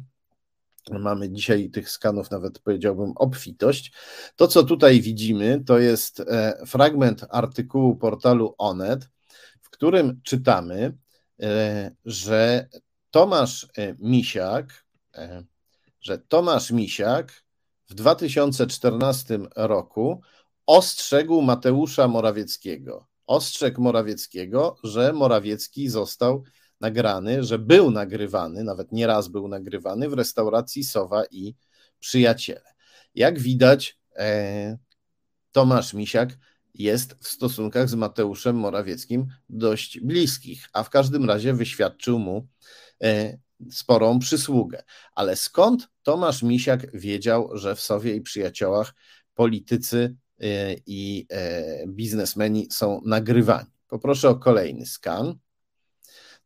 Mamy 0.91 1.31
dzisiaj 1.31 1.71
tych 1.71 1.91
skanów, 1.91 2.31
nawet 2.31 2.59
powiedziałbym, 2.59 3.13
obfitość. 3.17 3.93
To, 4.37 4.49
co 4.49 4.65
tutaj 4.65 5.01
widzimy, 5.01 5.65
to 5.67 5.79
jest 5.79 6.21
e, 6.21 6.63
fragment 6.67 7.25
artykułu 7.31 7.97
portalu 7.97 8.55
Onet, 8.59 9.09
w 9.61 9.71
którym 9.71 10.21
czytamy, 10.23 10.97
e, 11.43 11.91
że 12.05 12.69
Tomasz 13.11 13.65
e, 13.65 13.95
Misiak, 13.99 14.85
że 16.01 16.19
Tomasz 16.19 16.71
Misiak 16.71 17.45
w 17.89 17.95
2014 17.95 19.39
roku 19.57 20.21
ostrzegł 20.67 21.43
Mateusza 21.43 22.09
Morawieckiego 22.09 23.08
ostrzegł 23.29 23.81
Morawieckiego, 23.81 24.77
że 24.85 25.13
Morawiecki 25.13 25.89
został 25.89 26.45
nagrany, 26.81 27.45
że 27.45 27.59
był 27.59 27.91
nagrywany, 27.91 28.65
nawet 28.65 28.93
nieraz 28.93 29.29
był 29.29 29.49
nagrywany 29.49 30.09
w 30.09 30.13
restauracji 30.13 30.85
Sowa 30.85 31.25
i 31.31 31.55
Przyjaciele. 32.01 32.75
Jak 33.15 33.39
widać, 33.39 33.99
e, 34.17 34.79
Tomasz 35.53 35.95
Misiak 35.95 36.39
jest 36.75 37.15
w 37.21 37.29
stosunkach 37.29 37.89
z 37.89 37.95
Mateuszem 37.95 38.57
Morawieckim 38.57 39.27
dość 39.49 40.01
bliskich, 40.01 40.69
a 40.73 40.83
w 40.83 40.91
każdym 40.91 41.25
razie 41.25 41.55
wyświadczył 41.55 42.19
mu 42.19 42.49
e, 43.03 43.39
sporą 43.71 44.19
przysługę. 44.19 44.83
Ale 45.15 45.37
skąd 45.37 45.89
Tomasz 46.03 46.43
Misiak 46.43 46.99
wiedział, 46.99 47.51
że 47.53 47.77
w 47.77 47.81
Sowie 47.81 48.15
i 48.15 48.21
Przyjaciołach 48.21 48.95
politycy 49.35 50.17
i 50.87 51.27
e, 51.31 51.87
biznesmeni 51.87 52.69
są 52.71 53.01
nagrywani. 53.05 53.71
Poproszę 53.89 54.29
o 54.29 54.37
kolejny 54.37 54.87
skan. 54.87 55.35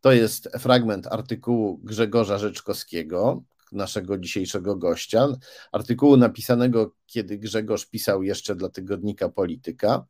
To 0.00 0.12
jest 0.12 0.48
fragment 0.58 1.06
artykułu 1.06 1.78
Grzegorza 1.78 2.38
Rzeczkowskiego, 2.38 3.42
naszego 3.72 4.18
dzisiejszego 4.18 4.76
gościa, 4.76 5.28
artykułu 5.72 6.16
napisanego, 6.16 6.94
kiedy 7.06 7.38
Grzegorz 7.38 7.86
pisał 7.86 8.22
jeszcze 8.22 8.54
dla 8.56 8.68
tygodnika 8.68 9.28
Polityka. 9.28 10.04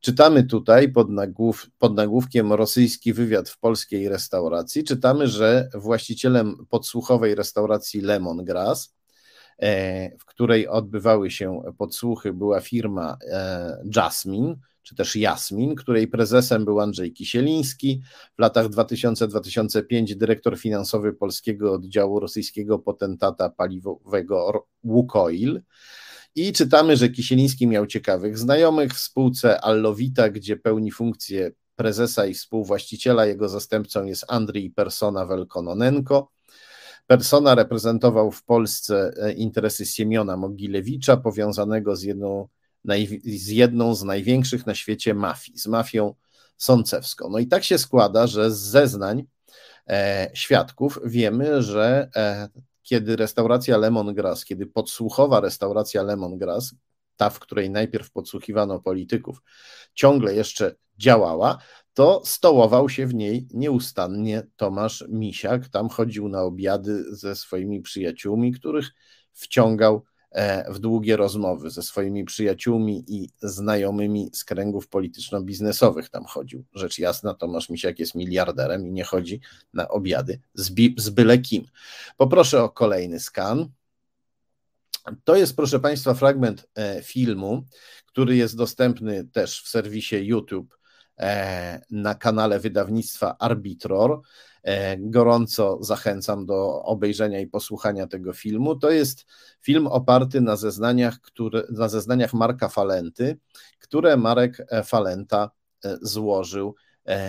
Czytamy 0.00 0.44
tutaj 0.44 0.92
pod, 0.92 1.10
nagłów, 1.10 1.70
pod 1.78 1.94
nagłówkiem 1.96 2.52
Rosyjski 2.52 3.12
wywiad 3.12 3.48
w 3.48 3.58
polskiej 3.58 4.08
restauracji. 4.08 4.84
Czytamy, 4.84 5.28
że 5.28 5.68
właścicielem 5.74 6.66
podsłuchowej 6.70 7.34
restauracji 7.34 8.00
Lemongrass 8.00 8.94
E, 8.94 9.03
w 10.18 10.24
której 10.26 10.68
odbywały 10.68 11.30
się 11.30 11.62
podsłuchy, 11.78 12.32
była 12.32 12.60
firma 12.60 13.16
e, 13.30 13.82
Jasmine, 13.96 14.56
czy 14.84 14.94
też 14.94 15.16
Jasmin, 15.16 15.74
której 15.74 16.08
prezesem 16.08 16.64
był 16.64 16.80
Andrzej 16.80 17.12
Kisieliński. 17.12 18.02
W 18.36 18.40
latach 18.40 18.66
2000-2005 18.66 20.14
dyrektor 20.14 20.58
finansowy 20.58 21.12
polskiego 21.12 21.72
oddziału 21.72 22.20
rosyjskiego 22.20 22.78
potentata 22.78 23.48
paliwowego 23.50 24.66
Łukoil. 24.84 25.62
I 26.34 26.52
czytamy, 26.52 26.96
że 26.96 27.08
Kisieliński 27.08 27.66
miał 27.66 27.86
ciekawych 27.86 28.38
znajomych 28.38 28.92
w 28.92 28.98
spółce 28.98 29.60
Allowita, 29.60 30.30
gdzie 30.30 30.56
pełni 30.56 30.92
funkcję 30.92 31.50
prezesa 31.76 32.26
i 32.26 32.34
współwłaściciela. 32.34 33.26
Jego 33.26 33.48
zastępcą 33.48 34.04
jest 34.04 34.24
Andrzej 34.28 34.70
Persona 34.70 35.26
Welkononenko. 35.26 36.30
Persona 37.06 37.54
reprezentował 37.54 38.30
w 38.30 38.44
Polsce 38.44 39.12
e, 39.16 39.32
interesy 39.32 39.86
Siemiona 39.86 40.36
Mogilewicza, 40.36 41.16
powiązanego 41.16 41.96
z 41.96 42.02
jedną, 42.02 42.48
z 43.24 43.48
jedną 43.48 43.94
z 43.94 44.04
największych 44.04 44.66
na 44.66 44.74
świecie 44.74 45.14
mafii, 45.14 45.58
z 45.58 45.66
mafią 45.66 46.14
sącewską. 46.56 47.28
No 47.30 47.38
i 47.38 47.46
tak 47.46 47.64
się 47.64 47.78
składa, 47.78 48.26
że 48.26 48.50
z 48.50 48.58
zeznań 48.58 49.24
e, 49.88 50.30
świadków 50.34 50.98
wiemy, 51.04 51.62
że 51.62 52.08
e, 52.16 52.48
kiedy 52.82 53.16
restauracja 53.16 53.78
Lemongrass, 53.78 54.44
kiedy 54.44 54.66
podsłuchowa 54.66 55.40
restauracja 55.40 56.02
Lemongrass, 56.02 56.74
ta, 57.16 57.30
w 57.30 57.38
której 57.38 57.70
najpierw 57.70 58.10
podsłuchiwano 58.10 58.80
polityków, 58.80 59.42
ciągle 59.94 60.34
jeszcze 60.34 60.74
działała, 60.98 61.58
to 61.94 62.22
stołował 62.24 62.88
się 62.88 63.06
w 63.06 63.14
niej 63.14 63.48
nieustannie 63.54 64.42
Tomasz 64.56 65.04
Misiak. 65.08 65.68
Tam 65.68 65.88
chodził 65.88 66.28
na 66.28 66.42
obiady 66.42 67.16
ze 67.16 67.36
swoimi 67.36 67.80
przyjaciółmi, 67.80 68.52
których 68.52 68.90
wciągał 69.32 70.04
e, 70.30 70.72
w 70.72 70.78
długie 70.78 71.16
rozmowy 71.16 71.70
ze 71.70 71.82
swoimi 71.82 72.24
przyjaciółmi 72.24 73.04
i 73.08 73.28
znajomymi 73.42 74.30
z 74.32 74.44
kręgów 74.44 74.88
polityczno-biznesowych 74.88 76.08
tam 76.08 76.24
chodził. 76.24 76.64
Rzecz 76.74 76.98
jasna, 76.98 77.34
Tomasz 77.34 77.70
Misiak 77.70 77.98
jest 77.98 78.14
miliarderem 78.14 78.86
i 78.86 78.92
nie 78.92 79.04
chodzi 79.04 79.40
na 79.74 79.88
obiady 79.88 80.40
z, 80.54 80.70
bi- 80.70 80.94
z 80.96 81.10
byle 81.10 81.38
kim. 81.38 81.64
Poproszę 82.16 82.62
o 82.62 82.68
kolejny 82.68 83.20
skan. 83.20 83.68
To 85.24 85.36
jest, 85.36 85.56
proszę 85.56 85.80
Państwa, 85.80 86.14
fragment 86.14 86.68
e, 86.74 87.02
filmu, 87.02 87.64
który 88.06 88.36
jest 88.36 88.56
dostępny 88.56 89.24
też 89.24 89.62
w 89.62 89.68
serwisie 89.68 90.16
YouTube 90.16 90.74
na 91.90 92.14
kanale 92.14 92.60
wydawnictwa 92.60 93.36
Arbitror. 93.38 94.20
E, 94.62 94.96
gorąco 94.98 95.78
zachęcam 95.80 96.46
do 96.46 96.82
obejrzenia 96.82 97.40
i 97.40 97.46
posłuchania 97.46 98.06
tego 98.06 98.32
filmu. 98.32 98.76
To 98.76 98.90
jest 98.90 99.26
film 99.62 99.86
oparty 99.86 100.40
na 100.40 100.56
zeznaniach, 100.56 101.20
które, 101.20 101.62
na 101.70 101.88
zeznaniach 101.88 102.34
Marka 102.34 102.68
Falenty, 102.68 103.38
które 103.78 104.16
Marek 104.16 104.66
Falenta 104.84 105.50
złożył 106.02 106.74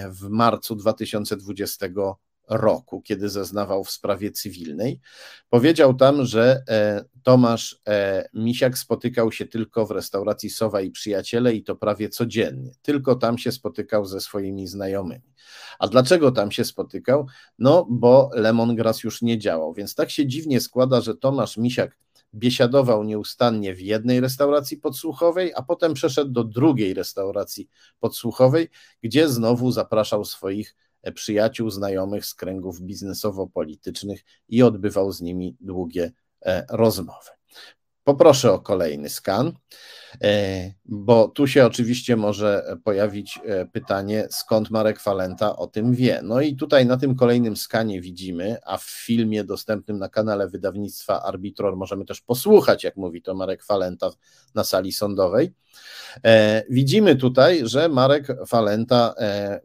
w 0.10 0.30
marcu 0.30 0.76
2020 0.76 1.88
roku, 2.50 3.02
kiedy 3.02 3.30
zeznawał 3.30 3.84
w 3.84 3.92
sprawie 3.92 4.32
cywilnej. 4.32 5.00
Powiedział 5.50 5.94
tam, 5.94 6.26
że 6.26 6.64
e, 6.70 7.06
Tomasz 7.24 7.82
e, 7.88 8.30
Misiak 8.34 8.78
spotykał 8.78 9.32
się 9.32 9.46
tylko 9.46 9.86
w 9.86 9.92
restauracji 9.92 10.50
Sowa 10.50 10.82
i 10.82 10.92
Przyjaciele 10.92 11.54
i 11.54 11.64
to 11.64 11.76
prawie 11.76 12.10
codziennie. 12.10 12.72
Tylko 12.82 13.16
tam 13.16 13.38
się 13.38 13.52
spotykał 13.52 14.06
ze 14.06 14.22
swoimi 14.22 14.68
znajomymi. 14.68 15.34
A 15.80 15.88
dlaczego 15.88 16.32
tam 16.32 16.52
się 16.52 16.66
spotykał? 16.66 17.28
No, 17.60 17.88
bo 17.90 18.30
Lemongrass 18.34 19.04
już 19.04 19.22
nie 19.22 19.38
działał. 19.38 19.74
Więc 19.74 19.96
tak 19.96 20.12
się 20.12 20.28
dziwnie 20.28 20.62
składa, 20.62 21.02
że 21.02 21.16
Tomasz 21.16 21.58
Misiak 21.58 21.98
biesiadował 22.36 23.04
nieustannie 23.04 23.74
w 23.74 23.82
jednej 23.82 24.20
restauracji 24.20 24.78
podsłuchowej, 24.78 25.54
a 25.56 25.62
potem 25.62 25.94
przeszedł 25.94 26.32
do 26.32 26.44
drugiej 26.44 26.94
restauracji 26.94 27.70
podsłuchowej, 28.00 28.70
gdzie 29.04 29.30
znowu 29.30 29.72
zapraszał 29.72 30.26
swoich 30.26 30.76
przyjaciół, 31.12 31.70
znajomych 31.70 32.26
z 32.26 32.34
kręgów 32.34 32.82
biznesowo-politycznych 32.82 34.24
i 34.50 34.64
odbywał 34.64 35.12
z 35.12 35.22
nimi 35.22 35.58
długie 35.62 36.12
e, 36.46 36.66
rozmowy. 36.70 37.30
Poproszę 38.04 38.52
o 38.52 38.60
kolejny 38.60 39.10
skan, 39.10 39.54
bo 40.86 41.28
tu 41.28 41.48
się 41.48 41.66
oczywiście 41.66 42.16
może 42.16 42.78
pojawić 42.84 43.40
e, 43.46 43.66
pytanie, 43.66 44.28
skąd 44.30 44.70
Marek 44.70 45.00
Falenta 45.00 45.56
o 45.56 45.68
tym 45.68 45.94
wie. 45.94 46.20
No 46.24 46.42
i 46.42 46.56
tutaj 46.56 46.86
na 46.86 46.98
tym 46.98 47.16
kolejnym 47.16 47.58
skanie 47.58 48.02
widzimy, 48.02 48.58
a 48.66 48.78
w 48.78 48.84
filmie 48.84 49.44
dostępnym 49.44 50.00
na 50.00 50.10
kanale 50.10 50.50
wydawnictwa 50.50 51.24
Arbitror 51.24 51.78
możemy 51.78 52.06
też 52.06 52.22
posłuchać, 52.22 52.84
jak 52.84 52.96
mówi 52.96 53.22
to 53.22 53.36
Marek 53.36 53.64
Falenta 53.64 54.10
na 54.56 54.64
sali 54.64 54.92
sądowej. 54.92 55.54
E, 56.26 56.64
widzimy 56.70 57.16
tutaj, 57.16 57.62
że 57.68 57.90
Marek 57.90 58.28
Falenta 58.48 59.14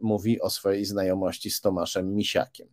mówi 0.01 0.41
o 0.41 0.49
swojej 0.49 0.85
znajomości 0.85 1.51
z 1.51 1.61
Tomaszem 1.61 2.15
Misiakiem. 2.15 2.67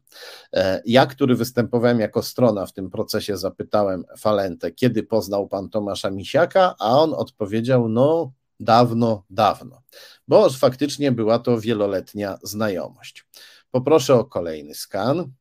Ja, 0.85 1.07
który 1.07 1.35
występowałem 1.35 2.01
jako 2.01 2.23
strona 2.23 2.67
w 2.67 2.73
tym 2.73 2.91
procesie, 2.91 3.37
zapytałem 3.37 4.05
Falentę, 4.19 4.73
kiedy 4.73 5.03
poznał 5.03 5.49
pan 5.49 5.69
Tomasza 5.69 6.11
Misiaka, 6.11 6.75
a 6.79 6.99
on 6.99 7.15
odpowiedział: 7.15 7.68
No, 7.89 8.33
dawno, 8.61 9.25
dawno, 9.31 9.83
bo 10.29 10.51
faktycznie 10.51 11.13
była 11.13 11.39
to 11.39 11.61
wieloletnia 11.61 12.39
znajomość. 12.43 13.27
Poproszę 13.71 14.15
o 14.15 14.25
kolejny 14.25 14.75
skan. 14.75 15.33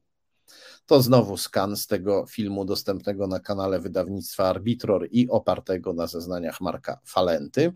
To 0.85 1.01
znowu 1.01 1.37
skan 1.37 1.77
z 1.77 1.87
tego 1.87 2.25
filmu 2.29 2.65
dostępnego 2.65 3.27
na 3.27 3.39
kanale 3.39 3.79
wydawnictwa 3.79 4.49
Arbitror 4.49 5.07
i 5.11 5.29
opartego 5.29 5.93
na 5.93 6.07
zeznaniach 6.07 6.61
Marka 6.61 6.99
Falenty. 7.05 7.73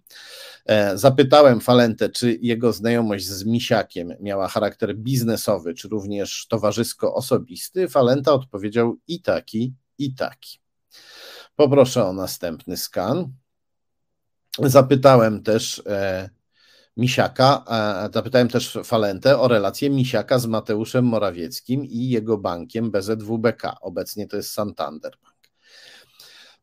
E, 0.66 0.98
zapytałem 0.98 1.62
Falentę, 1.62 2.10
czy 2.10 2.40
jego 2.42 2.74
znajomość 2.74 3.26
z 3.26 3.46
Misiakiem 3.46 4.14
miała 4.20 4.48
charakter 4.48 4.96
biznesowy, 4.96 5.74
czy 5.74 5.88
również 5.88 6.48
towarzysko-osobisty. 6.50 7.90
Falenta 7.90 8.34
odpowiedział 8.34 8.98
i 9.08 9.22
taki, 9.22 9.74
i 9.98 10.16
taki. 10.16 10.60
Poproszę 11.56 12.06
o 12.06 12.14
następny 12.14 12.78
skan. 12.78 13.34
Zapytałem 14.60 15.44
też 15.44 15.84
e, 15.86 16.30
Misiaka, 16.98 17.64
zapytałem 18.14 18.48
też 18.48 18.78
Falentę 18.84 19.40
o 19.40 19.48
relację 19.48 19.90
Misiaka 19.90 20.40
z 20.40 20.46
Mateuszem 20.46 21.06
Morawieckim 21.06 21.86
i 21.86 22.10
jego 22.10 22.38
bankiem 22.38 22.92
BZWBK. 22.92 23.76
Obecnie 23.82 24.28
to 24.28 24.38
jest 24.38 24.54
Santander 24.54 25.18
Bank. 25.24 25.36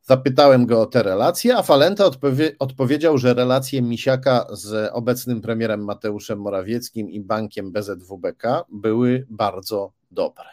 Zapytałem 0.01 0.65
go 0.65 0.81
o 0.81 0.85
te 0.85 1.03
relacje, 1.03 1.57
a 1.57 1.63
Falenta 1.63 2.05
odpowie, 2.05 2.55
odpowiedział, 2.59 3.17
że 3.17 3.33
relacje 3.33 3.81
Misiaka 3.81 4.47
z 4.51 4.91
obecnym 4.93 5.41
premierem 5.41 5.83
Mateuszem 5.83 6.41
Morawieckim 6.41 7.09
i 7.09 7.21
bankiem 7.21 7.71
BZWBK 7.71 8.65
były 8.71 9.25
bardzo 9.29 9.93
dobre. 10.11 10.45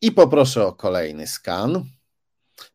I 0.00 0.12
poproszę 0.12 0.66
o 0.66 0.72
kolejny 0.72 1.26
skan 1.26 1.84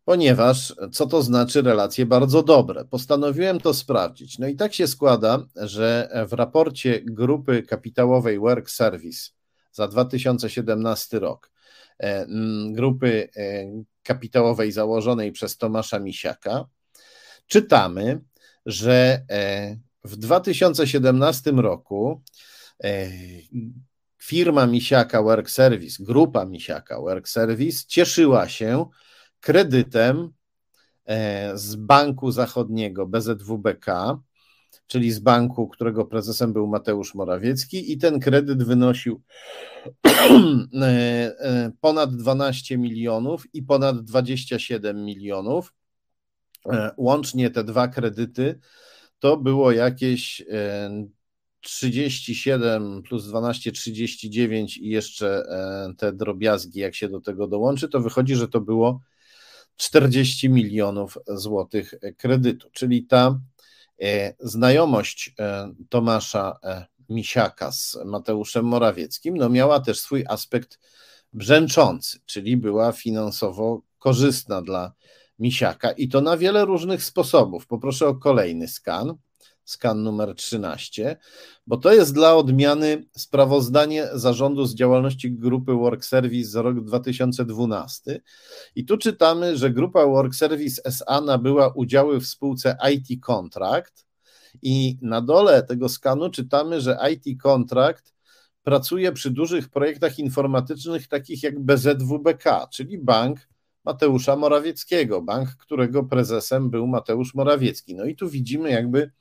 ponieważ 0.05 0.75
co 0.91 1.05
to 1.05 1.21
znaczy 1.21 1.61
relacje 1.61 2.05
bardzo 2.05 2.43
dobre? 2.43 2.85
Postanowiłem 2.85 3.59
to 3.59 3.73
sprawdzić. 3.73 4.39
No 4.39 4.47
i 4.47 4.55
tak 4.55 4.73
się 4.73 4.87
składa, 4.87 5.45
że 5.55 6.09
w 6.29 6.33
raporcie 6.33 7.01
grupy 7.05 7.63
kapitałowej 7.63 8.39
Work 8.39 8.69
Service 8.69 9.29
za 9.71 9.87
2017 9.87 11.19
rok, 11.19 11.51
e, 11.99 12.25
grupy 12.71 13.29
e, 13.35 13.65
kapitałowej 14.03 14.71
założonej 14.71 15.31
przez 15.31 15.57
Tomasza 15.57 15.99
Misiaka, 15.99 16.65
czytamy, 17.47 18.21
że 18.65 19.21
e, 19.29 19.77
w 20.03 20.15
2017 20.15 21.51
roku 21.51 22.21
firma 24.17 24.67
Misiaka 24.67 25.21
Work 25.21 25.49
Service, 25.49 26.03
grupa 26.03 26.45
Misiaka 26.45 26.99
Work 26.99 27.29
Service 27.29 27.83
cieszyła 27.87 28.49
się 28.49 28.85
kredytem 29.41 30.31
e, 31.05 31.51
z 31.57 31.75
Banku 31.75 32.31
Zachodniego 32.31 33.07
BZWBK, 33.07 33.85
czyli 34.87 35.11
z 35.11 35.19
banku, 35.19 35.67
którego 35.67 36.05
prezesem 36.05 36.53
był 36.53 36.67
Mateusz 36.67 37.15
Morawiecki, 37.15 37.91
i 37.91 37.97
ten 37.97 38.19
kredyt 38.19 38.63
wynosił 38.63 39.21
e, 40.05 40.87
e, 41.39 41.71
ponad 41.81 42.15
12 42.15 42.77
milionów 42.77 43.47
i 43.53 43.63
ponad 43.63 44.03
27 44.03 45.05
milionów. 45.05 45.73
Łącznie 46.97 47.49
te 47.49 47.63
dwa 47.63 47.87
kredyty 47.87 48.59
to 49.19 49.37
było 49.37 49.71
jakieś 49.71 50.43
37 51.61 53.01
plus 53.03 53.27
12, 53.27 53.71
39 53.71 54.77
i 54.77 54.89
jeszcze 54.89 55.43
te 55.97 56.13
drobiazgi, 56.13 56.79
jak 56.79 56.95
się 56.95 57.09
do 57.09 57.21
tego 57.21 57.47
dołączy, 57.47 57.89
to 57.89 57.99
wychodzi, 57.99 58.35
że 58.35 58.47
to 58.47 58.61
było 58.61 59.01
40 59.81 60.49
milionów 60.49 61.17
złotych 61.27 61.93
kredytu, 62.17 62.69
czyli 62.71 63.03
ta 63.03 63.39
e, 64.01 64.33
znajomość 64.39 65.33
e, 65.39 65.73
Tomasza 65.89 66.59
e, 66.63 66.85
Misiaka 67.09 67.71
z 67.71 67.97
Mateuszem 68.05 68.65
Morawieckim 68.65 69.37
no 69.37 69.49
miała 69.49 69.79
też 69.79 69.99
swój 69.99 70.25
aspekt 70.29 70.79
brzęczący, 71.33 72.19
czyli 72.25 72.57
była 72.57 72.91
finansowo 72.91 73.81
korzystna 73.99 74.61
dla 74.61 74.93
Misiaka 75.39 75.91
i 75.91 76.07
to 76.07 76.21
na 76.21 76.37
wiele 76.37 76.65
różnych 76.65 77.03
sposobów. 77.03 77.67
Poproszę 77.67 78.07
o 78.07 78.15
kolejny 78.15 78.67
skan 78.67 79.15
skan 79.71 80.03
numer 80.03 80.35
13, 80.35 81.17
bo 81.67 81.77
to 81.77 81.93
jest 81.93 82.13
dla 82.13 82.35
odmiany 82.35 83.05
sprawozdanie 83.17 84.07
zarządu 84.13 84.65
z 84.65 84.75
działalności 84.75 85.31
grupy 85.31 85.73
Work 85.73 86.05
Service 86.05 86.49
za 86.49 86.61
rok 86.61 86.83
2012. 86.83 88.21
I 88.75 88.85
tu 88.85 88.97
czytamy, 88.97 89.57
że 89.57 89.71
grupa 89.71 90.05
Work 90.05 90.35
Service 90.35 90.81
SA 90.85 91.21
nabyła 91.21 91.73
udziały 91.73 92.19
w 92.19 92.27
spółce 92.27 92.77
IT 92.93 93.23
Contract 93.23 94.05
i 94.61 94.97
na 95.01 95.21
dole 95.21 95.63
tego 95.63 95.89
skanu 95.89 96.29
czytamy, 96.29 96.81
że 96.81 96.97
IT 97.11 97.41
Contract 97.41 98.13
pracuje 98.63 99.11
przy 99.11 99.31
dużych 99.31 99.69
projektach 99.69 100.19
informatycznych 100.19 101.07
takich 101.07 101.43
jak 101.43 101.59
BZWBK, 101.59 102.67
czyli 102.71 102.97
bank 102.97 103.39
Mateusza 103.85 104.35
Morawieckiego, 104.35 105.21
bank, 105.21 105.49
którego 105.49 106.03
prezesem 106.03 106.69
był 106.69 106.87
Mateusz 106.87 107.35
Morawiecki. 107.35 107.95
No 107.95 108.05
i 108.05 108.15
tu 108.15 108.29
widzimy 108.29 108.69
jakby 108.69 109.11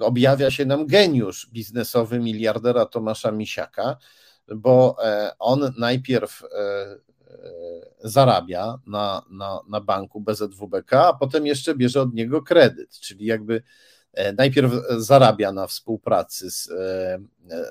objawia 0.00 0.50
się 0.50 0.64
nam 0.64 0.86
geniusz 0.86 1.50
biznesowy 1.52 2.18
miliardera 2.18 2.86
Tomasza 2.86 3.30
Misiaka, 3.30 3.96
bo 4.48 4.96
e, 5.04 5.30
on 5.38 5.72
najpierw 5.78 6.42
e, 6.42 6.46
e, 6.46 6.98
zarabia 8.04 8.78
na, 8.86 9.22
na, 9.30 9.60
na 9.68 9.80
banku 9.80 10.20
BZWBK, 10.20 10.92
a 10.92 11.12
potem 11.12 11.46
jeszcze 11.46 11.74
bierze 11.74 12.02
od 12.02 12.14
niego 12.14 12.42
kredyt, 12.42 12.90
czyli 12.90 13.26
jakby 13.26 13.62
najpierw 14.38 14.72
zarabia 14.98 15.52
na 15.52 15.66
współpracy 15.66 16.50
z, 16.50 16.70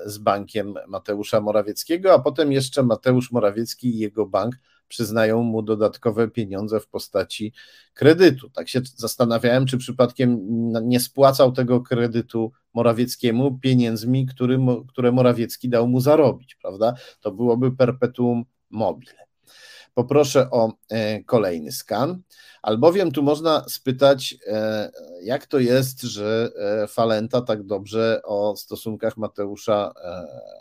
z 0.06 0.18
bankiem 0.18 0.74
Mateusza 0.88 1.40
Morawieckiego, 1.40 2.14
a 2.14 2.18
potem 2.18 2.52
jeszcze 2.52 2.82
Mateusz 2.82 3.32
Morawiecki 3.32 3.88
i 3.88 3.98
jego 3.98 4.26
bank 4.26 4.54
przyznają 4.88 5.42
mu 5.42 5.62
dodatkowe 5.62 6.28
pieniądze 6.28 6.80
w 6.80 6.86
postaci 6.86 7.52
kredytu. 7.94 8.50
Tak 8.50 8.68
się 8.68 8.80
zastanawiałem, 8.96 9.66
czy 9.66 9.78
przypadkiem 9.78 10.38
nie 10.82 11.00
spłacał 11.00 11.52
tego 11.52 11.80
kredytu 11.80 12.52
Morawieckiemu 12.74 13.58
pieniędzmi, 13.58 14.26
który, 14.26 14.58
które 14.88 15.12
Morawiecki 15.12 15.68
dał 15.68 15.88
mu 15.88 16.00
zarobić, 16.00 16.54
prawda? 16.54 16.94
To 17.20 17.32
byłoby 17.32 17.76
perpetuum 17.76 18.44
mobile. 18.70 19.24
Poproszę 19.94 20.50
o 20.50 20.72
e, 20.90 21.24
kolejny 21.24 21.72
skan, 21.72 22.22
albowiem 22.62 23.12
tu 23.12 23.22
można 23.22 23.64
spytać, 23.68 24.34
e, 24.46 24.90
jak 25.22 25.46
to 25.46 25.58
jest, 25.58 26.02
że 26.02 26.50
e, 26.56 26.86
Falenta 26.86 27.42
tak 27.42 27.62
dobrze 27.62 28.20
o 28.24 28.56
stosunkach 28.56 29.16
Mateusza 29.16 29.92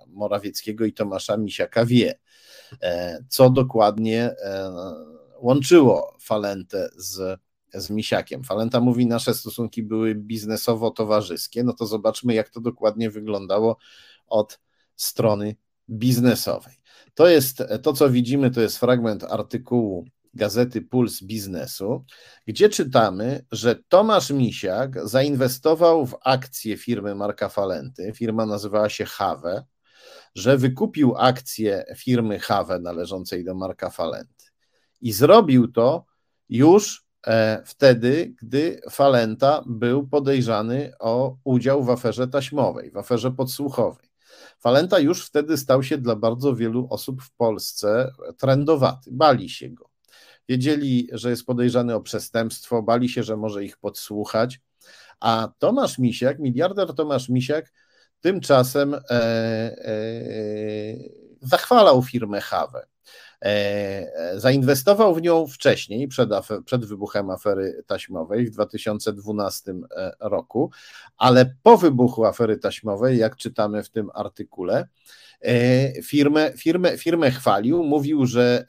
Morawieckiego 0.08 0.86
i 0.86 0.94
Tomasza 0.94 1.38
Misiaka 1.38 1.86
wie. 1.86 2.20
Co 3.30 3.50
dokładnie 3.50 4.36
łączyło 5.40 6.18
Falentę 6.22 6.90
z, 6.96 7.40
z 7.74 7.90
Misiakiem? 7.90 8.44
Falenta 8.44 8.80
mówi, 8.80 9.06
nasze 9.06 9.34
stosunki 9.34 9.84
były 9.84 10.16
biznesowo-towarzyskie, 10.16 11.64
no 11.64 11.74
to 11.74 11.86
zobaczmy, 11.86 12.34
jak 12.34 12.50
to 12.50 12.62
dokładnie 12.62 13.10
wyglądało 13.10 13.78
od 14.28 14.60
strony 14.96 15.56
biznesowej. 15.90 16.74
To 17.14 17.28
jest 17.28 17.64
to, 17.84 17.94
co 17.94 18.10
widzimy, 18.10 18.52
to 18.52 18.62
jest 18.62 18.78
fragment 18.78 19.24
artykułu 19.24 20.06
gazety 20.34 20.82
Puls 20.82 21.24
Biznesu, 21.24 22.06
gdzie 22.48 22.70
czytamy, 22.70 23.46
że 23.52 23.76
Tomasz 23.88 24.30
Misiak 24.30 25.08
zainwestował 25.08 26.06
w 26.06 26.16
akcje 26.24 26.78
firmy 26.78 27.16
Marka 27.16 27.50
Falenty. 27.50 28.12
Firma 28.16 28.46
nazywała 28.46 28.90
się 28.90 29.06
Have, 29.06 29.64
że 30.36 30.58
wykupił 30.58 31.16
akcje 31.18 31.86
firmy 31.98 32.40
Have 32.40 32.80
należącej 32.80 33.44
do 33.44 33.56
Marka 33.56 33.90
Falenty. 33.90 34.46
I 35.02 35.12
zrobił 35.12 35.68
to 35.68 36.06
już 36.50 37.06
e, 37.28 37.64
wtedy, 37.66 38.34
gdy 38.42 38.82
Falenta 38.92 39.64
był 39.66 40.08
podejrzany 40.08 40.92
o 41.00 41.38
udział 41.44 41.84
w 41.84 41.90
aferze 41.90 42.28
taśmowej, 42.28 42.92
w 42.92 42.98
aferze 42.98 43.32
podsłuchowej. 43.32 44.14
Falenta 44.60 45.00
już 45.00 45.26
wtedy 45.26 45.58
stał 45.58 45.84
się 45.84 45.98
dla 45.98 46.16
bardzo 46.16 46.56
wielu 46.56 46.88
osób 46.90 47.22
w 47.22 47.32
Polsce 47.32 48.12
trendowaty, 48.38 49.10
bali 49.14 49.50
się 49.50 49.70
go. 49.70 49.90
Wiedzieli, 50.50 51.10
że 51.12 51.30
jest 51.30 51.46
podejrzany 51.46 51.96
o 51.96 52.02
przestępstwo, 52.02 52.84
bali 52.84 53.10
się, 53.10 53.24
że 53.24 53.38
może 53.38 53.66
ich 53.66 53.78
podsłuchać. 53.78 54.62
A 55.20 55.50
Tomasz 55.60 56.00
Misiak, 56.00 56.40
miliarder 56.40 56.94
Tomasz 56.94 57.30
Misiak, 57.30 57.74
tymczasem 58.24 58.94
e, 58.94 59.00
e, 59.10 59.96
zachwalał 61.42 62.04
firmę 62.04 62.42
Have. 62.42 62.86
E, 63.42 64.40
zainwestował 64.40 65.16
w 65.16 65.22
nią 65.22 65.48
wcześniej, 65.48 66.08
przed, 66.08 66.30
przed 66.66 66.86
wybuchem 66.86 67.30
afery 67.30 67.84
taśmowej 67.88 68.46
w 68.46 68.52
2012 68.52 69.72
e, 69.72 70.12
roku, 70.20 70.72
ale 71.18 71.56
po 71.64 71.78
wybuchu 71.78 72.26
afery 72.26 72.58
taśmowej, 72.58 73.18
jak 73.18 73.36
czytamy 73.36 73.84
w 73.84 73.90
tym 73.90 74.10
artykule, 74.14 74.88
firmę, 76.04 76.54
firmę, 76.58 76.98
firmę 76.98 77.32
chwalił, 77.32 77.84
mówił, 77.84 78.26
że 78.26 78.66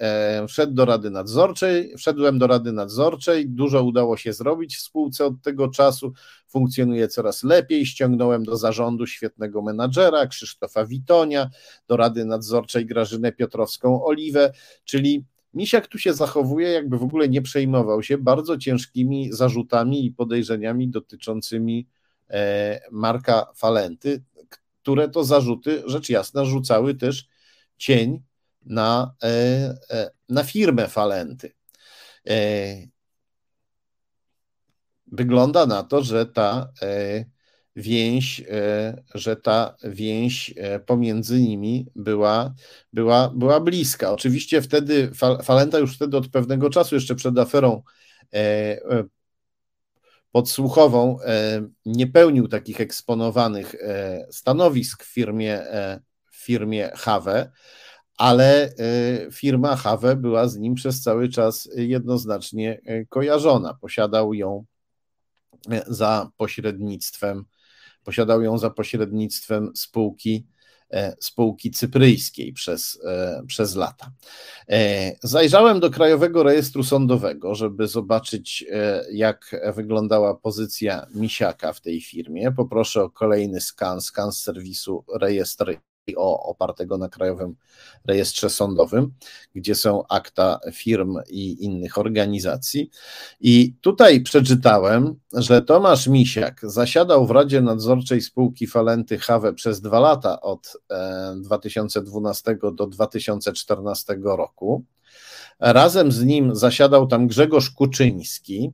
wszedł 0.49 0.75
do 0.75 0.85
Rady 0.85 1.11
Nadzorczej, 1.11 1.95
wszedłem 1.97 2.39
do 2.39 2.47
Rady 2.47 2.73
Nadzorczej, 2.73 3.49
dużo 3.49 3.83
udało 3.83 4.17
się 4.17 4.33
zrobić 4.33 4.77
w 4.77 4.81
spółce 4.81 5.25
od 5.27 5.43
tego 5.43 5.69
czasu, 5.69 6.13
funkcjonuje 6.55 7.09
coraz 7.09 7.43
lepiej, 7.43 7.87
ściągnąłem 7.87 8.45
do 8.45 8.57
zarządu 8.57 9.07
świetnego 9.07 9.63
menadżera, 9.63 10.27
Krzysztofa 10.27 10.87
Witonia, 10.87 11.51
do 11.89 11.97
Rady 11.97 12.25
Nadzorczej 12.25 12.87
Grażynę 12.87 13.33
Piotrowską-Oliwę, 13.33 14.51
czyli 14.85 15.25
Misiak 15.55 15.87
tu 15.87 15.99
się 15.99 16.15
zachowuje, 16.15 16.69
jakby 16.69 16.99
w 16.99 17.03
ogóle 17.03 17.29
nie 17.29 17.43
przejmował 17.43 18.03
się 18.03 18.19
bardzo 18.19 18.59
ciężkimi 18.59 19.33
zarzutami 19.33 20.07
i 20.07 20.13
podejrzeniami 20.13 20.89
dotyczącymi 20.89 21.87
e, 22.31 22.81
Marka 22.91 23.47
Falenty 23.57 24.23
które 24.85 25.09
to 25.09 25.25
zarzuty, 25.25 25.83
rzecz 25.87 26.09
jasna, 26.09 26.45
rzucały 26.45 26.95
też 26.95 27.29
cień 27.77 28.23
na, 28.67 29.15
e, 29.23 29.29
e, 29.91 30.11
na 30.29 30.45
firmę 30.45 30.89
Falenty. 30.89 31.53
E, 35.15 35.17
wygląda 35.17 35.67
na 35.67 35.83
to, 35.83 36.03
że 36.03 36.27
ta 36.27 36.69
więź, 37.77 38.45
że 39.15 39.37
ta 39.37 39.77
więź 39.85 40.55
pomiędzy 40.87 41.41
nimi 41.41 41.87
była, 41.97 42.55
była, 42.93 43.33
była 43.35 43.61
bliska. 43.61 44.13
Oczywiście 44.13 44.63
wtedy 44.63 45.11
Falenta 45.43 45.79
już 45.79 45.97
wtedy 45.97 46.17
od 46.17 46.29
pewnego 46.29 46.71
czasu, 46.71 46.95
jeszcze 46.95 47.15
przed 47.15 47.39
aferą 47.39 47.83
podsłuchową 50.35 51.21
e, 51.21 51.67
nie 51.87 52.07
pełnił 52.07 52.49
takich 52.49 52.81
eksponowanych 52.81 53.75
e, 53.75 54.27
stanowisk 54.31 55.05
w 55.05 55.13
firmie, 55.13 55.61
e, 55.61 56.01
w 56.31 56.37
firmie 56.37 56.91
ale 58.17 58.75
firma 59.33 59.77
Have 59.77 60.17
była 60.17 60.49
z 60.49 60.57
nim 60.57 60.75
przez 60.75 61.03
cały 61.03 61.29
czas 61.29 61.69
jednoznacznie 61.77 62.81
kojarzona. 63.09 63.75
Posiadał 63.75 64.35
ją 64.35 64.65
za 65.87 66.31
pośrednictwem, 66.37 67.45
posiadał 68.05 68.43
ją 68.43 68.59
za 68.59 68.71
pośrednictwem 68.71 69.73
spółki 69.75 70.47
E, 70.95 71.17
spółki 71.21 71.71
cypryjskiej 71.71 72.53
przez, 72.53 72.99
e, 73.07 73.43
przez 73.47 73.75
lata. 73.75 74.13
E, 74.69 75.13
zajrzałem 75.23 75.81
do 75.81 75.91
Krajowego 75.91 76.43
Rejestru 76.43 76.85
Sądowego, 76.85 77.55
żeby 77.55 77.89
zobaczyć, 77.89 78.65
jak 79.13 79.57
wyglądała 79.75 80.35
pozycja 80.35 81.07
Misiaka 81.15 81.73
w 81.73 81.81
tej 81.81 82.01
firmie. 82.01 82.53
Poproszę 82.53 83.03
o 83.03 83.11
kolejny 83.11 83.61
skan, 83.61 84.01
skan 84.01 84.33
z 84.33 84.43
serwisu 84.43 85.05
rejestr 85.21 85.77
o 86.17 86.43
opartego 86.43 86.99
na 86.99 87.09
Krajowym 87.09 87.55
Rejestrze 88.05 88.51
Sądowym, 88.51 89.13
gdzie 89.55 89.75
są 89.75 90.07
akta 90.09 90.61
firm 90.73 91.19
i 91.29 91.65
innych 91.65 91.99
organizacji. 91.99 92.91
I 93.41 93.75
tutaj 93.81 94.21
przeczytałem, 94.21 95.15
że 95.33 95.63
Tomasz 95.63 96.07
Misiak 96.07 96.61
zasiadał 96.63 97.27
w 97.27 97.31
Radzie 97.31 97.61
Nadzorczej 97.61 98.21
spółki 98.21 98.67
Falenty 98.67 99.19
Have 99.19 99.53
przez 99.53 99.81
dwa 99.81 100.01
lata 100.01 100.41
od 100.41 100.77
2012 101.37 102.51
e, 102.51 102.73
do 102.73 102.87
2014 102.87 104.17
roku. 104.25 104.85
Razem 105.61 106.13
z 106.13 106.25
nim 106.25 106.57
zasiadał 106.57 107.07
tam 107.07 107.27
Grzegorz 107.27 107.71
Kuczyński, 107.71 108.73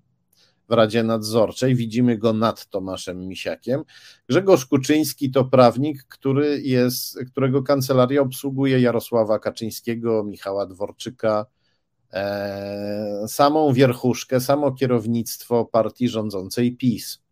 w 0.70 0.72
Radzie 0.72 1.02
Nadzorczej. 1.02 1.74
Widzimy 1.74 2.18
go 2.18 2.32
nad 2.32 2.66
Tomaszem 2.66 3.28
Misiakiem. 3.28 3.84
Grzegorz 4.28 4.66
Kuczyński 4.66 5.30
to 5.30 5.44
prawnik, 5.44 6.04
który 6.04 6.60
jest, 6.60 7.18
którego 7.30 7.62
kancelaria 7.62 8.20
obsługuje 8.20 8.80
Jarosława 8.80 9.38
Kaczyńskiego, 9.38 10.24
Michała 10.24 10.66
Dworczyka, 10.66 11.46
e, 12.12 13.24
samą 13.28 13.72
wierchuszkę, 13.72 14.40
samo 14.40 14.72
kierownictwo 14.72 15.64
partii 15.64 16.08
rządzącej 16.08 16.76
PiS. 16.76 17.22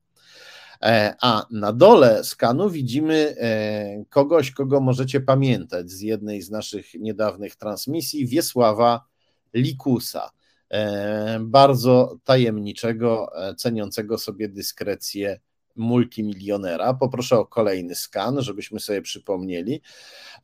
E, 0.83 1.15
a 1.21 1.47
na 1.51 1.73
dole 1.73 2.25
skanu 2.25 2.71
widzimy 2.71 3.35
e, 3.41 4.05
kogoś, 4.11 4.51
kogo 4.51 4.81
możecie 4.81 5.21
pamiętać 5.21 5.91
z 5.91 6.01
jednej 6.01 6.43
z 6.43 6.51
naszych 6.51 6.95
niedawnych 6.95 7.57
transmisji, 7.57 8.27
Wiesława 8.27 9.05
Likusa. 9.55 10.31
E, 10.71 11.39
bardzo 11.41 12.17
tajemniczego, 12.25 13.31
e, 13.49 13.55
ceniącego 13.55 14.19
sobie 14.19 14.49
dyskrecję 14.49 15.41
multimilionera. 15.77 16.95
Poproszę 16.95 17.39
o 17.39 17.47
kolejny 17.47 17.95
skan, 17.95 18.43
żebyśmy 18.43 18.81
sobie 18.81 19.03
przypomnieli. 19.03 19.81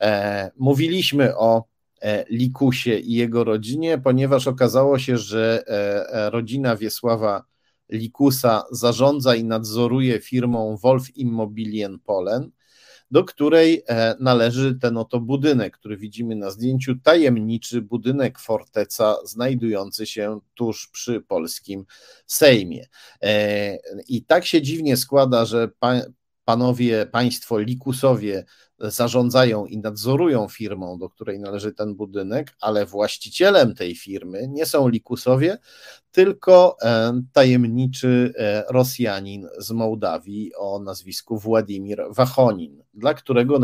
E, 0.00 0.50
mówiliśmy 0.56 1.36
o 1.36 1.64
Likusie 2.30 2.98
i 2.98 3.12
jego 3.12 3.44
rodzinie, 3.44 3.98
ponieważ 3.98 4.46
okazało 4.46 4.98
się, 4.98 5.18
że 5.18 5.64
rodzina 6.32 6.76
Wiesława 6.76 7.44
Likusa 7.90 8.64
zarządza 8.70 9.34
i 9.34 9.44
nadzoruje 9.44 10.20
firmą 10.20 10.76
Wolf 10.76 11.16
Immobilien 11.16 11.98
Polen 11.98 12.50
do 13.10 13.24
której 13.24 13.82
e, 13.88 14.14
należy 14.20 14.74
ten 14.74 14.96
oto 14.96 15.20
budynek, 15.20 15.78
który 15.78 15.96
widzimy 15.96 16.36
na 16.36 16.50
zdjęciu, 16.50 16.94
tajemniczy 17.02 17.82
budynek 17.82 18.38
forteca 18.38 19.16
znajdujący 19.24 20.06
się 20.06 20.40
tuż 20.54 20.88
przy 20.88 21.20
polskim 21.20 21.84
Sejmie. 22.26 22.86
E, 23.22 23.78
I 24.08 24.24
tak 24.24 24.46
się 24.46 24.62
dziwnie 24.62 24.96
składa, 24.96 25.44
że 25.44 25.68
panowie, 26.44 27.06
państwo 27.06 27.58
Likusowie 27.58 28.44
zarządzają 28.78 29.66
i 29.66 29.78
nadzorują 29.78 30.48
firmą, 30.48 30.98
do 30.98 31.08
której 31.08 31.38
należy 31.38 31.72
ten 31.72 31.94
budynek, 31.94 32.56
ale 32.60 32.86
właścicielem 32.86 33.74
tej 33.74 33.96
firmy 33.96 34.48
nie 34.48 34.66
są 34.66 34.88
Likusowie, 34.88 35.58
tylko 36.12 36.76
e, 36.82 37.22
tajemniczy 37.32 38.32
e, 38.38 38.64
Rosjanin 38.68 39.48
z 39.58 39.70
Mołdawii 39.70 40.54
o 40.54 40.78
nazwisku 40.78 41.38
Władimir 41.38 42.04
Wachonin, 42.10 42.82
dla 42.94 43.14
którego 43.14 43.58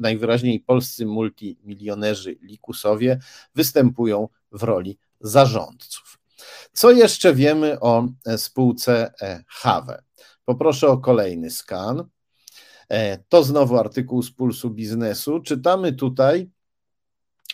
najwyraźniej 0.00 0.60
polscy 0.60 1.06
multimilionerzy 1.06 2.38
Likusowie 2.42 3.18
występują 3.54 4.28
w 4.52 4.62
roli 4.62 4.98
zarządców. 5.20 6.18
Co 6.72 6.90
jeszcze 6.90 7.34
wiemy 7.34 7.80
o 7.80 8.08
spółce 8.36 9.12
Have? 9.48 10.02
Poproszę 10.44 10.88
o 10.88 10.98
kolejny 10.98 11.50
skan. 11.50 12.04
To 13.28 13.44
znowu 13.44 13.76
artykuł 13.76 14.22
z 14.22 14.30
Pulsu 14.30 14.70
Biznesu. 14.70 15.40
Czytamy 15.40 15.92
tutaj, 15.92 16.50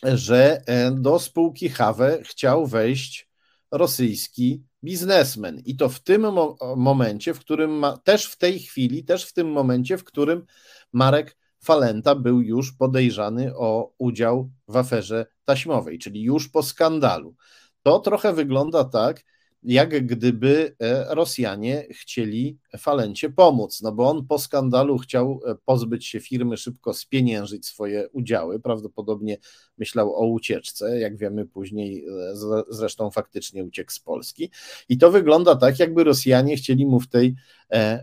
że 0.02 0.62
do 0.92 1.18
spółki 1.18 1.68
Have 1.68 2.18
chciał 2.22 2.66
wejść 2.66 3.28
rosyjski 3.70 4.62
biznesmen. 4.84 5.62
I 5.64 5.76
to 5.76 5.88
w 5.88 6.00
tym 6.00 6.32
mo 6.32 6.56
momencie, 6.76 7.34
w 7.34 7.40
którym 7.40 7.70
ma, 7.70 7.96
też 7.96 8.26
w 8.26 8.38
tej 8.38 8.58
chwili, 8.58 9.04
też 9.04 9.24
w 9.24 9.32
tym 9.32 9.52
momencie, 9.52 9.98
w 9.98 10.04
którym 10.04 10.46
Marek 10.92 11.36
Falenta 11.64 12.14
był 12.14 12.40
już 12.40 12.72
podejrzany 12.72 13.56
o 13.56 13.92
udział 13.98 14.50
w 14.68 14.76
aferze 14.76 15.26
taśmowej, 15.44 15.98
czyli 15.98 16.22
już 16.22 16.48
po 16.48 16.62
skandalu. 16.62 17.34
To 17.82 17.98
trochę 17.98 18.32
wygląda 18.32 18.84
tak, 18.84 19.24
jak 19.66 20.06
gdyby 20.06 20.76
e, 20.80 21.14
Rosjanie 21.14 21.86
chcieli 21.90 22.58
Falencie 22.78 23.30
pomóc, 23.30 23.82
no 23.82 23.92
bo 23.92 24.10
on 24.10 24.26
po 24.26 24.38
skandalu 24.38 24.98
chciał 24.98 25.40
e, 25.46 25.54
pozbyć 25.64 26.06
się 26.06 26.20
firmy, 26.20 26.56
szybko 26.56 26.94
spieniężyć 26.94 27.66
swoje 27.66 28.08
udziały, 28.08 28.60
prawdopodobnie 28.60 29.38
myślał 29.78 30.14
o 30.14 30.26
ucieczce, 30.26 30.98
jak 30.98 31.16
wiemy 31.16 31.46
później, 31.46 32.06
e, 32.06 32.34
zresztą 32.68 33.10
faktycznie 33.10 33.64
uciekł 33.64 33.92
z 33.92 34.00
Polski 34.00 34.50
i 34.88 34.98
to 34.98 35.10
wygląda 35.10 35.56
tak, 35.56 35.78
jakby 35.78 36.04
Rosjanie 36.04 36.56
chcieli 36.56 36.86
mu 36.86 37.00
w 37.00 37.08
tej 37.08 37.34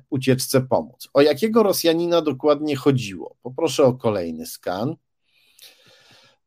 ucieczce 0.10 0.61
pomóc. 0.61 1.10
O 1.14 1.22
jakiego 1.22 1.64
Rosjanina 1.64 2.22
dokładnie 2.22 2.76
chodziło? 2.76 3.35
Poproszę 3.44 3.84
o 3.84 3.94
kolejny 3.94 4.45
skan. 4.45 4.95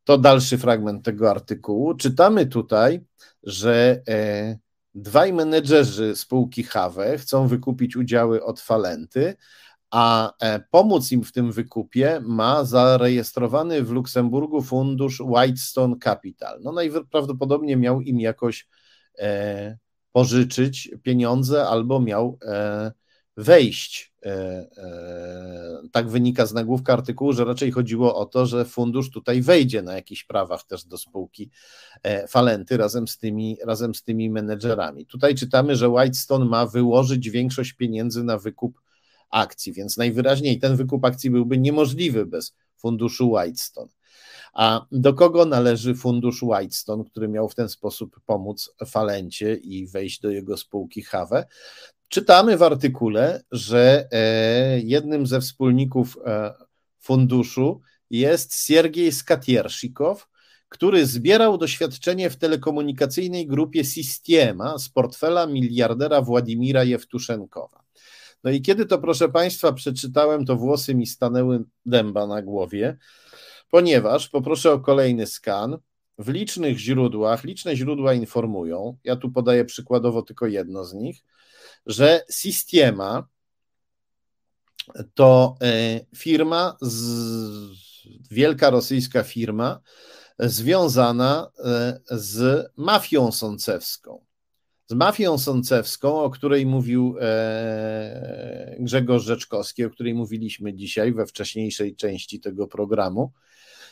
To 0.05 0.19
dalszy 0.19 0.59
fragment 0.59 1.05
tego 1.05 1.31
artykułu. 1.31 1.95
Czytamy 1.95 2.47
tutaj, 2.47 3.01
że 3.43 4.03
Dwaj 4.99 5.33
menedżerzy 5.33 6.17
spółki 6.17 6.63
Have 6.63 7.19
chcą 7.19 7.49
wykupić 7.49 7.97
udziały 7.97 8.45
od 8.45 8.61
Falenty, 8.61 9.35
a 9.91 10.33
e, 10.41 10.61
pomóc 10.71 11.13
im 11.13 11.25
w 11.25 11.33
tym 11.33 11.53
wykupie 11.53 12.21
ma 12.25 12.65
zarejestrowany 12.65 13.83
w 13.83 13.91
Luksemburgu 13.91 14.63
fundusz 14.63 15.21
Whitestone 15.21 15.97
Capital. 16.05 16.61
No 16.63 16.73
najprawdopodobniej 16.73 17.77
miał 17.77 18.01
im 18.01 18.21
jakoś 18.21 18.69
e, 19.19 19.79
pożyczyć 20.13 20.91
pieniądze 21.03 21.67
albo 21.69 22.01
miał 22.01 22.39
e, 22.43 22.93
wejść. 23.37 24.13
E, 24.25 24.31
e, 24.77 25.89
tak 25.93 26.09
wynika 26.09 26.47
z 26.47 26.53
nagłówka 26.53 26.93
artykułu, 26.93 27.33
że 27.33 27.45
raczej 27.45 27.73
chodziło 27.73 28.17
o 28.17 28.27
to, 28.27 28.47
że 28.47 28.65
fundusz 28.65 29.11
tutaj 29.11 29.43
wejdzie 29.43 29.83
na 29.83 29.95
jakichś 29.95 30.25
prawach 30.25 30.65
też 30.65 30.85
do 30.85 30.99
spółki 30.99 31.51
e, 32.03 32.29
Falenty 32.29 32.77
razem 32.77 33.09
z 33.09 33.19
tymi, 33.19 33.59
razem 33.65 33.95
z 33.95 34.03
tymi 34.03 34.31
menedżerami. 34.31 35.07
Tutaj 35.07 35.35
czytamy, 35.35 35.77
że 35.77 35.89
Whitestone 35.89 36.45
ma 36.45 36.67
wyłożyć 36.67 37.31
większość 37.31 37.73
pieniędzy 37.73 38.25
na 38.25 38.39
wykup 38.39 38.81
akcji, 39.31 39.73
więc 39.73 39.97
najwyraźniej 39.97 40.59
ten 40.59 40.77
wykup 40.77 41.05
akcji 41.05 41.31
byłby 41.31 41.59
niemożliwy 41.59 42.27
bez 42.27 42.55
funduszu 42.77 43.31
Whitestone. 43.31 43.89
A 44.53 44.87
do 44.93 45.15
kogo 45.15 45.45
należy 45.45 45.95
fundusz 45.95 46.43
Whitestone, 46.43 47.05
który 47.05 47.29
miał 47.29 47.49
w 47.49 47.55
ten 47.55 47.69
sposób 47.69 48.21
pomóc 48.27 48.71
Falencie 48.87 49.55
i 49.55 49.87
wejść 49.87 50.21
do 50.21 50.31
jego 50.31 50.57
spółki 50.57 51.03
Have? 51.03 51.47
Czytamy 52.09 52.57
w 52.57 52.63
artykule, 52.63 53.43
że 53.53 54.09
e, 54.13 54.81
jednym 54.81 55.27
ze 55.27 55.41
wspólników 55.41 56.19
e, 56.25 56.55
funduszu 56.99 57.81
jest 58.11 58.67
Siergiej 58.67 59.13
Skatierszikow, 59.13 60.29
który 60.69 61.07
zbierał 61.07 61.59
doświadczenie 61.59 62.31
w 62.31 62.37
telekomunikacyjnej 62.37 63.47
grupie 63.47 63.85
Sistiema 63.85 64.79
z 64.79 64.89
portfela 64.89 65.47
miliardera 65.47 66.23
Władimira 66.23 66.85
Jewtuszenkowa. 66.85 67.85
No 68.45 68.51
i 68.51 68.63
kiedy 68.63 68.87
to, 68.87 68.99
proszę 68.99 69.29
Państwa, 69.29 69.73
przeczytałem, 69.73 70.47
to 70.47 70.57
włosy 70.57 70.95
mi 70.95 71.07
stanęły 71.07 71.65
dęba 71.87 72.27
na 72.27 72.43
głowie, 72.43 72.97
ponieważ 73.71 74.29
poproszę 74.29 74.73
o 74.73 74.81
kolejny 74.81 75.27
skan. 75.27 75.79
W 76.19 76.29
licznych 76.29 76.79
źródłach, 76.79 77.45
liczne 77.45 77.77
źródła 77.77 78.15
informują, 78.15 78.97
ja 79.05 79.17
tu 79.17 79.31
podaję 79.31 79.65
przykładowo 79.65 80.23
tylko 80.23 80.47
jedno 80.47 80.85
z 80.85 80.95
nich, 80.95 81.23
że 81.87 82.25
Sistiema 82.31 83.29
to 85.15 85.57
e, 85.63 86.01
firma, 86.17 86.77
wielka 88.31 88.71
rosyjska 88.71 89.23
firma, 89.23 89.81
związana 90.39 91.51
e, 91.59 92.01
z 92.11 92.67
mafią 92.77 93.33
sącewską. 93.33 94.25
Z 94.87 94.95
mafią 94.95 95.39
sącewską, 95.39 96.21
o 96.23 96.31
której 96.31 96.67
mówił 96.67 97.17
e, 97.21 98.77
Grzegorz 98.81 99.25
Rzeczkowski, 99.25 99.85
o 99.85 99.91
której 99.91 100.15
mówiliśmy 100.15 100.75
dzisiaj 100.75 101.13
we 101.13 101.27
wcześniejszej 101.27 101.97
części 101.97 102.41
tego 102.41 102.67
programu. 102.67 103.33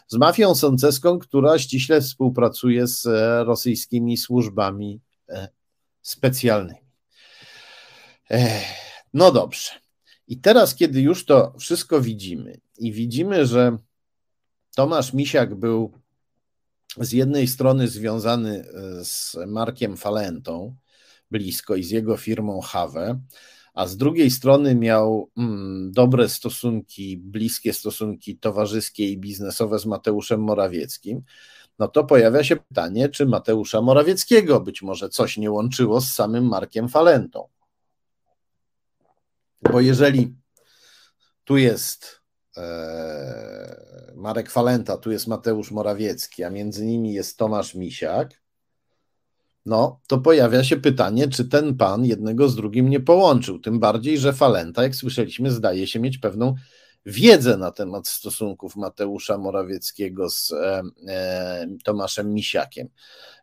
Z 0.08 0.16
mafią 0.16 0.54
sącewską, 0.54 1.18
która 1.18 1.58
ściśle 1.58 2.00
współpracuje 2.00 2.86
z 2.86 3.06
rosyjskimi 3.46 4.16
służbami 4.16 5.00
specjalnymi. 6.02 6.83
No 9.14 9.32
dobrze. 9.32 9.70
I 10.28 10.40
teraz, 10.40 10.74
kiedy 10.74 11.00
już 11.00 11.24
to 11.24 11.54
wszystko 11.58 12.00
widzimy 12.00 12.60
i 12.78 12.92
widzimy, 12.92 13.46
że 13.46 13.78
Tomasz 14.76 15.12
Misiak 15.12 15.54
był 15.54 15.92
z 16.96 17.12
jednej 17.12 17.46
strony 17.46 17.88
związany 17.88 18.64
e, 19.00 19.04
z 19.04 19.36
Markiem 19.46 19.96
Falentą 19.96 20.76
blisko 21.30 21.76
i 21.76 21.84
z 21.84 21.90
jego 21.90 22.16
firmą 22.16 22.60
Have, 22.60 23.18
a 23.74 23.86
z 23.86 23.96
drugiej 23.96 24.30
strony 24.30 24.74
miał 24.74 25.30
mm, 25.36 25.92
dobre 25.92 26.28
stosunki, 26.28 27.16
bliskie 27.16 27.72
stosunki 27.72 28.38
towarzyskie 28.38 29.08
i 29.08 29.18
biznesowe 29.18 29.78
z 29.78 29.86
Mateuszem 29.86 30.40
Morawieckim, 30.40 31.22
no 31.78 31.88
to 31.88 32.04
pojawia 32.04 32.44
się 32.44 32.56
pytanie, 32.56 33.08
czy 33.08 33.26
Mateusza 33.26 33.82
Morawieckiego 33.82 34.60
być 34.60 34.82
może 34.82 35.08
coś 35.08 35.36
nie 35.36 35.50
łączyło 35.50 36.00
z 36.00 36.12
samym 36.12 36.48
Markiem 36.48 36.88
Falentą. 36.88 37.48
Bo 39.72 39.80
jeżeli 39.80 40.36
tu 41.44 41.56
jest 41.56 42.20
e, 42.56 44.12
Marek 44.14 44.50
Falenta, 44.50 44.96
tu 44.96 45.10
jest 45.10 45.26
Mateusz 45.26 45.70
Morawiecki, 45.70 46.44
a 46.44 46.50
między 46.50 46.86
nimi 46.86 47.12
jest 47.12 47.38
Tomasz 47.38 47.74
Misiak, 47.74 48.44
no 49.66 50.00
to 50.06 50.18
pojawia 50.18 50.64
się 50.64 50.76
pytanie, 50.76 51.28
czy 51.28 51.48
ten 51.48 51.76
pan 51.76 52.04
jednego 52.04 52.48
z 52.48 52.56
drugim 52.56 52.88
nie 52.88 53.00
połączył. 53.00 53.58
Tym 53.58 53.80
bardziej, 53.80 54.18
że 54.18 54.32
Falenta, 54.32 54.82
jak 54.82 54.94
słyszeliśmy, 54.94 55.50
zdaje 55.50 55.86
się 55.86 56.00
mieć 56.00 56.18
pewną 56.18 56.54
wiedzę 57.06 57.56
na 57.56 57.70
temat 57.70 58.08
stosunków 58.08 58.76
Mateusza 58.76 59.38
Morawieckiego 59.38 60.30
z 60.30 60.52
e, 60.52 60.82
e, 61.08 61.66
Tomaszem 61.84 62.34
Misiakiem. 62.34 62.88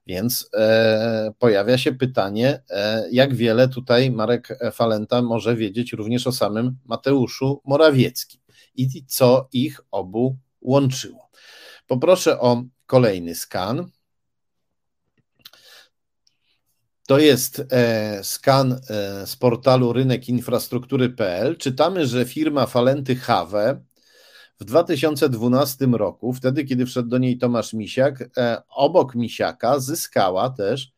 Więc 0.07 0.49
e, 0.53 1.33
pojawia 1.39 1.77
się 1.77 1.91
pytanie, 1.93 2.63
jak 3.11 3.35
wiele 3.35 3.67
tutaj 3.67 4.11
Marek 4.11 4.59
Falenta 4.73 5.21
może 5.21 5.55
wiedzieć 5.55 5.93
również 5.93 6.27
o 6.27 6.31
samym 6.31 6.77
Mateuszu 6.85 7.61
Morawieckim 7.65 8.41
i 8.75 9.05
co 9.05 9.47
ich 9.53 9.79
obu 9.91 10.37
łączyło. 10.61 11.29
Poproszę 11.87 12.39
o 12.39 12.63
kolejny 12.85 13.35
skan. 13.35 13.89
To 17.11 17.19
jest 17.19 17.63
e, 17.71 18.23
skan 18.23 18.73
e, 18.73 19.27
z 19.27 19.35
portalu 19.35 19.93
rynekinfrastruktury.pl. 19.93 21.57
Czytamy, 21.57 22.07
że 22.07 22.25
firma 22.25 22.65
Falenty 22.65 23.15
Have 23.15 23.81
w 24.59 24.65
2012 24.65 25.85
roku, 25.85 26.33
wtedy 26.33 26.65
kiedy 26.65 26.85
wszedł 26.85 27.09
do 27.09 27.17
niej 27.17 27.37
Tomasz 27.37 27.73
Misiak, 27.73 28.29
e, 28.37 28.61
obok 28.69 29.15
Misiaka 29.15 29.79
zyskała 29.79 30.49
też 30.49 30.91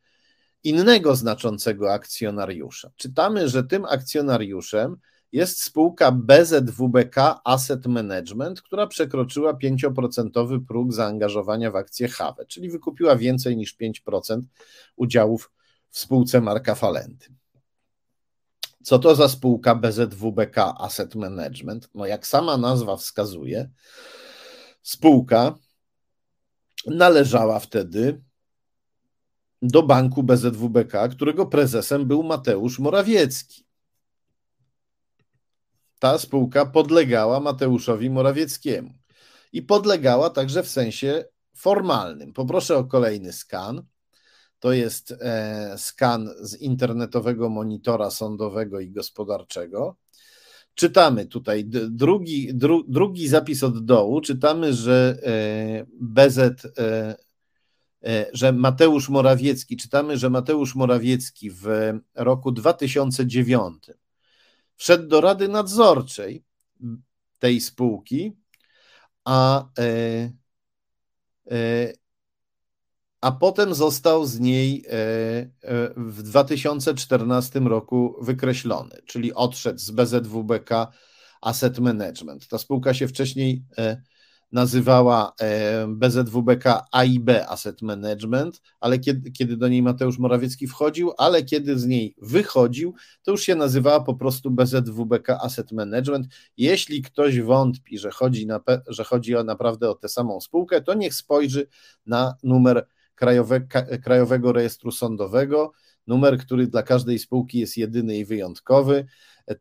innego 0.64 1.15
znaczącego 1.15 1.94
akcjonariusza. 1.94 2.91
Czytamy, 2.95 3.49
że 3.49 3.64
tym 3.64 3.85
akcjonariuszem 3.85 4.98
jest 5.31 5.64
spółka 5.64 6.11
BZWBK 6.11 7.41
Asset 7.44 7.85
Management, 7.85 8.61
która 8.61 8.88
przekroczyła 8.88 9.53
5% 9.53 10.65
próg 10.68 10.94
zaangażowania 10.94 11.72
w 11.72 11.76
akcję 11.76 12.07
Have, 12.07 12.45
czyli 12.48 12.69
wykupiła 12.69 13.15
więcej 13.15 13.57
niż 13.57 13.77
5% 13.77 14.41
udziałów 14.95 15.52
w 15.94 15.99
spółce 15.99 16.41
Marka 16.41 16.76
Falenty. 16.76 17.34
Co 18.84 18.99
to 18.99 19.15
za 19.15 19.30
spółka 19.30 19.76
BZWBK 19.76 20.57
Asset 20.57 21.15
Management? 21.15 21.90
No, 21.95 22.06
jak 22.06 22.28
sama 22.28 22.57
nazwa 22.57 22.98
wskazuje, 22.98 23.70
spółka 24.82 25.56
należała 26.88 27.60
wtedy 27.60 28.22
do 29.61 29.84
banku 29.84 30.24
BZWBK, 30.24 31.07
którego 31.11 31.45
prezesem 31.45 32.06
był 32.06 32.24
Mateusz 32.24 32.80
Morawiecki. 32.80 33.65
Ta 35.99 36.18
spółka 36.18 36.65
podlegała 36.65 37.40
Mateuszowi 37.40 38.10
Morawieckiemu 38.10 38.94
i 39.52 39.61
podlegała 39.61 40.30
także 40.30 40.64
w 40.64 40.70
sensie 40.70 41.26
formalnym. 41.56 42.34
Poproszę 42.34 42.78
o 42.78 42.84
kolejny 42.84 43.34
skan. 43.34 43.86
To 44.64 44.72
jest 44.72 45.14
skan 45.77 46.30
z 46.41 46.61
internetowego 46.61 47.49
monitora 47.49 48.11
sądowego 48.11 48.80
i 48.80 48.91
gospodarczego. 48.91 49.95
Czytamy 50.76 51.26
tutaj 51.26 51.65
drugi, 51.90 52.53
dru, 52.53 52.84
drugi 52.88 53.27
zapis 53.27 53.64
od 53.64 53.85
dołu. 53.85 54.22
Czytamy, 54.22 54.73
że 54.73 55.18
BZ 55.91 56.68
E, 58.03 58.26
że 58.34 58.53
Mateusz 58.53 59.10
Morawiecki, 59.10 59.77
czytamy, 59.77 60.18
że 60.18 60.30
Mateusz 60.30 60.76
Morawiecki 60.76 61.52
w 61.52 61.94
roku 62.15 62.52
2009 62.52 63.84
wszedł 64.76 65.07
do 65.07 65.22
Rady 65.22 65.48
Nadzorczej 65.48 66.44
tej 67.40 67.61
spółki, 67.61 68.31
a, 69.26 69.65
e, 69.80 70.31
e, 71.52 71.94
a 73.24 73.32
potem 73.32 73.74
został 73.74 74.26
z 74.26 74.40
niej 74.40 74.86
w 75.98 76.22
2014 76.24 77.60
roku 77.60 78.16
wykreślony, 78.22 78.95
czyli 79.06 79.34
odszedł 79.34 79.80
z 79.80 79.91
BZWBK 79.91 80.91
Asset 81.41 81.80
Management. 81.80 82.48
Ta 82.48 82.58
spółka 82.58 82.94
się 82.94 83.08
wcześniej 83.08 83.64
nazywała 84.52 85.34
e, 85.41 85.88
BZWBK 85.88 86.86
AIB 86.91 87.30
Asset 87.48 87.82
Management, 87.82 88.62
ale 88.80 89.00
kiedy, 89.00 89.32
kiedy 89.32 89.58
do 89.58 89.68
niej 89.68 89.84
Mateusz 89.84 90.18
Morawiecki 90.20 90.68
wchodził, 90.68 91.12
ale 91.18 91.44
kiedy 91.44 91.80
z 91.80 91.86
niej 91.86 92.16
wychodził, 92.22 92.94
to 93.24 93.32
już 93.32 93.41
się 93.41 93.56
nazywała 93.56 94.02
po 94.02 94.14
prostu 94.14 94.52
BZWBK 94.52 95.30
Asset 95.41 95.72
Management. 95.72 96.28
Jeśli 96.58 97.02
ktoś 97.02 97.41
wątpi, 97.41 97.98
że 97.98 98.12
chodzi, 98.12 98.48
na, 98.48 98.60
że 98.88 99.04
chodzi 99.04 99.36
o 99.36 99.44
naprawdę 99.44 99.90
o 99.90 99.95
tę 99.95 100.10
samą 100.10 100.41
spółkę, 100.41 100.82
to 100.82 100.94
niech 100.94 101.14
spojrzy 101.14 101.68
na 102.06 102.36
numer 102.44 102.88
Krajowe, 103.24 103.62
Krajowego 104.04 104.54
Rejestru 104.54 104.91
Sądowego, 104.91 105.72
numer, 106.08 106.38
który 106.38 106.68
dla 106.68 106.84
każdej 106.84 107.20
spółki 107.20 107.60
jest 107.60 107.78
jedyny 107.78 108.18
i 108.18 108.26
wyjątkowy. 108.26 109.06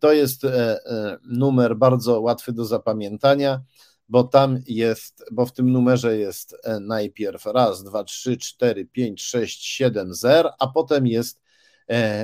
To 0.01 0.13
jest 0.13 0.45
e, 0.45 0.87
e, 0.87 1.19
numer 1.25 1.77
bardzo 1.77 2.21
łatwy 2.21 2.53
do 2.53 2.65
zapamiętania 2.65 3.61
bo 4.09 4.25
tam 4.25 4.59
jest, 4.67 5.25
bo 5.33 5.47
w 5.47 5.53
tym 5.53 5.73
numerze 5.73 6.19
jest 6.19 6.57
e, 6.65 6.81
najpierw 6.81 7.47
raz, 7.47 7.85
dwa, 7.85 8.05
trzy, 8.05 8.37
cztery, 8.37 8.87
pięć, 8.87 9.23
sześć, 9.23 9.67
siedem 9.67 10.15
zer, 10.15 10.49
a 10.59 10.67
potem 10.67 11.07
jest 11.07 11.41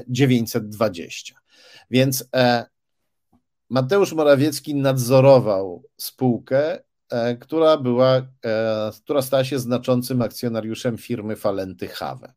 920. 0.09 1.35
E, 1.35 1.40
Więc 1.90 2.28
Mateusz 3.70 4.12
Morawiecki 4.12 4.74
nadzorował 4.74 5.85
spółkę, 5.97 6.82
która 7.40 7.76
była, 7.76 8.22
która 9.02 9.22
stała 9.22 9.44
się 9.44 9.59
znaczącym 9.59 10.22
akcjonariuszem 10.22 10.98
firmy 10.98 11.36
Falenty 11.36 11.89
Hawe. 11.89 12.32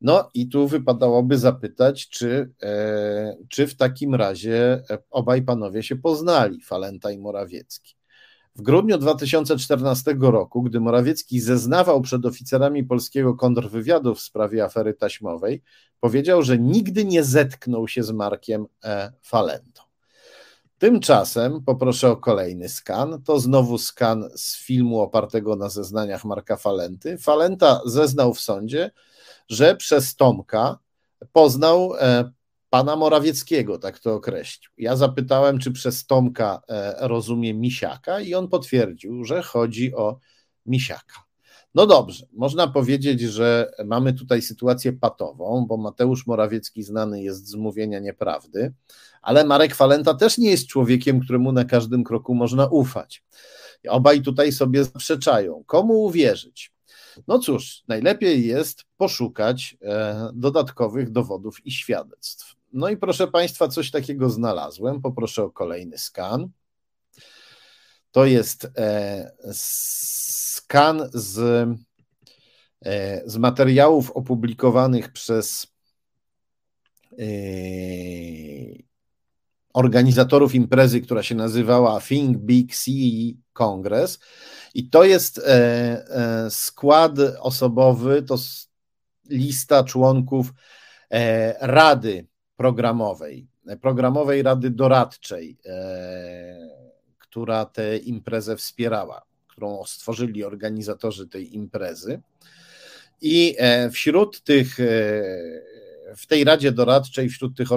No 0.00 0.30
i 0.34 0.48
tu 0.48 0.68
wypadałoby 0.68 1.38
zapytać, 1.38 2.08
czy, 2.08 2.52
czy 3.48 3.66
w 3.66 3.76
takim 3.76 4.14
razie 4.14 4.82
obaj 5.10 5.42
panowie 5.42 5.82
się 5.82 5.96
poznali, 5.96 6.62
Falenta 6.62 7.10
i 7.10 7.18
Morawiecki. 7.18 7.94
W 8.56 8.62
grudniu 8.62 8.98
2014 8.98 10.16
roku, 10.20 10.62
gdy 10.62 10.80
Morawiecki 10.80 11.40
zeznawał 11.40 12.00
przed 12.00 12.26
oficerami 12.26 12.84
polskiego 12.84 13.34
kontrwywiadu 13.34 14.14
w 14.14 14.20
sprawie 14.20 14.64
afery 14.64 14.94
taśmowej, 14.94 15.62
powiedział, 16.00 16.42
że 16.42 16.58
nigdy 16.58 17.04
nie 17.04 17.24
zetknął 17.24 17.88
się 17.88 18.02
z 18.02 18.10
Markiem 18.10 18.66
e. 18.84 19.12
Falentą. 19.22 19.82
Tymczasem 20.80 21.62
poproszę 21.64 22.10
o 22.10 22.16
kolejny 22.16 22.68
skan. 22.68 23.22
To 23.22 23.40
znowu 23.40 23.78
skan 23.78 24.28
z 24.34 24.56
filmu 24.56 25.00
opartego 25.00 25.56
na 25.56 25.68
zeznaniach 25.68 26.24
Marka 26.24 26.56
Falenty. 26.56 27.18
Falenta 27.18 27.80
zeznał 27.84 28.34
w 28.34 28.40
sądzie, 28.40 28.90
że 29.48 29.76
przez 29.76 30.16
Tomka 30.16 30.78
poznał 31.32 31.94
e, 31.98 32.30
pana 32.70 32.96
Morawieckiego, 32.96 33.78
tak 33.78 33.98
to 33.98 34.14
określił. 34.14 34.70
Ja 34.78 34.96
zapytałem, 34.96 35.58
czy 35.58 35.72
przez 35.72 36.06
Tomka 36.06 36.62
e, 36.68 37.08
rozumie 37.08 37.54
Misiaka, 37.54 38.20
i 38.20 38.34
on 38.34 38.48
potwierdził, 38.48 39.24
że 39.24 39.42
chodzi 39.42 39.94
o 39.94 40.18
Misiaka. 40.66 41.24
No 41.74 41.86
dobrze, 41.86 42.26
można 42.32 42.68
powiedzieć, 42.68 43.20
że 43.20 43.72
mamy 43.84 44.12
tutaj 44.12 44.42
sytuację 44.42 44.92
patową, 44.92 45.66
bo 45.68 45.76
Mateusz 45.76 46.26
Morawiecki 46.26 46.82
znany 46.82 47.22
jest 47.22 47.48
z 47.48 47.54
mówienia 47.54 47.98
nieprawdy, 47.98 48.72
ale 49.22 49.44
Marek 49.44 49.74
Falenta 49.74 50.14
też 50.14 50.38
nie 50.38 50.50
jest 50.50 50.66
człowiekiem, 50.66 51.20
któremu 51.20 51.52
na 51.52 51.64
każdym 51.64 52.04
kroku 52.04 52.34
można 52.34 52.66
ufać. 52.66 53.24
Obaj 53.88 54.22
tutaj 54.22 54.52
sobie 54.52 54.84
zaprzeczają. 54.84 55.64
Komu 55.66 56.04
uwierzyć? 56.04 56.72
No 57.28 57.38
cóż, 57.38 57.82
najlepiej 57.88 58.46
jest 58.46 58.84
poszukać 58.96 59.76
e, 59.82 60.30
dodatkowych 60.34 61.10
dowodów 61.10 61.66
i 61.66 61.72
świadectw. 61.72 62.54
No 62.72 62.88
i 62.88 62.96
proszę 62.96 63.28
Państwa, 63.28 63.68
coś 63.68 63.90
takiego 63.90 64.30
znalazłem. 64.30 65.00
Poproszę 65.00 65.42
o 65.42 65.50
kolejny 65.50 65.98
skan. 65.98 66.48
To 68.10 68.24
jest 68.24 68.68
e, 68.76 69.32
skan 69.52 71.10
z, 71.12 71.68
e, 72.84 73.22
z 73.26 73.36
materiałów 73.36 74.10
opublikowanych 74.10 75.12
przez 75.12 75.66
e, 77.18 77.24
organizatorów 79.72 80.54
imprezy, 80.54 81.00
która 81.00 81.22
się 81.22 81.34
nazywała 81.34 82.00
Think 82.00 82.36
Big 82.36 82.76
CE 82.76 83.38
Congress. 83.52 84.20
I 84.74 84.88
to 84.88 85.04
jest 85.04 85.40
skład 86.50 87.12
osobowy, 87.40 88.22
to 88.22 88.36
lista 89.30 89.84
członków 89.84 90.52
Rady 91.60 92.26
programowej, 92.56 93.48
programowej 93.80 94.42
rady 94.42 94.70
doradczej, 94.70 95.58
e, 95.66 96.68
która 97.18 97.64
tę 97.64 97.96
imprezę 97.96 98.56
wspierała, 98.56 99.22
którą 99.48 99.84
stworzyli 99.84 100.44
organizatorzy 100.44 101.28
tej 101.28 101.54
imprezy. 101.54 102.20
I 103.20 103.56
e, 103.58 103.90
wśród 103.90 104.40
tych, 104.40 104.80
e, 104.80 104.84
w 106.16 106.26
tej 106.26 106.44
radzie 106.44 106.72
doradczej, 106.72 107.28
wśród 107.28 107.56
tych 107.56 107.68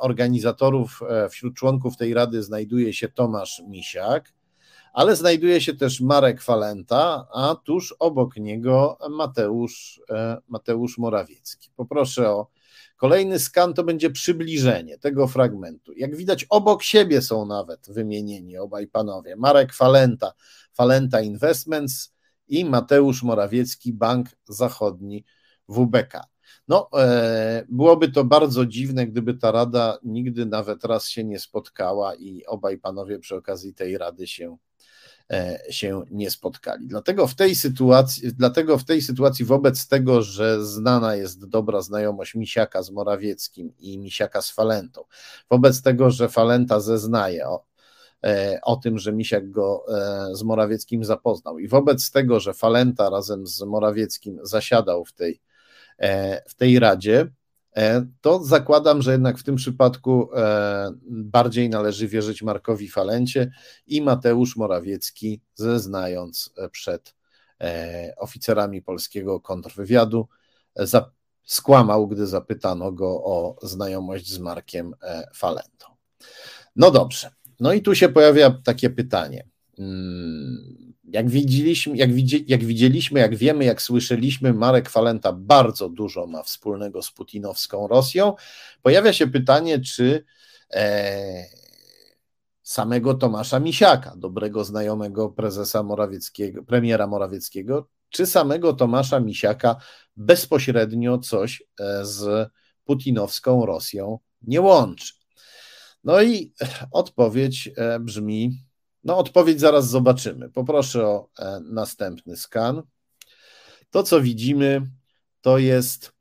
organizatorów, 0.00 1.00
wśród 1.30 1.54
członków 1.54 1.96
tej 1.96 2.14
rady 2.14 2.42
znajduje 2.42 2.92
się 2.92 3.08
Tomasz 3.08 3.62
Misiak, 3.68 4.32
ale 4.92 5.16
znajduje 5.16 5.60
się 5.60 5.74
też 5.74 6.00
Marek 6.00 6.42
Falenta, 6.42 7.28
a 7.34 7.54
tuż 7.64 7.94
obok 7.98 8.36
niego 8.36 8.98
Mateusz, 9.10 10.00
Mateusz 10.48 10.98
Morawiecki. 10.98 11.70
Poproszę 11.76 12.30
o 12.30 12.50
Kolejny 12.96 13.38
skan 13.38 13.74
to 13.74 13.84
będzie 13.84 14.10
przybliżenie 14.10 14.98
tego 14.98 15.28
fragmentu. 15.28 15.92
Jak 15.96 16.16
widać, 16.16 16.46
obok 16.50 16.82
siebie 16.82 17.22
są 17.22 17.46
nawet 17.46 17.90
wymienieni 17.90 18.56
obaj 18.58 18.86
panowie. 18.86 19.36
Marek 19.36 19.72
Falenta, 19.72 20.32
Falenta 20.72 21.20
Investments 21.20 22.14
i 22.48 22.64
Mateusz 22.64 23.22
Morawiecki, 23.22 23.92
Bank 23.92 24.28
Zachodni 24.48 25.24
WBK. 25.68 26.20
No, 26.68 26.88
e, 26.98 27.64
byłoby 27.68 28.12
to 28.12 28.24
bardzo 28.24 28.66
dziwne, 28.66 29.06
gdyby 29.06 29.34
ta 29.34 29.52
rada 29.52 29.98
nigdy 30.04 30.46
nawet 30.46 30.84
raz 30.84 31.08
się 31.08 31.24
nie 31.24 31.38
spotkała 31.38 32.14
i 32.14 32.46
obaj 32.46 32.78
panowie 32.78 33.18
przy 33.18 33.36
okazji 33.36 33.74
tej 33.74 33.98
rady 33.98 34.26
się 34.26 34.56
E, 35.32 35.58
się 35.70 36.02
nie 36.10 36.30
spotkali. 36.30 36.86
Dlatego 36.86 37.26
w 37.26 37.34
tej 37.34 37.54
sytuacji, 37.54 38.32
dlatego 38.32 38.78
w 38.78 38.84
tej 38.84 39.02
sytuacji 39.02 39.44
wobec 39.44 39.88
tego, 39.88 40.22
że 40.22 40.64
znana 40.64 41.14
jest 41.14 41.48
dobra 41.48 41.80
znajomość 41.80 42.34
Misiaka 42.34 42.82
z 42.82 42.90
Morawieckim 42.90 43.72
i 43.78 43.98
Misiaka 43.98 44.42
z 44.42 44.50
Falentą, 44.50 45.04
wobec 45.50 45.82
tego, 45.82 46.10
że 46.10 46.28
Falenta 46.28 46.80
zeznaje 46.80 47.48
o, 47.48 47.64
e, 48.24 48.58
o 48.62 48.76
tym, 48.76 48.98
że 48.98 49.12
Misiak 49.12 49.50
go 49.50 49.84
z 50.32 50.42
Morawieckim 50.42 51.04
zapoznał 51.04 51.58
i 51.58 51.68
wobec 51.68 52.10
tego, 52.10 52.40
że 52.40 52.54
Falenta 52.54 53.10
razem 53.10 53.46
z 53.46 53.62
Morawieckim 53.62 54.38
zasiadał 54.42 55.04
w 55.04 55.12
tej, 55.12 55.40
w 56.48 56.54
tej 56.56 56.78
radzie, 56.78 57.26
E, 57.78 58.06
to 58.20 58.44
zakładam, 58.44 59.02
że 59.02 59.12
jednak 59.12 59.38
w 59.38 59.42
tym 59.42 59.56
przypadku 59.56 60.30
e, 60.34 60.90
bardziej 61.10 61.70
należy 61.70 62.08
wierzyć 62.08 62.42
Markowi 62.42 62.88
Falencie 62.88 63.50
i 63.86 64.02
Mateusz 64.02 64.56
Morawiecki, 64.56 65.40
zeznając 65.54 66.52
e, 66.56 66.68
przed 66.68 67.18
oficerami 68.16 68.82
polskiego 68.82 69.40
kontrwywiadu, 69.40 70.28
skłamał, 71.44 72.08
gdy 72.08 72.26
zapytano 72.26 72.92
go 72.92 73.24
o 73.24 73.56
znajomość 73.62 74.32
z 74.32 74.38
Markiem 74.38 74.94
Falentą. 75.34 75.86
No 76.76 76.90
dobrze, 76.90 77.30
no 77.60 77.72
i 77.72 77.82
tu 77.82 77.94
się 77.94 78.08
pojawia 78.08 78.50
takie 78.64 78.90
pytanie. 78.90 79.46
Hmm, 79.76 80.87
jak 81.12 81.30
widzieliśmy, 81.30 81.96
jak, 81.96 82.12
widzi, 82.12 82.44
jak 82.48 82.64
widzieliśmy, 82.64 83.20
jak 83.20 83.36
wiemy, 83.36 83.64
jak 83.64 83.82
słyszeliśmy, 83.82 84.52
Marek 84.52 84.90
Falenta 84.90 85.32
bardzo 85.32 85.88
dużo 85.88 86.26
ma 86.26 86.42
wspólnego 86.42 87.02
z 87.02 87.10
putinowską 87.10 87.88
Rosją. 87.88 88.34
Pojawia 88.82 89.12
się 89.12 89.26
pytanie, 89.26 89.80
czy 89.80 90.24
e, 90.74 91.44
samego 92.62 93.14
Tomasza 93.14 93.60
Misiaka, 93.60 94.16
dobrego 94.16 94.64
znajomego 94.64 95.28
prezesa 95.28 95.82
Morawieckiego, 95.82 96.62
premiera 96.62 97.06
Morawieckiego, 97.06 97.88
czy 98.10 98.26
samego 98.26 98.72
Tomasza 98.72 99.20
Misiaka 99.20 99.76
bezpośrednio 100.16 101.18
coś 101.18 101.62
z 102.02 102.50
putinowską 102.84 103.66
Rosją 103.66 104.18
nie 104.42 104.60
łączy. 104.60 105.14
No 106.04 106.22
i 106.22 106.52
odpowiedź 106.90 107.70
brzmi, 108.00 108.67
no 109.04 109.18
odpowiedź 109.18 109.60
zaraz 109.60 109.88
zobaczymy. 109.88 110.50
Poproszę 110.50 111.06
o 111.06 111.30
następny 111.60 112.36
skan. 112.36 112.82
To, 113.90 114.02
co 114.02 114.20
widzimy, 114.20 114.82
to 115.40 115.58
jest 115.58 116.12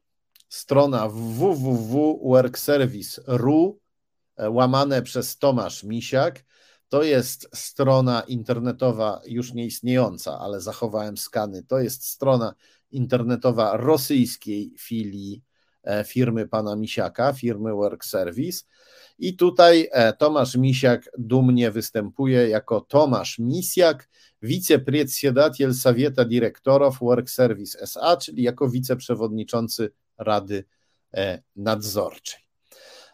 strona 0.49 1.09
www.workservice.ru 1.09 3.79
e, 4.37 4.49
łamane 4.49 5.01
przez 5.01 5.37
Tomasz 5.37 5.83
Misiak. 5.83 6.45
To 6.89 7.03
jest 7.03 7.49
strona 7.53 8.21
internetowa 8.21 9.21
już 9.25 9.53
nieistniejąca, 9.53 10.39
ale 10.39 10.61
zachowałem 10.61 11.17
skany. 11.17 11.63
To 11.63 11.79
jest 11.79 12.07
strona 12.07 12.53
internetowa 12.91 13.77
rosyjskiej 13.77 14.73
filii 14.79 15.43
e, 15.43 15.46
firmy 16.06 16.48
pana 16.48 16.76
Misiaka, 16.76 17.32
firmy 17.32 17.72
Work 17.72 18.04
Service. 18.04 18.64
I 19.18 19.36
tutaj 19.36 19.88
e, 19.92 20.12
Tomasz 20.12 20.56
Misiak 20.56 21.10
dumnie 21.18 21.70
występuje 21.70 22.48
jako 22.48 22.80
Tomasz 22.80 23.38
Misiak, 23.38 24.08
wicepredsiedatiel 24.42 25.74
Sowieta 25.74 26.24
Dyrektorów 26.24 26.98
Work 27.00 27.30
Service 27.30 27.86
SA, 27.86 28.16
czyli 28.16 28.42
jako 28.42 28.68
wiceprzewodniczący 28.68 29.90
Rady 30.18 30.64
e, 31.14 31.42
Nadzorczej. 31.56 32.40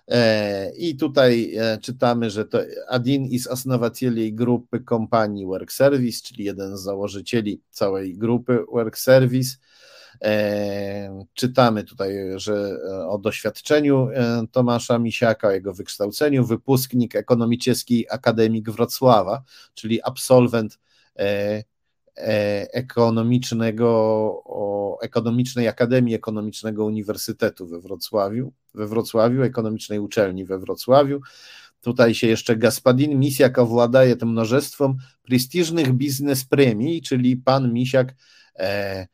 E, 0.09 0.73
I 0.77 0.97
tutaj 0.97 1.56
czytamy, 1.82 2.31
że 2.31 2.44
to 2.44 2.59
Adin 2.89 3.24
is 3.24 3.47
основателей 3.47 4.35
grupy 4.35 4.81
kompanii 4.81 5.47
Work 5.47 5.73
Service, 5.73 6.23
czyli 6.23 6.44
jeden 6.44 6.77
z 6.77 6.82
założycieli 6.82 7.62
całej 7.70 8.19
grupy 8.19 8.65
Work 8.73 8.98
Service. 8.98 9.56
E, 10.23 11.24
czytamy 11.35 11.85
tutaj, 11.85 12.15
że 12.36 12.78
e, 12.90 13.09
o 13.09 13.19
doświadczeniu 13.19 14.09
e, 14.15 14.43
Tomasza 14.52 14.98
Misiaka, 14.98 15.48
o 15.48 15.51
jego 15.51 15.74
wykształceniu, 15.74 16.44
wypускnik 16.44 17.16
Ekonomicznej 17.16 18.06
Akademii 18.10 18.62
Wrocława, 18.62 19.43
czyli 19.74 20.02
absolwent 20.02 20.78
ekonomicznego, 22.73 24.98
Ekonomicznej 25.02 25.69
Akademii 25.69 26.15
Ekonomicznego 26.15 26.85
Uniwersytetu 26.85 27.66
we 27.66 27.81
Wrocławiu, 27.81 28.52
we 28.74 28.86
Wrocławiu, 28.86 29.43
Ekonomicznej 29.43 29.98
Uczelni 29.98 30.44
we 30.44 30.59
Wrocławiu. 30.59 31.20
Tutaj 31.81 32.15
się 32.15 32.27
jeszcze 32.27 32.56
Gaspadin 32.56 33.19
Misiak 33.19 33.59
owładaje 33.59 34.16
tym 34.16 34.31
mnożestwem 34.31 34.97
prestiżnych 35.23 35.93
biznes 35.93 36.44
premii, 36.44 37.02
czyli 37.02 37.36
pan 37.36 37.73
Misiak 37.73 38.15
e, 38.59 38.59
E, 38.59 39.06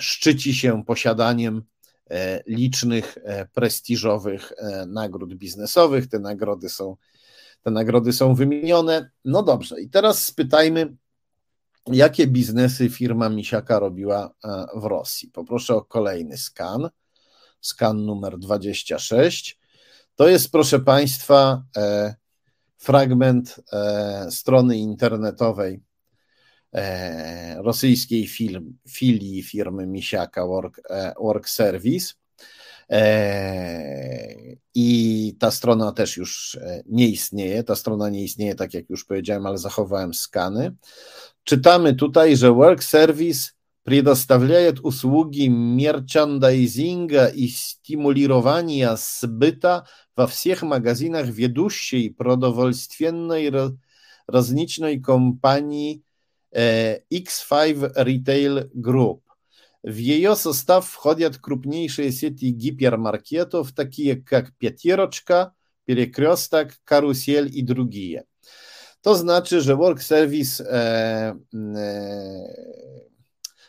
szczyci 0.00 0.54
się 0.54 0.84
posiadaniem 0.84 1.62
e, 2.10 2.42
licznych 2.46 3.18
e, 3.24 3.46
prestiżowych 3.46 4.52
nagród 4.86 5.34
biznesowych. 5.34 6.06
Te 6.06 6.18
nagrody 6.18 6.68
są, 6.68 6.96
te 7.62 7.70
nagrody 7.70 8.12
są 8.12 8.34
wymienione. 8.34 9.10
No 9.24 9.42
dobrze, 9.42 9.80
i 9.80 9.90
teraz 9.90 10.24
spytajmy, 10.24 10.96
jakie 11.86 12.26
biznesy 12.26 12.90
firma 12.90 13.28
Misiaka 13.28 13.78
robiła 13.78 14.34
w 14.74 14.84
Rosji. 14.84 15.28
Poproszę 15.28 15.74
o 15.74 15.82
kolejny 15.82 16.38
skan. 16.38 16.88
Skan 17.60 18.04
numer 18.04 18.38
26. 18.38 19.58
To 20.16 20.28
jest, 20.28 20.52
proszę 20.52 20.80
Państwa, 20.80 21.62
fragment 22.78 23.60
strony 24.30 24.76
internetowej 24.76 25.74
E, 25.74 25.91
rosyjskiej 27.57 28.27
film, 28.27 28.77
filii 28.87 29.43
firmy 29.43 29.87
Misiaka 29.87 30.45
Work, 30.45 30.81
e, 30.89 31.13
Work 31.19 31.49
Service. 31.49 32.13
E, 32.89 34.55
I 34.75 35.35
ta 35.39 35.51
strona 35.51 35.91
też 35.91 36.17
już 36.17 36.57
nie 36.85 37.07
istnieje. 37.07 37.63
Ta 37.63 37.75
strona 37.75 38.09
nie 38.09 38.23
istnieje, 38.23 38.55
tak 38.55 38.73
jak 38.73 38.89
już 38.89 39.05
powiedziałem, 39.05 39.45
ale 39.45 39.57
zachowałem 39.57 40.13
skany. 40.13 40.75
Czytamy 41.43 41.95
tutaj, 41.95 42.37
że 42.37 42.53
Work 42.53 42.83
Service 42.83 43.49
предоставляет 43.83 44.79
услуги 44.81 45.47
мерчандайзинга 45.47 47.27
и 47.27 47.47
стимулирования 47.47 48.97
сбыта 48.97 49.87
во 50.15 50.27
всех 50.27 50.61
магазинах 50.61 51.27
ведущей 51.27 52.09
продовольственной 52.09 53.49
разничной 54.27 54.99
компании 54.99 56.03
X5 56.53 57.93
Retail 57.95 58.69
Group. 58.73 59.21
В 59.83 59.95
ее 59.95 60.35
состав 60.35 60.85
входят 60.87 61.37
крупнейшие 61.37 62.11
сети 62.11 62.51
гипермаркетов, 62.51 63.73
такие 63.73 64.15
как 64.15 64.55
Пятерочка, 64.57 65.53
Перекресток, 65.85 66.73
Карусель 66.83 67.49
и 67.53 67.61
другие. 67.61 68.25
To 69.01 69.15
znaczy, 69.15 69.61
że 69.61 69.75
Work 69.75 70.03
Service 70.03 70.61
e, 70.61 71.35
e, 71.53 71.87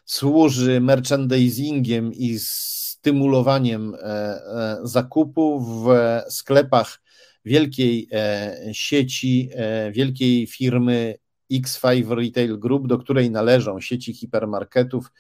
służy 0.05 0.81
merchandisingiem 0.81 2.13
i 2.13 2.39
stymulowaniem 2.39 3.95
e, 3.95 3.99
e 4.03 4.79
zakupu 4.83 5.61
w 5.61 5.87
sklepach 6.29 7.01
wielkiej 7.45 8.09
e, 8.13 8.75
sieci, 8.75 9.51
e, 9.55 9.93
wielkiej 9.93 10.47
firmy 10.47 11.15
X5 11.62 12.16
Retail 12.16 12.60
Group, 12.60 12.88
do 12.88 12.98
której 12.98 13.32
należą 13.32 13.80
sieci 13.80 14.14
hipermarketów 14.14 15.12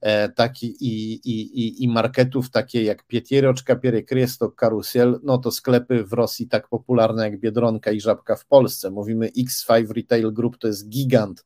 e, 0.00 0.28
taki, 0.28 0.76
i, 0.80 1.14
i, 1.14 1.84
i 1.84 1.88
marketów 1.88 2.50
takie 2.50 2.82
jak 2.82 3.06
Pietieroczka, 3.06 3.76
Pierekrestok, 3.76 4.54
Karusel, 4.54 5.20
no 5.22 5.38
to 5.38 5.50
sklepy 5.50 6.04
w 6.04 6.12
Rosji 6.12 6.48
tak 6.48 6.68
popularne 6.68 7.24
jak 7.24 7.40
Biedronka 7.40 7.90
i 7.90 8.00
Żabka 8.00 8.36
w 8.36 8.46
Polsce. 8.46 8.90
Mówimy 8.90 9.28
X5 9.38 9.90
Retail 9.90 10.32
Group, 10.32 10.58
to 10.58 10.68
jest 10.68 10.88
gigant, 10.88 11.44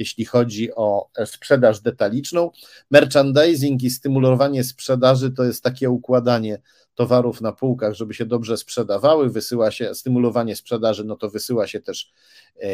jeśli 0.00 0.24
chodzi 0.24 0.74
o 0.74 1.10
sprzedaż 1.26 1.80
detaliczną. 1.80 2.50
Merchandising 2.90 3.82
i 3.82 3.90
stymulowanie 3.90 4.64
sprzedaży 4.64 5.30
to 5.30 5.44
jest 5.44 5.62
takie 5.62 5.90
układanie 5.90 6.58
towarów 6.94 7.40
na 7.40 7.52
półkach, 7.52 7.94
żeby 7.94 8.14
się 8.14 8.26
dobrze 8.26 8.56
sprzedawały, 8.56 9.30
wysyła 9.30 9.70
się 9.70 9.94
stymulowanie 9.94 10.56
sprzedaży, 10.56 11.04
no 11.04 11.16
to 11.16 11.30
wysyła 11.30 11.66
się 11.66 11.80
też 11.80 12.12
e, 12.62 12.68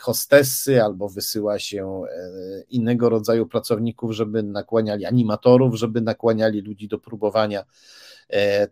hostessy 0.00 0.82
albo 0.82 1.08
wysyła 1.08 1.58
się 1.58 2.02
e, 2.10 2.62
innego 2.68 3.08
rodzaju 3.08 3.46
pracowników, 3.46 4.12
żeby 4.12 4.42
nakłaniali 4.42 5.04
animatorów, 5.04 5.74
żeby 5.74 6.00
nakłaniali 6.00 6.60
ludzi 6.60 6.88
do 6.88 6.98
próbowania 6.98 7.60
e, 7.60 7.64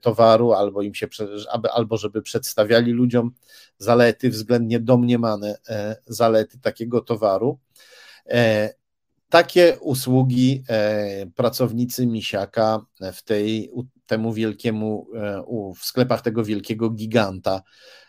towaru, 0.01 0.53
albo 0.53 0.83
im 0.83 0.95
się, 0.95 1.09
albo 1.75 1.97
żeby 1.97 2.23
przedstawiali 2.23 2.93
ludziom 2.93 3.31
zalety, 3.79 4.31
względnie 4.31 4.81
domniemane 4.81 5.59
zalety 6.07 6.59
takiego 6.59 7.01
towaru. 7.01 7.59
Takie 9.29 9.77
usługi 9.81 10.65
pracownicy 11.35 12.07
Misiaka 12.07 12.81
w 13.13 13.23
tej 13.23 13.71
temu 14.07 14.33
wielkiemu, 14.33 15.07
e, 15.15 15.45
w 15.79 15.85
sklepach 15.85 16.21
tego 16.23 16.45
wielkiego 16.45 16.91
giganta 16.91 17.63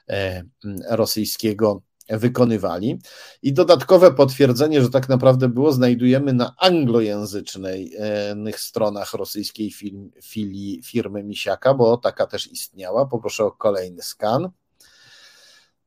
e, 0.10 0.44
rosyjskiego 0.90 1.82
wykonywali. 2.10 3.00
I 3.42 3.54
dodatkowe 3.54 4.14
potwierdzenie, 4.14 4.82
że 4.82 4.90
tak 4.90 5.10
naprawdę 5.10 5.50
było, 5.50 5.72
znajdujemy 5.72 6.34
na 6.34 6.56
anglojęzycznych 6.60 8.60
stronach 8.60 9.14
rosyjskiej 9.14 9.72
filii 10.22 10.82
firmy 10.84 11.24
Misiaka, 11.24 11.74
bo 11.74 11.98
taka 11.98 12.28
też 12.28 12.52
istniała. 12.52 13.06
Poproszę 13.06 13.46
o 13.46 13.52
kolejny 13.52 14.02
skan. 14.02 14.50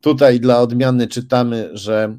Tutaj 0.00 0.40
dla 0.40 0.60
odmiany 0.60 1.06
czytamy, 1.06 1.70
że 1.72 2.18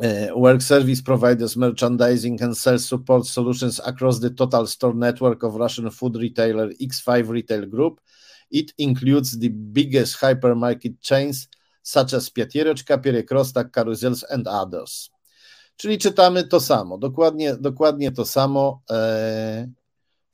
Uh, 0.00 0.40
work 0.40 0.62
service 0.62 1.02
providers 1.02 1.56
merchandising 1.56 2.42
and 2.42 2.58
sales 2.58 2.86
support 2.86 3.26
solutions 3.26 3.80
across 3.80 4.20
the 4.20 4.30
total 4.30 4.66
store 4.66 4.94
network 4.94 5.42
of 5.42 5.56
Russian 5.56 5.90
food 5.90 6.16
retailer 6.16 6.70
X5 6.80 7.28
Retail 7.28 7.66
Group. 7.66 8.00
It 8.48 8.72
includes 8.78 9.38
the 9.38 9.48
biggest 9.48 10.20
hypermarket 10.20 11.00
chains 11.00 11.48
such 11.88 12.14
as 12.14 12.30
Piatieroczka, 12.30 12.98
Pierekrostak, 12.98 13.70
Karuzels 13.70 14.24
and 14.30 14.48
others. 14.48 15.10
Czyli 15.76 15.98
czytamy 15.98 16.44
to 16.44 16.60
samo, 16.60 16.98
dokładnie, 16.98 17.56
dokładnie 17.56 18.12
to 18.12 18.24
samo. 18.24 18.82
E, 18.90 19.68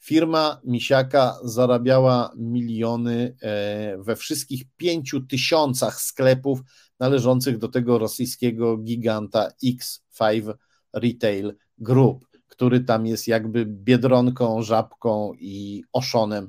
firma 0.01 0.61
Misiaka 0.65 1.39
zarabiała 1.45 2.33
miliony 2.37 3.37
e, 3.43 3.97
we 3.99 4.17
wszystkich 4.17 4.63
pięciu 4.77 5.21
tysiącach 5.21 6.01
sklepów 6.01 6.61
należących 7.01 7.59
do 7.59 7.69
tego 7.69 7.99
rosyjskiego 7.99 8.77
giganta 8.77 9.49
X5 9.65 10.55
Retail 10.93 11.57
Group, 11.79 12.27
który 12.49 12.81
tam 12.81 13.07
jest 13.07 13.29
jakby 13.29 13.67
biedronką, 13.67 14.63
żabką 14.63 15.33
i 15.39 15.85
oszonem, 15.93 16.49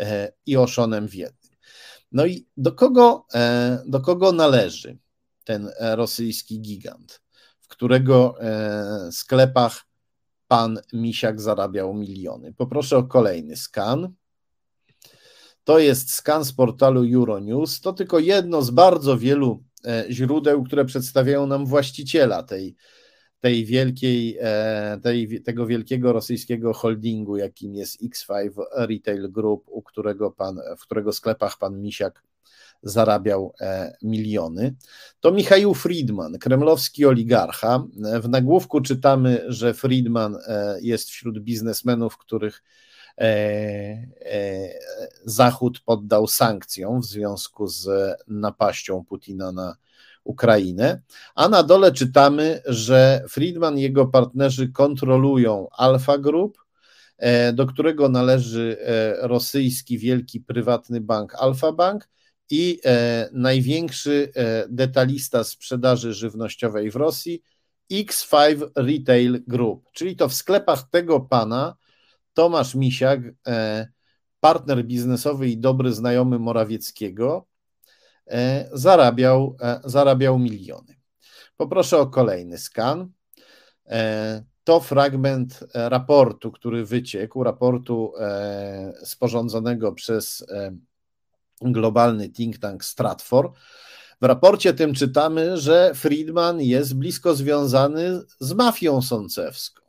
e, 0.00 0.32
i 0.46 0.56
oszonem 0.56 1.08
w 1.08 1.14
jednym. 1.14 1.41
No 2.12 2.26
i 2.26 2.46
do 2.56 2.72
kogo, 2.72 3.26
e, 3.34 3.82
do 3.86 4.00
kogo 4.00 4.32
należy 4.32 4.98
ten 5.44 5.70
rosyjski 5.80 6.60
gigant? 6.60 7.22
W 7.60 7.68
którego 7.68 8.34
sklepach 9.10 9.86
pan 10.48 10.80
Misiak 10.92 11.40
zarabiał 11.40 11.94
miliony. 11.94 12.52
Poproszę 12.52 12.96
o 12.96 13.02
kolejny 13.02 13.56
skan. 13.56 14.14
To 15.64 15.78
jest 15.78 16.14
skan 16.14 16.44
z 16.44 16.52
portalu 16.52 17.04
Euronews. 17.14 17.80
To 17.80 17.92
tylko 17.92 18.18
jedno 18.18 18.62
z 18.62 18.70
bardzo 18.70 19.18
wielu 19.18 19.64
e, 19.84 20.04
źródeł, 20.10 20.64
które 20.64 20.84
przedstawiają 20.84 21.46
nam 21.46 21.66
właściciela 21.66 22.42
tej, 22.42 22.76
tej 23.42 23.64
wielkiej, 23.64 24.38
e, 24.40 25.00
tej, 25.02 25.42
tego 25.42 25.66
wielkiego 25.66 26.12
rosyjskiego 26.12 26.72
holdingu, 26.72 27.36
jakim 27.36 27.74
jest 27.74 28.02
X5 28.02 28.50
Retail 28.76 29.32
Group, 29.32 29.64
u 29.68 29.82
którego 29.82 30.30
pan, 30.30 30.60
w 30.78 30.82
którego 30.82 31.12
sklepach 31.12 31.58
pan 31.58 31.80
Misiak 31.80 32.22
zarabiał 32.82 33.54
e, 33.60 33.96
miliony. 34.02 34.74
To 35.20 35.32
Michał 35.32 35.74
Friedman, 35.74 36.38
kremlowski 36.38 37.06
oligarcha. 37.06 37.84
W 38.22 38.28
nagłówku 38.28 38.80
czytamy, 38.80 39.44
że 39.48 39.74
Friedman 39.74 40.38
jest 40.80 41.10
wśród 41.10 41.38
biznesmenów, 41.38 42.18
których 42.18 42.62
E, 43.18 43.26
e, 44.20 44.68
Zachód 45.24 45.80
poddał 45.80 46.26
sankcjom 46.26 47.00
w 47.00 47.04
związku 47.04 47.66
z 47.66 47.88
napaścią 48.28 49.04
Putina 49.04 49.52
na 49.52 49.76
Ukrainę, 50.24 51.02
a 51.34 51.48
na 51.48 51.62
dole 51.62 51.92
czytamy, 51.92 52.62
że 52.66 53.24
Friedman 53.28 53.78
i 53.78 53.82
jego 53.82 54.06
partnerzy 54.06 54.68
kontrolują 54.68 55.68
Alfa 55.72 56.18
Group, 56.18 56.58
e, 57.18 57.52
do 57.52 57.66
którego 57.66 58.08
należy 58.08 58.76
rosyjski 59.20 59.98
wielki 59.98 60.40
prywatny 60.40 61.00
bank 61.00 61.34
Alfa 61.34 61.72
Bank 61.72 62.08
i 62.50 62.80
największy 63.32 64.32
detalista 64.68 65.44
sprzedaży 65.44 66.14
żywnościowej 66.14 66.90
w 66.90 66.96
Rosji 66.96 67.42
X5 67.92 68.70
Retail 68.76 69.44
Group, 69.46 69.90
czyli 69.92 70.16
to 70.16 70.28
w 70.28 70.34
sklepach 70.34 70.90
tego 70.90 71.20
pana 71.20 71.76
Tomasz 72.34 72.74
Misiak, 72.74 73.20
e, 73.46 73.88
partner 74.40 74.84
biznesowy 74.84 75.48
i 75.48 75.58
dobry 75.58 75.92
znajomy 75.92 76.38
Morawieckiego, 76.38 77.46
e, 77.46 77.51
zarabiał, 78.72 79.56
e, 79.60 79.80
zarabiał 79.84 80.38
miliony. 80.38 80.96
Poproszę 81.56 81.98
o 81.98 82.06
kolejny 82.06 82.58
skan. 82.58 83.12
To 84.64 84.80
fragment 84.80 85.64
raportu, 85.74 86.52
który 86.52 86.84
wyciekł, 86.84 87.42
raportu 87.42 88.12
sporządzonego 89.04 89.92
przez 89.92 90.46
globalny 91.60 92.28
think 92.28 92.58
tank 92.58 92.84
Stratfor. 92.84 93.52
W 94.20 94.24
raporcie 94.24 94.74
tym 94.74 94.94
czytamy, 94.94 95.56
że 95.56 95.92
Friedman 95.94 96.60
jest 96.60 96.94
blisko 96.94 97.34
związany 97.34 98.20
z 98.40 98.52
mafią 98.52 99.02
sącewską 99.02 99.81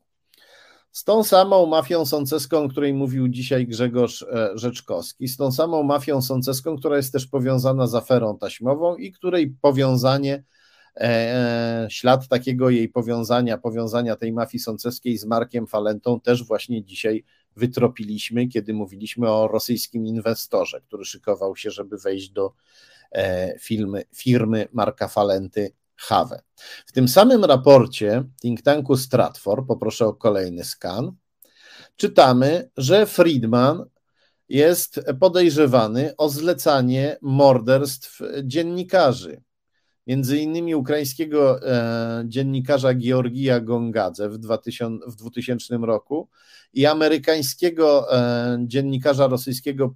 z 0.93 1.03
tą 1.03 1.23
samą 1.23 1.65
mafią 1.65 2.05
sąceską, 2.05 2.57
o 2.57 2.69
której 2.69 2.93
mówił 2.93 3.27
dzisiaj 3.27 3.67
Grzegorz 3.67 4.21
e, 4.21 4.49
Rzeczkowski, 4.55 5.27
z 5.27 5.37
tą 5.37 5.51
samą 5.51 5.83
mafią 5.83 6.21
sąceską, 6.21 6.77
która 6.77 6.97
jest 6.97 7.13
też 7.13 7.27
powiązana 7.27 7.87
z 7.87 7.95
aferą 7.95 8.37
taśmową 8.37 8.95
i 8.95 9.11
której 9.11 9.55
powiązanie, 9.61 10.43
e, 10.95 11.01
e, 11.01 11.87
ślad 11.89 12.27
takiego 12.27 12.69
jej 12.69 12.89
powiązania, 12.89 13.57
powiązania 13.57 14.15
tej 14.15 14.33
mafii 14.33 14.61
sąceskiej 14.61 15.17
z 15.17 15.25
Markiem 15.25 15.67
Falentą 15.67 16.19
też 16.19 16.43
właśnie 16.43 16.83
dzisiaj 16.83 17.23
wytropiliśmy, 17.55 18.47
kiedy 18.47 18.73
mówiliśmy 18.73 19.29
o 19.29 19.47
rosyjskim 19.47 20.05
inwestorze, 20.05 20.81
który 20.81 21.05
szykował 21.05 21.55
się, 21.55 21.71
żeby 21.71 21.97
wejść 21.97 22.29
do 22.29 22.53
firmy, 23.59 24.03
firmy 24.15 24.67
Marka 24.71 25.07
Falenty 25.07 25.71
W 26.85 26.91
tym 26.91 27.07
samym 27.07 27.45
raporcie 27.45 28.23
think 28.41 28.61
tanku 28.61 28.97
Stratfor, 28.97 29.65
poproszę 29.67 30.05
o 30.05 30.13
kolejny 30.13 30.63
skan, 30.63 31.11
czytamy, 31.95 32.69
że 32.77 33.05
Friedman 33.05 33.85
jest 34.49 35.01
podejrzewany 35.19 36.15
o 36.17 36.29
zlecanie 36.29 37.17
morderstw 37.21 38.21
dziennikarzy. 38.43 39.41
Między 40.07 40.37
innymi 40.37 40.75
ukraińskiego 40.75 41.61
e, 41.61 42.23
dziennikarza 42.27 42.93
Georgija 42.93 43.59
Gongadze 43.59 44.29
w, 44.29 44.37
2000, 44.37 45.05
w 45.07 45.15
2000 45.15 45.77
roku 45.77 46.29
i 46.73 46.85
amerykańskiego 46.85 48.17
e, 48.17 48.57
dziennikarza 48.67 49.27
rosyjskiego 49.27 49.95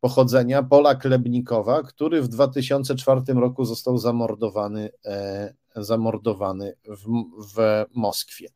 pochodzenia 0.00 0.62
Pola 0.62 0.94
Klebnikowa, 0.94 1.82
który 1.82 2.22
w 2.22 2.28
2004 2.28 3.20
roku 3.34 3.64
został 3.64 3.98
zamordowany, 3.98 4.90
e, 5.04 5.54
zamordowany 5.76 6.76
w, 6.84 7.24
w 7.54 7.84
Moskwie. 7.94 8.48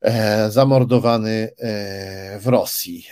E, 0.00 0.50
zamordowany 0.50 1.50
e, 1.58 2.40
w 2.40 2.46
Rosji. 2.46 3.06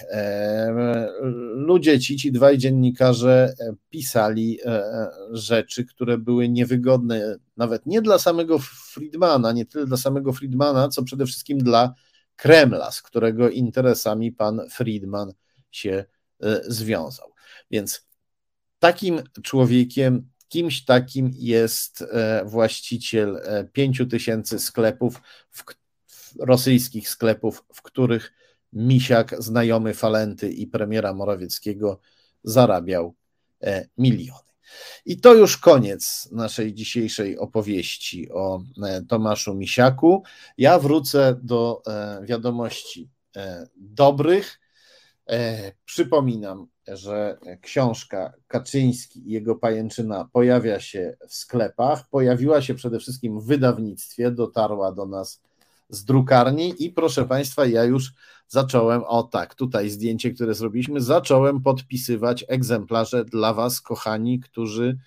Ludzie 1.54 2.00
ci, 2.00 2.16
ci 2.16 2.32
dwaj 2.32 2.58
dziennikarze 2.58 3.54
pisali 3.90 4.58
rzeczy, 5.30 5.84
które 5.84 6.18
były 6.18 6.48
niewygodne 6.48 7.36
nawet 7.56 7.86
nie 7.86 8.02
dla 8.02 8.18
samego 8.18 8.58
Friedmana, 8.92 9.52
nie 9.52 9.66
tyle 9.66 9.86
dla 9.86 9.96
samego 9.96 10.32
Friedmana, 10.32 10.88
co 10.88 11.02
przede 11.02 11.26
wszystkim 11.26 11.58
dla 11.58 11.94
Kremla, 12.36 12.90
z 12.90 13.02
którego 13.02 13.50
interesami 13.50 14.32
pan 14.32 14.60
Friedman 14.70 15.32
się 15.70 16.04
związał. 16.68 17.32
Więc 17.70 18.06
takim 18.78 19.22
człowiekiem, 19.42 20.28
kimś 20.48 20.84
takim 20.84 21.30
jest 21.34 22.02
e, 22.02 22.44
właściciel 22.44 23.36
e, 23.36 23.64
pięciu 23.64 24.06
tysięcy 24.06 24.58
sklepów, 24.58 25.22
w, 25.50 25.64
rosyjskich 26.38 27.08
sklepów, 27.08 27.64
w 27.72 27.82
których 27.82 28.32
Misiak, 28.72 29.34
znajomy 29.38 29.94
Falenty 29.94 30.50
i 30.50 30.66
premiera 30.66 31.14
Morawieckiego 31.14 32.00
zarabiał 32.44 33.14
miliony. 33.98 34.48
I 35.06 35.20
to 35.20 35.34
już 35.34 35.56
koniec 35.56 36.28
naszej 36.32 36.74
dzisiejszej 36.74 37.38
opowieści 37.38 38.30
o 38.30 38.62
Tomaszu 39.08 39.54
Misiaku. 39.54 40.22
Ja 40.58 40.78
wrócę 40.78 41.36
do 41.42 41.82
wiadomości 42.22 43.10
dobrych. 43.76 44.60
E, 45.30 45.72
przypominam, 45.84 46.66
że 46.88 47.38
książka 47.60 48.32
Kaczyński 48.46 49.28
i 49.28 49.32
jego 49.32 49.56
pajęczyna 49.56 50.28
pojawia 50.32 50.80
się 50.80 51.16
w 51.28 51.34
sklepach, 51.34 52.08
pojawiła 52.08 52.62
się 52.62 52.74
przede 52.74 52.98
wszystkim 52.98 53.40
w 53.40 53.46
wydawnictwie, 53.46 54.30
dotarła 54.30 54.92
do 54.92 55.06
nas 55.06 55.42
z 55.88 56.04
drukarni 56.04 56.74
i 56.78 56.90
proszę 56.90 57.24
Państwa, 57.24 57.66
ja 57.66 57.84
już 57.84 58.12
zacząłem, 58.48 59.02
o 59.04 59.22
tak, 59.22 59.54
tutaj 59.54 59.90
zdjęcie, 59.90 60.30
które 60.30 60.54
zrobiliśmy, 60.54 61.00
zacząłem 61.00 61.62
podpisywać 61.62 62.44
egzemplarze 62.48 63.24
dla 63.24 63.54
Was, 63.54 63.80
kochani, 63.80 64.40
którzy 64.40 64.98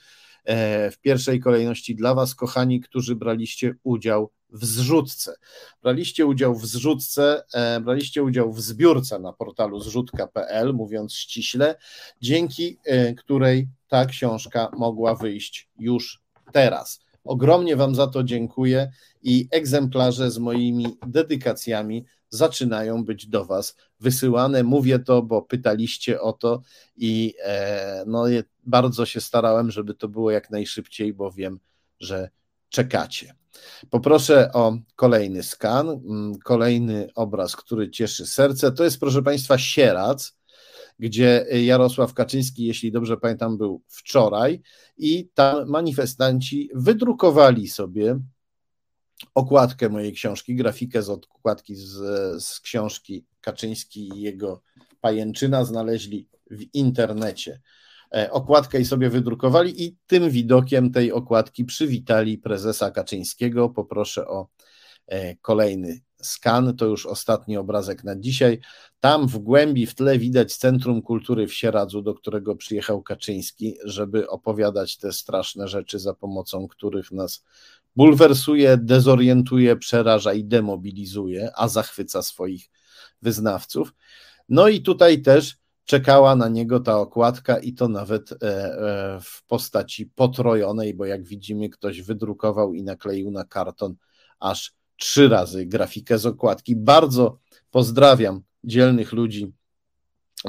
e, 0.43 0.91
w 0.91 0.99
pierwszej 0.99 1.39
kolejności 1.39 1.95
dla 1.95 2.13
Was, 2.13 2.35
kochani, 2.35 2.81
którzy 2.81 3.15
braliście 3.15 3.75
udział 3.83 4.31
w 4.49 4.65
zrzutce. 4.65 5.35
Braliście 5.81 6.25
udział 6.25 6.55
w 6.55 6.65
zrzutce, 6.65 7.43
e, 7.53 7.79
braliście 7.79 8.23
udział 8.23 8.53
w 8.53 8.61
zbiórce 8.61 9.19
na 9.19 9.33
portalu 9.33 9.79
zrzutka.pl, 9.79 10.73
mówiąc 10.73 11.13
ściśle, 11.13 11.75
dzięki 12.21 12.77
e, 12.85 13.13
której 13.13 13.67
ta 13.87 14.05
książka 14.05 14.71
mogła 14.77 15.15
wyjść 15.15 15.69
już 15.79 16.21
teraz. 16.53 16.99
Ogromnie 17.23 17.75
Wam 17.75 17.95
za 17.95 18.07
to 18.07 18.23
dziękuję 18.23 18.91
i 19.23 19.47
egzemplarze 19.51 20.31
z 20.31 20.37
moimi 20.37 20.97
dedykacjami 21.07 22.05
zaczynają 22.29 23.05
być 23.05 23.27
do 23.27 23.45
Was 23.45 23.75
wysyłane. 23.99 24.63
Mówię 24.63 24.99
to, 24.99 25.21
bo 25.21 25.41
pytaliście 25.41 26.21
o 26.21 26.33
to 26.33 26.61
i 26.97 27.33
e, 27.43 28.03
no, 28.07 28.25
bardzo 28.63 29.05
się 29.05 29.21
starałem, 29.21 29.71
żeby 29.71 29.93
to 29.93 30.07
było 30.07 30.31
jak 30.31 30.49
najszybciej, 30.49 31.13
bo 31.13 31.31
wiem, 31.31 31.59
że 31.99 32.29
czekacie. 32.69 33.35
Poproszę 33.89 34.51
o 34.53 34.77
kolejny 34.95 35.43
skan, 35.43 35.89
mm, 35.89 36.39
kolejny 36.39 37.07
obraz, 37.15 37.55
który 37.55 37.89
cieszy 37.89 38.25
serce. 38.25 38.71
To 38.71 38.83
jest, 38.83 38.99
proszę 38.99 39.23
Państwa, 39.23 39.57
Sierac, 39.57 40.37
gdzie 40.99 41.45
Jarosław 41.51 42.13
Kaczyński, 42.13 42.65
jeśli 42.65 42.91
dobrze 42.91 43.17
pamiętam, 43.17 43.57
był 43.57 43.81
wczoraj, 43.87 44.61
i 44.97 45.29
tam 45.33 45.69
manifestanci 45.69 46.69
wydrukowali 46.73 47.67
sobie 47.67 48.19
okładkę 49.35 49.89
mojej 49.89 50.13
książki, 50.13 50.55
grafikę 50.55 51.03
z 51.03 51.09
okładki 51.09 51.75
z, 51.75 51.93
z 52.43 52.59
książki 52.59 53.25
Kaczyński 53.41 54.09
i 54.15 54.21
jego 54.21 54.61
pajęczyna 55.01 55.65
znaleźli 55.65 56.27
w 56.51 56.63
internecie 56.73 57.61
okładkę 58.31 58.79
i 58.79 58.85
sobie 58.85 59.09
wydrukowali 59.09 59.83
i 59.83 59.95
tym 60.07 60.29
widokiem 60.29 60.91
tej 60.91 61.11
okładki 61.11 61.65
przywitali 61.65 62.37
prezesa 62.37 62.91
Kaczyńskiego. 62.91 63.69
Poproszę 63.69 64.27
o 64.27 64.47
e, 65.07 65.35
kolejny 65.35 65.99
skan, 66.21 66.75
to 66.75 66.85
już 66.85 67.05
ostatni 67.05 67.57
obrazek 67.57 68.03
na 68.03 68.15
dzisiaj. 68.15 68.59
Tam 68.99 69.27
w 69.27 69.37
głębi, 69.37 69.85
w 69.85 69.95
tle 69.95 70.19
widać 70.19 70.55
Centrum 70.55 71.01
Kultury 71.01 71.47
w 71.47 71.53
Sieradzu, 71.53 72.01
do 72.01 72.13
którego 72.13 72.55
przyjechał 72.55 73.01
Kaczyński, 73.01 73.77
żeby 73.83 74.29
opowiadać 74.29 74.97
te 74.97 75.11
straszne 75.11 75.67
rzeczy, 75.67 75.99
za 75.99 76.13
pomocą 76.13 76.67
których 76.67 77.11
nas 77.11 77.43
bulwersuje, 77.95 78.77
dezorientuje, 78.77 79.75
przeraża 79.75 80.33
i 80.33 80.43
demobilizuje, 80.43 81.51
a 81.55 81.67
zachwyca 81.67 82.21
swoich 82.21 82.69
wyznawców. 83.21 83.93
No 84.49 84.67
i 84.67 84.81
tutaj 84.81 85.21
też 85.21 85.57
czekała 85.87 86.35
na 86.35 86.49
niego 86.49 86.79
ta 86.79 86.99
okładka 86.99 87.59
i 87.59 87.73
to 87.73 87.87
nawet 87.87 88.31
e, 88.31 88.35
e, 88.43 89.19
w 89.21 89.43
postaci 89.45 90.05
potrojonej, 90.05 90.93
bo 90.93 91.05
jak 91.05 91.23
widzimy, 91.23 91.69
ktoś 91.69 92.01
wydrukował 92.01 92.73
i 92.73 92.83
nakleił 92.83 93.31
na 93.31 93.45
karton 93.45 93.95
aż 94.39 94.73
trzy 94.97 95.29
razy 95.29 95.65
grafikę 95.65 96.17
z 96.17 96.25
okładki. 96.25 96.75
Bardzo 96.75 97.39
pozdrawiam 97.71 98.41
dzielnych 98.63 99.13
ludzi 99.13 99.53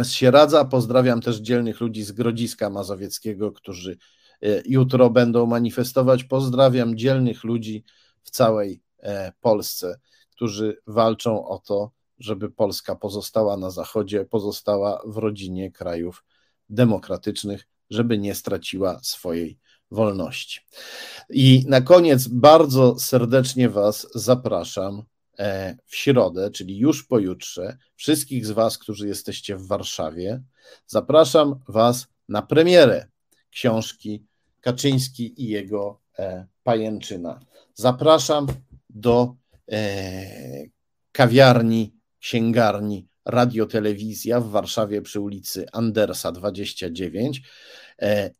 z 0.00 0.10
Sieradza, 0.10 0.64
pozdrawiam 0.64 1.20
też 1.20 1.36
dzielnych 1.36 1.80
ludzi 1.80 2.04
z 2.04 2.12
Grodziska 2.12 2.70
Mazowieckiego, 2.70 3.52
którzy 3.52 3.98
e, 4.42 4.62
jutro 4.64 5.10
będą 5.10 5.46
manifestować. 5.46 6.24
Pozdrawiam 6.24 6.96
dzielnych 6.96 7.44
ludzi 7.44 7.84
w 8.22 8.30
całej 8.30 8.82
Polsce, 9.40 10.00
którzy 10.30 10.76
walczą 10.86 11.48
o 11.48 11.58
to, 11.58 11.90
żeby 12.18 12.50
Polska 12.50 12.96
pozostała 12.96 13.56
na 13.56 13.70
Zachodzie, 13.70 14.24
pozostała 14.24 15.02
w 15.06 15.16
rodzinie 15.16 15.70
krajów 15.70 16.24
demokratycznych, 16.70 17.66
żeby 17.90 18.18
nie 18.18 18.34
straciła 18.34 19.00
swojej 19.02 19.58
wolności. 19.90 20.60
I 21.30 21.64
na 21.68 21.80
koniec 21.80 22.28
bardzo 22.28 22.98
serdecznie 22.98 23.68
Was 23.68 24.06
zapraszam 24.14 25.02
e, 25.38 25.76
w 25.84 25.96
środę, 25.96 26.50
czyli 26.50 26.78
już 26.78 27.04
pojutrze, 27.04 27.76
wszystkich 27.96 28.46
z 28.46 28.50
Was, 28.50 28.78
którzy 28.78 29.08
jesteście 29.08 29.56
w 29.56 29.66
Warszawie, 29.66 30.42
zapraszam 30.86 31.60
Was 31.68 32.06
na 32.28 32.42
premierę 32.42 33.06
książki 33.50 34.24
Kaczyński 34.60 35.42
i 35.42 35.48
jego 35.48 36.00
e, 36.18 36.46
pajęczyna. 36.62 37.40
Zapraszam 37.74 38.46
do 38.90 39.34
e, 39.72 40.26
kawiarni 41.12 41.97
księgarni 42.20 43.08
Radiotelewizja 43.28 44.40
w 44.40 44.50
Warszawie 44.50 45.02
przy 45.02 45.20
ulicy 45.20 45.66
Andersa 45.72 46.32
29. 46.32 47.42
E, 48.02 48.30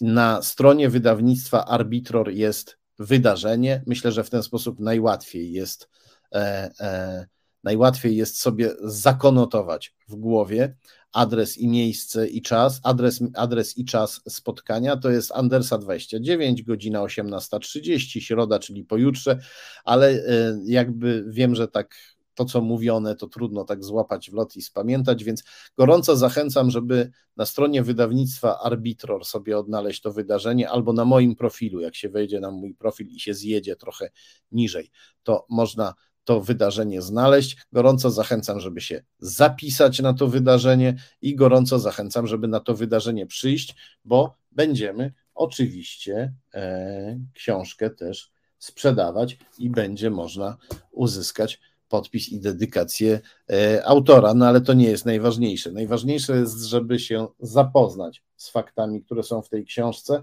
na 0.00 0.42
stronie 0.42 0.88
wydawnictwa 0.88 1.64
Arbitror 1.64 2.30
jest 2.30 2.78
wydarzenie. 2.98 3.82
Myślę, 3.86 4.12
że 4.12 4.24
w 4.24 4.30
ten 4.30 4.42
sposób 4.42 4.80
najłatwiej 4.80 5.52
jest, 5.52 5.88
e, 6.34 6.70
e, 6.80 7.26
najłatwiej 7.64 8.16
jest 8.16 8.40
sobie 8.40 8.70
zakonotować 8.82 9.94
w 10.08 10.14
głowie 10.14 10.76
adres 11.12 11.58
i 11.58 11.68
miejsce 11.68 12.28
i 12.28 12.42
czas. 12.42 12.80
Adres, 12.82 13.20
adres 13.34 13.78
i 13.78 13.84
czas 13.84 14.20
spotkania 14.28 14.96
to 14.96 15.10
jest 15.10 15.32
Andersa 15.32 15.78
29, 15.78 16.62
godzina 16.62 17.00
18.30, 17.00 18.20
środa, 18.20 18.58
czyli 18.58 18.84
pojutrze, 18.84 19.38
ale 19.84 20.22
jakby 20.64 21.24
wiem, 21.28 21.54
że 21.54 21.68
tak 21.68 21.94
to, 22.38 22.44
co 22.44 22.60
mówione, 22.60 23.16
to 23.16 23.26
trudno 23.26 23.64
tak 23.64 23.84
złapać 23.84 24.30
w 24.30 24.34
lot 24.34 24.56
i 24.56 24.62
spamiętać, 24.62 25.24
więc 25.24 25.44
gorąco 25.76 26.16
zachęcam, 26.16 26.70
żeby 26.70 27.10
na 27.36 27.46
stronie 27.46 27.82
wydawnictwa 27.82 28.60
Arbitror 28.60 29.24
sobie 29.24 29.58
odnaleźć 29.58 30.00
to 30.00 30.12
wydarzenie, 30.12 30.70
albo 30.70 30.92
na 30.92 31.04
moim 31.04 31.36
profilu, 31.36 31.80
jak 31.80 31.96
się 31.96 32.08
wejdzie 32.08 32.40
na 32.40 32.50
mój 32.50 32.74
profil 32.74 33.08
i 33.08 33.20
się 33.20 33.34
zjedzie 33.34 33.76
trochę 33.76 34.10
niżej, 34.52 34.90
to 35.22 35.46
można 35.50 35.94
to 36.24 36.40
wydarzenie 36.40 37.02
znaleźć. 37.02 37.56
Gorąco 37.72 38.10
zachęcam, 38.10 38.60
żeby 38.60 38.80
się 38.80 39.02
zapisać 39.18 40.00
na 40.00 40.14
to 40.14 40.26
wydarzenie 40.26 40.96
i 41.22 41.36
gorąco 41.36 41.78
zachęcam, 41.78 42.26
żeby 42.26 42.48
na 42.48 42.60
to 42.60 42.74
wydarzenie 42.74 43.26
przyjść, 43.26 43.74
bo 44.04 44.36
będziemy 44.52 45.12
oczywiście 45.34 46.34
e, 46.54 47.20
książkę 47.34 47.90
też 47.90 48.30
sprzedawać 48.58 49.38
i 49.58 49.70
będzie 49.70 50.10
można 50.10 50.56
uzyskać 50.90 51.60
podpis 51.88 52.28
i 52.28 52.40
dedykację 52.40 53.20
e, 53.50 53.86
autora, 53.86 54.34
no 54.34 54.46
ale 54.46 54.60
to 54.60 54.72
nie 54.72 54.88
jest 54.88 55.06
najważniejsze. 55.06 55.72
Najważniejsze 55.72 56.36
jest, 56.36 56.62
żeby 56.62 56.98
się 56.98 57.26
zapoznać 57.40 58.22
z 58.36 58.50
faktami, 58.50 59.02
które 59.02 59.22
są 59.22 59.42
w 59.42 59.48
tej 59.48 59.64
książce. 59.64 60.22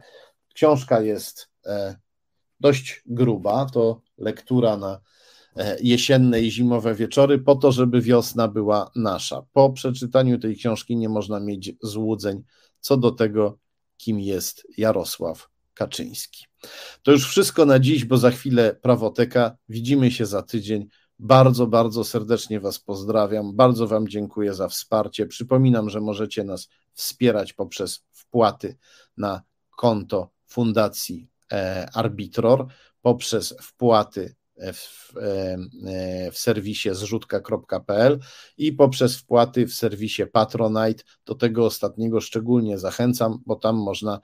Książka 0.53 1.01
jest 1.01 1.49
e, 1.65 1.95
dość 2.59 3.01
gruba, 3.05 3.65
to 3.73 4.01
lektura 4.17 4.77
na 4.77 5.01
e, 5.55 5.77
jesienne 5.81 6.41
i 6.41 6.51
zimowe 6.51 6.95
wieczory, 6.95 7.39
po 7.39 7.55
to, 7.55 7.71
żeby 7.71 8.01
wiosna 8.01 8.47
była 8.47 8.91
nasza. 8.95 9.45
Po 9.53 9.69
przeczytaniu 9.69 10.39
tej 10.39 10.55
książki 10.55 10.95
nie 10.97 11.09
można 11.09 11.39
mieć 11.39 11.73
złudzeń 11.81 12.43
co 12.85 12.97
do 12.97 13.11
tego, 13.11 13.57
kim 13.97 14.19
jest 14.19 14.67
Jarosław 14.77 15.49
Kaczyński. 15.73 16.45
To 17.03 17.11
już 17.11 17.29
wszystko 17.29 17.65
na 17.65 17.79
dziś, 17.79 18.05
bo 18.05 18.17
za 18.17 18.31
chwilę 18.31 18.75
prawoteka. 18.81 19.57
Widzimy 19.69 20.11
się 20.11 20.25
za 20.25 20.41
tydzień. 20.41 20.87
Bardzo, 21.19 21.67
bardzo 21.67 22.03
serdecznie 22.03 22.59
Was 22.59 22.79
pozdrawiam. 22.79 23.55
Bardzo 23.55 23.87
Wam 23.87 24.07
dziękuję 24.07 24.53
za 24.53 24.67
wsparcie. 24.67 25.25
Przypominam, 25.25 25.89
że 25.89 26.01
możecie 26.01 26.43
nas 26.43 26.69
wspierać 26.93 27.53
poprzez 27.53 28.03
wpłaty 28.11 28.77
na 29.17 29.41
konto 29.77 30.29
Fundacji 30.45 31.29
e, 31.51 31.89
Arbitror, 31.93 32.67
poprzez 33.01 33.55
wpłaty 33.61 34.35
w, 34.73 35.13
e, 35.17 36.31
w 36.31 36.37
serwisie 36.37 36.89
zrzutka.pl 36.93 38.19
i 38.57 38.73
poprzez 38.73 39.17
wpłaty 39.17 39.67
w 39.67 39.73
serwisie 39.73 40.23
Patronite. 40.33 41.03
Do 41.25 41.35
tego 41.35 41.65
ostatniego 41.65 42.21
szczególnie 42.21 42.77
zachęcam, 42.77 43.39
bo 43.45 43.55
tam 43.55 43.75
można 43.75 44.19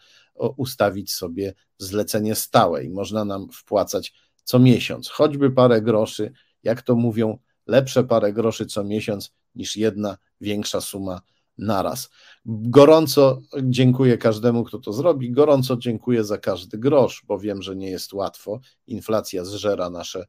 ustawić 0.57 1.13
sobie 1.13 1.53
zlecenie 1.77 2.35
stałe 2.35 2.83
i 2.83 2.89
można 2.89 3.25
nam 3.25 3.47
wpłacać 3.51 4.13
co 4.43 4.59
miesiąc, 4.59 5.09
choćby 5.09 5.51
parę 5.51 5.81
groszy 5.81 6.31
jak 6.63 6.81
to 6.81 6.95
mówią, 6.95 7.37
lepsze 7.67 8.03
parę 8.03 8.33
groszy 8.33 8.65
co 8.65 8.83
miesiąc 8.83 9.33
niż 9.55 9.77
jedna 9.77 10.17
większa 10.41 10.81
suma 10.81 11.21
naraz. 11.57 12.09
Gorąco 12.45 13.41
dziękuję 13.63 14.17
każdemu, 14.17 14.63
kto 14.63 14.79
to 14.79 14.93
zrobi. 14.93 15.31
Gorąco 15.31 15.77
dziękuję 15.77 16.23
za 16.23 16.37
każdy 16.37 16.77
grosz, 16.77 17.23
bo 17.27 17.39
wiem, 17.39 17.61
że 17.61 17.75
nie 17.75 17.89
jest 17.89 18.13
łatwo. 18.13 18.59
Inflacja 18.87 19.45
zżera 19.45 19.89
nasze, 19.89 20.25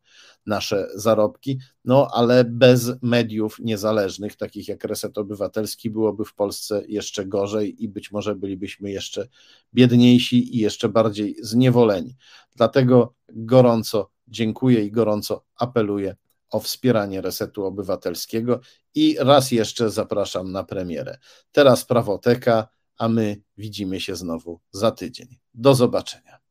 nasze 0.46 0.88
zarobki, 0.94 1.58
no 1.84 2.08
ale 2.12 2.44
bez 2.44 2.92
mediów 3.02 3.58
niezależnych, 3.58 4.36
takich 4.36 4.68
jak 4.68 4.84
Reset 4.84 5.18
Obywatelski, 5.18 5.90
byłoby 5.90 6.24
w 6.24 6.34
Polsce 6.34 6.82
jeszcze 6.88 7.26
gorzej 7.26 7.84
i 7.84 7.88
być 7.88 8.12
może 8.12 8.34
bylibyśmy 8.34 8.90
jeszcze 8.90 9.28
biedniejsi 9.74 10.56
i 10.56 10.58
jeszcze 10.58 10.88
bardziej 10.88 11.36
zniewoleni. 11.40 12.16
Dlatego 12.56 13.14
gorąco 13.28 14.10
dziękuję 14.28 14.84
i 14.84 14.90
gorąco 14.90 15.44
apeluję 15.56 16.16
o 16.52 16.60
wspieranie 16.60 17.20
resetu 17.20 17.64
obywatelskiego 17.64 18.60
i 18.94 19.16
raz 19.20 19.50
jeszcze 19.50 19.90
zapraszam 19.90 20.52
na 20.52 20.64
premierę. 20.64 21.18
Teraz 21.52 21.84
prawoteka, 21.84 22.68
a 22.98 23.08
my 23.08 23.42
widzimy 23.56 24.00
się 24.00 24.16
znowu 24.16 24.60
za 24.70 24.90
tydzień. 24.90 25.38
Do 25.54 25.74
zobaczenia. 25.74 26.41